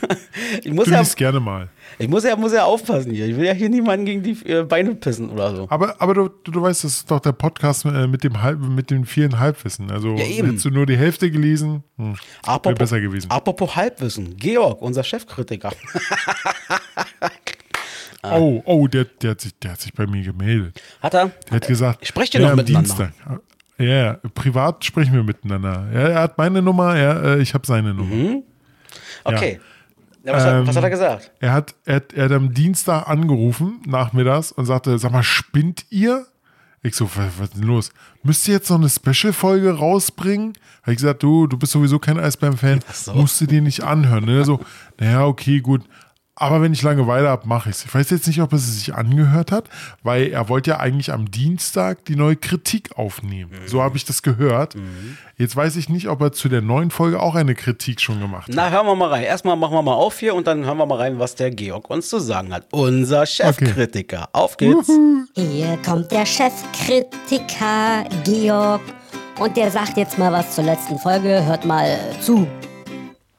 Ich 0.63 0.71
muss 0.71 0.85
Du 0.85 0.91
ja, 0.91 1.01
liest 1.01 1.17
gerne 1.17 1.41
mal. 1.41 1.69
ich 1.99 2.09
muss 2.09 2.23
ja, 2.25 2.37
muss 2.37 2.53
ja 2.53 2.65
aufpassen 2.65 3.11
hier. 3.13 3.27
Ich 3.27 3.37
will 3.37 3.47
ja 3.47 3.53
hier 3.55 3.71
niemanden 3.71 4.05
gegen 4.05 4.23
die 4.23 4.33
äh, 4.47 4.63
Beine 4.65 4.95
pissen 4.95 5.31
oder 5.31 5.57
so. 5.57 5.67
Aber, 5.71 6.01
aber 6.01 6.13
du, 6.15 6.29
du, 6.29 6.51
du 6.53 6.63
weißt, 6.63 6.85
das 6.85 6.93
ist 6.99 7.11
doch 7.11 7.21
der 7.21 7.33
Podcast 7.33 7.87
äh, 7.87 8.07
mit 8.07 8.23
dem 8.23 8.43
Halb, 8.43 8.61
mit 8.61 8.91
den 8.91 9.07
vielen 9.07 9.39
Halbwissen. 9.39 9.91
Also 9.91 10.15
Ja, 10.15 10.25
eben. 10.27 10.47
hättest 10.49 10.67
du 10.67 10.71
nur 10.71 10.85
die 10.85 10.97
Hälfte 10.97 11.31
gelesen, 11.31 11.83
hm, 11.97 12.17
wäre 12.47 12.75
besser 12.75 13.01
gewesen. 13.01 13.31
apropos 13.31 13.75
Halbwissen. 13.77 14.37
Georg, 14.37 14.83
unser 14.83 15.05
Chefkritiker. 15.05 15.73
Oh, 18.29 18.61
oh, 18.65 18.89
der, 18.89 19.05
der, 19.05 19.33
hat 19.33 19.41
sich, 19.41 19.57
der 19.61 19.73
hat 19.73 19.81
sich 19.81 19.93
bei 19.93 20.05
mir 20.05 20.21
gemeldet. 20.25 20.83
Hat 21.01 21.15
er? 21.15 21.29
Der 21.49 21.57
hat 21.57 21.67
gesagt, 21.69 22.05
Sprecht 22.05 22.35
ihr 22.35 22.41
ja, 22.41 22.47
noch 22.47 22.53
am 22.55 22.57
miteinander? 22.57 22.89
Dienstag. 22.89 23.13
Ja, 23.79 23.87
ja, 23.87 24.13
privat 24.35 24.85
sprechen 24.85 25.13
wir 25.13 25.23
miteinander. 25.23 25.87
Ja, 25.93 26.01
er 26.01 26.21
hat 26.23 26.39
meine 26.39 26.63
Nummer, 26.63 26.97
er, 26.97 27.23
äh, 27.25 27.43
ich 27.43 27.53
habe 27.55 27.67
seine 27.67 27.93
Nummer. 27.93 28.15
Mhm. 28.15 28.43
Okay. 29.25 29.61
Ja, 30.25 30.33
was, 30.33 30.45
hat, 30.45 30.67
was 30.67 30.77
hat 30.77 30.85
er 30.85 30.91
gesagt? 30.91 31.31
Er 31.41 31.53
hat, 31.53 31.75
er, 31.85 32.03
er 32.15 32.25
hat 32.25 32.33
am 32.33 32.53
Dienstag 32.53 33.07
angerufen, 33.07 33.81
nachmittags, 33.87 34.51
und 34.51 34.65
sagte, 34.65 34.99
sag 34.99 35.13
mal, 35.13 35.23
spinnt 35.23 35.87
ihr? 35.91 36.27
Ich 36.83 36.97
so, 36.97 37.05
was, 37.15 37.39
was 37.39 37.49
ist 37.49 37.57
denn 37.57 37.65
los? 37.65 37.91
Müsst 38.23 38.49
ihr 38.49 38.55
jetzt 38.55 38.71
noch 38.71 38.79
eine 38.79 38.89
Special-Folge 38.89 39.71
rausbringen? 39.73 40.55
Habe 40.83 40.93
ich 40.93 40.99
gesagt, 40.99 41.23
du, 41.23 41.47
du 41.47 41.57
bist 41.57 41.73
sowieso 41.73 41.99
kein 41.99 42.19
Eisbären-Fan, 42.19 42.81
so. 42.93 43.15
musst 43.15 43.41
du 43.41 43.47
dir 43.47 43.61
nicht 43.61 43.83
anhören. 43.83 44.25
Ne? 44.25 44.45
So, 44.45 44.61
naja, 44.99 45.27
okay, 45.27 45.61
gut. 45.61 45.83
Aber 46.39 46.61
wenn 46.61 46.75
ich 46.75 46.83
Langeweile 46.83 47.31
habe, 47.31 47.49
mache 47.49 47.71
ich 47.71 47.77
es. 47.77 47.85
Ich 47.87 47.95
weiß 47.95 48.11
jetzt 48.11 48.27
nicht, 48.27 48.43
ob 48.43 48.53
er 48.53 48.57
es 48.57 48.67
sich 48.79 48.95
angehört 48.95 49.51
hat, 49.51 49.71
weil 50.03 50.27
er 50.27 50.51
wollte 50.51 50.73
ja 50.73 50.81
eigentlich 50.81 51.11
am 51.11 51.31
Dienstag 51.31 52.05
die 52.05 52.15
neue 52.15 52.37
Kritik 52.37 52.99
aufnehmen. 52.99 53.53
Mhm. 53.53 53.69
So 53.69 53.83
habe 53.83 53.97
ich 53.97 54.05
das 54.05 54.23
gehört. 54.23 54.75
Jetzt 55.39 55.57
weiß 55.57 55.77
ich 55.77 55.89
nicht, 55.89 56.09
ob 56.09 56.21
er 56.21 56.33
zu 56.33 56.51
der 56.51 56.61
neuen 56.61 56.91
Folge 56.91 57.21
auch 57.21 57.37
eine 57.37 57.55
Kritik 57.55 58.03
schon 58.03 58.21
gemacht 58.21 58.49
hat. 58.49 58.55
Na, 58.55 58.69
hören 58.69 58.87
wir 58.87 58.95
mal 58.95 59.09
rein. 59.09 59.23
Erstmal 59.23 59.57
machen 59.57 59.73
wir 59.73 59.83
mal 59.83 59.95
auf 59.95 60.19
hier 60.19 60.35
und 60.35 60.47
dann 60.47 60.67
hören 60.67 60.77
wir 60.77 60.85
mal 60.85 60.99
rein, 60.99 61.19
was 61.19 61.37
der 61.37 61.51
Georg 61.51 61.89
uns 61.89 62.11
zu 62.11 62.19
sagen 62.19 62.53
hat. 62.53 62.67
Unser 62.71 63.25
Chefkritiker. 63.25 64.29
Auf 64.33 64.59
geht's. 64.59 64.91
Hier 65.35 65.79
kommt 65.87 66.11
der 66.13 66.27
Chefkritiker 66.27 68.05
Georg 68.25 68.83
und 69.39 69.57
der 69.57 69.71
sagt 69.71 69.97
jetzt 69.97 70.19
mal 70.19 70.33
was 70.33 70.55
zur 70.55 70.65
letzten 70.65 70.99
Folge. 70.99 71.47
Hört 71.47 71.65
mal 71.65 71.97
zu. 72.21 72.47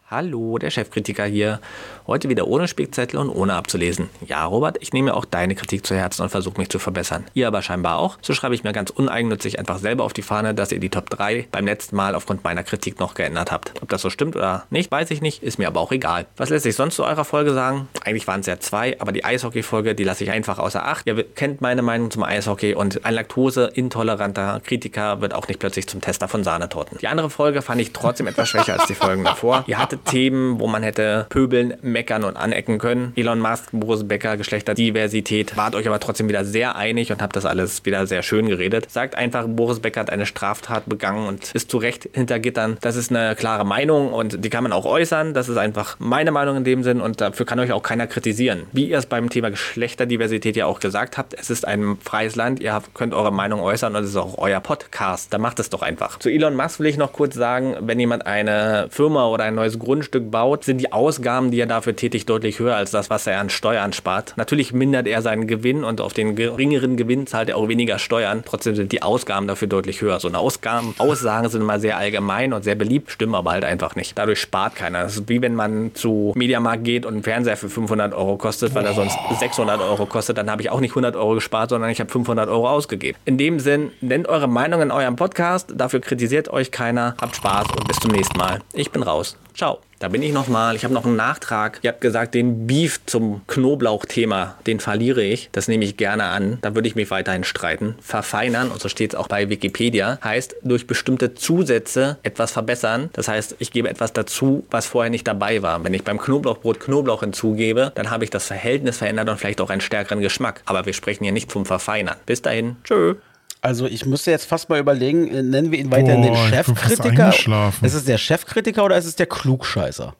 Hallo, 0.10 0.58
der 0.58 0.70
Chefkritiker 0.70 1.26
hier. 1.26 1.60
Heute 2.08 2.30
wieder 2.30 2.48
ohne 2.48 2.70
Spickzettel 2.70 3.20
und 3.20 3.30
ohne 3.30 3.56
abzulesen. 3.56 4.10
Ja, 4.26 4.46
Robert, 4.46 4.78
ich 4.80 4.94
nehme 4.94 5.14
auch 5.14 5.26
deine 5.26 5.56
Kritik 5.56 5.86
zu 5.86 5.94
Herzen 5.94 6.22
und 6.22 6.30
versuche 6.30 6.58
mich 6.58 6.70
zu 6.70 6.80
verbessern. 6.80 7.26
Ihr 7.34 7.48
aber 7.48 7.62
scheinbar 7.62 7.98
auch. 7.98 8.18
So 8.22 8.34
schreibe 8.34 8.56
ich 8.56 8.64
mir 8.64 8.72
ganz 8.72 8.92
uneigennützig 8.92 9.60
einfach 9.60 9.78
selber 9.78 10.06
auf 10.06 10.14
die 10.14 10.22
Fahne, 10.22 10.54
dass 10.54 10.72
ihr 10.72 10.80
die 10.80 10.88
Top 10.88 11.10
3 11.10 11.50
beim 11.52 11.66
letzten 11.66 11.98
Mal 11.98 12.16
aufgrund 12.16 12.46
meiner 12.46 12.64
Kritik 12.64 13.02
noch 13.02 13.14
geändert 13.14 13.52
habt. 13.52 13.74
Ob 13.82 13.90
das 13.90 14.02
so 14.02 14.10
stimmt 14.10 14.38
oder 14.38 14.64
nicht, 14.70 14.90
weiß 14.90 15.12
ich 15.12 15.22
nicht, 15.22 15.44
ist 15.44 15.60
mir 15.60 15.68
aber 15.68 15.82
auch 15.82 15.92
egal. 15.92 16.28
Was 16.38 16.50
lässt 16.50 16.64
sich 16.64 16.78
sonst 16.78 16.96
zu 16.96 17.04
eurer 17.04 17.26
Folge 17.26 17.54
sagen? 17.54 17.90
Eigentlich 18.06 18.26
waren 18.26 18.40
es 18.40 18.46
ja 18.46 18.58
zwei, 18.58 18.98
aber 19.02 19.12
die 19.12 19.26
Eishockey-Folge, 19.26 19.94
die 19.94 20.06
lasse 20.06 20.24
ich 20.24 20.32
einfach 20.32 20.60
außer 20.60 20.86
Acht. 20.86 21.08
Ihr 21.08 21.22
kennt 21.24 21.60
meine 21.60 21.82
Meinung 21.82 22.10
zum 22.10 22.24
Eishockey 22.24 22.74
und 22.74 23.04
ein 23.04 23.16
laktoseintoleranter 23.16 24.62
Kritiker 24.64 25.20
wird 25.20 25.34
auch 25.34 25.50
nicht 25.50 25.60
plötzlich 25.60 25.88
zum 25.88 26.00
Tester 26.00 26.30
von 26.30 26.46
Sahnetorten. 26.46 27.00
Die 27.00 27.10
andere 27.10 27.30
Folge 27.30 27.62
fand 27.62 27.82
ich 27.82 27.92
trotzdem 27.92 28.28
etwas 28.28 28.48
schwächer 28.48 28.76
als 28.76 28.86
die 28.86 28.96
Folgen 28.96 29.26
davor. 29.26 29.66
Ihr 29.68 29.78
hattet 29.78 30.06
Themen, 30.06 30.62
wo 30.62 30.68
man 30.68 30.84
hätte 30.84 31.26
pöbeln, 31.28 31.74
meckern 31.98 32.24
und 32.24 32.38
anecken 32.38 32.78
können. 32.78 33.12
Elon 33.16 33.40
Musk, 33.40 33.70
Boris 33.72 34.08
Becker, 34.08 34.38
Geschlechterdiversität. 34.38 35.58
Wart 35.58 35.74
euch 35.74 35.88
aber 35.88 36.00
trotzdem 36.00 36.30
wieder 36.30 36.46
sehr 36.46 36.76
einig 36.76 37.12
und 37.12 37.24
habt 37.24 37.36
das 37.36 37.44
alles 37.44 37.84
wieder 37.86 38.06
sehr 38.06 38.22
schön 38.22 38.48
geredet. 38.48 38.92
Sagt 38.92 39.16
einfach, 39.16 39.48
Boris 39.48 39.80
Becker 39.80 40.02
hat 40.02 40.12
eine 40.12 40.28
Straftat 40.28 40.84
begangen 40.86 41.28
und 41.28 41.52
ist 41.56 41.72
zu 41.72 41.80
Recht 41.80 42.08
hinter 42.14 42.38
Gittern. 42.38 42.78
Das 42.82 42.96
ist 42.96 43.10
eine 43.10 43.36
klare 43.36 43.66
Meinung 43.66 44.14
und 44.14 44.46
die 44.46 44.52
kann 44.52 44.62
man 44.62 44.74
auch 44.74 44.86
äußern. 44.86 45.34
Das 45.34 45.50
ist 45.50 45.58
einfach 45.58 45.96
meine 45.98 46.32
Meinung 46.32 46.58
in 46.58 46.64
dem 46.64 46.84
Sinn 46.84 47.02
und 47.02 47.20
dafür 47.20 47.48
kann 47.48 47.60
euch 47.60 47.72
auch 47.72 47.82
keiner 47.82 48.06
kritisieren. 48.06 48.68
Wie 48.74 48.86
ihr 48.86 49.00
es 49.00 49.08
beim 49.08 49.32
Thema 49.32 49.50
Geschlechterdiversität 49.50 50.56
ja 50.56 50.68
auch 50.68 50.80
gesagt 50.80 51.18
habt, 51.18 51.34
es 51.34 51.50
ist 51.50 51.68
ein 51.68 51.98
freies 52.04 52.36
Land. 52.36 52.60
Ihr 52.60 52.80
könnt 52.94 53.16
eure 53.16 53.34
Meinung 53.34 53.60
äußern 53.60 53.96
und 53.96 54.04
es 54.04 54.12
ist 54.12 54.18
auch 54.18 54.38
euer 54.38 54.60
Podcast. 54.60 55.34
Dann 55.34 55.42
macht 55.42 55.60
es 55.60 55.72
doch 55.72 55.82
einfach. 55.82 56.20
Zu 56.20 56.30
Elon 56.30 56.56
Musk 56.56 56.80
will 56.80 56.86
ich 56.86 56.98
noch 56.98 57.12
kurz 57.12 57.34
sagen, 57.34 57.76
wenn 57.80 58.00
jemand 58.00 58.28
eine 58.28 58.88
Firma 58.92 59.28
oder 59.30 59.46
ein 59.46 59.56
neues 59.56 59.80
Grundstück 59.80 60.30
baut, 60.30 60.64
sind 60.64 60.78
die 60.78 60.92
Ausgaben, 60.92 61.50
die 61.50 61.60
er 61.60 61.66
dafür 61.66 61.87
tätigt, 61.96 62.30
deutlich 62.30 62.60
höher 62.60 62.76
als 62.76 62.92
das, 62.92 63.10
was 63.10 63.28
er 63.28 63.40
an 63.40 63.50
Steuern 63.50 63.94
spart. 63.94 64.34
Natürlich 64.38 64.74
mindert 64.74 65.08
er 65.08 65.22
seinen 65.22 65.48
Gewinn 65.48 65.84
und 65.84 66.02
auf 66.02 66.14
den 66.14 66.36
geringeren 66.36 66.98
Gewinn 66.98 67.28
zahlt 67.28 67.50
er 67.50 67.58
auch 67.58 67.68
weniger 67.68 68.00
Steuern. 68.00 68.44
Trotzdem 68.46 68.76
sind 68.76 68.92
die 68.92 69.02
Ausgaben 69.02 69.48
dafür 69.48 69.68
deutlich 69.68 70.02
höher. 70.02 70.20
So 70.20 70.28
eine 70.28 70.40
Ausgaben, 70.40 70.94
Aussagen 70.98 71.50
sind 71.50 71.62
immer 71.62 71.80
sehr 71.80 71.98
allgemein 71.98 72.54
und 72.54 72.64
sehr 72.64 72.76
beliebt, 72.76 73.12
stimmen 73.12 73.36
aber 73.36 73.52
halt 73.52 73.64
einfach 73.64 73.96
nicht. 73.96 74.18
Dadurch 74.18 74.40
spart 74.40 74.76
keiner. 74.76 75.04
Das 75.04 75.18
ist 75.18 75.30
wie 75.30 75.42
wenn 75.42 75.56
man 75.56 75.94
zu 75.94 76.34
Mediamarkt 76.36 76.84
geht 76.84 77.06
und 77.06 77.18
ein 77.18 77.24
Fernseher 77.24 77.58
für 77.58 77.70
500 77.70 78.14
Euro 78.14 78.38
kostet, 78.38 78.74
weil 78.76 78.86
er 78.86 78.94
sonst 78.94 79.18
600 79.40 79.82
Euro 79.82 80.06
kostet. 80.06 80.38
Dann 80.38 80.50
habe 80.50 80.62
ich 80.62 80.70
auch 80.70 80.80
nicht 80.80 80.92
100 80.92 81.16
Euro 81.16 81.36
gespart, 81.36 81.70
sondern 81.70 81.90
ich 81.90 82.00
habe 82.00 82.10
500 82.10 82.50
Euro 82.50 82.70
ausgegeben. 82.70 83.18
In 83.26 83.38
dem 83.38 83.60
Sinn, 83.60 83.92
nennt 84.02 84.28
eure 84.28 84.48
Meinung 84.48 84.82
in 84.82 84.92
eurem 84.92 85.16
Podcast. 85.16 85.74
Dafür 85.76 86.00
kritisiert 86.00 86.50
euch 86.50 86.72
keiner. 86.72 87.16
Habt 87.22 87.36
Spaß 87.36 87.68
und 87.78 87.88
bis 87.88 87.98
zum 87.98 88.12
nächsten 88.12 88.38
Mal. 88.38 88.60
Ich 88.74 88.92
bin 88.92 89.04
raus. 89.04 89.38
Ciao. 89.56 89.87
Da 90.00 90.10
bin 90.10 90.22
ich 90.22 90.32
nochmal. 90.32 90.76
Ich 90.76 90.84
habe 90.84 90.94
noch 90.94 91.06
einen 91.06 91.16
Nachtrag. 91.16 91.80
Ihr 91.82 91.90
habt 91.90 92.02
gesagt, 92.02 92.36
den 92.36 92.68
Beef 92.68 93.00
zum 93.06 93.42
Knoblauchthema, 93.48 94.56
den 94.68 94.80
verliere 94.80 95.24
ich. 95.24 95.50
Das 95.52 95.68
nehme 95.68 95.86
ich 95.86 95.98
gerne 95.98 96.26
an. 96.26 96.60
Da 96.62 96.76
würde 96.76 96.88
ich 96.88 96.96
mich 96.96 97.10
weiterhin 97.10 97.44
streiten. 97.44 97.96
Verfeinern, 98.02 98.70
und 98.70 98.80
so 98.80 98.90
steht 98.90 99.14
es 99.14 99.20
auch 99.20 99.28
bei 99.28 99.50
Wikipedia, 99.50 100.20
heißt 100.24 100.58
durch 100.62 100.86
bestimmte 100.86 101.34
Zusätze 101.34 102.18
etwas 102.24 102.52
verbessern. 102.52 103.10
Das 103.14 103.28
heißt, 103.28 103.56
ich 103.60 103.72
gebe 103.72 103.90
etwas 103.90 104.14
dazu, 104.14 104.66
was 104.70 104.86
vorher 104.86 105.10
nicht 105.10 105.28
dabei 105.28 105.62
war. 105.62 105.84
Wenn 105.84 105.94
ich 105.94 106.04
beim 106.04 106.20
Knoblauchbrot 106.20 106.80
Knoblauch 106.80 107.22
hinzugebe, 107.22 107.92
dann 107.96 108.12
habe 108.12 108.24
ich 108.24 108.30
das 108.30 108.46
Verhältnis 108.46 108.98
verändert 108.98 109.30
und 109.30 109.38
vielleicht 109.38 109.62
auch 109.62 109.70
einen 109.70 109.82
stärkeren 109.82 110.22
Geschmack. 110.22 110.62
Aber 110.66 110.86
wir 110.86 110.94
sprechen 110.94 111.24
hier 111.24 111.34
nicht 111.34 111.52
vom 111.52 111.66
Verfeinern. 111.66 112.18
Bis 112.26 112.42
dahin. 112.42 112.76
Tschö. 112.84 113.16
Also 113.62 113.86
ich 113.88 114.06
müsste 114.06 114.32
jetzt 114.32 114.46
fast 114.46 114.70
mal 114.70 114.80
überlegen, 114.80 115.28
äh, 115.30 115.44
nennen 115.44 115.72
wir 115.72 115.80
ihn 115.80 115.92
weiterhin 115.92 116.22
den 116.22 116.34
Boah, 116.34 116.48
Chefkritiker? 116.48 117.34
Ist 117.82 117.94
es 117.94 118.06
der 118.06 118.18
Chefkritiker 118.18 118.84
oder 118.86 118.98
ist 118.98 119.06
es 119.06 119.16
der 119.16 119.26
Klugscheißer? 119.26 120.16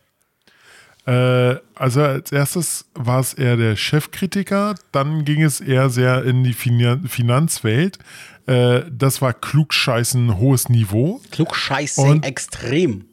Äh, 1.06 1.56
also 1.76 2.02
als 2.02 2.32
erstes 2.32 2.86
war 2.94 3.20
es 3.20 3.34
eher 3.34 3.56
der 3.56 3.76
Chefkritiker, 3.76 4.76
dann 4.92 5.24
ging 5.24 5.42
es 5.44 5.62
eher 5.62 5.90
sehr 5.90 6.24
in 6.26 6.44
die 6.44 6.54
Finan 6.54 7.08
Finanzwelt. 7.08 8.00
Äh, 8.46 8.82
das 8.92 9.22
war 9.22 9.34
klugscheißen 9.34 10.38
hohes 10.38 10.68
Niveau. 10.70 11.22
Klugscheiße 11.32 12.02
Und- 12.02 12.26
extrem. 12.26 13.06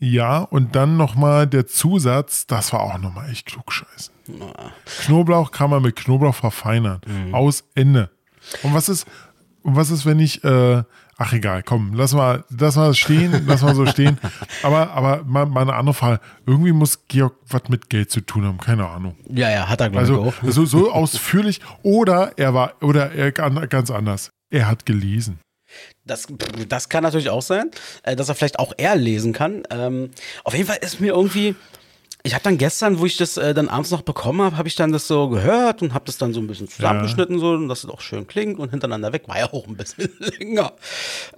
Ja, 0.00 0.38
und 0.42 0.76
dann 0.76 0.96
nochmal 0.96 1.48
der 1.48 1.66
Zusatz, 1.66 2.46
das 2.46 2.72
war 2.72 2.80
auch 2.82 2.98
nochmal 2.98 3.30
echt 3.30 3.46
klugscheißen. 3.46 4.14
Knoblauch 5.04 5.50
kann 5.50 5.70
man 5.70 5.82
mit 5.82 5.96
Knoblauch 5.96 6.36
verfeinern. 6.36 7.00
Aus 7.32 7.64
Ende. 7.74 8.08
Und 8.62 8.74
was 8.74 8.88
ist, 8.88 9.06
und 9.68 9.76
was 9.76 9.90
ist, 9.90 10.04
wenn 10.06 10.18
ich, 10.20 10.42
äh, 10.44 10.82
ach 11.16 11.32
egal, 11.32 11.62
komm, 11.62 11.92
lass 11.94 12.14
mal, 12.14 12.44
lass 12.58 12.76
mal 12.76 12.94
stehen, 12.94 13.44
lass 13.46 13.62
mal 13.62 13.74
so 13.74 13.86
stehen. 13.86 14.18
Aber, 14.62 14.90
aber 14.90 15.24
mal, 15.24 15.46
mal 15.46 15.62
eine 15.62 15.74
andere 15.74 15.94
Frage. 15.94 16.20
Irgendwie 16.46 16.72
muss 16.72 17.06
Georg 17.08 17.34
was 17.48 17.62
mit 17.68 17.88
Geld 17.90 18.10
zu 18.10 18.20
tun 18.20 18.44
haben, 18.44 18.58
keine 18.58 18.86
Ahnung. 18.88 19.16
Ja, 19.28 19.50
ja, 19.50 19.68
hat 19.68 19.80
er, 19.80 19.90
glaube 19.90 20.06
ich, 20.06 20.10
Also, 20.10 20.22
auch. 20.24 20.34
so, 20.52 20.64
so 20.66 20.92
ausführlich. 20.92 21.60
Oder 21.82 22.32
er 22.36 22.54
war, 22.54 22.74
oder 22.82 23.12
er 23.12 23.30
gan- 23.32 23.68
ganz 23.68 23.90
anders. 23.90 24.30
Er 24.50 24.66
hat 24.68 24.86
gelesen. 24.86 25.38
Das, 26.06 26.26
das 26.68 26.88
kann 26.88 27.02
natürlich 27.02 27.28
auch 27.28 27.42
sein, 27.42 27.70
äh, 28.02 28.16
dass 28.16 28.28
er 28.30 28.34
vielleicht 28.34 28.58
auch 28.58 28.72
eher 28.78 28.96
lesen 28.96 29.32
kann. 29.34 29.62
Ähm, 29.70 30.10
auf 30.44 30.54
jeden 30.54 30.66
Fall 30.66 30.78
ist 30.80 31.00
mir 31.00 31.12
irgendwie, 31.12 31.54
ich 32.28 32.34
habe 32.34 32.44
dann 32.44 32.58
gestern, 32.58 32.98
wo 32.98 33.06
ich 33.06 33.16
das 33.16 33.38
äh, 33.38 33.54
dann 33.54 33.70
abends 33.70 33.90
noch 33.90 34.02
bekommen 34.02 34.42
habe, 34.42 34.58
habe 34.58 34.68
ich 34.68 34.76
dann 34.76 34.92
das 34.92 35.08
so 35.08 35.30
gehört 35.30 35.80
und 35.80 35.94
habe 35.94 36.04
das 36.04 36.18
dann 36.18 36.34
so 36.34 36.40
ein 36.40 36.46
bisschen 36.46 36.68
zusammengeschnitten, 36.68 37.38
so, 37.38 37.66
dass 37.66 37.84
es 37.84 37.90
auch 37.90 38.02
schön 38.02 38.26
klingt 38.26 38.58
und 38.58 38.68
hintereinander 38.70 39.14
weg. 39.14 39.28
War 39.28 39.38
ja 39.38 39.50
auch 39.50 39.66
ein 39.66 39.76
bisschen 39.76 40.10
länger. 40.38 40.74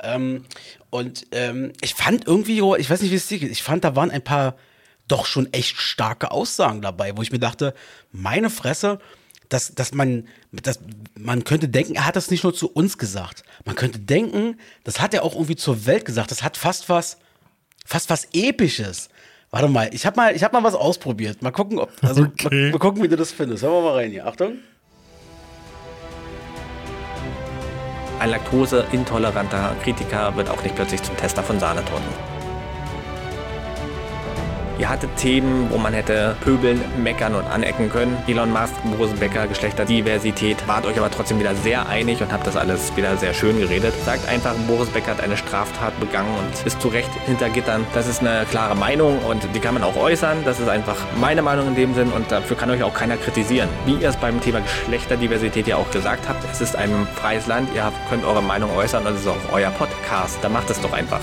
Ähm, 0.02 0.44
und 0.90 1.28
ähm, 1.30 1.72
ich 1.80 1.94
fand 1.94 2.26
irgendwie, 2.26 2.60
ich 2.78 2.90
weiß 2.90 3.02
nicht, 3.02 3.12
wie 3.12 3.16
es 3.16 3.28
dir 3.28 3.38
geht, 3.38 3.52
ich 3.52 3.62
fand, 3.62 3.84
da 3.84 3.94
waren 3.94 4.10
ein 4.10 4.24
paar 4.24 4.56
doch 5.06 5.26
schon 5.26 5.52
echt 5.52 5.76
starke 5.76 6.32
Aussagen 6.32 6.82
dabei, 6.82 7.16
wo 7.16 7.22
ich 7.22 7.30
mir 7.30 7.38
dachte, 7.38 7.72
meine 8.10 8.50
Fresse, 8.50 8.98
dass, 9.48 9.72
dass 9.74 9.94
man, 9.94 10.26
dass 10.50 10.80
man 11.16 11.44
könnte 11.44 11.68
denken, 11.68 11.94
er 11.94 12.06
hat 12.06 12.16
das 12.16 12.32
nicht 12.32 12.42
nur 12.42 12.54
zu 12.54 12.68
uns 12.68 12.98
gesagt. 12.98 13.44
Man 13.64 13.76
könnte 13.76 14.00
denken, 14.00 14.58
das 14.82 15.00
hat 15.00 15.14
er 15.14 15.22
auch 15.22 15.34
irgendwie 15.34 15.56
zur 15.56 15.86
Welt 15.86 16.04
gesagt. 16.04 16.32
Das 16.32 16.42
hat 16.42 16.56
fast 16.56 16.88
was, 16.88 17.18
fast 17.86 18.10
was 18.10 18.26
Episches. 18.32 19.08
Warte 19.50 19.68
mal, 19.68 19.90
ich 19.92 20.06
habe 20.06 20.16
mal, 20.16 20.34
ich 20.36 20.44
hab 20.44 20.52
mal 20.52 20.62
was 20.62 20.74
ausprobiert. 20.74 21.42
Mal 21.42 21.50
gucken, 21.50 21.78
ob, 21.80 21.90
also, 22.02 22.22
Okay. 22.22 22.48
mal, 22.66 22.70
mal 22.72 22.78
gucken, 22.78 23.02
wie 23.02 23.08
du 23.08 23.16
das 23.16 23.32
findest. 23.32 23.64
Hören 23.64 23.72
wir 23.72 23.82
mal 23.82 23.94
rein 23.96 24.10
hier. 24.10 24.26
Achtung. 24.26 24.58
Ein 28.20 28.30
laktoseintoleranter 28.30 29.74
Kritiker 29.82 30.36
wird 30.36 30.48
auch 30.50 30.62
nicht 30.62 30.74
plötzlich 30.76 31.02
zum 31.02 31.16
Tester 31.16 31.42
von 31.42 31.58
Sahnetorten. 31.58 32.39
Ihr 34.80 34.88
hattet 34.88 35.14
Themen, 35.16 35.68
wo 35.68 35.76
man 35.76 35.92
hätte 35.92 36.34
pöbeln, 36.40 36.80
meckern 37.02 37.34
und 37.34 37.44
anecken 37.44 37.90
können. 37.90 38.16
Elon 38.26 38.50
Musk, 38.50 38.72
Boris 38.96 39.12
Becker, 39.12 39.46
Geschlechterdiversität. 39.46 40.56
Wart 40.66 40.86
euch 40.86 40.96
aber 40.96 41.10
trotzdem 41.10 41.38
wieder 41.38 41.54
sehr 41.54 41.86
einig 41.86 42.22
und 42.22 42.32
habt 42.32 42.46
das 42.46 42.56
alles 42.56 42.96
wieder 42.96 43.14
sehr 43.18 43.34
schön 43.34 43.60
geredet. 43.60 43.92
Sagt 44.06 44.26
einfach, 44.26 44.54
Boris 44.66 44.88
Becker 44.88 45.10
hat 45.10 45.20
eine 45.20 45.36
Straftat 45.36 46.00
begangen 46.00 46.34
und 46.38 46.66
ist 46.66 46.80
zu 46.80 46.88
Recht 46.88 47.10
hinter 47.26 47.50
Gittern. 47.50 47.84
Das 47.92 48.06
ist 48.06 48.20
eine 48.20 48.46
klare 48.46 48.74
Meinung 48.74 49.18
und 49.18 49.42
die 49.54 49.60
kann 49.60 49.74
man 49.74 49.82
auch 49.82 49.96
äußern. 49.96 50.44
Das 50.46 50.58
ist 50.58 50.68
einfach 50.70 50.96
meine 51.20 51.42
Meinung 51.42 51.68
in 51.68 51.74
dem 51.74 51.94
Sinn 51.94 52.10
und 52.10 52.32
dafür 52.32 52.56
kann 52.56 52.70
euch 52.70 52.82
auch 52.82 52.94
keiner 52.94 53.18
kritisieren. 53.18 53.68
Wie 53.84 53.96
ihr 53.96 54.08
es 54.08 54.16
beim 54.16 54.40
Thema 54.40 54.60
Geschlechterdiversität 54.60 55.66
ja 55.66 55.76
auch 55.76 55.90
gesagt 55.90 56.26
habt, 56.26 56.42
es 56.50 56.62
ist 56.62 56.74
ein 56.74 57.06
freies 57.16 57.46
Land. 57.46 57.68
Ihr 57.74 57.92
könnt 58.08 58.24
eure 58.24 58.42
Meinung 58.42 58.74
äußern 58.74 59.06
und 59.06 59.12
es 59.12 59.20
ist 59.20 59.28
auch 59.28 59.52
euer 59.52 59.70
Podcast. 59.72 60.38
Da 60.40 60.48
macht 60.48 60.70
es 60.70 60.80
doch 60.80 60.94
einfach. 60.94 61.20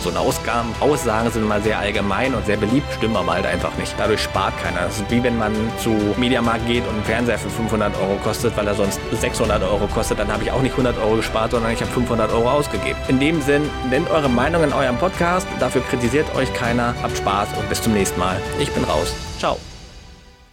So 0.00 0.10
eine 0.10 0.20
Ausgaben, 0.20 0.72
Aussagen 0.78 1.30
sind 1.30 1.42
immer 1.42 1.60
sehr 1.60 1.78
allgemein 1.78 2.32
und 2.34 2.46
sehr 2.46 2.56
beliebt, 2.56 2.86
stimmen 2.92 3.16
aber 3.16 3.32
halt 3.32 3.46
einfach 3.46 3.76
nicht. 3.78 3.94
Dadurch 3.98 4.22
spart 4.22 4.56
keiner. 4.62 4.82
Das 4.82 4.98
ist 4.98 5.10
wie 5.10 5.22
wenn 5.22 5.36
man 5.36 5.52
zu 5.82 5.90
Mediamarkt 6.16 6.66
geht 6.66 6.86
und 6.86 6.96
ein 6.96 7.04
Fernseher 7.04 7.38
für 7.38 7.50
500 7.50 7.96
Euro 8.00 8.16
kostet, 8.22 8.56
weil 8.56 8.66
er 8.68 8.74
sonst 8.74 9.00
600 9.12 9.60
Euro 9.62 9.88
kostet. 9.88 10.20
Dann 10.20 10.32
habe 10.32 10.44
ich 10.44 10.52
auch 10.52 10.62
nicht 10.62 10.72
100 10.72 10.96
Euro 10.98 11.16
gespart, 11.16 11.50
sondern 11.50 11.72
ich 11.72 11.80
habe 11.80 11.90
500 11.90 12.32
Euro 12.32 12.48
ausgegeben. 12.48 12.98
In 13.08 13.18
dem 13.18 13.42
Sinn, 13.42 13.68
nennt 13.90 14.08
eure 14.10 14.28
Meinung 14.28 14.62
in 14.62 14.72
eurem 14.72 14.98
Podcast. 14.98 15.48
Dafür 15.58 15.82
kritisiert 15.82 16.32
euch 16.36 16.52
keiner. 16.54 16.94
Habt 17.02 17.16
Spaß 17.16 17.48
und 17.58 17.68
bis 17.68 17.82
zum 17.82 17.92
nächsten 17.92 18.20
Mal. 18.20 18.40
Ich 18.60 18.70
bin 18.70 18.84
raus. 18.84 19.12
Ciao. 19.38 19.58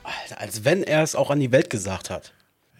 Alter, 0.03 0.41
als 0.41 0.65
wenn 0.65 0.83
er 0.83 1.03
es 1.03 1.15
auch 1.15 1.29
an 1.29 1.39
die 1.39 1.51
Welt 1.51 1.69
gesagt 1.69 2.09
hat. 2.09 2.33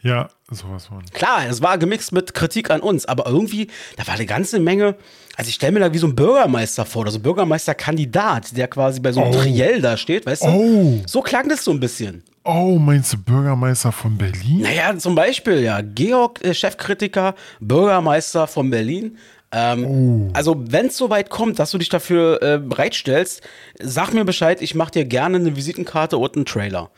Ja, 0.05 0.30
sowas 0.51 0.86
von. 0.86 1.03
Klar, 1.13 1.47
es 1.49 1.63
war 1.63 1.80
gemixt 1.80 2.11
mit 2.11 2.36
Kritik 2.36 2.70
an 2.70 2.82
uns, 2.82 3.07
aber 3.07 3.26
irgendwie, 3.26 3.72
da 3.97 4.05
war 4.05 4.13
eine 4.13 4.28
ganze 4.28 4.59
Menge. 4.59 4.95
Also 5.38 5.49
ich 5.49 5.55
stelle 5.55 5.73
mir 5.73 5.79
da 5.81 5.93
wie 5.93 5.97
so 5.97 6.07
ein 6.07 6.15
Bürgermeister 6.15 6.86
vor, 6.86 7.01
oder 7.01 7.11
so 7.11 7.19
ein 7.19 7.23
Bürgermeisterkandidat, 7.23 8.55
der 8.55 8.67
quasi 8.67 8.99
bei 8.99 9.11
so 9.11 9.21
einem 9.21 9.31
Oh. 9.33 9.41
Triell 9.41 9.81
da 9.81 9.97
steht, 9.97 10.25
weißt 10.25 10.43
du? 10.43 10.47
Oh. 10.47 11.01
So 11.05 11.21
klang 11.21 11.49
das 11.49 11.63
so 11.63 11.71
ein 11.71 11.79
bisschen. 11.79 12.23
Oh, 12.43 12.77
meinst 12.79 13.11
du 13.13 13.17
Bürgermeister 13.17 13.91
von 13.91 14.17
Berlin? 14.17 14.61
Naja, 14.61 14.95
zum 14.97 15.15
Beispiel, 15.15 15.61
ja, 15.61 15.81
Georg, 15.81 16.43
äh, 16.45 16.53
Chefkritiker, 16.53 17.33
Bürgermeister 17.59 18.47
von 18.47 18.69
Berlin. 18.69 19.17
Ähm, 19.51 20.29
Also, 20.33 20.55
wenn 20.69 20.88
es 20.88 20.97
soweit 20.97 21.29
kommt, 21.29 21.59
dass 21.59 21.71
du 21.71 21.77
dich 21.77 21.89
dafür 21.89 22.41
äh, 22.41 22.57
bereitstellst, 22.59 23.41
sag 23.81 24.13
mir 24.13 24.25
Bescheid, 24.25 24.61
ich 24.61 24.75
mache 24.75 24.91
dir 24.91 25.05
gerne 25.05 25.38
eine 25.38 25.55
Visitenkarte 25.55 26.17
und 26.17 26.36
einen 26.36 26.45
Trailer. 26.45 26.91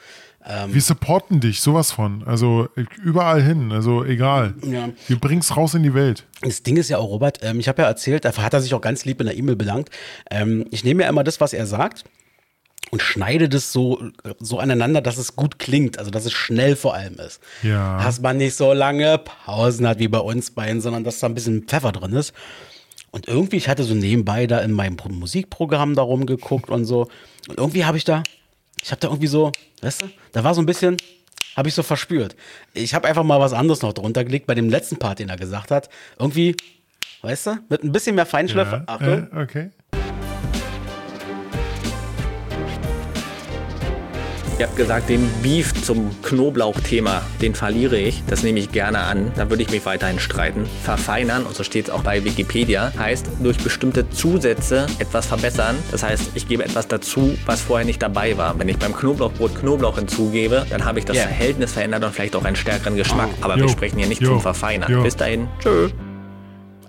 Wir 0.69 0.81
supporten 0.81 1.41
dich, 1.41 1.59
sowas 1.59 1.91
von. 1.91 2.23
Also 2.25 2.69
überall 3.03 3.41
hin, 3.43 3.71
also 3.73 4.05
egal. 4.05 4.53
Ja. 4.65 4.89
Wir 5.07 5.19
bring's 5.19 5.57
raus 5.57 5.73
in 5.73 5.83
die 5.83 5.93
Welt. 5.93 6.25
Das 6.41 6.63
Ding 6.63 6.77
ist 6.77 6.89
ja 6.89 6.99
auch, 6.99 7.09
Robert, 7.09 7.39
ähm, 7.41 7.59
ich 7.59 7.67
habe 7.67 7.81
ja 7.81 7.87
erzählt, 7.89 8.23
dafür 8.23 8.45
hat 8.45 8.53
er 8.53 8.61
sich 8.61 8.73
auch 8.73 8.79
ganz 8.79 9.03
lieb 9.03 9.19
in 9.19 9.27
der 9.27 9.35
E-Mail 9.35 9.57
bedankt. 9.57 9.89
Ähm, 10.31 10.65
ich 10.71 10.85
nehme 10.85 11.03
ja 11.03 11.09
immer 11.09 11.25
das, 11.25 11.41
was 11.41 11.51
er 11.51 11.65
sagt 11.65 12.05
und 12.91 13.01
schneide 13.01 13.49
das 13.49 13.73
so, 13.73 14.01
so 14.39 14.59
aneinander, 14.59 15.01
dass 15.01 15.17
es 15.17 15.35
gut 15.35 15.59
klingt, 15.59 15.99
also 15.99 16.11
dass 16.11 16.23
es 16.23 16.31
schnell 16.31 16.77
vor 16.77 16.93
allem 16.93 17.15
ist. 17.15 17.41
Ja. 17.61 18.01
Dass 18.01 18.21
man 18.21 18.37
nicht 18.37 18.55
so 18.55 18.71
lange 18.71 19.17
Pausen 19.17 19.85
hat 19.85 19.99
wie 19.99 20.07
bei 20.07 20.19
uns 20.19 20.51
beiden, 20.51 20.79
sondern 20.79 21.03
dass 21.03 21.19
da 21.19 21.27
ein 21.27 21.35
bisschen 21.35 21.63
Pfeffer 21.63 21.91
drin 21.91 22.13
ist. 22.13 22.33
Und 23.11 23.27
irgendwie, 23.27 23.57
ich 23.57 23.67
hatte 23.67 23.83
so 23.83 23.95
nebenbei 23.95 24.47
da 24.47 24.59
in 24.59 24.71
meinem 24.71 24.95
Pro- 24.95 25.09
Musikprogramm 25.09 25.95
da 25.95 26.03
rumgeguckt 26.03 26.69
und 26.69 26.85
so. 26.85 27.09
Und 27.49 27.57
irgendwie 27.57 27.83
habe 27.83 27.97
ich 27.97 28.05
da, 28.05 28.23
ich 28.83 28.91
habe 28.91 28.99
da 28.99 29.07
irgendwie 29.07 29.27
so, 29.27 29.51
weißt 29.81 30.03
du, 30.03 30.05
da 30.31 30.43
war 30.43 30.53
so 30.53 30.61
ein 30.61 30.65
bisschen, 30.65 30.97
habe 31.55 31.67
ich 31.69 31.75
so 31.75 31.83
verspürt. 31.83 32.35
Ich 32.73 32.93
habe 32.93 33.07
einfach 33.07 33.23
mal 33.23 33.39
was 33.39 33.53
anderes 33.53 33.81
noch 33.81 33.93
drunter 33.93 34.23
gelegt 34.23 34.47
bei 34.47 34.55
dem 34.55 34.69
letzten 34.69 34.97
Part, 34.97 35.19
den 35.19 35.29
er 35.29 35.37
gesagt 35.37 35.71
hat. 35.71 35.89
Irgendwie, 36.19 36.55
weißt 37.21 37.47
du, 37.47 37.57
mit 37.69 37.83
ein 37.83 37.91
bisschen 37.91 38.15
mehr 38.15 38.25
Feinschliff. 38.25 38.71
Ja, 38.71 38.83
Achtung. 38.85 39.27
äh, 39.31 39.41
okay. 39.41 39.69
Ihr 44.59 44.65
habt 44.65 44.75
gesagt, 44.75 45.09
den 45.09 45.29
Beef 45.43 45.71
zum 45.83 46.09
Knoblauchthema, 46.23 47.21
den 47.43 47.53
verliere 47.53 47.99
ich. 47.99 48.23
Das 48.27 48.41
nehme 48.41 48.57
ich 48.57 48.71
gerne 48.71 48.97
an. 48.99 49.31
Da 49.35 49.51
würde 49.51 49.61
ich 49.61 49.69
mich 49.69 49.85
weiterhin 49.85 50.19
streiten. 50.19 50.65
Verfeinern, 50.83 51.43
und 51.45 51.55
so 51.55 51.63
steht 51.63 51.85
es 51.85 51.91
auch 51.91 52.01
bei 52.01 52.23
Wikipedia, 52.23 52.91
heißt 52.97 53.27
durch 53.39 53.59
bestimmte 53.59 54.09
Zusätze 54.09 54.87
etwas 54.97 55.27
verbessern. 55.27 55.75
Das 55.91 56.01
heißt, 56.01 56.31
ich 56.33 56.47
gebe 56.47 56.63
etwas 56.65 56.87
dazu, 56.87 57.37
was 57.45 57.61
vorher 57.61 57.85
nicht 57.85 58.01
dabei 58.01 58.35
war. 58.35 58.57
Wenn 58.57 58.67
ich 58.67 58.77
beim 58.77 58.95
Knoblauchbrot 58.95 59.53
Knoblauch 59.59 59.99
hinzugebe, 59.99 60.65
dann 60.71 60.85
habe 60.85 60.97
ich 60.97 61.05
das 61.05 61.17
Ja. 61.17 61.23
Verhältnis 61.23 61.73
verändert 61.73 62.03
und 62.03 62.13
vielleicht 62.13 62.35
auch 62.35 62.43
einen 62.43 62.55
stärkeren 62.55 62.95
Geschmack. 62.95 63.29
Aber 63.41 63.57
Jo. 63.57 63.65
wir 63.65 63.69
sprechen 63.69 63.99
hier 63.99 64.07
nicht 64.07 64.21
Jo. 64.23 64.29
zum 64.29 64.41
Verfeinern. 64.41 64.91
Jo. 64.91 65.03
Bis 65.03 65.15
dahin, 65.15 65.47
tschö. 65.59 65.89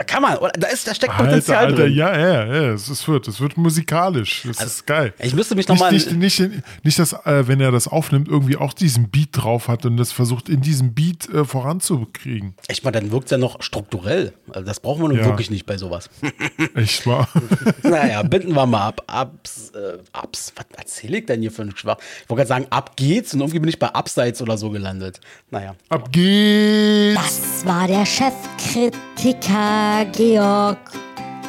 Kann 0.06 0.22
man, 0.22 0.36
oder? 0.38 0.52
da, 0.52 0.68
ist, 0.68 0.86
da 0.86 0.94
steckt 0.94 1.12
Alter, 1.12 1.24
Potenzial 1.24 1.64
Alter, 1.66 1.76
drin. 1.84 1.94
ja, 1.94 2.16
ja, 2.18 2.44
ja, 2.46 2.72
es 2.72 3.08
wird, 3.08 3.28
es 3.28 3.40
wird 3.40 3.56
musikalisch. 3.56 4.42
Das 4.46 4.62
ist 4.64 4.86
geil. 4.86 5.12
ich 5.18 5.34
müsste 5.34 5.54
mich 5.54 5.66
noch 5.68 5.74
nicht, 5.90 6.06
mal- 6.10 6.16
nicht, 6.16 6.40
nicht, 6.40 6.84
nicht, 6.84 6.98
dass, 6.98 7.12
äh, 7.12 7.46
wenn 7.48 7.60
er 7.60 7.70
das 7.72 7.88
aufnimmt, 7.88 8.28
irgendwie 8.28 8.56
auch 8.56 8.72
diesen 8.72 9.10
Beat 9.10 9.30
drauf 9.32 9.68
hat 9.68 9.84
und 9.86 9.96
das 9.96 10.12
versucht, 10.12 10.48
in 10.48 10.60
diesem 10.60 10.94
Beat 10.94 11.28
äh, 11.30 11.44
voranzukriegen. 11.44 12.54
Echt 12.68 12.84
mal, 12.84 12.90
dann 12.90 13.10
wirkt 13.10 13.26
es 13.26 13.30
ja 13.32 13.38
noch 13.38 13.62
strukturell. 13.62 14.32
Also 14.50 14.66
das 14.66 14.80
brauchen 14.80 15.02
wir 15.02 15.08
nun 15.08 15.18
Ja. 15.18 15.24
wirklich 15.26 15.50
nicht 15.50 15.66
bei 15.66 15.76
sowas. 15.76 16.08
Echt 16.74 17.06
wahr? 17.06 17.28
naja, 17.82 18.22
binden 18.22 18.54
wir 18.54 18.66
mal 18.66 18.88
ab. 18.88 19.02
Abs, 19.06 19.70
äh, 19.70 19.98
abs, 20.12 20.52
was 20.56 20.66
erzähle 20.76 21.18
ich 21.18 21.26
denn 21.26 21.40
hier 21.40 21.50
für 21.52 21.62
einen 21.62 21.76
Schwach? 21.76 21.96
Ich 22.22 22.30
wollte 22.30 22.40
gerade 22.46 22.48
sagen, 22.48 22.66
ab 22.70 22.96
geht's 22.96 23.34
und 23.34 23.40
irgendwie 23.40 23.58
bin 23.60 23.68
ich 23.68 23.78
bei 23.78 23.88
Abseits 23.88 24.40
oder 24.42 24.56
so 24.58 24.70
gelandet. 24.70 25.20
Naja. 25.50 25.74
Ab 25.88 26.12
geht's! 26.12 27.14
Das 27.20 27.66
war 27.66 27.86
der 27.86 28.04
Chefkritiker 28.06 29.87
Georg. 30.12 30.78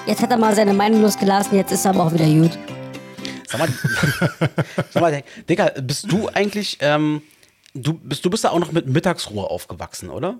Jetzt 0.08 0.22
hat 0.22 0.32
er 0.32 0.38
mal 0.38 0.56
seine 0.56 0.74
Meinung 0.74 1.02
losgelassen, 1.02 1.56
jetzt 1.58 1.72
ist 1.72 1.86
er 1.86 1.92
aber 1.92 2.06
auch 2.06 2.14
wieder 2.14 2.26
gut. 2.26 2.58
Sag 3.48 3.60
mal, 3.60 3.70
sag 4.92 5.02
mal 5.02 5.24
Digga, 5.48 5.72
bist 5.82 6.12
du 6.12 6.28
eigentlich, 6.30 6.78
ähm, 6.82 7.22
du 7.74 7.94
bist, 7.94 8.24
du 8.26 8.30
bist 8.30 8.44
ja 8.44 8.52
auch 8.52 8.60
noch 8.60 8.72
mit 8.72 8.88
Mittagsruhe 8.88 9.50
aufgewachsen, 9.50 10.10
oder? 10.10 10.40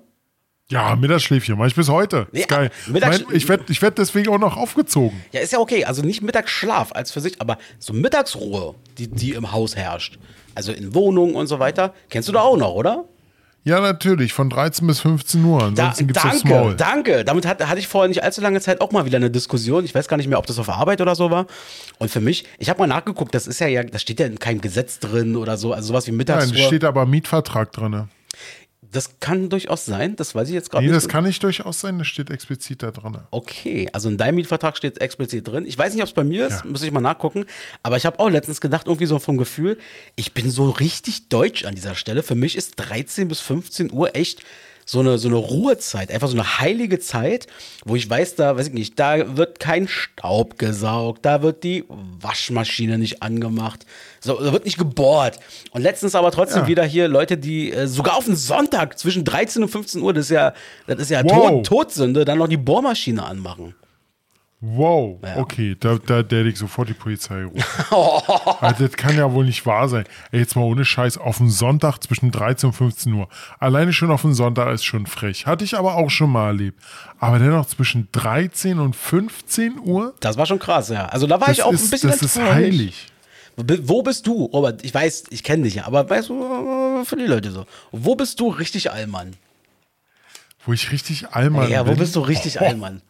Ja, 0.72 0.96
Mittagsschläfchen, 0.96 1.58
mach 1.58 1.66
ich 1.66 1.76
bis 1.76 1.90
heute. 1.90 2.28
Ist 2.32 2.48
geil. 2.48 2.70
Mittags- 2.88 3.24
mein, 3.26 3.36
ich 3.36 3.50
werde 3.50 3.64
ich 3.70 3.82
werd 3.82 3.98
deswegen 3.98 4.30
auch 4.32 4.38
noch 4.38 4.56
aufgezogen. 4.56 5.20
Ja, 5.32 5.40
ist 5.42 5.52
ja 5.52 5.58
okay. 5.60 5.86
Also 5.86 6.04
nicht 6.04 6.22
Mittagsschlaf 6.22 6.92
als 6.94 7.12
für 7.12 7.22
sich, 7.22 7.42
aber 7.42 7.58
so 7.80 7.92
Mittagsruhe, 7.94 8.76
die, 9.00 9.08
die 9.08 9.32
im 9.34 9.52
Haus 9.52 9.76
herrscht. 9.76 10.20
Also 10.54 10.72
in 10.72 10.94
Wohnungen 10.94 11.34
und 11.36 11.48
so 11.48 11.58
weiter. 11.58 11.94
Kennst 12.10 12.30
du 12.30 12.34
da 12.34 12.42
auch 12.42 12.56
noch, 12.58 12.74
oder? 12.74 13.06
Ja, 13.64 13.82
natürlich, 13.82 14.34
von 14.34 14.50
13 14.50 14.88
bis 14.88 15.02
15 15.02 15.44
Uhr. 15.44 15.60
Da, 15.60 15.66
Ansonsten 15.68 16.08
gibt's 16.08 16.24
aufs 16.24 16.42
danke, 16.44 16.48
Maul. 16.48 16.76
danke. 16.76 17.26
Damit 17.26 17.46
hat, 17.46 17.66
hatte 17.68 17.80
ich 17.80 17.88
vor 17.88 18.08
nicht 18.08 18.24
allzu 18.24 18.42
lange 18.42 18.62
Zeit 18.62 18.82
auch 18.82 18.92
mal 18.92 19.06
wieder 19.06 19.18
eine 19.18 19.30
Diskussion. 19.30 19.84
Ich 19.86 19.94
weiß 19.94 20.08
gar 20.08 20.18
nicht 20.18 20.28
mehr, 20.28 20.40
ob 20.40 20.46
das 20.48 20.58
auf 20.60 20.70
Arbeit 20.70 21.02
oder 21.02 21.14
so 21.16 21.30
war. 21.30 21.46
Und 21.98 22.10
für 22.10 22.22
mich, 22.22 22.46
ich 22.58 22.70
habe 22.70 22.80
mal 22.80 22.88
nachgeguckt, 22.88 23.36
das 23.36 23.48
ist 23.48 23.60
ja, 23.60 23.68
ja, 23.68 23.84
das 23.84 24.02
steht 24.02 24.20
ja 24.20 24.26
in 24.26 24.40
keinem 24.40 24.62
Gesetz 24.62 25.00
drin 25.00 25.36
oder 25.36 25.58
so, 25.58 25.74
also 25.74 25.90
sowas 25.90 26.08
wie 26.08 26.12
Nein, 26.12 26.18
Mittagsruhe. 26.18 26.58
es 26.60 26.66
steht 26.66 26.84
aber 26.84 27.06
Mietvertrag 27.06 27.72
drin. 27.72 28.08
Das 28.92 29.20
kann 29.20 29.50
durchaus 29.50 29.86
sein, 29.86 30.16
das 30.16 30.34
weiß 30.34 30.48
ich 30.48 30.54
jetzt 30.56 30.72
gerade 30.72 30.86
Nee, 30.86 30.92
nicht. 30.92 31.04
das 31.04 31.08
kann 31.10 31.24
nicht 31.24 31.44
durchaus 31.44 31.80
sein, 31.80 31.98
das 32.00 32.08
steht 32.08 32.30
explizit 32.32 32.82
da 32.82 32.92
drin. 32.92 33.18
Okay, 33.32 33.88
also 33.94 34.10
in 34.10 34.18
deinem 34.18 34.36
Mietvertrag 34.36 34.76
steht 34.78 34.94
es 34.94 35.00
explizit 35.00 35.48
drin. 35.48 35.66
Ich 35.68 35.78
weiß 35.78 35.94
nicht, 35.94 36.02
ob 36.02 36.08
es 36.10 36.14
bei 36.14 36.24
mir 36.24 36.48
ist, 36.48 36.64
Ja. 36.64 36.70
muss 36.70 36.82
ich 36.82 36.92
mal 36.92 37.00
nachgucken. 37.02 37.46
Aber 37.84 37.98
ich 37.98 38.06
habe 38.06 38.20
auch 38.20 38.30
letztens 38.30 38.62
gedacht, 38.62 38.88
irgendwie 38.88 39.06
so 39.06 39.20
vom 39.20 39.38
Gefühl, 39.38 39.78
ich 40.16 40.34
bin 40.34 40.50
so 40.50 40.70
richtig 40.70 41.30
deutsch 41.30 41.66
an 41.66 41.76
dieser 41.76 41.96
Stelle. 41.96 42.24
Für 42.24 42.36
mich 42.36 42.56
ist 42.56 42.74
13 42.78 43.28
bis 43.28 43.40
15 43.42 43.92
Uhr 43.92 44.16
echt 44.16 44.42
so 44.92 45.02
eine, 45.02 45.20
so 45.20 45.28
eine 45.28 45.38
Ruhezeit, 45.38 46.10
einfach 46.12 46.28
so 46.28 46.34
eine 46.36 46.60
heilige 46.60 46.98
Zeit, 46.98 47.46
wo 47.86 47.96
ich 47.96 48.10
weiß, 48.10 48.34
da, 48.36 48.58
weiß 48.58 48.70
ich 48.70 48.74
nicht, 48.74 48.98
da 49.00 49.38
wird 49.38 49.60
kein 49.60 49.88
Staub 49.88 50.58
gesaugt, 50.58 51.26
da 51.26 51.44
wird 51.44 51.64
die 51.64 51.84
Waschmaschine 52.20 52.98
nicht 52.98 53.22
angemacht, 53.22 53.86
so, 54.20 54.40
da 54.42 54.52
wird 54.52 54.66
nicht 54.66 54.80
gebohrt. 54.80 55.40
Und 55.72 55.84
letztens 55.84 56.16
aber 56.16 56.32
trotzdem 56.32 56.64
Ja. 56.64 56.68
wieder 56.68 56.84
hier 56.86 57.08
Leute, 57.08 57.38
die 57.38 57.72
äh, 57.72 57.88
sogar 57.88 58.18
auf 58.18 58.26
den 58.26 58.36
Sonntag 58.36 58.98
zwischen 58.98 59.24
13 59.26 59.62
und 59.62 59.70
15 59.70 60.02
Uhr, 60.02 60.12
das 60.14 60.26
ist 60.26 60.32
ja, 60.32 60.54
das 60.88 61.00
ist 61.00 61.12
ja 61.12 61.24
Wow. 61.24 61.62
Tod, 61.62 61.66
Todsünde, 61.68 62.26
dann 62.26 62.40
noch 62.40 62.48
die 62.48 62.58
Bohrmaschine 62.58 63.24
anmachen. 63.24 63.76
Wow, 64.62 65.20
Ja. 65.24 65.38
okay, 65.38 65.78
da, 65.80 65.98
da, 66.06 66.18
hätte 66.18 66.42
ich 66.50 66.58
sofort 66.58 66.90
die 66.90 66.94
Polizei 66.94 67.46
rufen. 67.46 67.64
also, 68.60 68.88
das 68.88 68.98
kann 68.98 69.16
ja 69.16 69.32
wohl 69.32 69.46
nicht 69.46 69.66
wahr 69.66 69.88
sein. 69.88 70.04
Ey, 70.34 70.40
jetzt 70.42 70.58
mal 70.58 70.64
ohne 70.64 70.84
Scheiß, 70.84 71.18
auf 71.18 71.38
den 71.38 71.50
Sonntag 71.50 72.00
zwischen 72.00 72.30
13 72.32 72.68
und 72.72 72.74
15 72.76 73.14
Uhr. 73.14 73.30
Alleine 73.60 73.94
schon 73.94 74.12
auf 74.12 74.22
den 74.24 74.34
Sonntag 74.34 74.74
ist 74.74 74.84
schon 74.84 75.06
frech. 75.08 75.46
Hatte 75.46 75.64
ich 75.64 75.78
aber 75.78 75.96
auch 75.96 76.10
schon 76.10 76.30
mal 76.30 76.48
erlebt. 76.48 76.84
Aber 77.20 77.40
dennoch 77.40 77.68
zwischen 77.68 78.10
13 78.12 78.80
und 78.80 78.98
15 78.98 79.80
Uhr, 79.80 80.14
Das 80.20 80.36
war 80.36 80.46
schon 80.46 80.60
krass, 80.60 80.90
ja. 80.90 81.06
Also 81.06 81.26
da 81.26 81.40
war 81.40 81.48
das, 81.48 81.58
ich 81.60 81.64
auch 81.64 81.70
ein 81.70 81.76
ist, 81.76 81.90
bisschen 81.90 82.10
das 82.10 82.22
ist 82.22 82.38
heilig. 82.38 83.08
Wo 83.56 83.64
bi- 83.64 83.80
Wo 83.84 84.02
bist 84.04 84.28
du, 84.28 84.44
Robert? 84.46 84.84
Ich 84.84 84.94
weiß, 84.94 85.24
ich 85.30 85.42
kenne 85.44 85.64
dich 85.64 85.76
ja, 85.76 85.86
aber 85.86 86.10
weißt 86.10 86.28
du, 86.30 87.04
für 87.06 87.16
die 87.16 87.26
Leute 87.28 87.52
so. 87.52 87.66
Wo 87.94 88.16
bist 88.16 88.38
du 88.42 88.50
richtig 88.50 88.92
Allmann? 88.92 89.38
Wo 90.66 90.74
ich 90.74 90.92
richtig 90.92 91.30
Allmann 91.32 91.70
ja, 91.70 91.86
wo 91.86 91.92
bin. 91.92 92.00
bist 92.00 92.16
du 92.18 92.20
richtig 92.20 92.60
Oh, 92.60 92.66
Allmann? 92.66 93.02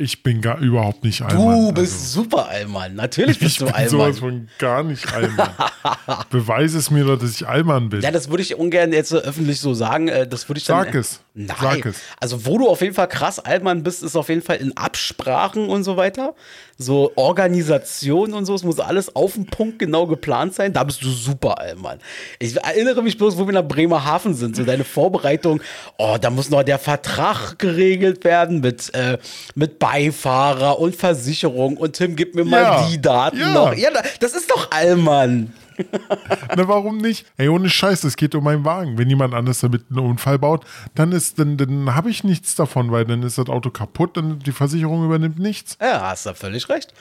Ich 0.00 0.22
bin 0.22 0.40
gar 0.40 0.58
überhaupt 0.60 1.04
nicht 1.04 1.20
Allmann. 1.20 1.66
Du 1.66 1.72
bist 1.72 2.12
super 2.12 2.48
Allmann. 2.48 2.94
Natürlich 2.94 3.32
ich 3.36 3.38
bist 3.40 3.60
du 3.60 3.66
bin 3.66 3.74
Allmann. 3.74 3.90
sowas 3.90 4.18
von 4.18 4.48
gar 4.58 4.82
nicht 4.82 5.12
Allmann. 5.12 5.50
Beweise 6.30 6.78
es 6.78 6.90
mir 6.90 7.04
doch, 7.04 7.18
dass 7.18 7.32
ich 7.32 7.46
Allmann 7.46 7.90
bin. 7.90 8.00
Ja, 8.00 8.10
das 8.10 8.30
würde 8.30 8.42
ich 8.42 8.56
ungern 8.56 8.94
jetzt 8.94 9.12
öffentlich 9.12 9.60
so 9.60 9.74
sagen. 9.74 10.08
äh, 10.08 10.26
Das 10.26 10.48
würde 10.48 10.58
ich 10.58 10.64
dann. 10.64 10.84
Sag 10.86 10.94
es. 10.94 11.20
Nein. 11.34 11.56
Sag 11.60 11.84
es. 11.86 12.00
Also, 12.18 12.46
wo 12.46 12.56
du 12.56 12.68
auf 12.68 12.80
jeden 12.80 12.94
Fall 12.94 13.08
krass 13.08 13.38
Allmann 13.38 13.82
bist, 13.82 14.02
ist 14.02 14.16
auf 14.16 14.30
jeden 14.30 14.40
Fall 14.42 14.56
in 14.56 14.74
Absprachen 14.76 15.68
und 15.68 15.84
so 15.84 15.98
weiter. 15.98 16.34
So 16.78 17.12
Organisation 17.16 18.32
und 18.32 18.46
so. 18.46 18.54
Es 18.54 18.64
muss 18.64 18.80
alles 18.80 19.14
auf 19.14 19.34
den 19.34 19.46
Punkt 19.46 19.78
genau 19.78 20.06
geplant 20.06 20.54
sein. 20.54 20.72
Da 20.72 20.82
bist 20.82 21.02
du 21.02 21.10
super 21.10 21.58
Allmann. 21.58 21.98
Ich 22.38 22.56
erinnere 22.56 23.02
mich 23.02 23.18
bloß, 23.18 23.36
wo 23.36 23.46
wir 23.46 23.52
nach 23.52 23.68
Bremerhaven 23.68 24.32
sind. 24.34 24.56
So 24.56 24.64
deine 24.64 24.84
Vorbereitung. 24.84 25.60
Oh, 25.98 26.16
da 26.18 26.30
muss 26.30 26.48
noch 26.48 26.62
der 26.62 26.78
Vertrag 26.78 27.58
geregelt 27.58 28.24
werden 28.24 28.60
mit, 28.60 28.92
äh, 28.94 29.18
mit 29.54 29.78
Beifahrer 29.90 30.78
und 30.78 30.94
Versicherung. 30.94 31.76
Und 31.76 31.94
Tim, 31.96 32.14
gib 32.14 32.34
mir 32.34 32.44
mal 32.44 32.60
Ja. 32.62 32.88
die 32.88 33.00
Daten 33.00 33.40
Ja. 33.40 33.48
noch. 33.52 33.74
Ja, 33.74 33.90
das 34.20 34.32
ist 34.34 34.48
doch 34.50 34.70
Allmann. 34.70 35.52
Na, 36.56 36.68
warum 36.68 36.98
nicht? 36.98 37.26
Ey, 37.36 37.48
ohne 37.48 37.68
Scheiß, 37.68 38.04
es 38.04 38.16
geht 38.16 38.34
um 38.34 38.44
meinen 38.44 38.64
Wagen. 38.64 38.98
Wenn 38.98 39.08
jemand 39.08 39.34
anders 39.34 39.60
damit 39.60 39.84
einen 39.90 40.00
Unfall 40.00 40.38
baut, 40.38 40.64
dann 40.94 41.12
ist, 41.12 41.38
dann, 41.38 41.56
dann 41.56 41.94
habe 41.94 42.10
ich 42.10 42.24
nichts 42.24 42.54
davon, 42.54 42.90
weil 42.92 43.04
dann 43.04 43.22
ist 43.22 43.38
das 43.38 43.48
Auto 43.48 43.70
kaputt, 43.70 44.16
dann 44.16 44.38
die 44.40 44.52
Versicherung 44.52 45.04
übernimmt 45.04 45.38
nichts. 45.38 45.76
Ja, 45.80 46.08
hast 46.10 46.26
du 46.26 46.34
völlig 46.34 46.68
recht. 46.68 46.92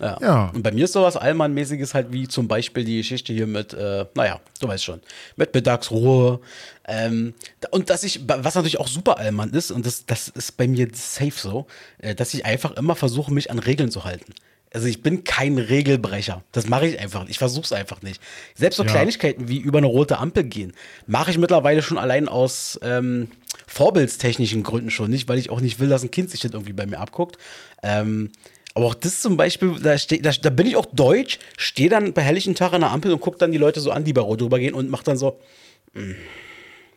Ja. 0.00 0.18
Ja. 0.20 0.50
Und 0.52 0.62
bei 0.62 0.72
mir 0.72 0.84
ist 0.84 0.92
sowas 0.92 1.16
Allmann-mäßiges 1.16 1.94
halt 1.94 2.12
wie 2.12 2.26
zum 2.26 2.48
Beispiel 2.48 2.84
die 2.84 2.98
Geschichte 2.98 3.32
hier 3.32 3.46
mit, 3.46 3.72
äh, 3.74 4.06
naja, 4.14 4.40
du 4.60 4.68
weißt 4.68 4.84
schon, 4.84 5.00
mit 5.36 5.54
Mittagsruhe. 5.54 6.40
Ähm, 6.86 7.34
da- 7.60 7.68
und 7.70 7.90
dass 7.90 8.02
ich, 8.02 8.20
was 8.26 8.54
natürlich 8.54 8.80
auch 8.80 8.88
super 8.88 9.18
Allmann 9.18 9.50
ist, 9.50 9.70
und 9.70 9.86
das, 9.86 10.04
das 10.04 10.28
ist 10.28 10.56
bei 10.56 10.66
mir 10.66 10.88
safe 10.92 11.32
so, 11.34 11.66
äh, 11.98 12.14
dass 12.14 12.34
ich 12.34 12.44
einfach 12.44 12.72
immer 12.72 12.96
versuche, 12.96 13.32
mich 13.32 13.50
an 13.50 13.58
Regeln 13.60 13.90
zu 13.90 14.04
halten. 14.04 14.34
Also 14.74 14.88
ich 14.88 15.02
bin 15.02 15.22
kein 15.22 15.56
Regelbrecher. 15.56 16.42
Das 16.50 16.66
mache 16.66 16.88
ich 16.88 16.98
einfach 16.98 17.20
nicht. 17.20 17.30
Ich 17.30 17.38
versuche 17.38 17.64
es 17.64 17.72
einfach 17.72 18.02
nicht. 18.02 18.20
Selbst 18.54 18.76
so 18.76 18.82
Ja. 18.82 18.90
Kleinigkeiten 18.90 19.48
wie 19.48 19.58
über 19.58 19.78
eine 19.78 19.86
rote 19.86 20.18
Ampel 20.18 20.42
gehen, 20.44 20.72
mache 21.06 21.30
ich 21.30 21.38
mittlerweile 21.38 21.80
schon 21.80 21.96
allein 21.96 22.28
aus 22.28 22.78
ähm, 22.82 23.28
vorbildstechnischen 23.68 24.64
Gründen 24.64 24.90
schon 24.90 25.10
nicht, 25.10 25.28
weil 25.28 25.38
ich 25.38 25.50
auch 25.50 25.60
nicht 25.60 25.78
will, 25.78 25.88
dass 25.88 26.02
ein 26.02 26.10
Kind 26.10 26.30
sich 26.30 26.40
das 26.40 26.52
irgendwie 26.52 26.72
bei 26.72 26.86
mir 26.86 26.98
abguckt. 26.98 27.38
Ähm, 27.84 28.30
aber 28.74 28.86
auch 28.86 28.94
das 28.94 29.20
zum 29.20 29.36
Beispiel, 29.36 29.76
da, 29.80 29.96
steh, 29.96 30.18
da, 30.18 30.32
da 30.32 30.50
bin 30.50 30.66
ich 30.66 30.74
auch 30.74 30.86
deutsch, 30.86 31.38
stehe 31.56 31.88
dann 31.88 32.12
bei 32.12 32.22
helllichen 32.22 32.56
Tag 32.56 32.72
an 32.72 32.80
der 32.80 32.90
Ampel 32.90 33.12
und 33.12 33.20
gucke 33.20 33.38
dann 33.38 33.52
die 33.52 33.58
Leute 33.58 33.78
so 33.80 33.92
an, 33.92 34.02
die 34.02 34.12
bei 34.12 34.20
Rot 34.20 34.40
drüber 34.40 34.58
gehen 34.58 34.74
und 34.74 34.90
mache 34.90 35.04
dann 35.04 35.16
so, 35.16 35.38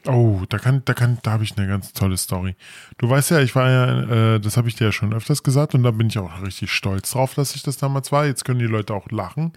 Oh, 0.08 0.44
da 0.48 0.58
kann, 0.58 0.84
da 0.86 0.94
kann, 0.94 1.18
da 1.24 1.32
habe 1.32 1.44
ich 1.44 1.58
eine 1.58 1.68
ganz 1.68 1.94
tolle 1.94 2.18
Story. 2.18 2.56
Du 2.98 3.10
weißt 3.10 3.32
ja, 3.32 3.40
ich 3.40 3.56
war 3.56 3.70
ja, 3.70 4.36
äh, 4.36 4.40
das 4.40 4.58
habe 4.58 4.70
ich 4.70 4.76
dir 4.76 4.86
ja 4.86 4.92
schon 4.92 5.14
öfters 5.14 5.44
gesagt 5.44 5.76
und 5.76 5.84
da 5.84 5.92
bin 5.92 6.08
ich 6.08 6.18
auch 6.18 6.42
richtig 6.42 6.72
stolz 6.72 7.12
drauf, 7.12 7.34
dass 7.34 7.56
ich 7.56 7.64
das 7.64 7.78
damals 7.78 8.12
war. 8.12 8.26
Jetzt 8.26 8.46
können 8.46 8.60
die 8.60 8.66
Leute 8.66 8.94
auch 8.94 9.10
lachen, 9.12 9.54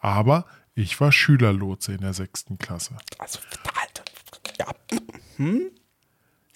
aber 0.00 0.46
ich 0.74 1.00
war 1.00 1.12
Schülerlotse 1.12 1.92
in 1.92 2.00
der 2.00 2.14
sechsten 2.14 2.58
Klasse. 2.58 2.96
also, 3.18 3.38
Alter, 3.74 4.04
ja, 4.58 4.66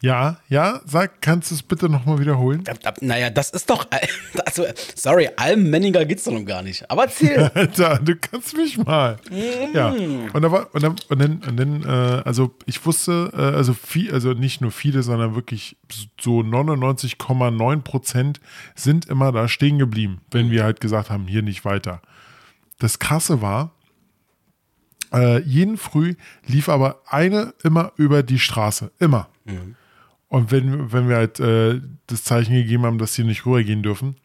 Ja, 0.05 0.37
ja, 0.51 0.83
sag, 0.85 1.23
kannst 1.23 1.51
du 1.51 1.55
es 1.55 1.63
bitte 1.63 1.89
nochmal 1.89 2.19
wiederholen? 2.19 2.63
naja, 3.01 3.31
das 3.31 3.49
ist 3.49 3.71
doch, 3.71 3.87
also, 4.45 4.67
sorry, 4.95 5.31
allmänniger 5.35 6.05
geht's 6.05 6.25
doch 6.25 6.33
noch 6.33 6.45
gar 6.45 6.61
nicht. 6.61 6.91
Aber 6.91 7.05
erzähl. 7.05 7.39
Alter, 7.55 8.01
du 8.01 8.15
kannst 8.15 8.55
mich 8.55 8.77
mal. 8.77 9.17
Ja. 9.73 9.89
Und, 9.89 10.43
da 10.43 10.53
war, 10.53 10.75
und 10.75 10.83
dann, 10.83 10.97
und 11.09 11.19
dann, 11.19 11.43
und 11.49 11.57
dann 11.57 11.83
äh, 11.85 12.23
also 12.23 12.55
ich 12.67 12.85
wusste, 12.85 13.31
äh, 13.33 13.57
also 13.57 13.73
viel, 13.73 14.13
also 14.13 14.35
nicht 14.35 14.61
nur 14.61 14.73
viele, 14.73 15.03
sondern 15.03 15.35
wirklich 15.35 15.79
so 16.21 16.41
99,9 16.41 17.81
Prozent 17.81 18.41
sind 18.75 19.07
immer 19.07 19.33
da 19.33 19.49
stehen 19.49 19.79
geblieben, 19.79 20.21
wenn 20.31 20.51
wir 20.51 20.65
halt 20.65 20.83
gesagt 20.83 21.09
haben, 21.09 21.27
hier 21.27 21.41
nicht 21.41 21.65
weiter. 21.65 22.03
Das 22.79 22.99
Krasse 22.99 23.41
war, 23.41 23.73
äh, 25.15 25.41
jeden 25.41 25.79
Früh 25.79 26.17
lief 26.45 26.69
aber 26.69 27.01
eine 27.07 27.55
immer 27.63 27.93
über 27.97 28.23
die 28.23 28.39
Straße. 28.39 28.93
Immer. 28.99 29.29
Und 30.35 30.51
wenn, 30.51 30.93
wenn 30.93 31.09
wir 31.09 31.15
halt 31.17 31.39
äh, 31.39 31.81
das 32.09 32.25
Zeichen 32.25 32.55
gegeben 32.55 32.85
haben, 32.85 32.99
dass 32.99 33.15
sie 33.15 33.23
nicht 33.23 33.47
rübergehen 33.47 33.85
dürfen, 33.85 34.17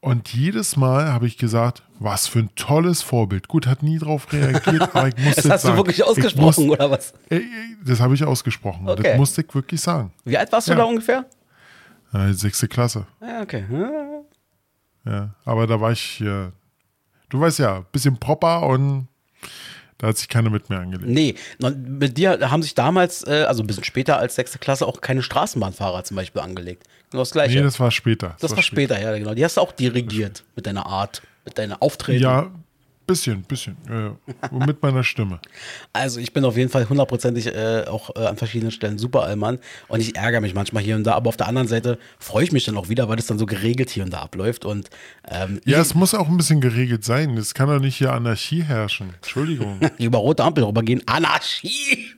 und 0.00 0.32
jedes 0.32 0.76
Mal 0.78 1.12
habe 1.12 1.26
ich 1.26 1.36
gesagt, 1.36 1.82
was 1.98 2.26
für 2.26 2.38
ein 2.38 2.50
tolles 2.54 3.02
Vorbild. 3.02 3.46
Gut, 3.46 3.66
hat 3.66 3.82
nie 3.82 3.98
drauf 3.98 4.32
reagiert, 4.32 4.82
aber 4.94 5.08
ich 5.08 5.18
muss 5.18 5.34
Das 5.34 5.50
hast 5.50 5.64
du 5.64 5.68
sagen, 5.68 5.76
wirklich 5.76 5.98
ich 5.98 6.04
ausgesprochen, 6.04 6.66
muss, 6.66 6.72
oder 6.78 6.90
was? 6.90 7.12
Äh, 7.28 7.36
äh, 7.36 7.42
Das 7.84 8.00
habe 8.00 8.14
ich 8.14 8.24
ausgesprochen. 8.24 8.88
Okay. 8.88 9.02
Das 9.02 9.18
musste 9.18 9.42
ich 9.42 9.54
wirklich 9.54 9.82
sagen. 9.82 10.12
Wie 10.24 10.38
alt 10.38 10.50
warst 10.50 10.68
du 10.68 10.72
Ja. 10.72 10.78
da 10.78 10.84
ungefähr? 10.84 11.26
Äh, 12.14 12.32
sechste 12.32 12.66
Klasse. 12.66 13.06
Ja, 13.20 13.42
okay. 13.42 13.64
Hm. 13.68 13.90
Ja. 15.04 15.34
Aber 15.44 15.66
da 15.66 15.78
war 15.78 15.92
ich, 15.92 16.22
äh, 16.22 16.52
du 17.28 17.40
weißt 17.40 17.58
ja, 17.58 17.80
bisschen 17.92 18.16
proper 18.16 18.62
und 18.66 19.08
da 19.98 20.06
hat 20.06 20.16
sich 20.16 20.28
keiner 20.28 20.48
mit 20.50 20.70
mir 20.70 20.78
angelegt. 20.78 21.10
Nee, 21.10 21.34
mit 21.58 22.16
dir 22.16 22.50
haben 22.50 22.62
sich 22.62 22.74
damals, 22.74 23.26
äh, 23.26 23.44
also 23.48 23.62
ein 23.62 23.66
bisschen 23.66 23.84
später 23.84 24.18
als 24.18 24.36
sechste 24.36 24.58
Klasse, 24.58 24.86
auch 24.86 25.00
keine 25.00 25.22
Straßenbahnfahrer 25.22 26.04
zum 26.04 26.16
Beispiel 26.16 26.40
angelegt. 26.40 26.84
Genau 27.10 27.22
das 27.22 27.32
Gleiche. 27.32 27.56
Nee, 27.58 27.64
das 27.64 27.80
war 27.80 27.90
später. 27.90 28.36
das 28.40 28.54
war 28.54 28.62
später, 28.62 29.00
ja, 29.00 29.16
genau. 29.18 29.34
Die 29.34 29.44
hast 29.44 29.56
du 29.56 29.60
auch 29.60 29.72
dirigiert 29.72 30.44
mit 30.54 30.66
deiner 30.66 30.86
Art, 30.86 31.22
mit 31.44 31.58
deiner 31.58 31.82
Auftreten. 31.82 32.22
Ja, 32.22 32.50
bisschen, 33.08 33.42
bisschen. 33.42 33.76
Ja, 33.88 34.00
ja. 34.00 34.16
Und 34.50 34.66
mit 34.66 34.82
meiner 34.82 35.02
Stimme. 35.02 35.40
Also 35.92 36.20
ich 36.20 36.32
bin 36.32 36.44
auf 36.44 36.56
jeden 36.56 36.70
Fall 36.70 36.88
hundertprozentig 36.88 37.46
äh, 37.46 37.84
auch 37.88 38.14
äh, 38.14 38.26
an 38.26 38.36
verschiedenen 38.36 38.70
Stellen 38.70 38.98
super 38.98 39.22
Allmann 39.22 39.58
und 39.88 40.00
ich 40.00 40.14
ärgere 40.16 40.40
mich 40.40 40.54
manchmal 40.54 40.82
hier 40.82 40.94
und 40.94 41.04
da, 41.04 41.14
aber 41.14 41.28
auf 41.28 41.36
der 41.36 41.48
anderen 41.48 41.66
Seite 41.66 41.98
freue 42.18 42.44
ich 42.44 42.52
mich 42.52 42.64
dann 42.64 42.76
auch 42.76 42.88
wieder, 42.88 43.08
weil 43.08 43.18
es 43.18 43.26
dann 43.26 43.38
so 43.38 43.46
geregelt 43.46 43.90
hier 43.90 44.04
und 44.04 44.12
da 44.12 44.20
abläuft 44.20 44.64
und 44.64 44.90
ähm, 45.28 45.60
Ja, 45.64 45.80
es 45.80 45.94
muss 45.94 46.14
auch 46.14 46.28
ein 46.28 46.36
bisschen 46.36 46.60
geregelt 46.60 47.04
sein. 47.04 47.36
Es 47.36 47.54
kann 47.54 47.68
doch 47.68 47.80
nicht 47.80 47.96
hier 47.96 48.12
Anarchie 48.12 48.62
herrschen. 48.62 49.14
Entschuldigung. 49.14 49.80
über 49.98 50.18
rote 50.18 50.44
Ampel 50.44 50.64
rübergehen. 50.64 51.02
Anarchie! 51.06 52.14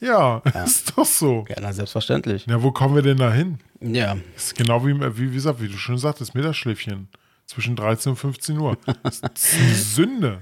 ja, 0.00 0.38
ist 0.64 0.92
doch 0.96 1.04
so. 1.04 1.44
Ja, 1.48 1.56
na, 1.60 1.72
selbstverständlich. 1.72 2.46
Ja, 2.46 2.62
wo 2.62 2.72
kommen 2.72 2.94
wir 2.94 3.02
denn 3.02 3.18
da 3.18 3.32
hin? 3.32 3.58
Ja, 3.80 4.16
ist 4.36 4.56
genau 4.56 4.84
wie, 4.86 4.98
wie, 4.98 5.30
wie 5.30 5.34
gesagt, 5.34 5.60
wie 5.62 5.68
du 5.68 5.76
schon 5.76 5.98
sagtest, 5.98 6.34
Mittagsschläfchen. 6.34 7.08
Zwischen 7.50 7.74
13 7.74 8.10
und 8.10 8.16
15 8.16 8.58
Uhr. 8.58 8.78
Das 9.02 9.16
ist 9.34 9.54
eine 9.54 9.74
Sünde, 9.74 10.38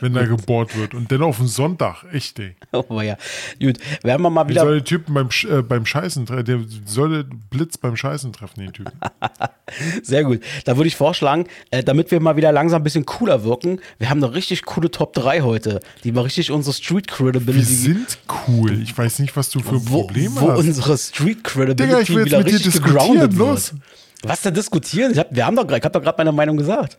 wenn 0.00 0.12
da 0.12 0.26
gebohrt 0.26 0.76
wird. 0.76 0.92
Und 0.92 1.10
dann 1.10 1.22
auf 1.22 1.38
den 1.38 1.46
Sonntag, 1.46 2.04
echt, 2.12 2.38
ey. 2.38 2.54
Oh 2.70 3.00
ja. 3.00 3.16
Gut, 3.58 3.78
werden 4.02 4.20
wir 4.20 4.28
mal 4.28 4.44
Wie 4.44 4.50
wieder. 4.50 4.60
soll 4.60 4.74
der 4.74 4.84
Typen 4.84 5.14
beim, 5.14 5.28
äh, 5.48 5.62
beim 5.62 5.86
Scheißen 5.86 6.26
treffen? 6.26 6.44
Der 6.44 6.60
soll 6.84 7.24
den 7.24 7.40
Blitz 7.48 7.78
beim 7.78 7.96
Scheißen 7.96 8.30
treffen, 8.34 8.60
den 8.60 8.72
Typen. 8.74 8.92
Sehr 10.02 10.24
gut. 10.24 10.40
Da 10.66 10.76
würde 10.76 10.88
ich 10.88 10.96
vorschlagen, 10.96 11.46
äh, 11.70 11.82
damit 11.82 12.10
wir 12.10 12.20
mal 12.20 12.36
wieder 12.36 12.52
langsam 12.52 12.82
ein 12.82 12.84
bisschen 12.84 13.06
cooler 13.06 13.42
wirken, 13.42 13.80
wir 13.98 14.10
haben 14.10 14.22
eine 14.22 14.34
richtig 14.34 14.64
coole 14.66 14.90
Top 14.90 15.14
3 15.14 15.40
heute, 15.40 15.80
die 16.04 16.12
mal 16.12 16.20
richtig 16.22 16.50
unsere 16.50 16.74
Street 16.74 17.06
Wir 17.08 17.16
Credibility. 17.32 17.64
sind 17.64 18.18
cool. 18.48 18.82
Ich 18.82 18.96
weiß 18.96 19.20
nicht, 19.20 19.34
was 19.34 19.48
du 19.48 19.60
für 19.60 19.88
wo, 19.90 20.02
Probleme 20.02 20.34
wo 20.38 20.50
hast. 20.50 20.58
unsere 20.58 20.98
Street 20.98 21.42
Credibility 21.42 21.84
Digga, 21.86 22.00
ich 22.00 22.10
will 22.10 22.16
jetzt 22.18 22.26
wieder 22.26 22.38
mit 22.38 22.48
dir 22.48 22.54
richtig 22.56 22.72
diskutieren, 22.74 22.98
gegroundet 22.98 23.32
los. 23.34 23.72
wird. 23.72 23.82
Was 24.22 24.42
da 24.42 24.50
diskutieren? 24.50 25.12
Ich 25.12 25.18
hab, 25.18 25.34
wir 25.34 25.46
haben 25.46 25.56
doch, 25.56 25.64
ich 25.68 25.72
habe 25.82 25.90
doch 25.90 26.02
gerade 26.02 26.16
meine 26.18 26.32
Meinung 26.32 26.56
gesagt. 26.56 26.98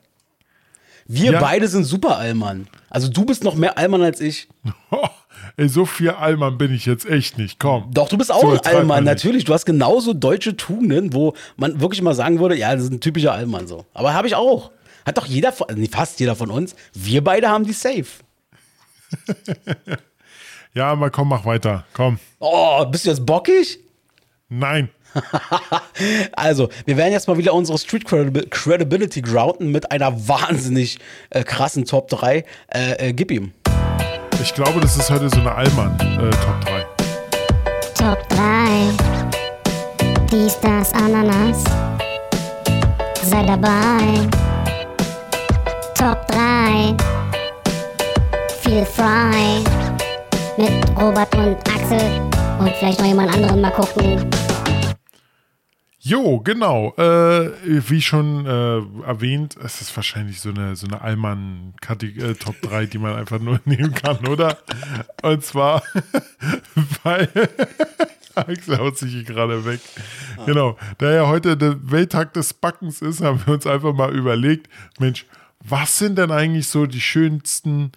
Wir 1.05 1.33
Ja. 1.33 1.39
beide 1.39 1.67
sind 1.67 1.83
super 1.83 2.17
Allmann. 2.17 2.67
Also 2.89 3.09
du 3.09 3.25
bist 3.25 3.43
noch 3.43 3.55
mehr 3.55 3.77
Allmann 3.77 4.01
als 4.01 4.21
ich. 4.21 4.47
Ey, 5.57 5.67
so 5.67 5.85
viel 5.85 6.09
Allmann 6.11 6.57
bin 6.57 6.73
ich 6.73 6.85
jetzt 6.85 7.05
echt 7.05 7.37
nicht. 7.37 7.59
Komm. 7.59 7.91
Doch, 7.91 8.07
du 8.09 8.17
bist 8.17 8.31
auch 8.31 8.41
So 8.41 8.51
ein 8.51 8.59
Allmann, 8.59 9.03
natürlich. 9.03 9.43
Du 9.43 9.53
hast 9.53 9.65
genauso 9.65 10.13
deutsche 10.13 10.55
Tugenden, 10.55 11.13
wo 11.13 11.33
man 11.57 11.79
wirklich 11.81 12.01
mal 12.01 12.13
sagen 12.15 12.39
würde, 12.39 12.55
ja, 12.55 12.73
das 12.73 12.85
ist 12.85 12.91
ein 12.91 13.01
typischer 13.01 13.33
Allmann 13.33 13.67
so. 13.67 13.85
Aber 13.93 14.13
habe 14.13 14.27
ich 14.27 14.35
auch. 14.35 14.71
Hat 15.05 15.17
doch 15.17 15.25
jeder 15.25 15.51
von, 15.51 15.67
fast 15.91 16.19
jeder 16.21 16.35
von 16.35 16.49
uns. 16.49 16.75
Wir 16.93 17.21
beide 17.23 17.49
haben 17.49 17.65
die 17.65 17.73
safe. 17.73 18.05
Ja, 20.75 20.87
aber 20.87 21.11
komm, 21.11 21.29
mach 21.29 21.45
weiter. 21.45 21.85
Komm. 21.93 22.17
Oh, 22.39 22.83
bist 22.87 23.05
du 23.05 23.09
jetzt 23.11 23.23
bockig? 23.23 23.77
Nein. 24.49 24.89
Also, 26.35 26.69
wir 26.85 26.97
werden 26.97 27.11
jetzt 27.13 27.27
mal 27.27 27.37
wieder 27.37 27.53
unsere 27.53 27.77
Street 27.77 28.05
Credibil- 28.05 28.49
Credibility 28.49 29.21
grounden 29.21 29.71
mit 29.71 29.91
einer 29.91 30.27
wahnsinnig 30.27 30.99
äh, 31.29 31.43
krassen 31.43 31.85
Top 31.85 32.07
3. 32.09 32.43
Äh, 32.67 33.09
äh, 33.09 33.13
gib 33.13 33.31
ihm. 33.31 33.51
Ich 34.41 34.53
glaube, 34.53 34.79
das 34.81 34.97
ist 34.97 35.09
heute 35.09 35.29
so 35.29 35.39
eine 35.39 35.53
Allmann-Top 35.53 36.61
3. 36.65 36.85
Top 37.95 38.29
3. 38.29 38.37
Dies, 40.31 40.59
das, 40.59 40.91
Ananas. 40.93 41.63
Sei 43.23 43.43
dabei. 43.45 44.27
Top 45.95 46.27
3. 46.27 46.95
Feel 48.61 48.85
frei. 48.85 49.61
Mit 50.57 50.71
Robert 50.99 51.33
und 51.35 51.57
Axel. 51.69 52.21
Und 52.59 52.71
vielleicht 52.79 52.99
noch 52.99 53.07
jemand 53.07 53.33
anderen 53.33 53.61
mal 53.61 53.71
gucken. 53.71 54.29
Jo, 56.05 56.41
genau. 56.41 56.93
Äh, 56.97 57.51
wie 57.63 58.01
schon 58.01 58.45
äh, 58.45 59.05
erwähnt, 59.07 59.55
es 59.63 59.79
ist 59.79 59.95
wahrscheinlich 59.95 60.41
so 60.41 60.49
eine, 60.49 60.75
so 60.75 60.85
eine 60.85 60.99
Allmann-Top 60.99 62.61
3, 62.61 62.87
die 62.87 62.97
man 62.97 63.15
einfach 63.15 63.39
nur 63.39 63.61
nehmen 63.65 63.93
kann, 63.93 64.27
oder? 64.27 64.57
Und 65.21 65.45
zwar, 65.45 65.81
weil 67.03 67.29
Axel 68.35 68.79
haut 68.79 68.97
sich 68.97 69.13
hier 69.13 69.23
gerade 69.23 69.63
weg. 69.63 69.79
Genau. 70.45 70.77
Da 70.97 71.13
ja 71.13 71.27
heute 71.27 71.55
der 71.55 71.89
Welttag 71.89 72.33
des 72.33 72.53
Backens 72.53 73.01
ist, 73.01 73.21
haben 73.21 73.41
wir 73.45 73.53
uns 73.53 73.65
einfach 73.65 73.93
mal 73.93 74.13
überlegt, 74.13 74.67
Mensch, 74.99 75.25
was 75.61 75.99
sind 75.99 76.17
denn 76.17 76.31
eigentlich 76.31 76.67
so 76.67 76.85
die 76.85 76.99
schönsten 76.99 77.93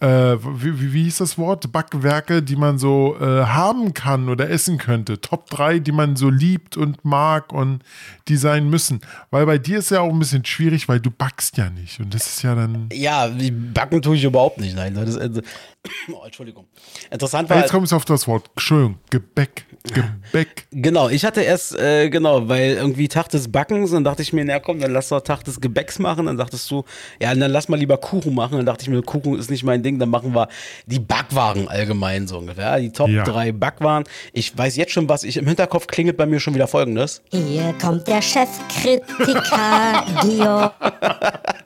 äh, 0.00 0.06
wie, 0.06 0.80
wie, 0.80 0.92
wie 0.92 1.04
hieß 1.04 1.18
das 1.18 1.38
Wort? 1.38 1.72
Backwerke, 1.72 2.42
die 2.42 2.56
man 2.56 2.78
so 2.78 3.16
äh, 3.18 3.44
haben 3.44 3.94
kann 3.94 4.28
oder 4.28 4.50
essen 4.50 4.78
könnte. 4.78 5.20
Top 5.20 5.48
3, 5.50 5.78
die 5.78 5.92
man 5.92 6.16
so 6.16 6.28
liebt 6.28 6.76
und 6.76 7.04
mag 7.04 7.52
und 7.52 7.82
die 8.28 8.36
sein 8.36 8.68
müssen. 8.68 9.00
Weil 9.30 9.46
bei 9.46 9.58
dir 9.58 9.78
ist 9.78 9.90
ja 9.90 10.00
auch 10.00 10.12
ein 10.12 10.18
bisschen 10.18 10.44
schwierig, 10.44 10.88
weil 10.88 11.00
du 11.00 11.10
backst 11.10 11.56
ja 11.56 11.70
nicht. 11.70 11.98
Und 12.00 12.12
das 12.12 12.26
ist 12.26 12.42
ja 12.42 12.54
dann. 12.54 12.88
Ja, 12.92 13.30
backen 13.72 14.02
tue 14.02 14.16
ich 14.16 14.24
überhaupt 14.24 14.58
nicht. 14.58 14.76
Nein, 14.76 14.94
das 14.94 15.10
ist, 15.10 15.16
äh, 15.16 15.42
oh, 16.12 16.24
Entschuldigung. 16.24 16.66
Interessant 17.10 17.48
war. 17.48 17.58
Jetzt 17.58 17.70
kommst 17.70 17.92
du 17.92 17.96
auf 17.96 18.04
das 18.04 18.26
Wort. 18.28 18.50
Entschuldigung, 18.54 18.98
Gebäck. 19.10 19.66
Gebäck. 19.92 20.66
Genau, 20.72 21.08
ich 21.08 21.24
hatte 21.24 21.40
erst, 21.42 21.78
äh, 21.78 22.08
genau, 22.10 22.48
weil 22.48 22.72
irgendwie 22.74 23.08
Tag 23.08 23.28
des 23.30 23.50
Backens, 23.50 23.90
dann 23.92 24.04
dachte 24.04 24.22
ich 24.22 24.32
mir, 24.32 24.44
na 24.44 24.58
komm, 24.60 24.80
dann 24.80 24.92
lass 24.92 25.08
doch 25.08 25.20
Tag 25.20 25.44
des 25.44 25.60
Gebäcks 25.60 25.98
machen. 25.98 26.26
Dann 26.26 26.36
dachtest 26.36 26.70
du, 26.70 26.84
ja, 27.20 27.34
dann 27.34 27.50
lass 27.50 27.68
mal 27.68 27.76
lieber 27.78 27.96
Kuchen 27.98 28.34
machen. 28.34 28.56
Dann 28.58 28.66
dachte 28.66 28.82
ich 28.82 28.88
mir, 28.88 29.02
Kuchen 29.02 29.38
ist 29.38 29.50
nicht 29.50 29.64
mein 29.64 29.82
Ding, 29.82 29.98
dann 29.98 30.10
machen 30.10 30.34
wir 30.34 30.48
die 30.86 30.98
Backwaren 30.98 31.68
allgemein 31.68 32.26
so 32.26 32.38
ungefähr. 32.38 32.78
Die 32.78 32.90
Top 32.90 33.08
Ja. 33.08 33.24
3 33.24 33.52
Backwaren. 33.52 34.04
Ich 34.32 34.56
weiß 34.56 34.76
jetzt 34.76 34.92
schon, 34.92 35.08
was 35.08 35.22
ich 35.24 35.36
im 35.36 35.46
Hinterkopf 35.46 35.86
klingelt 35.86 36.16
bei 36.16 36.26
mir 36.26 36.40
schon 36.40 36.54
wieder 36.54 36.66
folgendes. 36.66 37.22
Hier 37.30 37.74
kommt 37.80 38.06
der 38.06 38.20
Chefkritiker 38.22 40.04
Georg. 40.22 40.72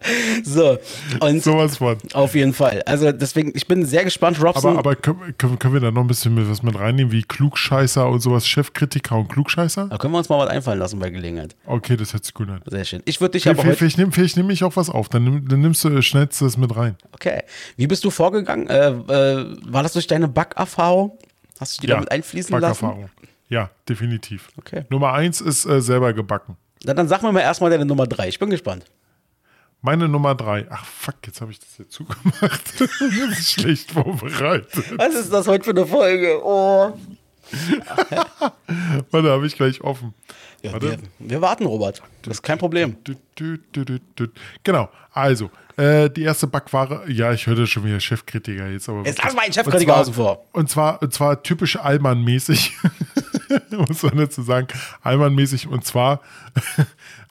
So, 0.44 0.78
und 1.20 1.42
Sowas 1.42 1.76
von. 1.76 1.98
auf 2.14 2.34
jeden 2.34 2.52
Fall. 2.52 2.82
Also 2.86 3.12
deswegen, 3.12 3.52
ich 3.54 3.66
bin 3.66 3.84
sehr 3.84 4.04
gespannt, 4.04 4.42
Robson. 4.42 4.76
Aber, 4.76 4.90
aber 4.90 4.96
können, 4.96 5.36
können, 5.36 5.74
wir 5.74 5.80
da 5.80 5.90
noch 5.90 6.00
ein 6.00 6.06
bisschen 6.06 6.34
mit, 6.34 6.48
was 6.48 6.62
mit 6.62 6.78
reinnehmen, 6.78 7.12
wie 7.12 7.22
Klugscheißer 7.22 8.08
und 8.08 8.20
sowas? 8.20 8.46
Chefkritiker 8.46 9.16
und 9.16 9.28
Klugscheißer? 9.28 9.88
da 9.88 9.98
können 9.98 10.14
wir 10.14 10.18
uns 10.18 10.28
mal 10.28 10.38
was 10.38 10.48
einfallen 10.48 10.78
lassen 10.78 10.98
bei 10.98 11.10
Gelegenheit. 11.10 11.56
Okay, 11.66 11.96
das 11.96 12.12
hört 12.12 12.24
sich 12.24 12.34
gut 12.34 12.48
an. 12.48 12.60
Sehr 12.66 12.84
schön. 12.84 13.02
Ich 13.04 13.20
würde 13.20 13.32
dich 13.32 13.48
aber 13.48 13.62
vielleicht, 13.62 13.98
nehm, 13.98 14.12
vielleicht 14.12 14.36
nehme 14.36 14.52
ich 14.52 14.64
auch 14.64 14.76
was 14.76 14.88
auf. 14.88 15.08
Dann, 15.08 15.24
nimm, 15.24 15.48
dann 15.48 15.60
nimmst 15.60 15.84
du, 15.84 16.02
schnellst 16.02 16.40
du 16.40 16.46
das 16.46 16.56
mit 16.56 16.74
rein. 16.74 16.96
Okay. 17.12 17.42
Wie 17.76 17.86
bist 17.86 18.04
du 18.04 18.10
vorgegangen? 18.10 18.68
Äh, 18.68 18.88
äh, 18.88 19.56
war 19.66 19.82
das 19.82 19.92
durch 19.92 20.06
deine 20.06 20.28
Backerfahrung? 20.28 21.18
Hast 21.58 21.78
du 21.78 21.82
die 21.82 21.86
damit 21.88 22.10
einfließen 22.10 22.58
lassen? 22.58 22.86
Backerfahrung. 22.86 23.10
Ja, 23.48 23.70
definitiv. 23.88 24.48
Okay. 24.56 24.84
Nummer 24.88 25.12
eins 25.12 25.40
ist 25.40 25.66
äh, 25.66 25.82
selber 25.82 26.12
gebacken. 26.12 26.56
Na, 26.84 26.94
dann 26.94 27.08
sag 27.08 27.22
mir 27.22 27.32
mal 27.32 27.40
erstmal 27.40 27.70
deine 27.70 27.84
Nummer 27.84 28.06
drei. 28.06 28.28
Ich 28.28 28.38
bin 28.38 28.48
gespannt. 28.48 28.84
Meine 29.82 30.08
Nummer 30.08 30.34
drei. 30.34 30.66
Ach 30.70 30.84
fuck, 30.84 31.16
jetzt 31.26 31.40
habe 31.40 31.52
ich 31.52 31.58
das 31.58 31.68
hier 31.76 31.88
zugemacht. 31.88 32.80
das 32.80 33.00
ist 33.00 33.52
schlecht 33.52 33.92
vorbereitet. 33.92 34.98
Was 34.98 35.14
ist 35.14 35.32
das 35.32 35.46
heute 35.48 35.64
für 35.64 35.70
eine 35.70 35.86
Folge? 35.86 36.40
Oh. 36.44 36.92
Warte, 39.10 39.30
habe 39.30 39.46
ich 39.46 39.56
gleich 39.56 39.80
offen. 39.80 40.14
Ja, 40.62 40.80
wir, 40.80 40.98
wir 41.18 41.40
warten, 41.40 41.64
Robert. 41.64 42.02
Das 42.22 42.36
ist 42.36 42.42
kein 42.42 42.58
Problem. 42.58 42.96
Genau, 44.62 44.88
also, 45.12 45.50
äh, 45.76 46.10
die 46.10 46.22
erste 46.22 46.46
Backware, 46.46 47.10
ja, 47.10 47.32
ich 47.32 47.46
hörte 47.46 47.66
schon 47.66 47.84
wieder 47.84 47.98
Chefkritiker 47.98 48.68
jetzt, 48.68 48.88
aber. 48.88 49.04
Jetzt 49.04 49.22
lass 49.24 49.34
mal 49.34 49.42
einen 49.42 49.52
Chefkritiker 49.52 49.96
außen 49.96 50.14
vor. 50.14 50.44
Und 50.52 50.68
zwar, 50.68 51.00
und 51.02 51.12
zwar 51.14 51.42
typisch 51.42 51.76
Allmann-mäßig, 51.76 52.72
muss 53.70 54.02
man 54.02 54.18
dazu 54.18 54.42
sagen, 54.42 54.68
Allmann-mäßig, 55.02 55.66
und 55.66 55.84
zwar 55.84 56.20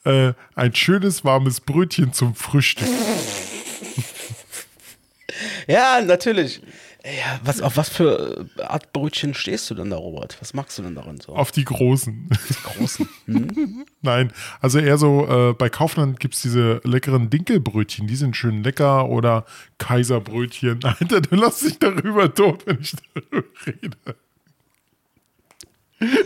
äh, 0.10 0.34
ein 0.56 0.76
schönes 0.76 1.24
warmes 1.24 1.62
Brötchen 1.62 2.14
zum 2.14 2.36
Frühstück. 2.36 2.88
Ja, 5.68 6.02
natürlich. 6.02 6.62
Ja, 7.06 7.40
was, 7.44 7.62
auf 7.62 7.78
was 7.78 7.88
für 7.88 8.50
Art 8.58 8.92
Brötchen 8.92 9.34
stehst 9.34 9.70
du 9.70 9.76
denn 9.76 9.90
da, 9.90 9.96
Robert? 9.96 10.36
Was 10.42 10.54
magst 10.54 10.78
du 10.78 10.84
denn 10.84 10.96
darin 10.96 11.22
so? 11.22 11.34
Auf 11.34 11.52
die 11.52 11.64
großen. 11.64 12.30
großen. 12.64 13.08
Nein, 14.02 14.34
also 14.60 14.80
eher 14.80 14.98
so, 14.98 15.26
äh, 15.28 15.54
bei 15.54 15.70
Kaufland 15.70 16.20
gibt 16.20 16.34
es 16.34 16.42
diese 16.42 16.82
leckeren 16.84 17.30
Dinkelbrötchen, 17.30 18.06
die 18.08 18.18
sind 18.18 18.36
schön 18.36 18.64
lecker 18.64 19.08
oder 19.08 19.46
Kaiserbrötchen. 19.78 20.84
Alter, 20.84 21.22
du 21.22 21.36
lass 21.36 21.60
dich 21.60 21.80
darüber 21.80 22.34
tot, 22.34 22.68
wenn 22.68 22.80
ich 22.82 22.96
darüber 23.14 23.48
rede. 23.66 23.98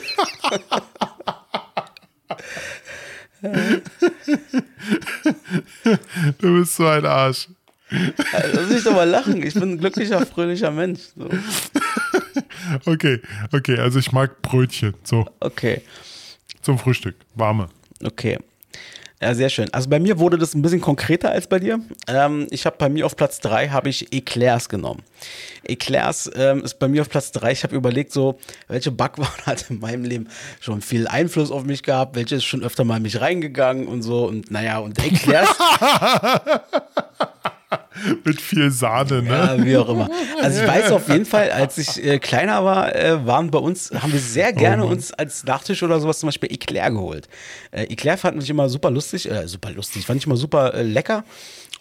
du 6.39 6.60
bist 6.60 6.76
so 6.76 6.88
ein 6.88 7.06
Arsch. 7.06 7.48
Lass 8.54 8.70
mich 8.70 8.84
doch 8.84 8.94
mal 8.94 9.08
lachen. 9.08 9.44
Ich 9.46 9.54
bin 9.54 9.72
ein 9.74 9.78
glücklicher, 9.78 10.26
fröhlicher 10.26 10.72
Mensch. 10.72 11.00
So. 11.16 11.30
Okay, 12.86 13.22
okay, 13.52 13.78
also 13.78 14.00
ich 14.00 14.12
mag 14.12 14.41
Brötchen, 14.41 14.94
so 15.04 15.28
Okay. 15.41 15.82
zum 16.62 16.80
Frühstück, 16.80 17.16
warme. 17.36 17.70
Okay. 18.04 18.39
Ja, 19.24 19.34
sehr 19.34 19.47
schön. 19.47 19.74
Also 19.74 19.89
bei 19.89 20.01
mir 20.01 20.19
wurde 20.19 20.38
das 20.38 20.53
ein 20.53 20.61
bisschen 20.61 20.82
konkreter 20.82 21.32
als 21.32 21.47
bei 21.47 21.57
dir. 21.57 21.80
Ähm, 22.09 22.45
ich 22.49 22.65
habe 22.65 22.76
bei 22.78 22.89
mir 22.89 23.05
auf 23.05 23.15
Platz 23.15 23.39
3 23.39 23.69
habe 23.69 23.88
ich 23.88 24.11
Eclairs 24.11 24.67
genommen. 24.67 25.01
Eclairs 25.63 26.30
ähm, 26.36 26.61
ist 26.61 26.78
bei 26.78 26.89
mir 26.89 27.03
auf 27.03 27.09
Platz 27.09 27.32
3. 27.32 27.53
Ich 27.53 27.63
habe 27.63 27.74
überlegt, 27.74 28.11
so, 28.11 28.38
welche 28.67 28.91
Backwaren 28.91 29.32
hat 29.45 29.69
in 29.69 29.80
meinem 29.80 30.03
Leben 30.03 30.28
schon 30.59 30.82
viel 30.82 31.07
Einfluss 31.07 31.51
auf 31.51 31.63
mich 31.63 31.84
gehabt, 31.84 32.17
welche 32.17 32.36
ist 32.36 32.43
schon 32.43 32.63
öfter 32.63 32.84
mal 32.84 32.97
in 32.97 33.03
mich 33.03 33.21
reingegangen 33.21 33.88
und 33.88 34.01
so. 34.01 34.28
Und 34.28 34.51
naja, 34.51 34.80
und 34.80 34.99
Eclairs, 35.01 35.47
Mit 38.24 38.41
viel 38.41 38.72
Sahne, 38.72 39.22
ne? 39.22 39.30
ja, 39.30 39.64
wie 39.64 39.78
auch 39.78 39.89
immer. 39.89 40.10
Also 40.41 40.62
ich 40.62 40.68
weiß 40.68 40.91
auf 40.91 41.08
jeden 41.10 41.26
Fall, 41.34 41.52
als 41.52 41.78
ich 41.78 42.04
äh, 42.04 42.20
kleiner 42.20 42.64
war, 42.64 42.96
äh, 42.96 43.26
waren 43.26 43.52
bei 43.52 43.60
uns, 43.60 43.91
haben 43.91 44.14
wir 44.14 44.20
sehr 44.20 44.54
gerne 44.54 44.86
uns 44.86 45.12
als 45.12 45.44
Nachtisch 45.44 45.84
oder 45.84 46.00
sowas 46.00 46.20
zum 46.20 46.28
Beispiel 46.28 46.52
Eclair 46.52 46.91
geholt. 46.91 47.28
Äh, 47.72 47.84
Eclair 47.84 48.18
fand 48.18 48.41
ich 48.41 48.50
immer 48.50 48.70
super 48.70 48.91
lustig, 48.91 49.30
äh, 49.30 49.48
super 49.48 49.72
lustig, 49.72 50.06
fand 50.06 50.22
ich 50.22 50.26
immer 50.26 50.38
super 50.38 50.74
äh, 50.74 50.84
lecker. 50.84 51.24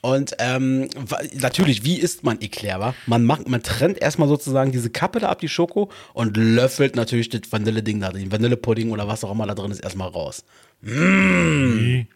Und 0.03 0.35
ähm, 0.41 0.89
natürlich, 1.35 1.85
wie 1.85 1.97
isst 1.99 2.25
man 2.25 2.41
Eclair? 2.41 2.81
Wa? 2.81 2.95
Man 3.07 3.25
macht, 3.25 3.49
man 3.49 3.63
trennt 3.63 4.03
erstmal 4.03 4.27
sozusagen 4.27 4.73
diese 4.73 4.91
Kappe 4.91 5.21
da 5.21 5.29
ab, 5.29 5.39
die 5.39 5.49
Schoko, 5.49 5.91
und 6.13 6.37
löffelt 6.37 6.97
natürlich 6.97 7.29
das 7.29 7.43
Vanille-Ding 7.51 8.01
da, 8.01 8.11
den 8.11 8.33
Vanillepudding 8.33 8.91
oder 8.91 9.07
was 9.07 9.23
auch 9.23 9.31
immer 9.31 9.47
da 9.47 9.55
drin 9.55 9.71
ist, 9.71 9.83
erstmal 9.83 10.09
raus. 10.09 10.45
Nee. 10.81 12.09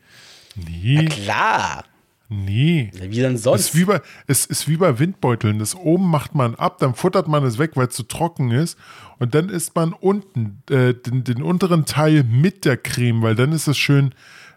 Nee, 0.56 1.04
Klar. 1.04 1.84
Nee. 2.28 2.90
Wie 2.92 3.20
denn 3.20 3.34
Es 3.34 3.42
sonst? 3.42 3.60
ist, 3.60 3.76
wie 3.76 3.84
bei, 3.84 4.00
es 4.26 4.46
ist 4.46 4.68
wie 4.68 4.76
bei 4.76 4.98
Windbeuteln. 4.98 5.58
Das 5.58 5.74
oben 5.74 6.08
macht 6.10 6.34
man 6.34 6.54
ab, 6.54 6.78
dann 6.78 6.94
futtert 6.94 7.28
man 7.28 7.44
es 7.44 7.58
weg, 7.58 7.72
weil 7.74 7.88
es 7.88 7.94
zu 7.94 8.02
trocken 8.04 8.50
ist. 8.50 8.78
Und 9.18 9.34
dann 9.34 9.48
isst 9.48 9.74
man 9.74 9.92
unten 9.92 10.62
äh, 10.70 10.94
den, 10.94 11.24
den 11.24 11.42
unteren 11.42 11.84
Teil 11.86 12.22
mit 12.24 12.64
der 12.64 12.76
Creme, 12.76 13.22
weil 13.22 13.34
dann 13.34 13.52
ist 13.52 13.66
es 13.66 13.78
schön, 13.78 14.12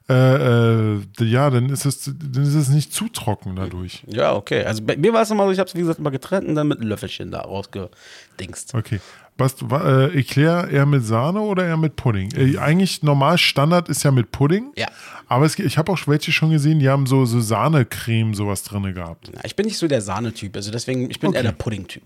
äh, 0.10 0.96
äh, 0.96 1.02
ja, 1.20 1.50
dann 1.52 1.70
ist, 1.70 1.86
es, 1.86 2.04
dann 2.06 2.44
ist 2.44 2.56
es 2.56 2.70
nicht 2.70 2.92
zu 2.92 3.10
trocken 3.10 3.56
dadurch. 3.56 4.04
ja, 4.08 4.34
okay. 4.34 4.64
Also 4.66 4.84
bei 4.84 4.98
mir 4.98 5.14
war 5.14 5.22
es 5.22 5.30
immer 5.30 5.46
so, 5.46 5.52
ich 5.52 5.60
habe 5.60 5.70
es 5.70 5.76
wie 5.76 5.82
gesagt 5.82 6.00
immer 6.00 6.10
getrennt 6.12 6.48
und 6.48 6.56
dann 6.56 6.68
mit 6.68 6.80
einem 6.80 6.90
Löffelchen 6.90 7.30
da 7.30 7.42
rausgedingst. 7.42 8.74
Okay. 8.74 9.00
Was, 9.40 9.56
wa- 9.70 10.08
äh, 10.08 10.20
Eclair 10.20 10.68
eher 10.70 10.86
mit 10.86 11.04
Sahne 11.06 11.40
oder 11.42 11.66
eher 11.66 11.78
mit 11.78 11.96
Pudding? 11.96 12.32
Äh, 12.36 12.58
eigentlich 12.58 13.02
normal 13.04 13.38
Standard 13.38 13.90
ist 13.90 14.04
ja 14.04 14.12
mit 14.12 14.32
Pudding. 14.32 14.72
Ja. 14.78 14.88
Aber 15.28 15.46
es, 15.46 15.58
ich 15.58 15.78
habe 15.78 15.92
auch 15.92 16.00
welche 16.08 16.32
schon 16.32 16.50
gesehen, 16.52 16.80
die 16.80 16.90
haben 16.90 17.06
so, 17.06 17.26
so 17.26 17.40
Sahnecreme 17.40 18.34
sowas 18.34 18.64
drin 18.64 18.94
gehabt. 18.94 19.30
Ja, 19.34 19.42
ich 19.44 19.56
bin 19.56 19.66
nicht 19.66 19.78
so 19.78 19.88
der 19.88 20.02
Sahnetyp, 20.02 20.56
also 20.56 20.72
deswegen, 20.72 21.10
ich 21.10 21.20
bin 21.20 21.34
eher 21.34 21.44
der 21.44 21.52
Pudding-Typ. 21.54 22.04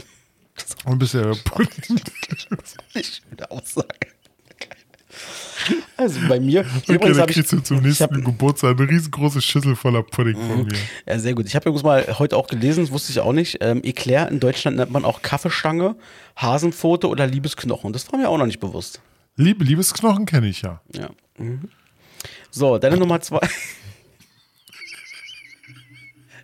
Und 0.85 0.99
bisher 0.99 1.33
Pudding. 1.45 1.69
Schöne 2.93 3.49
Aussage. 3.51 3.87
Also 5.95 6.19
bei 6.27 6.39
mir, 6.39 6.65
übrigens 6.87 7.19
habe 7.19 7.31
ich, 7.31 7.45
zum 7.45 7.79
nächsten 7.81 8.03
hab, 8.03 8.11
Geburtstag 8.11 8.77
eine 8.79 8.89
riesengroße 8.89 9.41
Schüssel 9.41 9.75
voller 9.75 10.03
Pudding 10.03 10.35
von 10.35 10.65
mir. 10.65 10.73
ja, 11.07 11.19
sehr 11.19 11.33
gut. 11.33 11.45
Ich 11.45 11.55
habe 11.55 11.69
übrigens 11.69 11.83
mal 11.83 12.19
heute 12.19 12.35
auch 12.35 12.47
gelesen, 12.47 12.83
das 12.83 12.91
wusste 12.91 13.11
ich 13.11 13.19
auch 13.19 13.31
nicht. 13.31 13.59
Ähm, 13.61 13.81
Eclair 13.83 14.29
in 14.29 14.39
Deutschland 14.39 14.77
nennt 14.77 14.91
man 14.91 15.05
auch 15.05 15.21
Kaffeestange, 15.21 15.95
Hasenpfote 16.35 17.07
oder 17.07 17.27
Liebesknochen. 17.27 17.93
Das 17.93 18.11
war 18.11 18.19
mir 18.19 18.27
auch 18.27 18.37
noch 18.37 18.47
nicht 18.47 18.59
bewusst. 18.59 19.01
Liebe, 19.35 19.63
Liebesknochen 19.63 20.25
kenne 20.25 20.47
ich 20.47 20.61
ja. 20.61 20.81
Ja. 20.93 21.09
Mhm. 21.37 21.69
So, 22.51 22.77
deine 22.77 22.97
Nummer 22.97 23.21
zwei. 23.21 23.39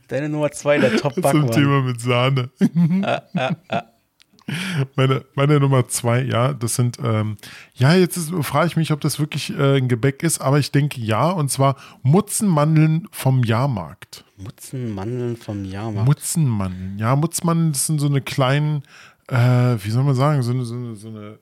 Deine 0.07 0.27
Nummer 0.27 0.51
zwei, 0.51 0.79
der 0.79 0.97
top 0.97 1.13
Zum. 1.13 1.51
Thema 1.51 1.83
mit 1.83 2.01
Sahne. 2.01 2.49
Meine, 4.95 5.25
meine 5.35 5.59
Nummer 5.59 5.87
zwei, 5.87 6.21
ja, 6.23 6.53
das 6.53 6.75
sind, 6.75 6.97
ähm, 7.03 7.37
ja, 7.75 7.93
jetzt 7.93 8.17
ist- 8.17 8.31
frage 8.41 8.67
ich 8.67 8.75
mich, 8.75 8.91
ob 8.91 9.01
das 9.01 9.19
wirklich 9.19 9.51
äh, 9.57 9.77
ein 9.77 9.87
Gebäck 9.87 10.23
ist, 10.23 10.39
aber 10.41 10.59
ich 10.59 10.71
denke 10.71 10.99
ja, 11.01 11.29
und 11.29 11.49
zwar 11.51 11.75
Mutzenmandeln 12.03 13.07
vom 13.11 13.43
Jahrmarkt. 13.43 14.23
Mutzenmandeln 14.37 15.37
vom 15.37 15.65
Jahrmarkt. 15.65 16.07
Mutzenmandeln, 16.07 16.97
ja, 16.97 17.15
Mutzenmandeln, 17.15 17.71
das 17.73 17.85
sind 17.87 17.99
so 17.99 18.07
eine 18.07 18.21
kleinen, 18.21 18.83
äh, 19.27 19.35
wie 19.83 19.89
soll 19.89 20.03
man 20.03 20.15
sagen, 20.15 20.41
so 20.43 20.51
eine, 20.51 20.65
so 20.65 20.75
eine, 20.75 20.95
so 20.95 21.07
eine 21.09 21.39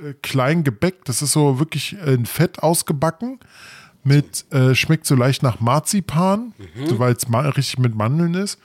äh, 0.00 0.14
kleinen 0.22 0.64
Gebäck, 0.64 1.04
das 1.04 1.22
ist 1.22 1.32
so 1.32 1.58
wirklich 1.58 1.96
in 2.06 2.26
Fett 2.26 2.62
ausgebacken. 2.62 3.38
Mit, 4.04 4.46
äh, 4.52 4.74
schmeckt 4.76 5.06
so 5.06 5.16
leicht 5.16 5.42
nach 5.42 5.60
Marzipan, 5.60 6.54
so, 6.86 6.98
weil 7.00 7.12
es 7.14 7.26
richtig 7.56 7.78
mit 7.78 7.94
Mandeln 7.96 8.34
ist. 8.34 8.58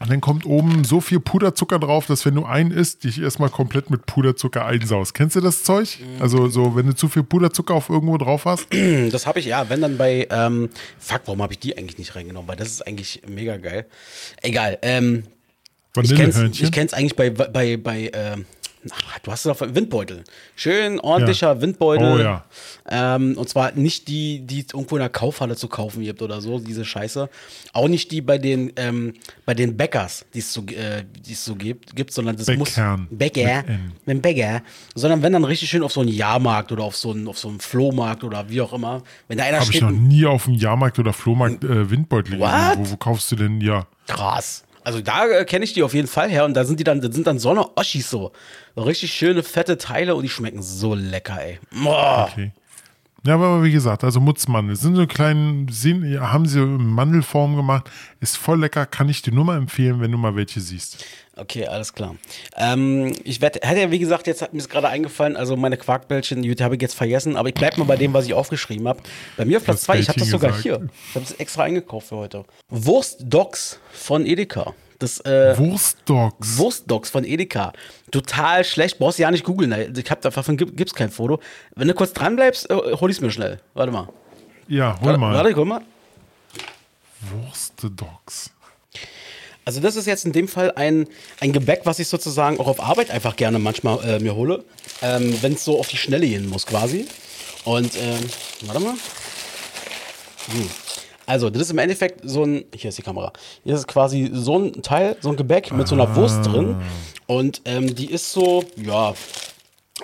Und 0.00 0.10
dann 0.10 0.22
kommt 0.22 0.46
oben 0.46 0.82
so 0.82 1.02
viel 1.02 1.20
Puderzucker 1.20 1.78
drauf, 1.78 2.06
dass 2.06 2.24
wenn 2.24 2.34
du 2.34 2.46
einen 2.46 2.70
isst, 2.70 3.04
dich 3.04 3.20
erstmal 3.20 3.50
komplett 3.50 3.90
mit 3.90 4.06
Puderzucker 4.06 4.64
einsaust. 4.64 5.12
Kennst 5.12 5.36
du 5.36 5.42
das 5.42 5.62
Zeug? 5.62 5.98
Also 6.20 6.48
so, 6.48 6.74
wenn 6.74 6.86
du 6.86 6.94
zu 6.94 7.10
viel 7.10 7.22
Puderzucker 7.22 7.74
auf 7.74 7.90
irgendwo 7.90 8.16
drauf 8.16 8.46
hast. 8.46 8.66
Das 9.10 9.26
habe 9.26 9.40
ich, 9.40 9.46
ja, 9.46 9.68
wenn 9.68 9.80
dann 9.82 9.98
bei, 9.98 10.26
ähm, 10.30 10.70
fuck, 10.98 11.22
warum 11.26 11.42
habe 11.42 11.52
ich 11.52 11.58
die 11.58 11.76
eigentlich 11.76 11.98
nicht 11.98 12.14
reingenommen? 12.14 12.48
Weil 12.48 12.56
das 12.56 12.68
ist 12.68 12.86
eigentlich 12.86 13.22
mega 13.28 13.56
geil. 13.56 13.86
Egal, 14.40 14.78
ähm, 14.82 15.24
ich 16.00 16.14
kenn's, 16.14 16.38
ich 16.38 16.72
kenn's 16.72 16.94
eigentlich 16.94 17.16
bei, 17.16 17.30
bei, 17.30 17.76
bei, 17.76 18.10
ähm, 18.14 18.46
ach, 18.90 19.18
du 19.20 19.30
hast 19.30 19.44
es 19.44 19.50
auf 19.50 19.60
Windbeutel. 19.60 20.24
Schön 20.56 21.00
ordentlicher 21.00 21.60
Windbeutel. 21.60 22.12
Oh 22.12 22.18
ja. 22.18 22.44
Ähm, 22.88 23.36
und 23.36 23.48
zwar 23.48 23.72
nicht 23.72 24.08
die, 24.08 24.40
die 24.40 24.60
es 24.60 24.72
irgendwo 24.72 24.96
in 24.96 25.00
der 25.00 25.10
Kaufhalle 25.10 25.56
zu 25.56 25.68
kaufen 25.68 26.02
gibt 26.02 26.22
oder 26.22 26.40
so, 26.40 26.58
diese 26.58 26.84
Scheiße. 26.84 27.28
Auch 27.72 27.88
nicht 27.88 28.10
die 28.10 28.20
bei 28.20 28.38
den, 28.38 28.72
ähm, 28.76 29.14
bei 29.44 29.54
den 29.54 29.76
Bäckers, 29.76 30.24
die 30.34 30.38
es 30.38 30.52
so, 30.52 30.62
äh, 30.66 31.04
die 31.26 31.32
es 31.32 31.44
so 31.44 31.54
gibt, 31.54 31.94
gibt, 31.94 32.12
sondern 32.12 32.36
das 32.36 32.46
Bäckern. 32.46 32.58
muss 32.58 33.08
Bäcker, 33.10 33.62
Mit 33.62 33.68
N. 33.68 33.92
mit 34.06 34.16
dem 34.16 34.22
Bäcker, 34.22 34.62
sondern 34.94 35.22
wenn 35.22 35.32
dann 35.32 35.44
richtig 35.44 35.68
schön 35.68 35.82
auf 35.82 35.92
so 35.92 36.00
einen 36.00 36.10
Jahrmarkt 36.10 36.72
oder 36.72 36.84
auf 36.84 36.96
so 36.96 37.10
einen, 37.10 37.28
auf 37.28 37.38
so 37.38 37.48
einen 37.48 37.60
Flohmarkt 37.60 38.24
oder 38.24 38.48
wie 38.48 38.60
auch 38.60 38.72
immer, 38.72 39.02
wenn 39.28 39.38
da 39.38 39.44
einer 39.44 39.60
Habe 39.60 39.70
ich 39.70 39.76
steht, 39.76 39.82
noch 39.82 39.90
nie 39.90 40.24
auf 40.26 40.44
dem 40.44 40.54
Jahrmarkt 40.54 40.98
oder 40.98 41.12
Flohmarkt 41.12 41.64
äh, 41.64 41.90
Windbeutel 41.90 42.38
gesehen. 42.38 42.74
Wo, 42.76 42.90
wo 42.92 42.96
kaufst 42.96 43.30
du 43.32 43.36
denn? 43.36 43.60
Ja. 43.60 43.86
Krass. 44.06 44.64
Also 44.84 45.00
da 45.00 45.26
äh, 45.26 45.44
kenne 45.44 45.64
ich 45.64 45.72
die 45.72 45.82
auf 45.82 45.94
jeden 45.94 46.08
Fall 46.08 46.30
her 46.30 46.44
und 46.44 46.54
da 46.54 46.64
sind 46.64 46.80
die 46.80 46.84
dann, 46.84 47.00
das 47.00 47.14
sind 47.14 47.26
dann 47.26 47.38
so 47.38 47.50
eine 47.50 47.76
Oschis 47.76 48.10
so. 48.10 48.32
So 48.74 48.82
richtig 48.82 49.12
schöne, 49.12 49.42
fette 49.42 49.78
Teile 49.78 50.14
und 50.14 50.22
die 50.22 50.28
schmecken 50.28 50.62
so 50.62 50.94
lecker, 50.94 51.40
ey. 51.40 51.58
Boah. 51.70 52.28
Okay. 52.30 52.52
Ja, 53.24 53.34
aber 53.34 53.62
wie 53.62 53.72
gesagt, 53.72 54.02
also 54.02 54.18
Mutzmandel. 54.18 54.76
Sind 54.76 54.96
so 54.96 55.06
kleinen, 55.06 55.68
sehen, 55.68 56.20
haben 56.20 56.46
sie 56.46 56.60
in 56.60 56.86
Mandelform 56.86 57.54
gemacht. 57.54 57.90
Ist 58.20 58.38
voll 58.38 58.60
lecker, 58.60 58.86
kann 58.86 59.10
ich 59.10 59.20
dir 59.20 59.32
nur 59.34 59.44
mal 59.44 59.58
empfehlen, 59.58 60.00
wenn 60.00 60.10
du 60.10 60.16
mal 60.16 60.36
welche 60.36 60.60
siehst. 60.60 61.04
Okay, 61.40 61.66
alles 61.66 61.94
klar. 61.94 62.16
Ähm, 62.54 63.14
ich 63.24 63.40
werd, 63.40 63.56
hätte 63.64 63.80
ja, 63.80 63.90
wie 63.90 63.98
gesagt, 63.98 64.26
jetzt 64.26 64.42
hat 64.42 64.52
mir 64.52 64.58
es 64.60 64.68
gerade 64.68 64.88
eingefallen, 64.88 65.36
also 65.36 65.56
meine 65.56 65.78
Quarkbällchen, 65.78 66.42
die 66.42 66.54
habe 66.62 66.74
ich 66.74 66.82
jetzt 66.82 66.94
vergessen, 66.94 67.36
aber 67.36 67.48
ich 67.48 67.54
bleibe 67.54 67.78
mal 67.78 67.86
bei 67.86 67.96
dem, 67.96 68.12
was 68.12 68.26
ich 68.26 68.34
aufgeschrieben 68.34 68.86
habe. 68.86 69.00
Bei 69.38 69.46
mir 69.46 69.56
auf 69.56 69.64
Platz 69.64 69.78
hast 69.78 69.84
2, 69.84 69.98
ich 70.00 70.08
habe 70.10 70.18
das 70.20 70.28
sogar 70.28 70.50
gesagt. 70.50 70.62
hier. 70.64 70.88
Ich 71.08 71.14
habe 71.14 71.24
es 71.24 71.32
extra 71.32 71.62
eingekauft 71.62 72.08
für 72.08 72.16
heute. 72.16 72.44
Wurstdogs 72.68 73.80
von 73.90 74.26
Edeka. 74.26 74.74
Das, 74.98 75.18
äh, 75.20 75.56
Wurstdogs. 75.56 76.58
Wurstdogs 76.58 77.08
von 77.08 77.24
Edeka. 77.24 77.72
Total 78.10 78.62
schlecht, 78.62 78.98
brauchst 78.98 79.18
du 79.18 79.22
ja 79.22 79.30
nicht 79.30 79.44
googeln. 79.44 79.96
Ich 79.96 80.10
hab 80.10 80.20
davon 80.20 80.58
gibt, 80.58 80.76
gibt's 80.76 80.94
kein 80.94 81.10
Foto. 81.10 81.40
Wenn 81.74 81.88
du 81.88 81.94
kurz 81.94 82.12
dran 82.12 82.36
bleibst, 82.36 82.68
äh, 82.68 82.74
hol 82.74 83.10
ich's 83.10 83.22
mir 83.22 83.30
schnell. 83.30 83.60
Warte 83.72 83.92
mal. 83.92 84.08
ja, 84.68 84.98
hol 85.00 85.06
Warte, 85.06 85.18
mal. 85.18 85.34
warte, 85.34 85.54
guck 85.54 85.66
mal. 85.66 85.80
Wurstdogs. 87.30 88.50
Also 89.70 89.80
das 89.80 89.94
ist 89.94 90.06
jetzt 90.06 90.24
in 90.24 90.32
dem 90.32 90.48
Fall 90.48 90.72
ein, 90.72 91.06
ein 91.38 91.52
Gebäck, 91.52 91.82
was 91.84 92.00
ich 92.00 92.08
sozusagen 92.08 92.58
auch 92.58 92.66
auf 92.66 92.80
Arbeit 92.80 93.12
einfach 93.12 93.36
gerne 93.36 93.60
manchmal 93.60 94.04
äh, 94.04 94.18
mir 94.18 94.34
hole, 94.34 94.64
ähm, 95.00 95.32
wenn 95.42 95.52
es 95.52 95.64
so 95.64 95.78
auf 95.78 95.86
die 95.86 95.96
Schnelle 95.96 96.26
gehen 96.26 96.48
muss 96.48 96.66
quasi. 96.66 97.06
Und 97.62 97.94
ähm, 97.94 98.18
warte 98.62 98.80
mal. 98.80 98.94
Hm. 100.50 100.70
Also 101.24 101.50
das 101.50 101.62
ist 101.62 101.70
im 101.70 101.78
Endeffekt 101.78 102.22
so 102.24 102.42
ein, 102.42 102.64
hier 102.74 102.88
ist 102.88 102.98
die 102.98 103.02
Kamera, 103.02 103.32
hier 103.62 103.76
ist 103.76 103.86
quasi 103.86 104.28
so 104.32 104.58
ein 104.58 104.82
Teil, 104.82 105.16
so 105.20 105.28
ein 105.28 105.36
Gebäck 105.36 105.70
mit 105.70 105.86
so 105.86 105.94
einer 105.94 106.16
Wurst 106.16 106.46
drin. 106.46 106.82
Und 107.28 107.62
ähm, 107.64 107.94
die 107.94 108.10
ist 108.10 108.32
so, 108.32 108.64
ja, 108.74 109.14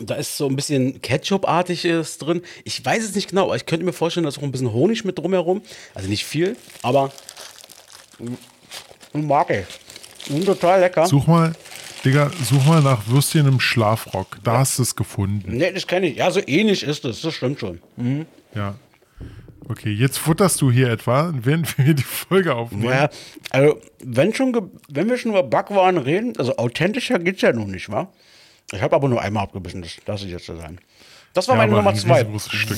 da 0.01 0.15
ist 0.15 0.37
so 0.37 0.47
ein 0.47 0.55
bisschen 0.55 1.03
Ketchup-artiges 1.03 2.19
drin. 2.19 2.43
Ich 2.63 2.85
weiß 2.85 3.03
es 3.03 3.17
nicht 3.17 3.31
genau, 3.31 3.47
aber 3.47 3.57
ich 3.57 3.67
könnte 3.67 3.85
mir 3.85 3.93
vorstellen, 3.93 4.23
da 4.23 4.29
ist 4.29 4.39
auch 4.39 4.45
ein 4.45 4.53
bisschen 4.53 4.73
Honig 4.73 5.05
mit 5.05 5.19
drumherum. 5.19 5.63
Also 5.93 6.09
nicht 6.09 6.25
viel, 6.25 6.57
aber 6.83 7.11
mag 9.25 9.51
ich. 9.51 9.67
Mm, 10.35 10.45
Total 10.45 10.81
lecker. 10.81 11.07
Such 11.07 11.27
mal, 11.27 11.53
Digga, 12.05 12.31
such 12.43 12.65
mal 12.67 12.83
nach 12.83 13.07
Würstchen 13.07 13.47
im 13.47 13.61
Schlafrock. 13.61 14.39
Da 14.43 14.59
hast 14.59 14.79
du 14.79 14.83
es 14.83 14.97
gefunden. 14.97 15.57
Nee, 15.57 15.73
das 15.73 15.87
kenne 15.87 16.09
ich. 16.09 16.17
Ja, 16.17 16.31
so 16.31 16.41
ähnlich 16.47 16.83
ist 16.83 17.05
es. 17.05 17.21
Das 17.23 17.35
stimmt 17.35 17.61
schon. 17.61 17.81
Ja. 18.55 18.75
Okay, 19.69 19.91
jetzt 19.93 20.19
futterst 20.19 20.61
du 20.61 20.71
hier 20.71 20.91
etwa, 20.91 21.33
während 21.35 21.77
wir 21.79 21.93
die 21.95 22.03
Folge 22.05 22.55
aufnehmen. 22.55 22.85
Ja, 22.93 23.09
also, 23.51 23.81
wenn, 24.05 24.33
schon 24.33 24.71
wenn 24.89 25.09
wir 25.09 25.19
schon 25.19 25.33
über 25.33 25.43
Backwaren 25.43 25.99
reden, 25.99 26.35
also 26.39 26.57
authentischer 26.57 27.19
geht's 27.19 27.43
ja 27.43 27.53
nun 27.53 27.73
nicht, 27.73 27.91
wa? 27.91 28.13
Ich 28.73 28.81
habe 28.81 28.95
aber 28.95 29.09
nur 29.09 29.21
einmal 29.21 29.43
abgebissen, 29.45 29.83
das 29.83 29.97
lasse 30.07 30.27
ich 30.27 30.31
jetzt 30.33 30.47
so 30.47 30.57
sein. 30.57 30.79
Das 31.35 31.49
war 31.49 31.57
Ja, 31.57 31.63
meine 31.63 31.73
Nummer 31.75 31.95
zwei. 31.95 32.25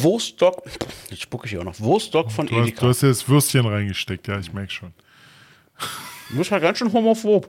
Wurststock. 0.03 0.63
Jetzt 1.11 1.23
spucke 1.23 1.45
ich 1.45 1.51
hier 1.51 1.61
auch 1.61 1.65
noch. 1.65 1.79
Wurststock 1.79 2.33
von 2.33 2.47
Du 2.47 2.57
hast, 2.57 2.63
Edeka. 2.69 2.81
du 2.81 2.89
hast 2.89 3.03
ja 3.03 3.09
das 3.09 3.29
Würstchen 3.29 3.67
reingesteckt, 3.67 4.27
ja, 4.27 4.39
ich 4.39 4.53
merke 4.53 4.73
schon. 4.73 4.93
Du 6.31 6.37
bist 6.37 6.51
halt 6.51 6.63
ganz 6.63 6.79
schön 6.79 6.93
homophob. 6.93 7.49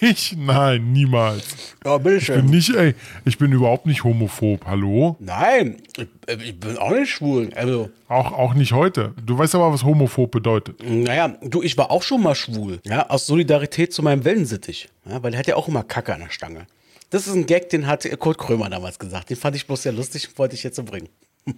Ich? 0.00 0.34
Nein, 0.38 0.92
niemals. 0.92 1.44
Ja, 1.84 1.98
bitteschön. 1.98 2.36
Bin 2.42 2.50
nicht, 2.56 2.74
ey, 2.74 2.94
ich 3.26 3.36
bin 3.36 3.52
überhaupt 3.52 3.84
nicht 3.84 4.02
homophob. 4.02 4.64
Hallo? 4.64 5.16
Nein, 5.18 5.76
ich, 5.98 6.06
äh, 6.26 6.42
ich 6.42 6.58
bin 6.58 6.78
auch 6.78 6.90
nicht 6.92 7.10
schwul. 7.10 7.50
Also, 7.54 7.90
Auch, 8.08 8.32
auch 8.32 8.54
nicht 8.54 8.72
heute. 8.72 9.12
Du 9.26 9.36
weißt 9.36 9.54
aber, 9.56 9.70
was 9.72 9.84
homophob 9.84 10.30
bedeutet. 10.30 10.82
naja, 10.82 11.36
du, 11.42 11.62
ich 11.62 11.76
war 11.76 11.90
auch 11.90 12.02
schon 12.02 12.22
mal 12.22 12.34
schwul. 12.34 12.80
Ja, 12.84 13.10
aus 13.10 13.26
Solidarität 13.26 13.92
zu 13.92 14.02
meinem 14.02 14.24
Wellensittich. 14.24 14.88
Ja, 15.04 15.22
weil 15.22 15.32
der 15.32 15.40
hat 15.40 15.48
ja 15.48 15.56
auch 15.56 15.68
immer 15.68 15.82
Kacke 15.82 16.14
an 16.14 16.20
der 16.20 16.30
Stange. 16.30 16.66
Das 17.10 17.26
ist 17.26 17.34
ein 17.34 17.44
Gag, 17.44 17.68
den 17.68 17.86
hat 17.86 18.08
Kurt 18.18 18.38
Krömer 18.38 18.70
damals 18.70 18.98
gesagt. 18.98 19.28
Den 19.28 19.36
fand 19.36 19.54
ich 19.54 19.66
bloß 19.66 19.82
sehr 19.82 19.92
lustig 19.92 20.28
und 20.28 20.38
wollte 20.38 20.54
ich 20.54 20.62
jetzt 20.62 20.76
so 20.76 20.82
bringen. 20.82 21.10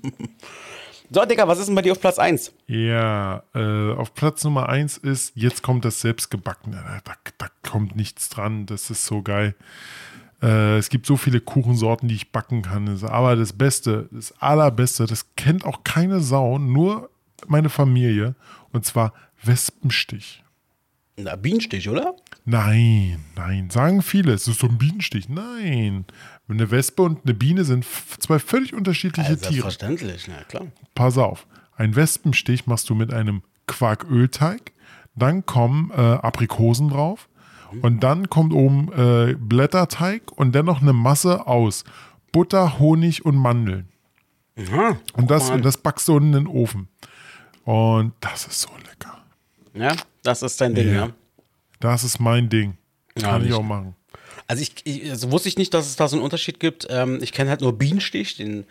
so, 1.11 1.25
Digga, 1.25 1.47
was 1.47 1.59
ist 1.59 1.67
denn 1.67 1.75
bei 1.75 1.83
dir 1.83 1.93
auf 1.93 2.01
Platz 2.01 2.19
1? 2.19 2.53
Ja, 2.67 3.43
äh, 3.55 3.93
auf 3.93 4.15
Platz 4.15 4.45
Nummer 4.45 4.69
eins 4.69 4.97
ist, 4.97 5.33
jetzt 5.35 5.63
kommt 5.63 5.85
das 5.85 6.01
Selbstgebackene. 6.01 6.83
Da, 7.05 7.15
da 7.39 7.47
kommt 7.63 7.97
nichts 7.97 8.29
dran. 8.29 8.67
Das 8.67 8.91
ist 8.91 9.05
so 9.05 9.23
geil. 9.23 9.55
Äh, 10.43 10.79
es 10.79 10.89
gibt 10.89 11.07
so 11.07 11.17
viele 11.17 11.41
Kuchensorten, 11.41 12.09
die 12.09 12.15
ich 12.15 12.33
backen 12.33 12.63
kann. 12.63 12.89
Aber 13.05 13.37
das 13.37 13.53
Beste, 13.53 14.09
das 14.11 14.33
Allerbeste, 14.41 15.07
das 15.07 15.35
kennt 15.37 15.65
auch 15.65 15.85
keine 15.85 16.21
Sau, 16.21 16.59
nur 16.59 17.11
meine 17.47 17.69
Familie. 17.69 18.35
Und 18.73 18.85
zwar 18.85 19.13
Wespenstich. 19.43 20.43
Na, 21.19 21.35
Bienenstich, 21.35 21.89
oder? 21.89 22.15
Nein, 22.45 23.25
nein, 23.35 23.71
sagen 23.71 24.03
viele, 24.03 24.35
es 24.35 24.47
ist 24.47 24.61
so 24.61 24.67
ein 24.67 24.77
Bienenstich. 24.77 25.31
Nein, 25.31 26.05
eine 26.49 26.71
Wespe 26.71 27.03
und 27.03 27.25
eine 27.25 27.35
Biene 27.35 27.65
sind 27.65 27.85
zwei 28.19 28.39
völlig 28.39 28.73
unterschiedliche 28.75 29.31
Ja, 29.31 29.37
Tiere. 29.37 29.51
selbstverständlich, 29.53 30.27
na 30.29 30.45
klar. 30.45 30.67
Pass 30.95 31.19
auf. 31.19 31.47
Ein 31.77 31.97
Wespenstich 31.97 32.67
machst 32.67 32.89
du 32.89 32.95
mit 32.95 33.13
einem 33.13 33.43
Quarkölteig. 33.67 34.73
Dann 35.15 35.45
kommen 35.47 35.91
äh, 35.91 35.95
Aprikosen 36.01 36.89
drauf. 36.91 37.29
Und 37.83 38.01
dann 38.05 38.31
kommt 38.31 38.53
oben 38.55 38.93
äh, 38.93 39.35
Blätterteig 39.35 40.31
und 40.33 40.55
dann 40.55 40.67
noch 40.67 40.81
eine 40.83 40.93
Masse 40.93 41.47
aus 41.47 41.85
Butter, 42.33 42.79
Honig 42.79 43.25
und 43.25 43.37
Mandeln. 43.37 43.89
Aha. 44.57 44.97
Und 45.15 45.31
das, 45.31 45.49
mal. 45.51 45.61
das 45.61 45.77
backst 45.77 46.07
du 46.09 46.17
in 46.19 46.33
den 46.33 46.47
Ofen. 46.47 46.89
Und 47.65 48.13
das 48.21 48.47
ist 48.47 48.61
so 48.63 48.69
lecker. 48.89 49.19
Ja, 49.75 49.95
das 50.23 50.43
ist 50.43 50.61
dein 50.61 50.75
Ding, 50.75 50.89
ja. 50.89 51.07
Ja. 51.07 51.11
Das 51.81 52.05
ist 52.05 52.21
mein 52.21 52.49
Ding. 52.49 52.77
Ja, 53.19 53.31
Kann 53.33 53.43
ich 53.43 53.49
nicht. 53.49 53.57
auch 53.59 53.63
machen. 53.63 53.95
Also 54.47 54.63
ich, 54.63 54.73
ich 54.85 55.11
also 55.11 55.31
wusste 55.33 55.49
ich 55.49 55.59
nicht, 55.59 55.75
dass 55.75 55.87
es 55.87 55.97
da 55.97 56.07
so 56.09 56.17
einen 56.17 56.25
Unterschied 56.25 56.61
gibt. 56.61 56.87
Ähm, 56.91 57.19
ich 57.23 57.33
kenne 57.33 57.51
halt 57.51 57.61
nur 57.61 57.77
Bienenstich, 57.77 58.37
den, 58.37 58.65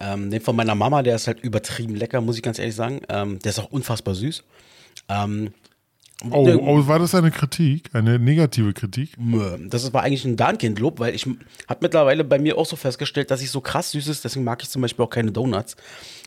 ähm, 0.00 0.30
den 0.30 0.40
von 0.40 0.56
meiner 0.56 0.74
Mama, 0.74 1.02
der 1.02 1.16
ist 1.16 1.26
halt 1.26 1.40
übertrieben 1.40 1.94
lecker, 1.96 2.20
muss 2.20 2.36
ich 2.36 2.42
ganz 2.42 2.58
ehrlich 2.58 2.74
sagen. 2.74 3.00
Ähm, 3.08 3.38
der 3.40 3.50
ist 3.50 3.58
auch 3.58 3.70
unfassbar 3.70 4.14
süß. 4.14 4.42
Ähm, 5.08 5.52
Oh, 6.30 6.44
der- 6.44 6.60
oh, 6.62 6.86
war 6.86 6.98
das 6.98 7.14
eine 7.14 7.30
Kritik? 7.30 7.88
Eine 7.94 8.18
negative 8.18 8.74
Kritik? 8.74 9.12
Das 9.70 9.90
war 9.94 10.02
eigentlich 10.02 10.26
ein 10.26 10.36
Darnkindlob, 10.36 10.98
weil 11.00 11.14
ich 11.14 11.24
habe 11.24 11.78
mittlerweile 11.80 12.24
bei 12.24 12.38
mir 12.38 12.58
auch 12.58 12.66
so 12.66 12.76
festgestellt, 12.76 13.30
dass 13.30 13.40
ich 13.40 13.50
so 13.50 13.62
krass 13.62 13.92
süß 13.92 14.06
ist, 14.08 14.22
deswegen 14.22 14.44
mag 14.44 14.62
ich 14.62 14.68
zum 14.68 14.82
Beispiel 14.82 15.02
auch 15.02 15.08
keine 15.08 15.32
Donuts. 15.32 15.76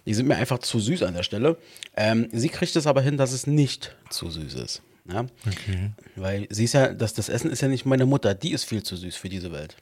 Die 0.08 0.16
sind 0.16 0.28
mir 0.28 0.36
einfach 0.36 0.58
zu 0.58 0.80
süß 0.80 1.04
an 1.04 1.14
der 1.14 1.22
Stelle. 1.22 1.58
Ähm, 1.96 2.28
sie 2.32 2.50
kriegt 2.50 2.76
es 2.76 2.88
aber 2.88 3.02
hin, 3.02 3.18
dass 3.18 3.34
es 3.34 3.46
nicht 3.46 3.96
zu 4.10 4.32
süß 4.32 4.56
ist. 4.56 4.82
Ja? 5.12 5.26
Okay. 5.46 5.92
Weil 6.16 6.48
sie 6.50 6.66
ist 6.66 6.74
ja, 6.74 6.94
das, 6.94 7.14
das 7.14 7.30
Essen 7.30 7.52
ist 7.52 7.62
ja 7.62 7.68
nicht 7.68 7.86
meine 7.86 8.06
Mutter, 8.06 8.34
die 8.34 8.52
ist 8.52 8.64
viel 8.64 8.84
zu 8.84 8.96
süß 8.96 9.16
für 9.16 9.30
diese 9.30 9.52
Welt. 9.52 9.76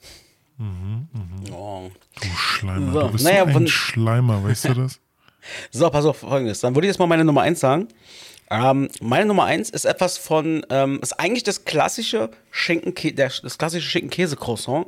Oh. 1.50 1.90
Du 2.20 2.28
Schleimer. 2.36 2.92
So, 2.92 3.00
du 3.02 3.12
bist 3.12 3.24
naja, 3.24 3.50
so 3.50 3.58
ein 3.58 3.68
Schleimer, 3.68 4.44
weißt 4.44 4.66
du 4.66 4.74
das? 4.74 5.00
So, 5.72 5.90
pass 5.90 6.04
auf, 6.04 6.18
folgendes. 6.18 6.60
Dann 6.60 6.76
würde 6.76 6.86
ich 6.86 6.90
jetzt 6.90 7.00
mal 7.00 7.08
meine 7.08 7.24
Nummer 7.24 7.40
1 7.42 7.58
sagen. 7.58 7.88
Ähm, 8.48 8.88
meine 9.00 9.26
Nummer 9.26 9.44
1 9.44 9.70
ist 9.70 9.86
etwas 9.86 10.16
von, 10.16 10.64
ähm, 10.70 11.00
ist 11.02 11.18
eigentlich 11.18 11.42
das 11.42 11.64
klassische 11.64 12.30
Schinken, 12.52 13.16
das 13.16 13.58
klassische 13.58 13.88
Schinken-Käse-Croissant. 13.90 14.86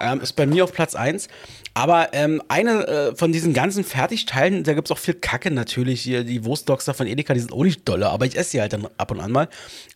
Ähm, 0.00 0.20
ist 0.20 0.34
bei 0.34 0.46
mir 0.46 0.64
auf 0.64 0.72
Platz 0.72 0.94
1. 0.94 1.28
Aber 1.74 2.08
ähm, 2.12 2.42
eine 2.48 2.86
äh, 2.86 3.14
von 3.14 3.32
diesen 3.32 3.52
ganzen 3.52 3.84
Fertigteilen, 3.84 4.64
da 4.64 4.74
gibt 4.74 4.88
es 4.88 4.92
auch 4.92 4.98
viel 4.98 5.14
Kacke 5.14 5.50
natürlich. 5.50 6.00
Hier, 6.00 6.24
die 6.24 6.44
Wurstdogs 6.44 6.84
da 6.84 6.92
von 6.92 7.06
Edeka, 7.06 7.34
die 7.34 7.40
sind 7.40 7.52
auch 7.52 7.62
nicht 7.62 7.88
dolle, 7.88 8.08
aber 8.08 8.26
ich 8.26 8.36
esse 8.36 8.50
sie 8.50 8.60
halt 8.60 8.72
dann 8.72 8.88
ab 8.96 9.10
und 9.10 9.20
an 9.20 9.30
mal. 9.30 9.48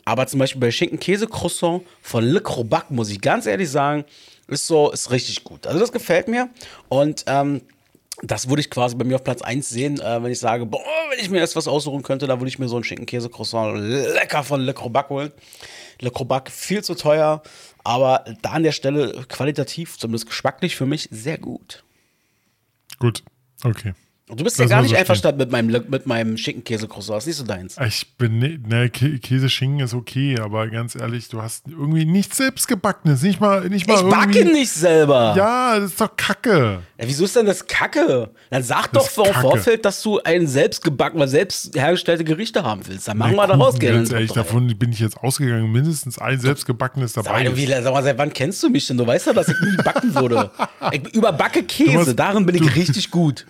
Aber 0.04 0.26
zum 0.26 0.38
Beispiel 0.38 0.60
bei 0.60 0.70
Schinken-Käse-Croissant 0.70 1.82
von 2.00 2.24
Le 2.24 2.40
Crobac, 2.40 2.90
muss 2.90 3.10
ich 3.10 3.20
ganz 3.20 3.46
ehrlich 3.46 3.70
sagen, 3.70 4.04
ist 4.48 4.66
so, 4.66 4.90
ist 4.90 5.10
richtig 5.10 5.44
gut. 5.44 5.66
Also 5.66 5.80
das 5.80 5.92
gefällt 5.92 6.28
mir. 6.28 6.50
Und 6.88 7.24
ähm, 7.26 7.62
das 8.22 8.48
würde 8.48 8.60
ich 8.60 8.70
quasi 8.70 8.94
bei 8.94 9.04
mir 9.04 9.16
auf 9.16 9.24
Platz 9.24 9.42
1 9.42 9.68
sehen, 9.68 10.00
äh, 10.00 10.22
wenn 10.22 10.30
ich 10.30 10.38
sage, 10.38 10.66
boah, 10.66 10.80
wenn 11.10 11.18
ich 11.18 11.30
mir 11.30 11.38
jetzt 11.38 11.56
was 11.56 11.66
aussuchen 11.66 12.02
könnte, 12.02 12.26
dann 12.26 12.38
würde 12.38 12.48
ich 12.48 12.58
mir 12.58 12.68
so 12.68 12.76
einen 12.76 12.84
Schinkenkäse-Croissant 12.84 13.78
lecker 13.80 14.44
von 14.44 14.60
Le 14.60 14.74
Crobac 14.74 15.08
holen. 15.08 15.32
Le 16.00 16.10
Crobac 16.10 16.50
viel 16.50 16.84
zu 16.84 16.94
teuer, 16.94 17.42
aber 17.84 18.24
da 18.42 18.50
an 18.50 18.62
der 18.62 18.72
Stelle 18.72 19.24
qualitativ, 19.28 19.98
zumindest 19.98 20.26
geschmacklich 20.26 20.76
für 20.76 20.86
mich, 20.86 21.08
sehr 21.10 21.38
gut. 21.38 21.84
Gut. 22.98 23.22
Okay. 23.64 23.94
Du 24.34 24.44
bist 24.44 24.58
ja 24.58 24.66
gar 24.66 24.82
nicht 24.82 24.90
so 24.90 24.96
einverstanden 24.96 25.38
mit 25.38 25.50
meinem, 25.50 25.84
mit 25.88 26.06
meinem 26.06 26.36
Schinkenkäse-Croissant, 26.36 27.16
das 27.16 27.24
ist 27.24 27.26
nicht 27.28 27.36
so 27.36 27.44
deins. 27.44 27.76
Ich 27.86 28.16
bin, 28.16 28.38
ne, 28.38 28.58
ne 28.66 28.86
Kä- 28.88 29.18
Käseschinken 29.20 29.80
ist 29.80 29.94
okay, 29.94 30.38
aber 30.40 30.68
ganz 30.68 30.94
ehrlich, 30.94 31.28
du 31.28 31.42
hast 31.42 31.66
irgendwie 31.68 32.04
nichts 32.04 32.36
selbstgebackenes. 32.38 33.22
Nicht 33.22 33.40
mal, 33.40 33.68
nicht 33.68 33.86
mal 33.86 33.96
Ich 33.96 34.02
backe 34.10 34.44
nicht 34.44 34.70
selber. 34.70 35.34
Ja, 35.36 35.78
das 35.78 35.90
ist 35.90 36.00
doch 36.00 36.16
Kacke. 36.16 36.80
Ja, 36.98 37.04
wieso 37.06 37.24
ist 37.24 37.36
denn 37.36 37.46
das 37.46 37.66
Kacke? 37.66 38.30
Dann 38.50 38.62
sag 38.62 38.92
doch 38.92 39.06
ist 39.06 39.14
vor 39.14 39.26
Kacke. 39.26 39.40
Vorfeld, 39.40 39.84
dass 39.84 40.02
du 40.02 40.20
ein 40.22 40.46
selbstgebacken, 40.46 41.26
selbst 41.28 41.76
hergestellte 41.76 42.24
Gerichte 42.24 42.62
haben 42.62 42.80
willst. 42.86 43.08
Dann 43.08 43.18
machen 43.18 43.36
wir 43.36 43.46
daraus 43.46 43.78
gerne. 43.78 43.98
Ganz 43.98 44.12
ehrlich, 44.12 44.32
davon 44.32 44.66
bin 44.78 44.92
ich 44.92 45.00
jetzt 45.00 45.18
ausgegangen. 45.18 45.70
Mindestens 45.70 46.18
ein 46.18 46.40
selbstgebackenes 46.40 47.12
Sag 47.12 47.24
dabei. 47.24 47.54
wie, 47.56 47.64
ist. 47.64 47.82
sag 47.84 47.92
mal, 47.92 48.02
seit 48.02 48.18
wann 48.18 48.32
kennst 48.32 48.62
du 48.62 48.70
mich 48.70 48.86
denn? 48.86 48.96
Du 48.96 49.06
weißt 49.06 49.26
ja, 49.26 49.32
dass 49.32 49.48
ich 49.48 49.60
nie 49.60 49.76
backen 49.82 50.14
würde. 50.14 50.50
Ich 50.90 51.14
überbacke 51.14 51.62
Käse, 51.62 51.98
hast- 51.98 52.16
darin 52.16 52.44
bin 52.44 52.56
ich 52.56 52.74
richtig 52.76 53.10
gut. 53.10 53.46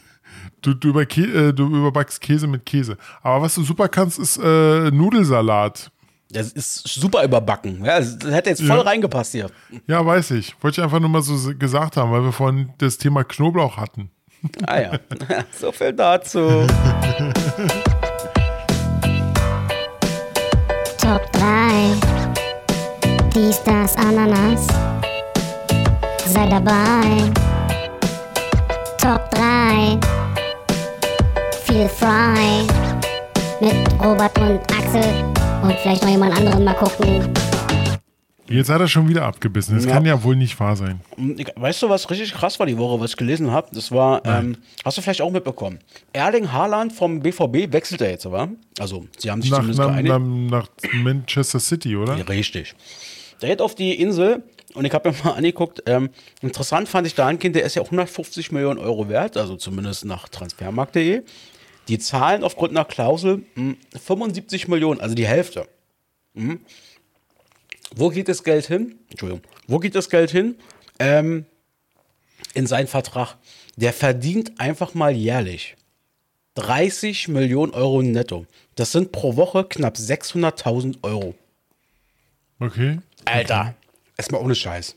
Du, 0.62 0.74
du, 0.74 0.88
über 0.88 1.04
Kä 1.06 1.22
äh, 1.24 1.52
du 1.52 1.66
überbackst 1.66 2.20
Käse 2.20 2.46
mit 2.46 2.64
Käse. 2.64 2.96
Aber 3.22 3.42
was 3.42 3.54
du 3.56 3.62
super 3.64 3.88
kannst, 3.88 4.18
ist 4.18 4.38
äh, 4.38 4.90
Nudelsalat. 4.90 5.90
Das 6.30 6.50
ist 6.52 6.88
super 6.88 7.22
überbacken. 7.24 7.84
Ja, 7.84 7.98
das 8.00 8.16
hätte 8.24 8.50
jetzt 8.50 8.62
voll 8.62 8.76
Ja. 8.78 8.82
reingepasst 8.82 9.32
hier. 9.32 9.50
Ja, 9.86 10.04
weiß 10.06 10.30
ich. 10.30 10.54
Wollte 10.62 10.80
ich 10.80 10.84
einfach 10.84 10.98
nur 11.00 11.10
mal 11.10 11.20
so 11.20 11.52
gesagt 11.58 11.96
haben, 11.98 12.10
weil 12.10 12.22
wir 12.22 12.32
vorhin 12.32 12.70
das 12.78 12.96
Thema 12.96 13.22
Knoblauch 13.24 13.76
hatten. 13.76 14.10
Ah 14.66 14.80
ja, 14.80 14.92
so 15.60 15.70
viel 15.72 15.92
dazu. 15.92 16.66
Top 20.98 21.30
3. 21.32 21.94
Dies, 23.34 23.62
das, 23.64 23.96
Ananas. 23.96 24.66
Sei 26.26 26.46
dabei. 26.48 27.30
Top 28.98 29.30
3. 29.32 29.98
Feel 31.72 31.88
frei. 31.88 32.66
Mit 33.62 33.72
Robert 33.98 34.38
und 34.38 34.60
Axel. 34.70 35.02
Und 35.62 35.72
vielleicht 35.80 36.02
noch 36.02 36.10
jemand 36.10 36.36
anderen 36.36 36.64
mal 36.64 36.74
gucken. 36.74 37.32
Jetzt 38.46 38.68
hat 38.68 38.82
er 38.82 38.88
schon 38.88 39.08
wieder 39.08 39.24
abgebissen. 39.24 39.76
Das 39.76 39.86
Ja. 39.86 39.92
kann 39.92 40.04
ja 40.04 40.22
wohl 40.22 40.36
nicht 40.36 40.60
wahr 40.60 40.76
sein. 40.76 41.00
Ich- 41.38 41.46
Weißt 41.56 41.80
du, 41.80 41.88
was 41.88 42.10
richtig 42.10 42.34
krass 42.34 42.58
war 42.58 42.66
die 42.66 42.76
Woche, 42.76 43.00
was 43.00 43.12
ich 43.12 43.16
gelesen 43.16 43.52
habe? 43.52 43.68
Das 43.72 43.90
war, 43.90 44.22
ähm, 44.26 44.58
hast 44.84 44.98
du 44.98 45.02
vielleicht 45.02 45.22
auch 45.22 45.30
mitbekommen. 45.30 45.78
Erling 46.12 46.52
Haaland 46.52 46.92
vom 46.92 47.20
BVB 47.20 47.72
wechselt 47.72 48.02
er 48.02 48.10
jetzt, 48.10 48.26
aber? 48.26 48.50
Also, 48.78 49.06
sie 49.16 49.30
haben 49.30 49.40
sich 49.40 49.50
Nach, 49.50 49.58
zumindest 49.60 49.80
nach, 49.80 49.86
geeinigt. 49.96 50.50
nach, 50.50 50.66
nach 50.68 50.92
Manchester 50.92 51.58
City, 51.58 51.96
oder? 51.96 52.16
Ja, 52.18 52.24
richtig. 52.24 52.74
Der 53.40 53.48
geht 53.48 53.62
auf 53.62 53.74
die 53.74 53.94
Insel 53.94 54.42
und 54.74 54.84
ich 54.84 54.92
habe 54.92 55.10
mir 55.10 55.16
mal 55.24 55.30
angeguckt. 55.32 55.82
Ähm, 55.86 56.10
interessant 56.42 56.88
fand 56.90 57.06
ich 57.06 57.14
dahingehend, 57.14 57.56
der 57.56 57.64
ist 57.64 57.76
ja 57.76 57.82
auch 57.82 57.90
150 57.90 58.52
Millionen 58.52 58.78
Euro 58.78 59.08
wert, 59.08 59.38
also 59.38 59.56
zumindest 59.56 60.04
nach 60.04 60.28
transfermarkt.de. 60.28 61.22
Die 61.88 61.98
zahlen 61.98 62.44
aufgrund 62.44 62.72
einer 62.72 62.84
Klausel 62.84 63.44
mh, 63.54 63.74
75 64.00 64.68
Millionen, 64.68 65.00
also 65.00 65.14
die 65.14 65.26
Hälfte. 65.26 65.68
Mhm. 66.34 66.60
Wo 67.94 68.08
geht 68.08 68.28
das 68.28 68.44
Geld 68.44 68.66
hin? 68.66 68.98
Entschuldigung. 69.10 69.42
Wo 69.66 69.78
geht 69.78 69.94
das 69.94 70.08
Geld 70.08 70.30
hin? 70.30 70.56
Ähm, 70.98 71.44
in 72.54 72.66
seinen 72.66 72.86
Vertrag. 72.86 73.36
Der 73.76 73.92
verdient 73.92 74.60
einfach 74.60 74.94
mal 74.94 75.12
jährlich 75.12 75.76
30 76.54 77.28
Millionen 77.28 77.72
Euro 77.72 78.02
netto. 78.02 78.46
Das 78.74 78.92
sind 78.92 79.12
pro 79.12 79.36
Woche 79.36 79.64
knapp 79.64 79.96
600.000 79.96 80.98
Euro. 81.02 81.34
Okay. 82.58 82.98
Alter, 83.24 83.74
erstmal 84.16 84.42
ohne 84.42 84.54
Scheiß. 84.54 84.96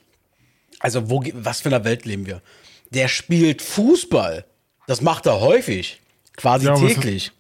Also, 0.80 1.10
wo, 1.10 1.24
was 1.34 1.62
für 1.62 1.70
eine 1.70 1.84
Welt 1.84 2.06
leben 2.06 2.26
wir? 2.26 2.42
Der 2.92 3.08
spielt 3.08 3.62
Fußball. 3.62 4.46
Das 4.88 5.02
macht 5.02 5.26
er 5.26 5.40
häufig. 5.40 6.02
Quasi 6.38 6.66
Ja, 6.66 6.76
täglich. 6.76 7.32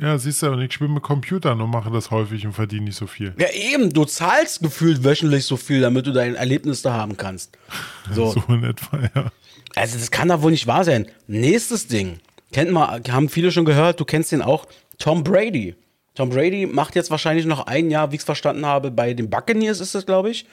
Ja, 0.00 0.16
siehst 0.16 0.42
du, 0.42 0.50
und 0.50 0.62
ich 0.62 0.72
spiele 0.72 0.88
mit 0.90 1.02
Computern 1.02 1.60
und 1.60 1.70
mache 1.70 1.90
das 1.90 2.10
häufig 2.10 2.46
und 2.46 2.54
verdiene 2.54 2.86
nicht 2.86 2.96
so 2.96 3.06
viel. 3.06 3.34
Ja, 3.38 3.50
eben, 3.50 3.92
du 3.92 4.06
zahlst 4.06 4.62
gefühlt 4.62 5.04
wöchentlich 5.04 5.44
so 5.44 5.58
viel, 5.58 5.82
damit 5.82 6.06
du 6.06 6.12
dein 6.12 6.34
Erlebnis 6.34 6.80
da 6.82 6.94
haben 6.94 7.16
kannst. 7.16 7.56
So. 8.14 8.32
So 8.32 8.42
in 8.48 8.64
etwa, 8.64 8.98
ja. 9.14 9.30
Also, 9.76 9.96
das 9.98 10.10
kann 10.10 10.28
doch 10.28 10.42
wohl 10.42 10.50
nicht 10.50 10.66
wahr 10.66 10.84
sein. 10.84 11.06
Nächstes 11.28 11.86
Ding. 11.86 12.18
Kennt 12.52 12.70
man, 12.72 13.02
haben 13.10 13.28
viele 13.28 13.52
schon 13.52 13.64
gehört, 13.64 14.00
du 14.00 14.04
kennst 14.04 14.32
den 14.32 14.42
auch. 14.42 14.66
Tom 14.98 15.22
Brady. 15.24 15.76
Tom 16.14 16.30
Brady 16.30 16.66
macht 16.66 16.94
jetzt 16.96 17.10
wahrscheinlich 17.10 17.46
noch 17.46 17.66
ein 17.66 17.90
Jahr, 17.90 18.10
wie 18.10 18.16
ich 18.16 18.20
es 18.20 18.24
verstanden 18.26 18.66
habe, 18.66 18.90
bei 18.90 19.14
den 19.14 19.30
Buccaneers 19.30 19.80
ist 19.80 19.94
das, 19.94 20.04
glaube 20.04 20.30
ich. 20.30 20.46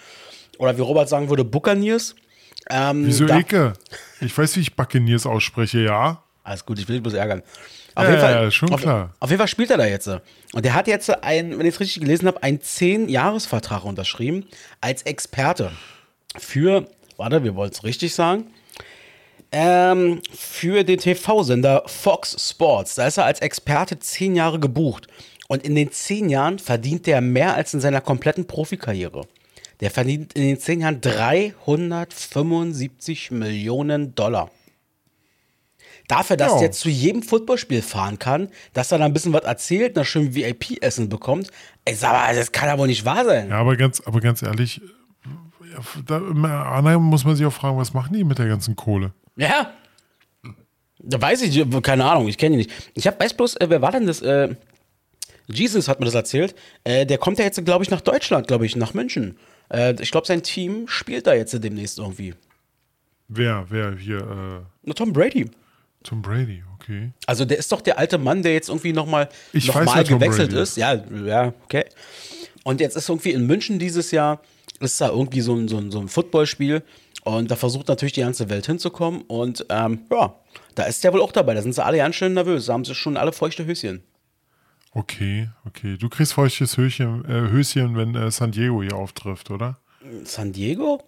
Oder 0.57 0.77
wie 0.77 0.81
Robert 0.81 1.09
sagen 1.09 1.29
würde, 1.29 1.43
Buccaneers. 1.43 2.15
Ähm, 2.69 3.05
Wieso 3.07 3.25
da- 3.25 3.39
Ecke? 3.39 3.73
Ich 4.21 4.37
weiß, 4.37 4.55
wie 4.57 4.61
ich 4.61 4.75
Buccaneers 4.75 5.25
ausspreche, 5.25 5.79
ja. 5.79 6.23
Alles 6.43 6.65
gut, 6.65 6.79
ich 6.79 6.87
will 6.87 6.95
dich 6.97 7.03
bloß 7.03 7.13
ärgern. 7.15 7.41
Auf 7.95 8.03
Ja, 8.03 8.09
jeden 8.09 8.21
Fall, 8.21 8.43
ja, 8.43 8.51
schon 8.51 8.73
auf, 8.73 8.81
klar. 8.81 9.13
Auf 9.19 9.29
jeden 9.29 9.39
Fall 9.39 9.47
spielt 9.47 9.71
er 9.71 9.77
da 9.77 9.85
jetzt. 9.85 10.07
Und 10.07 10.65
der 10.65 10.73
hat 10.73 10.87
jetzt, 10.87 11.09
ein, 11.23 11.57
wenn 11.57 11.65
ich 11.65 11.75
es 11.75 11.79
richtig 11.79 12.01
gelesen 12.01 12.27
habe, 12.27 12.43
einen 12.43 12.59
10-Jahres-Vertrag 12.59 13.85
unterschrieben 13.85 14.45
als 14.81 15.03
Experte 15.03 15.71
für, 16.37 16.87
warte, 17.17 17.43
wir 17.43 17.55
wollen 17.55 17.71
es 17.71 17.83
richtig 17.83 18.13
sagen, 18.15 18.47
ähm, 19.51 20.21
für 20.31 20.83
den 20.83 20.99
TV-Sender 20.99 21.81
Fox 21.87 22.35
Sports. 22.49 22.93
Da 22.95 23.07
ist 23.07 23.17
er 23.17 23.25
als 23.25 23.41
Experte 23.41 23.97
10 23.99 24.35
Jahre 24.35 24.59
gebucht. 24.59 25.07
Und 25.47 25.63
in 25.63 25.73
den 25.73 25.91
10 25.91 26.29
Jahren 26.29 26.59
verdient 26.59 27.07
er 27.07 27.21
mehr 27.21 27.55
als 27.55 27.73
in 27.73 27.79
seiner 27.79 28.01
kompletten 28.01 28.45
Profikarriere. 28.45 29.23
Der 29.79 29.89
verdient 29.89 30.33
in 30.33 30.43
den 30.43 30.59
10 30.59 30.81
Jahren 30.81 31.01
375 31.01 33.31
Millionen 33.31 34.13
Dollar. 34.13 34.51
Dafür, 36.09 36.37
dass 36.37 36.53
Ja. 36.53 36.59
der 36.59 36.71
zu 36.71 36.89
jedem 36.89 37.21
Footballspiel 37.21 37.83
fahren 37.83 38.17
kann, 38.17 38.49
dass 38.73 38.91
er 38.91 38.97
da 38.97 39.05
ein 39.05 39.13
bisschen 39.13 39.31
was 39.31 39.43
erzählt, 39.43 39.95
nach 39.95 40.05
schön 40.05 40.33
VIP-Essen 40.33 41.07
bekommt. 41.07 41.51
Ey, 41.85 41.95
mal, 42.01 42.35
das 42.35 42.51
kann 42.51 42.77
wohl 42.79 42.87
nicht 42.87 43.05
wahr 43.05 43.23
sein. 43.23 43.49
Ja, 43.49 43.57
aber 43.59 43.77
ganz, 43.77 44.01
aber 44.01 44.19
ganz 44.19 44.41
ehrlich, 44.41 44.81
da, 46.07 46.17
Anaheim 46.17 47.03
muss 47.03 47.25
man 47.25 47.35
sich 47.35 47.45
auch 47.45 47.53
fragen, 47.53 47.77
was 47.77 47.93
machen 47.93 48.13
die 48.13 48.23
mit 48.23 48.39
der 48.39 48.47
ganzen 48.47 48.75
Kohle? 48.75 49.13
Ja. 49.35 49.71
Da 50.97 51.21
weiß 51.21 51.43
ich, 51.43 51.63
keine 51.83 52.05
Ahnung, 52.05 52.27
ich 52.27 52.37
kenne 52.39 52.55
ihn 52.55 52.59
nicht. 52.59 52.71
Ich 52.95 53.05
hab, 53.05 53.21
weiß 53.23 53.35
bloß, 53.35 53.57
äh, 53.57 53.69
wer 53.69 53.81
war 53.81 53.91
denn 53.91 54.07
das? 54.07 54.21
Äh, 54.23 54.55
Jesus 55.47 55.87
hat 55.87 55.99
mir 55.99 56.05
das 56.07 56.15
erzählt. 56.15 56.55
Äh, 56.83 57.05
der 57.05 57.19
kommt 57.19 57.37
ja 57.37 57.45
jetzt, 57.45 57.63
glaube 57.63 57.83
ich, 57.83 57.91
nach 57.91 58.01
Deutschland, 58.01 58.47
glaube 58.47 58.65
ich, 58.65 58.75
nach 58.75 58.95
München. 58.95 59.37
Äh, 59.71 59.93
ich 60.01 60.09
glaube, 60.11 60.25
sein 60.27 60.41
Team 60.41 60.87
spielt 60.87 61.27
da 61.27 61.35
jetzt 61.35 61.53
demnächst 61.63 61.99
irgendwie. 61.99 62.33
Wer, 63.27 63.67
wer 63.69 63.95
hier? 63.95 64.17
Äh, 64.19 64.65
Na, 64.83 64.93
Tom 64.93 65.13
Brady. 65.13 65.49
Tom 66.03 66.21
Brady, 66.21 66.63
okay. 66.75 67.11
Also 67.25 67.45
der 67.45 67.57
ist 67.57 67.71
doch 67.71 67.81
der 67.81 67.99
alte 67.99 68.17
Mann, 68.17 68.41
der 68.41 68.53
jetzt 68.53 68.69
irgendwie 68.69 68.93
nochmal 68.93 69.29
noch 69.53 69.75
mal 69.75 69.97
wer 69.97 70.03
Tom 70.05 70.19
gewechselt 70.19 70.53
ist. 70.53 70.77
Ja, 70.77 70.93
ja, 71.25 71.53
okay. 71.65 71.85
Und 72.63 72.79
jetzt 72.79 72.95
ist 72.95 73.09
irgendwie 73.09 73.31
in 73.31 73.45
München 73.45 73.79
dieses 73.79 74.11
Jahr, 74.11 74.41
ist 74.79 74.99
da 75.01 75.09
irgendwie 75.09 75.41
so 75.41 75.55
ein, 75.55 75.67
so 75.67 75.77
ein, 75.77 75.91
so 75.91 75.99
ein 75.99 76.07
Footballspiel. 76.07 76.83
Und 77.23 77.51
da 77.51 77.55
versucht 77.55 77.89
natürlich 77.89 78.13
die 78.13 78.21
ganze 78.21 78.49
Welt 78.49 78.65
hinzukommen. 78.65 79.21
Und 79.23 79.65
ähm, 79.69 80.01
ja, 80.09 80.35
da 80.75 80.83
ist 80.83 81.03
der 81.03 81.11
wohl 81.13 81.21
auch 81.21 81.33
dabei. 81.33 81.53
Da 81.53 81.61
sind 81.61 81.75
sie 81.75 81.83
alle 81.83 81.97
ganz 81.97 82.15
schön 82.15 82.33
nervös. 82.33 82.67
Da 82.67 82.73
haben 82.73 82.85
sie 82.85 82.95
schon 82.95 83.17
alle 83.17 83.33
feuchte 83.33 83.65
Höschen. 83.65 84.03
Okay, 84.91 85.49
okay. 85.65 85.97
Du 85.97 86.09
kriegst 86.09 86.33
feuchtes 86.33 86.77
Höschen, 86.77 87.23
äh, 87.25 87.51
Höschen 87.51 87.95
wenn 87.95 88.15
äh, 88.15 88.31
San 88.31 88.51
Diego 88.51 88.81
hier 88.81 88.95
auftrifft, 88.95 89.51
oder? 89.51 89.77
San 90.23 90.53
Diego? 90.53 91.03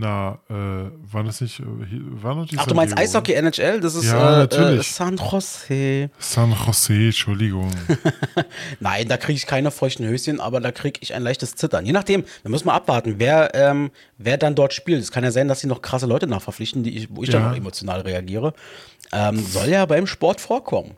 Na, 0.00 0.38
äh, 0.48 0.54
war 0.54 1.24
das 1.24 1.40
nicht, 1.40 1.58
äh, 1.58 1.64
war 1.66 2.36
noch 2.36 2.46
die 2.46 2.56
Ach, 2.56 2.62
San 2.62 2.68
du 2.68 2.74
meinst 2.76 2.92
Diego, 2.96 3.02
Eishockey 3.02 3.32
NHL? 3.32 3.80
Das 3.80 3.96
ist 3.96 4.04
Ja, 4.04 4.34
äh, 4.34 4.38
natürlich. 4.38 4.88
Äh, 4.88 4.92
San 4.92 5.16
Jose. 5.16 6.10
San 6.20 6.52
Jose, 6.52 6.92
Entschuldigung. 7.06 7.68
Nein, 8.80 9.08
da 9.08 9.16
kriege 9.16 9.36
ich 9.36 9.46
keine 9.46 9.72
feuchten 9.72 10.06
Höschen, 10.06 10.38
aber 10.38 10.60
da 10.60 10.70
kriege 10.70 11.00
ich 11.02 11.14
ein 11.14 11.22
leichtes 11.24 11.56
Zittern. 11.56 11.84
Je 11.84 11.90
nachdem, 11.90 12.24
da 12.44 12.48
müssen 12.48 12.66
wir 12.66 12.74
abwarten, 12.74 13.16
wer, 13.18 13.52
ähm, 13.56 13.90
wer 14.18 14.38
dann 14.38 14.54
dort 14.54 14.72
spielt. 14.72 15.02
Es 15.02 15.10
kann 15.10 15.24
ja 15.24 15.32
sein, 15.32 15.48
dass 15.48 15.58
sie 15.58 15.66
noch 15.66 15.82
krasse 15.82 16.06
Leute 16.06 16.28
nachverpflichten, 16.28 16.84
die 16.84 16.96
ich, 16.96 17.08
wo 17.10 17.24
ich 17.24 17.30
dann 17.30 17.42
Ja. 17.42 17.50
auch 17.50 17.56
emotional 17.56 18.02
reagiere. 18.02 18.54
Ähm, 19.12 19.40
soll 19.44 19.68
ja 19.68 19.84
beim 19.84 20.06
Sport 20.06 20.40
vorkommen. 20.40 20.96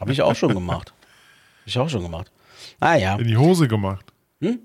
Habe 0.00 0.12
ich 0.12 0.20
auch 0.20 0.34
schon 0.36 0.52
gemacht. 0.52 0.92
Hab 1.60 1.66
ich 1.66 1.78
auch 1.78 1.88
schon 1.88 2.02
gemacht. 2.02 2.30
Naja, 2.78 3.16
In 3.16 3.26
die 3.28 3.38
Hose 3.38 3.68
gemacht. 3.68 4.04
Hm? 4.42 4.58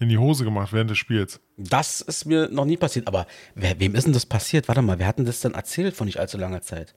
In 0.00 0.08
die 0.08 0.18
Hose 0.18 0.44
gemacht 0.44 0.72
während 0.72 0.90
des 0.90 0.98
Spiels. 0.98 1.40
das 1.56 2.00
ist 2.00 2.26
mir 2.26 2.48
noch 2.48 2.64
nie 2.64 2.76
passiert. 2.76 3.06
Aber 3.06 3.26
wer, 3.54 3.78
wem 3.78 3.94
ist 3.94 4.04
denn 4.04 4.12
das 4.12 4.26
passiert? 4.26 4.66
Warte 4.68 4.82
mal, 4.82 4.98
wer 4.98 5.06
hat 5.06 5.18
denn 5.18 5.24
das 5.24 5.40
dann 5.40 5.54
erzählt 5.54 5.94
vor 5.94 6.04
nicht 6.04 6.18
allzu 6.18 6.36
langer 6.36 6.62
Zeit? 6.62 6.94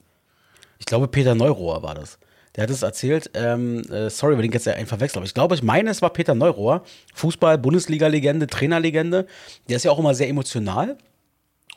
Ich 0.78 0.86
glaube, 0.86 1.08
Peter 1.08 1.34
Neurohr 1.34 1.82
war 1.82 1.94
das. 1.94 2.18
Der 2.56 2.64
hat 2.64 2.70
es 2.70 2.82
erzählt, 2.82 3.30
ähm, 3.34 3.82
äh, 3.90 4.10
sorry, 4.10 4.36
wenn 4.36 4.44
ich 4.44 4.52
jetzt 4.52 4.66
einen 4.66 4.86
verwechsel, 4.86 5.18
aber 5.18 5.26
ich 5.26 5.34
glaube, 5.34 5.54
ich 5.54 5.62
meine, 5.62 5.90
es 5.90 6.02
war 6.02 6.10
Peter 6.10 6.34
Neurohr, 6.34 6.82
Fußball, 7.14 7.56
Bundesliga-Legende, 7.58 8.48
Trainerlegende. 8.48 9.26
Der 9.68 9.76
ist 9.76 9.84
ja 9.84 9.92
auch 9.92 9.98
immer 9.98 10.14
sehr 10.14 10.28
emotional. 10.28 10.98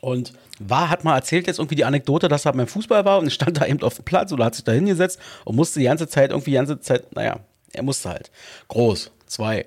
Und 0.00 0.32
war, 0.58 0.90
hat 0.90 1.04
mal 1.04 1.14
erzählt 1.14 1.46
jetzt 1.46 1.60
irgendwie 1.60 1.76
die 1.76 1.84
Anekdote, 1.84 2.26
dass 2.26 2.44
er 2.44 2.52
beim 2.52 2.66
Fußball 2.66 3.04
war 3.04 3.20
und 3.20 3.30
stand 3.30 3.60
da 3.60 3.66
eben 3.66 3.80
auf 3.82 3.94
dem 3.94 4.04
Platz 4.04 4.32
oder 4.32 4.46
hat 4.46 4.56
sich 4.56 4.64
da 4.64 4.72
hingesetzt 4.72 5.20
und 5.44 5.54
musste 5.54 5.78
die 5.78 5.86
ganze 5.86 6.08
Zeit 6.08 6.30
irgendwie 6.30 6.50
die 6.50 6.56
ganze 6.56 6.80
Zeit, 6.80 7.14
naja, 7.14 7.38
er 7.72 7.82
musste 7.84 8.08
halt. 8.08 8.32
Groß, 8.66 9.12
zwei. 9.26 9.64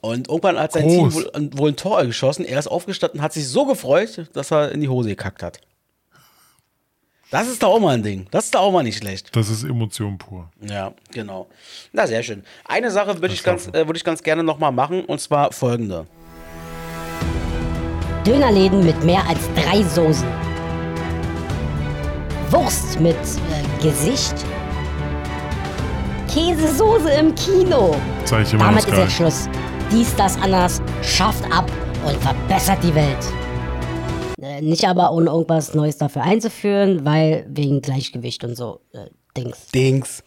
Und 0.00 0.28
irgendwann 0.28 0.58
hat 0.58 0.72
sein 0.72 0.84
Groß. 0.84 1.14
Team 1.14 1.34
wohl, 1.34 1.58
wohl 1.58 1.68
ein 1.70 1.76
Tor 1.76 2.04
geschossen. 2.04 2.44
Er 2.44 2.58
ist 2.58 2.68
aufgestanden, 2.68 3.20
hat 3.20 3.32
sich 3.32 3.48
so 3.48 3.66
gefreut, 3.66 4.26
dass 4.32 4.52
er 4.52 4.70
in 4.72 4.80
die 4.80 4.88
Hose 4.88 5.08
gekackt 5.08 5.42
hat. 5.42 5.60
Das 7.30 7.46
ist 7.46 7.62
doch 7.62 7.74
auch 7.74 7.80
mal 7.80 7.94
ein 7.94 8.02
Ding. 8.02 8.26
Das 8.30 8.46
ist 8.46 8.54
doch 8.54 8.60
auch 8.60 8.72
mal 8.72 8.82
nicht 8.82 8.96
schlecht. 8.98 9.36
Das 9.36 9.50
ist 9.50 9.62
Emotion 9.62 10.16
pur. 10.16 10.50
Ja, 10.62 10.92
genau. 11.12 11.48
Na, 11.92 12.06
sehr 12.06 12.22
schön. 12.22 12.42
Eine 12.64 12.90
Sache 12.90 13.20
würde 13.20 13.34
ich, 13.34 13.42
ganz, 13.42 13.66
äh, 13.68 13.86
würde 13.86 13.98
ich 13.98 14.04
ganz 14.04 14.22
gerne 14.22 14.42
nochmal 14.42 14.72
machen 14.72 15.04
und 15.04 15.20
zwar 15.20 15.52
folgende. 15.52 16.06
Dönerläden 18.24 18.84
mit 18.84 19.04
mehr 19.04 19.22
als 19.28 19.40
drei 19.54 19.82
Soßen. 19.82 20.28
Wurst 22.50 22.98
mit 22.98 23.14
äh, 23.16 23.82
Gesicht. 23.82 24.34
Käsesoße 26.32 27.10
im 27.10 27.34
Kino. 27.34 27.94
Sag 28.24 28.42
ich 28.42 28.52
immer 28.54 28.64
Damit 28.64 28.84
das 28.84 28.92
ist 28.92 28.98
jetzt 28.98 29.12
Schluss. 29.12 29.48
Dies, 29.90 30.14
das, 30.16 30.36
anders 30.36 30.82
schafft 31.02 31.44
ab 31.50 31.70
und 32.04 32.16
verbessert 32.18 32.78
die 32.82 32.94
Welt. 32.94 33.16
Äh, 34.40 34.60
nicht 34.60 34.86
aber 34.86 35.12
ohne 35.12 35.30
irgendwas 35.30 35.74
Neues 35.74 35.96
dafür 35.96 36.22
einzuführen, 36.22 37.04
weil 37.04 37.46
wegen 37.48 37.80
Gleichgewicht 37.80 38.44
und 38.44 38.54
so 38.54 38.80
äh, 38.92 39.06
Dings. 39.36 39.66
Dings. 39.74 40.22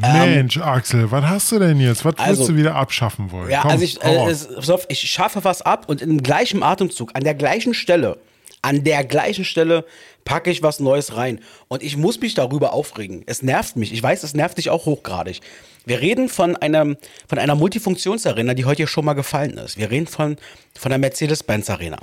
Mensch, 0.00 0.58
Axel, 0.58 1.10
was 1.10 1.24
hast 1.24 1.52
du 1.52 1.58
denn 1.60 1.78
jetzt? 1.80 2.04
Was 2.04 2.14
Ähm, 2.18 2.24
also- 2.24 2.38
willst 2.40 2.50
du 2.50 2.56
wieder 2.56 2.74
abschaffen 2.74 3.30
wollen? 3.30 3.50
Ja, 3.50 3.62
Komm, 3.62 3.70
also 3.70 3.84
ich, 3.84 4.02
äh, 4.02 4.28
es, 4.28 4.48
pass 4.54 4.70
auf, 4.70 4.86
ich 4.88 5.00
schaffe 5.00 5.44
was 5.44 5.62
ab 5.62 5.84
und 5.88 6.02
im 6.02 6.22
gleichen 6.22 6.62
Atemzug, 6.62 7.10
an 7.14 7.22
der 7.22 7.34
gleichen 7.34 7.74
Stelle, 7.74 8.18
an 8.62 8.82
der 8.82 9.04
gleichen 9.04 9.44
Stelle 9.44 9.84
packe 10.24 10.50
ich 10.50 10.62
was 10.64 10.80
Neues 10.80 11.16
rein. 11.16 11.38
Und 11.68 11.84
ich 11.84 11.96
muss 11.96 12.20
mich 12.20 12.34
darüber 12.34 12.72
aufregen. 12.72 13.22
Es 13.26 13.42
nervt 13.42 13.76
mich. 13.76 13.92
Ich 13.92 14.02
weiß, 14.02 14.24
es 14.24 14.34
nervt 14.34 14.58
dich 14.58 14.70
auch 14.70 14.84
hochgradig. 14.86 15.40
Wir 15.86 16.00
reden 16.00 16.28
von, 16.28 16.56
einem, 16.56 16.96
von 17.28 17.38
einer 17.38 17.54
Multifunktionsarena, 17.54 18.54
die 18.54 18.64
heute 18.64 18.78
hier 18.78 18.86
schon 18.88 19.04
mal 19.04 19.14
gefallen 19.14 19.52
ist. 19.56 19.78
Wir 19.78 19.90
reden 19.90 20.06
von, 20.08 20.36
von 20.78 20.90
der 20.90 20.98
Mercedes-Benz 20.98 21.70
Arena. 21.70 21.98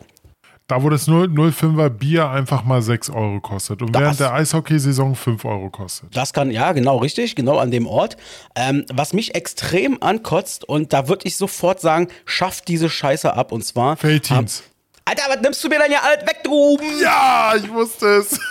Da, 0.68 0.82
wo 0.82 0.90
das 0.90 1.10
0- 1.10 1.28
05er 1.36 1.90
Bier 1.90 2.30
einfach 2.30 2.64
mal 2.64 2.82
6 2.82 3.10
Euro 3.10 3.42
kostet 3.42 3.82
und 3.82 3.94
Das- 3.94 4.02
während 4.02 4.20
der 4.22 4.34
Eishockeysaison 4.34 5.14
5 5.16 5.44
Euro 5.44 5.70
kostet. 5.70 6.16
Das 6.16 6.32
kann, 6.32 6.50
ja, 6.52 6.72
genau, 6.72 6.98
richtig, 6.98 7.36
genau 7.36 7.58
an 7.58 7.70
dem 7.70 7.86
Ort. 7.86 8.16
Ähm, 8.56 8.86
was 8.92 9.12
mich 9.12 9.36
extrem 9.36 10.02
ankotzt, 10.02 10.64
und 10.64 10.94
da 10.94 11.10
würde 11.10 11.28
ich 11.28 11.36
sofort 11.36 11.82
sagen, 11.82 12.08
schafft 12.26 12.70
diese 12.70 12.90
Scheiße 12.90 13.34
ab. 13.34 13.52
Und 13.52 13.66
zwar. 13.66 13.98
Feldteams. 13.98 14.64
Alter, 15.06 15.24
was 15.28 15.42
nimmst 15.42 15.64
du 15.64 15.70
mir 15.70 15.80
denn 15.80 15.92
ja 15.92 16.00
alles 16.02 16.26
weg, 16.26 16.40
du? 16.44 16.78
Ja, 17.02 17.54
ich 17.56 17.70
wusste 17.70 18.08
es. 18.18 18.40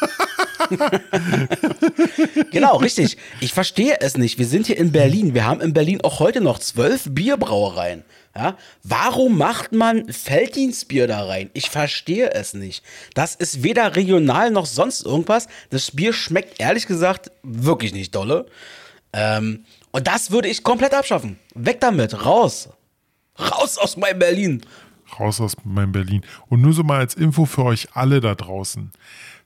Genau, 2.50 2.76
richtig. 2.76 3.16
Ich 3.40 3.52
verstehe 3.52 4.00
es 4.00 4.16
nicht. 4.16 4.38
Wir 4.38 4.46
sind 4.46 4.66
hier 4.66 4.76
in 4.76 4.92
Berlin. 4.92 5.34
Wir 5.34 5.46
haben 5.46 5.60
in 5.60 5.72
Berlin 5.72 6.00
auch 6.02 6.20
heute 6.20 6.40
noch 6.40 6.58
zwölf 6.58 7.04
Bierbrauereien. 7.08 8.04
Ja? 8.36 8.56
Warum 8.82 9.38
macht 9.38 9.72
man 9.72 10.08
Felddienstbier 10.12 11.06
da 11.06 11.24
rein? 11.24 11.50
Ich 11.54 11.70
verstehe 11.70 12.32
es 12.32 12.54
nicht. 12.54 12.84
Das 13.14 13.34
ist 13.34 13.62
weder 13.62 13.96
regional 13.96 14.50
noch 14.50 14.66
sonst 14.66 15.04
irgendwas. 15.04 15.48
Das 15.70 15.90
Bier 15.90 16.12
schmeckt 16.12 16.60
ehrlich 16.60 16.86
gesagt 16.86 17.30
wirklich 17.42 17.92
nicht 17.92 18.14
dolle. 18.14 18.46
Ähm, 19.12 19.64
und 19.90 20.06
das 20.06 20.30
würde 20.30 20.48
ich 20.48 20.62
komplett 20.62 20.94
abschaffen. 20.94 21.38
Weg 21.54 21.80
damit. 21.80 22.24
Raus. 22.24 22.68
Raus 23.38 23.78
aus 23.78 23.96
meinem 23.96 24.18
Berlin. 24.18 24.62
Raus 25.20 25.40
aus 25.40 25.56
meinem 25.64 25.92
Berlin. 25.92 26.22
Und 26.48 26.60
nur 26.60 26.72
so 26.72 26.82
mal 26.82 26.98
als 27.00 27.14
Info 27.14 27.44
für 27.44 27.64
euch 27.64 27.88
alle 27.94 28.20
da 28.20 28.34
draußen. 28.34 28.90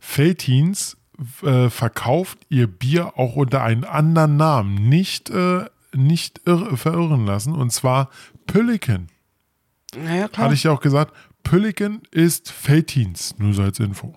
Feldteams 0.00 0.96
äh, 1.42 1.68
verkauft 1.70 2.38
ihr 2.48 2.66
Bier 2.66 3.12
auch 3.18 3.36
unter 3.36 3.62
einem 3.62 3.84
anderen 3.84 4.36
Namen. 4.36 4.88
Nicht, 4.88 5.30
äh, 5.30 5.64
nicht 5.94 6.40
irr 6.46 6.76
verirren 6.76 7.26
lassen. 7.26 7.54
Und 7.54 7.70
zwar 7.72 8.10
Pülliken. 8.46 9.08
Naja, 9.96 10.28
klar. 10.28 10.44
Hatte 10.46 10.54
ich 10.54 10.64
ja 10.64 10.72
auch 10.72 10.80
gesagt. 10.80 11.14
Pülliken 11.42 12.02
ist 12.10 12.50
Feldteams. 12.50 13.34
Nur 13.38 13.54
so 13.54 13.62
als 13.62 13.78
Info. 13.80 14.14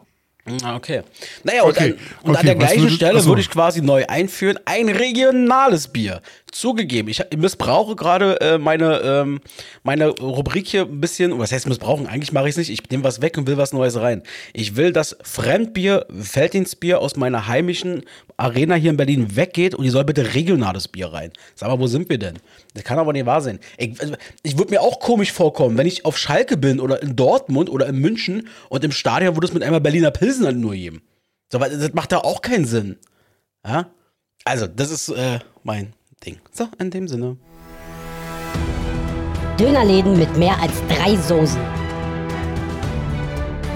Ah, 0.64 0.76
Okay. 0.76 1.04
Naja, 1.44 1.62
und, 1.64 1.70
Okay, 1.78 1.92
an, 1.92 1.98
und 2.24 2.30
okay, 2.32 2.40
an 2.40 2.46
der 2.48 2.56
gleichen 2.56 2.82
würdet- 2.84 2.96
Stelle 2.96 3.24
würde 3.26 3.42
ich 3.42 3.50
quasi 3.52 3.82
neu 3.82 4.06
einführen, 4.08 4.58
ein 4.66 4.90
regionales 4.90 5.90
Bier. 5.90 6.22
Zugegeben, 6.52 7.10
ich 7.10 7.24
missbrauche 7.38 7.96
gerade 7.96 8.40
äh, 8.42 8.58
meine, 8.58 9.00
ähm, 9.00 9.40
meine 9.84 10.08
Rubrik 10.08 10.68
hier 10.68 10.82
ein 10.82 11.00
bisschen, 11.00 11.38
was 11.38 11.52
heißt 11.52 11.68
missbrauchen? 11.68 12.08
Eigentlich 12.08 12.32
mache 12.32 12.46
ich 12.46 12.52
es 12.52 12.58
nicht. 12.58 12.70
Ich 12.70 12.90
nehme 12.90 13.04
was 13.04 13.22
weg 13.22 13.38
und 13.38 13.48
will 13.48 13.58
was 13.58 13.74
Neues 13.74 14.00
rein. 14.00 14.24
Ich 14.54 14.76
will, 14.76 14.92
dass 14.92 15.18
Fremdbier, 15.22 16.06
Felddienstbier 16.20 17.00
aus 17.00 17.16
meiner 17.16 17.48
heimischen 17.48 18.04
Arena 18.38 18.76
hier 18.76 18.92
in 18.92 18.98
Berlin 18.98 19.36
weggeht 19.36 19.76
und 19.76 19.84
die 19.84 19.90
soll 19.90 20.06
bitte 20.06 20.34
regionales 20.34 20.88
Bier 20.88 21.08
rein. 21.08 21.32
Sag 21.56 21.70
mal, 21.70 21.80
wo 21.80 21.88
sind 21.88 22.10
wir 22.10 22.18
denn? 22.18 22.40
Das 22.74 22.84
kann 22.84 23.00
aber 23.00 23.14
nicht 23.14 23.26
wahr 23.26 23.42
sein. 23.42 23.60
Ich, 23.78 24.00
also, 24.02 24.16
ich 24.44 24.58
würde 24.58 24.72
mir 24.72 24.82
auch 24.82 25.00
komisch 25.00 25.32
vorkommen, 25.32 25.78
wenn 25.78 25.88
ich 25.88 26.06
auf 26.06 26.18
Schalke 26.18 26.58
bin 26.58 26.80
oder 26.80 27.02
in 27.02 27.16
Dortmund 27.16 27.70
oder 27.70 27.88
in 27.88 27.98
München 27.98 28.48
und 28.70 28.84
im 28.84 28.92
Stadion 28.92 29.36
würde 29.36 29.48
es 29.48 29.54
mit 29.54 29.64
einmal 29.64 29.82
Berliner 29.82 30.12
Pilsen 30.12 30.46
halt 30.46 30.58
nur 30.58 30.74
geben. 30.74 31.02
So, 31.52 31.60
das 31.60 31.94
macht 31.94 32.12
da 32.12 32.20
auch 32.20 32.42
keinen 32.42 32.66
Sinn. 32.66 32.98
Ja? 33.66 33.92
Also, 34.46 34.68
das 34.68 34.92
ist 34.92 35.10
äh, 35.10 35.40
mein 35.64 35.94
Ding. 36.26 36.38
So, 36.52 36.68
in 36.80 36.92
dem 36.92 37.08
Sinne. 37.08 37.38
Dönerläden 39.60 40.18
mit 40.18 40.38
mehr 40.38 40.60
als 40.60 40.82
drei 40.88 41.16
Soßen. 41.16 41.62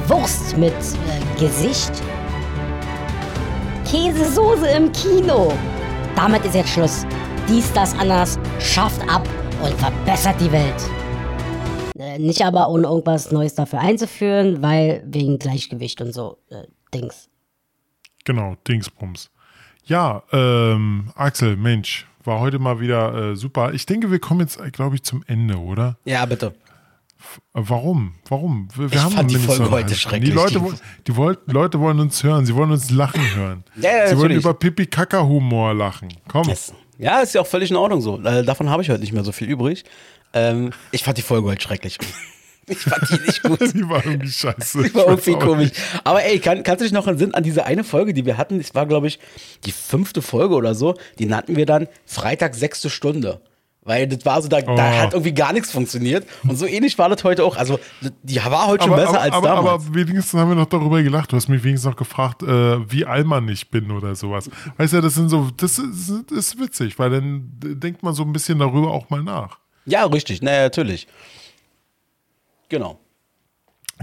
Wurst 0.07 0.57
mit 0.57 0.73
äh, 0.73 1.39
Gesicht. 1.39 1.91
Käsesoße 3.89 4.67
im 4.67 4.91
Kino. 4.91 5.53
Damit 6.15 6.43
ist 6.45 6.55
jetzt 6.55 6.69
Schluss. 6.69 7.05
Dies, 7.47 7.71
das, 7.73 7.97
anders 7.99 8.39
schafft 8.59 9.01
ab 9.09 9.27
und 9.61 9.73
verbessert 9.75 10.39
die 10.39 10.51
Welt. 10.51 10.81
Äh, 11.97 12.19
nicht 12.19 12.43
aber 12.43 12.69
ohne 12.69 12.87
irgendwas 12.87 13.31
Neues 13.31 13.55
dafür 13.55 13.79
einzuführen, 13.79 14.61
weil 14.61 15.03
wegen 15.05 15.39
Gleichgewicht 15.39 16.01
und 16.01 16.13
so 16.13 16.37
äh, 16.49 16.63
Dings. 16.93 17.29
Genau, 18.25 18.55
Dingsbums. 18.67 19.29
Ja, 19.85 20.23
ähm, 20.31 21.11
Axel, 21.15 21.57
Mensch, 21.57 22.07
war 22.23 22.39
heute 22.39 22.59
mal 22.59 22.79
wieder 22.79 23.31
äh, 23.31 23.35
super. 23.35 23.73
Ich 23.73 23.85
denke, 23.85 24.11
wir 24.11 24.19
kommen 24.19 24.39
jetzt, 24.41 24.59
glaube 24.73 24.95
ich, 24.95 25.03
zum 25.03 25.23
Ende, 25.27 25.57
oder? 25.57 25.97
Ja, 26.05 26.25
bitte. 26.25 26.53
Warum? 27.53 28.15
Warum? 28.27 28.67
Wir, 28.75 28.91
wir 28.91 28.97
Ich 28.97 29.03
haben 29.03 29.11
fand 29.13 29.31
die 29.31 29.37
Folge 29.37 29.69
heute 29.71 29.95
schrecklich. 29.95 30.29
Die 30.29 30.35
Leute, 30.35 30.55
Die- 30.55 30.61
wo- 30.61 30.73
die 31.07 31.15
wollten, 31.15 31.51
Leute 31.51 31.79
wollen 31.79 31.99
uns 31.99 32.21
hören. 32.23 32.45
Sie 32.45 32.53
wollen 32.55 32.71
uns 32.71 32.89
lachen 32.91 33.21
hören. 33.35 33.63
Ja, 33.81 33.89
ja, 33.97 34.07
Sie 34.07 34.17
wollen 34.17 34.31
über 34.31 34.53
Pipi-Kaka-Humor 34.53 35.73
lachen. 35.73 36.09
Komm. 36.27 36.47
Yes. 36.49 36.73
Ja, 36.97 37.21
ist 37.21 37.33
ja 37.33 37.41
auch 37.41 37.47
völlig 37.47 37.71
in 37.71 37.77
Ordnung 37.77 38.01
so. 38.01 38.21
Äh, 38.21 38.43
davon 38.43 38.69
habe 38.69 38.83
ich 38.83 38.89
heute 38.89 38.99
nicht 38.99 39.13
mehr 39.13 39.23
so 39.23 39.31
viel 39.31 39.49
übrig. 39.49 39.83
Ähm, 40.33 40.71
ich 40.91 41.03
fand 41.03 41.17
die 41.17 41.21
Folge 41.21 41.47
heute 41.47 41.61
schrecklich. 41.61 41.97
Ich 42.67 42.77
fand 42.79 43.09
die 43.09 43.25
nicht 43.25 43.43
gut. 43.43 43.59
Die 43.73 43.89
war 43.89 44.05
irgendwie 44.05 44.31
scheiße. 44.31 44.83
Die 44.83 44.93
war 44.95 45.07
irgendwie 45.07 45.33
komisch. 45.33 45.71
Aber 46.03 46.23
ey, 46.23 46.39
kann, 46.39 46.63
kannst 46.63 46.81
du 46.81 46.85
dich 46.85 46.93
noch 46.93 47.07
entsinnen 47.07 47.33
an 47.33 47.43
diese 47.43 47.65
eine 47.65 47.83
Folge, 47.83 48.13
die 48.13 48.25
wir 48.25 48.37
hatten? 48.37 48.57
Das 48.57 48.73
war, 48.73 48.85
glaube 48.85 49.07
ich, 49.07 49.19
die 49.65 49.71
fünfte 49.71 50.21
Folge 50.21 50.55
oder 50.55 50.73
so. 50.75 50.95
Die 51.19 51.25
nannten 51.25 51.55
wir 51.55 51.65
dann 51.65 51.87
Freitag 52.05 52.55
sechste 52.55 52.89
Stunde. 52.89 53.41
Weil 53.85 54.07
das 54.07 54.25
war 54.25 54.41
so, 54.41 54.47
da, 54.47 54.59
Oh. 54.65 54.75
da 54.77 54.95
hat 55.01 55.11
irgendwie 55.13 55.33
gar 55.33 55.51
nichts 55.51 55.69
funktioniert. 55.71 56.25
Und 56.47 56.55
so 56.55 56.65
ähnlich 56.65 56.97
war 56.97 57.09
das 57.09 57.21
heute 57.25 57.43
auch. 57.43 57.57
Also, 57.57 57.81
die 58.21 58.37
war 58.37 58.67
heute 58.67 58.85
schon 58.85 58.93
Aber, 58.93 59.01
besser 59.01 59.15
aber, 59.15 59.21
als 59.23 59.33
aber, 59.33 59.47
damals. 59.49 59.85
aber 59.87 59.95
wenigstens 59.95 60.39
haben 60.39 60.47
wir 60.47 60.55
noch 60.55 60.67
darüber 60.67 61.03
gelacht. 61.03 61.33
Du 61.33 61.35
hast 61.35 61.49
mich 61.49 61.65
wenigstens 61.65 61.89
noch 61.91 61.97
gefragt, 61.97 62.43
äh, 62.43 62.89
wie 62.89 63.03
allmann 63.03 63.49
ich 63.49 63.69
bin 63.71 63.91
oder 63.91 64.15
sowas. 64.15 64.49
Weißt 64.77 64.93
du, 64.93 65.01
das 65.01 65.15
sind 65.15 65.27
so, 65.27 65.49
das 65.57 65.79
ist, 65.79 66.13
das 66.29 66.37
ist 66.37 66.59
witzig, 66.61 66.97
weil 66.97 67.09
dann 67.09 67.43
denkt 67.61 68.03
man 68.03 68.13
so 68.13 68.23
ein 68.23 68.31
bisschen 68.31 68.57
darüber 68.59 68.89
auch 68.91 69.09
mal 69.09 69.21
nach. 69.21 69.57
ja, 69.85 70.05
richtig. 70.05 70.41
Naja, 70.41 70.61
natürlich. 70.61 71.05
Genau. 72.69 72.99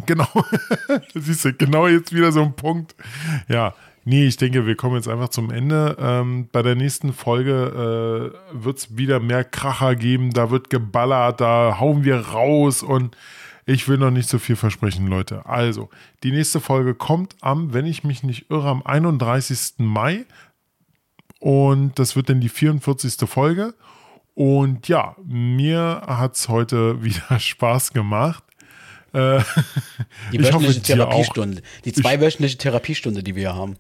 Genau. 0.07 0.29
Siehst 1.15 1.45
du, 1.45 1.53
genau 1.53 1.87
jetzt 1.87 2.15
wieder 2.15 2.33
so 2.33 2.43
ein 2.43 2.55
Punkt. 2.55 2.95
Ja, 3.49 3.75
nee, 4.05 4.27
ich 4.27 4.37
denke, 4.37 4.67
wir 4.67 4.77
kommen 4.77 4.97
jetzt 4.97 5.09
einfach 5.09 5.29
zum 5.29 5.51
Ende. 5.51 5.97
Ähm, 5.99 6.49
bei 6.53 6.63
der 6.63 6.75
nächsten 6.75 7.13
Folge 7.13 8.33
äh, 8.53 8.65
wird 8.65 8.79
es 8.79 8.97
wieder 8.97 9.21
mehr 9.21 9.45
Kracher 9.45 9.97
geben. 9.97 10.33
Da 10.33 10.51
wird 10.51 10.71
geballert, 10.71 11.41
da 11.41 11.79
hauen 11.81 12.05
wir 12.05 12.19
raus 12.21 12.83
und 12.83 13.17
ich 13.67 13.89
will 13.89 13.99
noch 13.99 14.11
nicht 14.11 14.29
so 14.29 14.39
viel 14.39 14.57
versprechen, 14.57 15.07
Leute. 15.07 15.47
Also, 15.47 15.91
die 16.23 16.33
nächste 16.33 16.61
Folge 16.61 16.95
kommt 16.95 17.37
am, 17.41 17.73
wenn 17.73 17.87
ich 17.87 18.05
mich 18.05 18.23
nicht 18.23 18.51
irre, 18.51 18.69
am 18.69 18.83
31. 18.83 19.75
Mai. 19.79 20.25
Und 21.39 21.99
das 21.99 22.17
wird 22.17 22.29
dann 22.29 22.41
die 22.41 22.49
44. 22.49 23.29
Folge. 23.29 23.75
Und 24.35 24.89
ja, 24.89 25.17
mir 25.25 26.03
hat 26.07 26.37
es 26.37 26.49
heute 26.49 27.03
wieder 27.05 27.39
Spaß 27.39 27.93
gemacht. 27.93 28.43
Äh, 29.13 29.41
Die 30.33 30.39
Ich 30.39 30.53
hoffe, 30.53 30.67
wöchentliche 30.67 30.95
auch. 30.95 31.11
Therapiestunde. 31.11 31.63
Die 31.85 31.93
zweiwöchentliche 31.93 32.59
Therapiestunde, 32.59 33.23
die 33.23 33.35
wir 33.37 33.55
haben. 33.55 33.77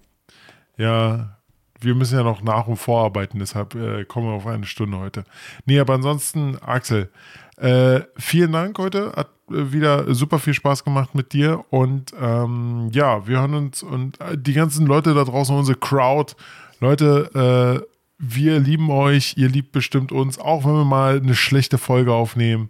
Ja, 0.76 1.36
wir 1.80 1.94
müssen 1.94 2.16
ja 2.16 2.22
noch 2.22 2.42
nach 2.42 2.66
und 2.66 2.76
vorarbeiten, 2.76 3.38
deshalb 3.38 3.74
äh, 3.74 4.04
kommen 4.04 4.26
wir 4.28 4.34
auf 4.34 4.46
eine 4.46 4.66
Stunde 4.66 4.98
heute. 4.98 5.24
Nee, 5.64 5.78
aber 5.78 5.94
ansonsten, 5.94 6.58
Axel, 6.58 7.10
äh, 7.56 8.00
vielen 8.16 8.52
Dank 8.52 8.78
heute. 8.78 9.12
Hat 9.16 9.28
äh, 9.50 9.72
wieder 9.72 10.14
super 10.14 10.38
viel 10.38 10.54
Spaß 10.54 10.84
gemacht 10.84 11.14
mit 11.14 11.32
dir. 11.32 11.64
Und 11.70 12.12
ähm, 12.20 12.88
ja, 12.92 13.26
wir 13.26 13.40
hören 13.40 13.54
uns 13.54 13.82
und 13.82 14.20
äh, 14.20 14.36
die 14.36 14.52
ganzen 14.54 14.86
Leute 14.86 15.14
da 15.14 15.24
draußen, 15.24 15.54
unsere 15.56 15.78
Crowd, 15.78 16.34
Leute, 16.80 17.84
äh, 17.84 17.86
wir 18.18 18.58
lieben 18.60 18.90
euch, 18.90 19.34
ihr 19.36 19.48
liebt 19.48 19.72
bestimmt 19.72 20.12
uns, 20.12 20.38
auch 20.38 20.64
wenn 20.64 20.74
wir 20.74 20.84
mal 20.84 21.16
eine 21.18 21.34
schlechte 21.34 21.78
Folge 21.78 22.12
aufnehmen. 22.12 22.68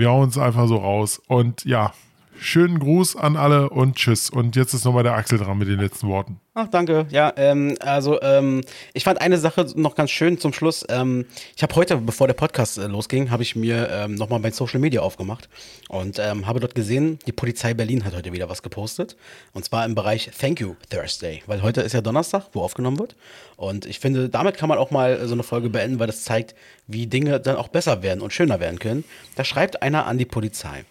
Wir 0.00 0.08
hauen 0.08 0.24
uns 0.24 0.38
einfach 0.38 0.66
so 0.66 0.76
raus. 0.76 1.20
Und 1.28 1.66
ja, 1.66 1.92
schönen 2.40 2.78
Gruß 2.78 3.16
an 3.16 3.36
alle 3.36 3.70
und 3.70 3.96
tschüss. 3.96 4.30
Und 4.30 4.56
jetzt 4.56 4.74
ist 4.74 4.84
nochmal 4.84 5.02
der 5.02 5.14
Axel 5.14 5.38
dran 5.38 5.58
mit 5.58 5.68
den 5.68 5.78
letzten 5.78 6.08
Worten. 6.08 6.40
Ach, 6.54 6.66
danke. 6.68 7.06
Ja, 7.10 7.32
ähm, 7.36 7.76
also 7.80 8.20
ähm, 8.22 8.62
ich 8.92 9.04
fand 9.04 9.20
eine 9.20 9.38
Sache 9.38 9.66
noch 9.76 9.94
ganz 9.94 10.10
schön 10.10 10.38
zum 10.38 10.52
Schluss. 10.52 10.84
Ähm, 10.88 11.26
ich 11.54 11.62
habe 11.62 11.74
heute, 11.76 11.96
bevor 11.98 12.26
der 12.26 12.34
Podcast 12.34 12.78
äh, 12.78 12.86
losging, 12.86 13.30
habe 13.30 13.42
ich 13.42 13.54
mir 13.54 13.88
ähm, 13.90 14.16
nochmal 14.16 14.40
mein 14.40 14.52
Social 14.52 14.80
Media 14.80 15.00
aufgemacht 15.00 15.48
und 15.88 16.18
ähm, 16.18 16.46
habe 16.46 16.58
dort 16.58 16.74
gesehen, 16.74 17.18
die 17.26 17.32
Polizei 17.32 17.72
Berlin 17.72 18.04
hat 18.04 18.16
heute 18.16 18.32
wieder 18.32 18.48
was 18.48 18.62
gepostet. 18.62 19.16
Und 19.52 19.64
zwar 19.64 19.84
im 19.84 19.94
Bereich 19.94 20.30
Thank 20.38 20.60
You 20.60 20.74
Thursday, 20.90 21.42
weil 21.46 21.62
heute 21.62 21.82
ist 21.82 21.92
ja 21.92 22.00
Donnerstag, 22.00 22.48
wo 22.52 22.62
aufgenommen 22.62 22.98
wird. 22.98 23.14
Und 23.56 23.86
ich 23.86 24.00
finde, 24.00 24.28
damit 24.28 24.56
kann 24.56 24.68
man 24.68 24.78
auch 24.78 24.90
mal 24.90 25.26
so 25.28 25.34
eine 25.34 25.42
Folge 25.42 25.70
beenden, 25.70 25.98
weil 26.00 26.08
das 26.08 26.24
zeigt, 26.24 26.54
wie 26.86 27.06
Dinge 27.06 27.38
dann 27.38 27.56
auch 27.56 27.68
besser 27.68 28.02
werden 28.02 28.20
und 28.20 28.32
schöner 28.32 28.58
werden 28.58 28.78
können. 28.78 29.04
Da 29.36 29.44
schreibt 29.44 29.82
einer 29.82 30.06
an 30.06 30.18
die 30.18 30.24
Polizei. 30.24 30.84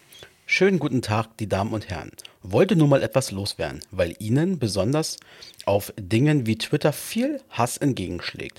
Schönen 0.52 0.80
guten 0.80 1.00
Tag, 1.00 1.36
die 1.38 1.48
Damen 1.48 1.72
und 1.72 1.88
Herren. 1.88 2.10
Wollte 2.42 2.74
nur 2.74 2.88
mal 2.88 3.04
etwas 3.04 3.30
loswerden, 3.30 3.82
weil 3.92 4.16
Ihnen 4.18 4.58
besonders 4.58 5.16
auf 5.64 5.92
Dingen 5.96 6.44
wie 6.44 6.58
Twitter 6.58 6.92
viel 6.92 7.40
Hass 7.50 7.76
entgegenschlägt. 7.76 8.58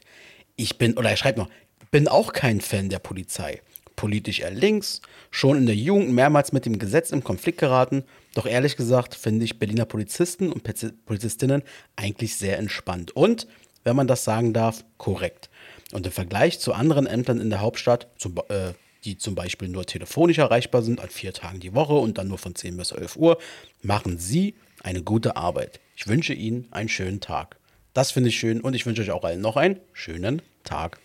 Ich 0.56 0.78
bin, 0.78 0.98
oder 0.98 1.10
er 1.10 1.18
schreibt 1.18 1.38
noch, 1.38 1.50
bin 1.92 2.08
auch 2.08 2.32
kein 2.32 2.62
Fan 2.62 2.88
der 2.88 3.00
Polizei. 3.00 3.62
Politisch 3.98 4.40
eher 4.40 4.52
links, 4.52 5.02
schon 5.32 5.58
in 5.58 5.66
der 5.66 5.76
Jugend 5.76 6.14
mehrmals 6.14 6.54
mit 6.54 6.66
dem 6.66 6.80
Gesetz 6.80 7.12
im 7.12 7.26
Konflikt 7.26 7.60
geraten. 7.60 8.06
Doch 8.36 8.46
ehrlich 8.46 8.78
gesagt 8.78 9.14
finde 9.14 9.44
ich 9.44 9.60
Berliner 9.60 9.86
Polizisten 9.86 10.50
und 10.50 10.64
Polizistinnen 11.06 11.62
eigentlich 11.98 12.38
sehr 12.38 12.58
entspannt. 12.58 13.12
Und, 13.18 13.48
wenn 13.84 13.98
man 13.98 14.08
das 14.08 14.24
sagen 14.24 14.54
darf, 14.54 14.86
korrekt. 14.98 15.50
Und 15.92 16.06
im 16.06 16.14
Vergleich 16.14 16.62
zu 16.62 16.72
anderen 16.72 17.06
Ämtern 17.06 17.42
in 17.42 17.50
der 17.50 17.60
Hauptstadt, 17.60 18.08
zum, 18.18 18.38
äh, 18.48 18.72
die 19.04 19.18
zum 19.18 19.36
Beispiel 19.36 19.68
nur 19.68 19.86
telefonisch 19.86 20.38
erreichbar 20.38 20.82
sind 20.82 21.00
an 21.00 21.10
vier 21.10 21.34
Tagen 21.34 21.60
die 21.60 21.74
Woche 21.74 21.94
und 21.94 22.18
dann 22.18 22.28
nur 22.28 22.38
von 22.38 22.56
10 22.56 22.78
bis 22.78 22.92
11 22.92 23.16
Uhr, 23.16 23.38
machen 23.82 24.18
Sie 24.18 24.56
eine 24.84 25.04
gute 25.04 25.36
Arbeit. 25.36 25.80
Ich 25.96 26.08
wünsche 26.08 26.34
Ihnen 26.34 26.68
einen 26.72 26.90
schönen 26.90 27.20
Tag. 27.20 27.58
Das 27.94 28.12
finde 28.12 28.30
ich 28.30 28.40
schön 28.40 28.62
und 28.62 28.74
ich 28.74 28.86
wünsche 28.86 29.02
euch 29.02 29.12
auch 29.12 29.24
allen 29.24 29.42
noch 29.42 29.58
einen 29.58 29.80
schönen 29.94 30.42
Tag. 30.64 31.00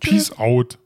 Peace 0.00 0.32
out. 0.38 0.78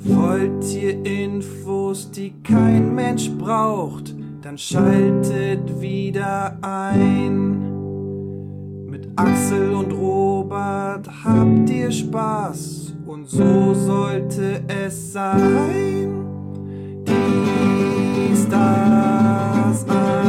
Wollt 0.00 0.64
ihr 0.72 1.04
Infos, 1.04 2.10
die 2.10 2.32
kein 2.42 2.94
Mensch 2.94 3.28
braucht, 3.30 4.14
dann 4.40 4.56
schaltet 4.56 5.80
wieder 5.80 6.58
ein. 6.62 7.70
Mit 8.88 9.08
Axel 9.16 9.74
und 9.74 9.92
Robert 9.92 11.08
habt 11.24 11.68
ihr 11.68 11.92
Spaß 11.92 12.91
und 13.06 13.28
so 13.28 13.74
sollte 13.74 14.62
es 14.68 15.12
sein. 15.12 16.24
Dies, 17.06 18.48
das, 18.48 19.84
Ananas. 19.88 20.21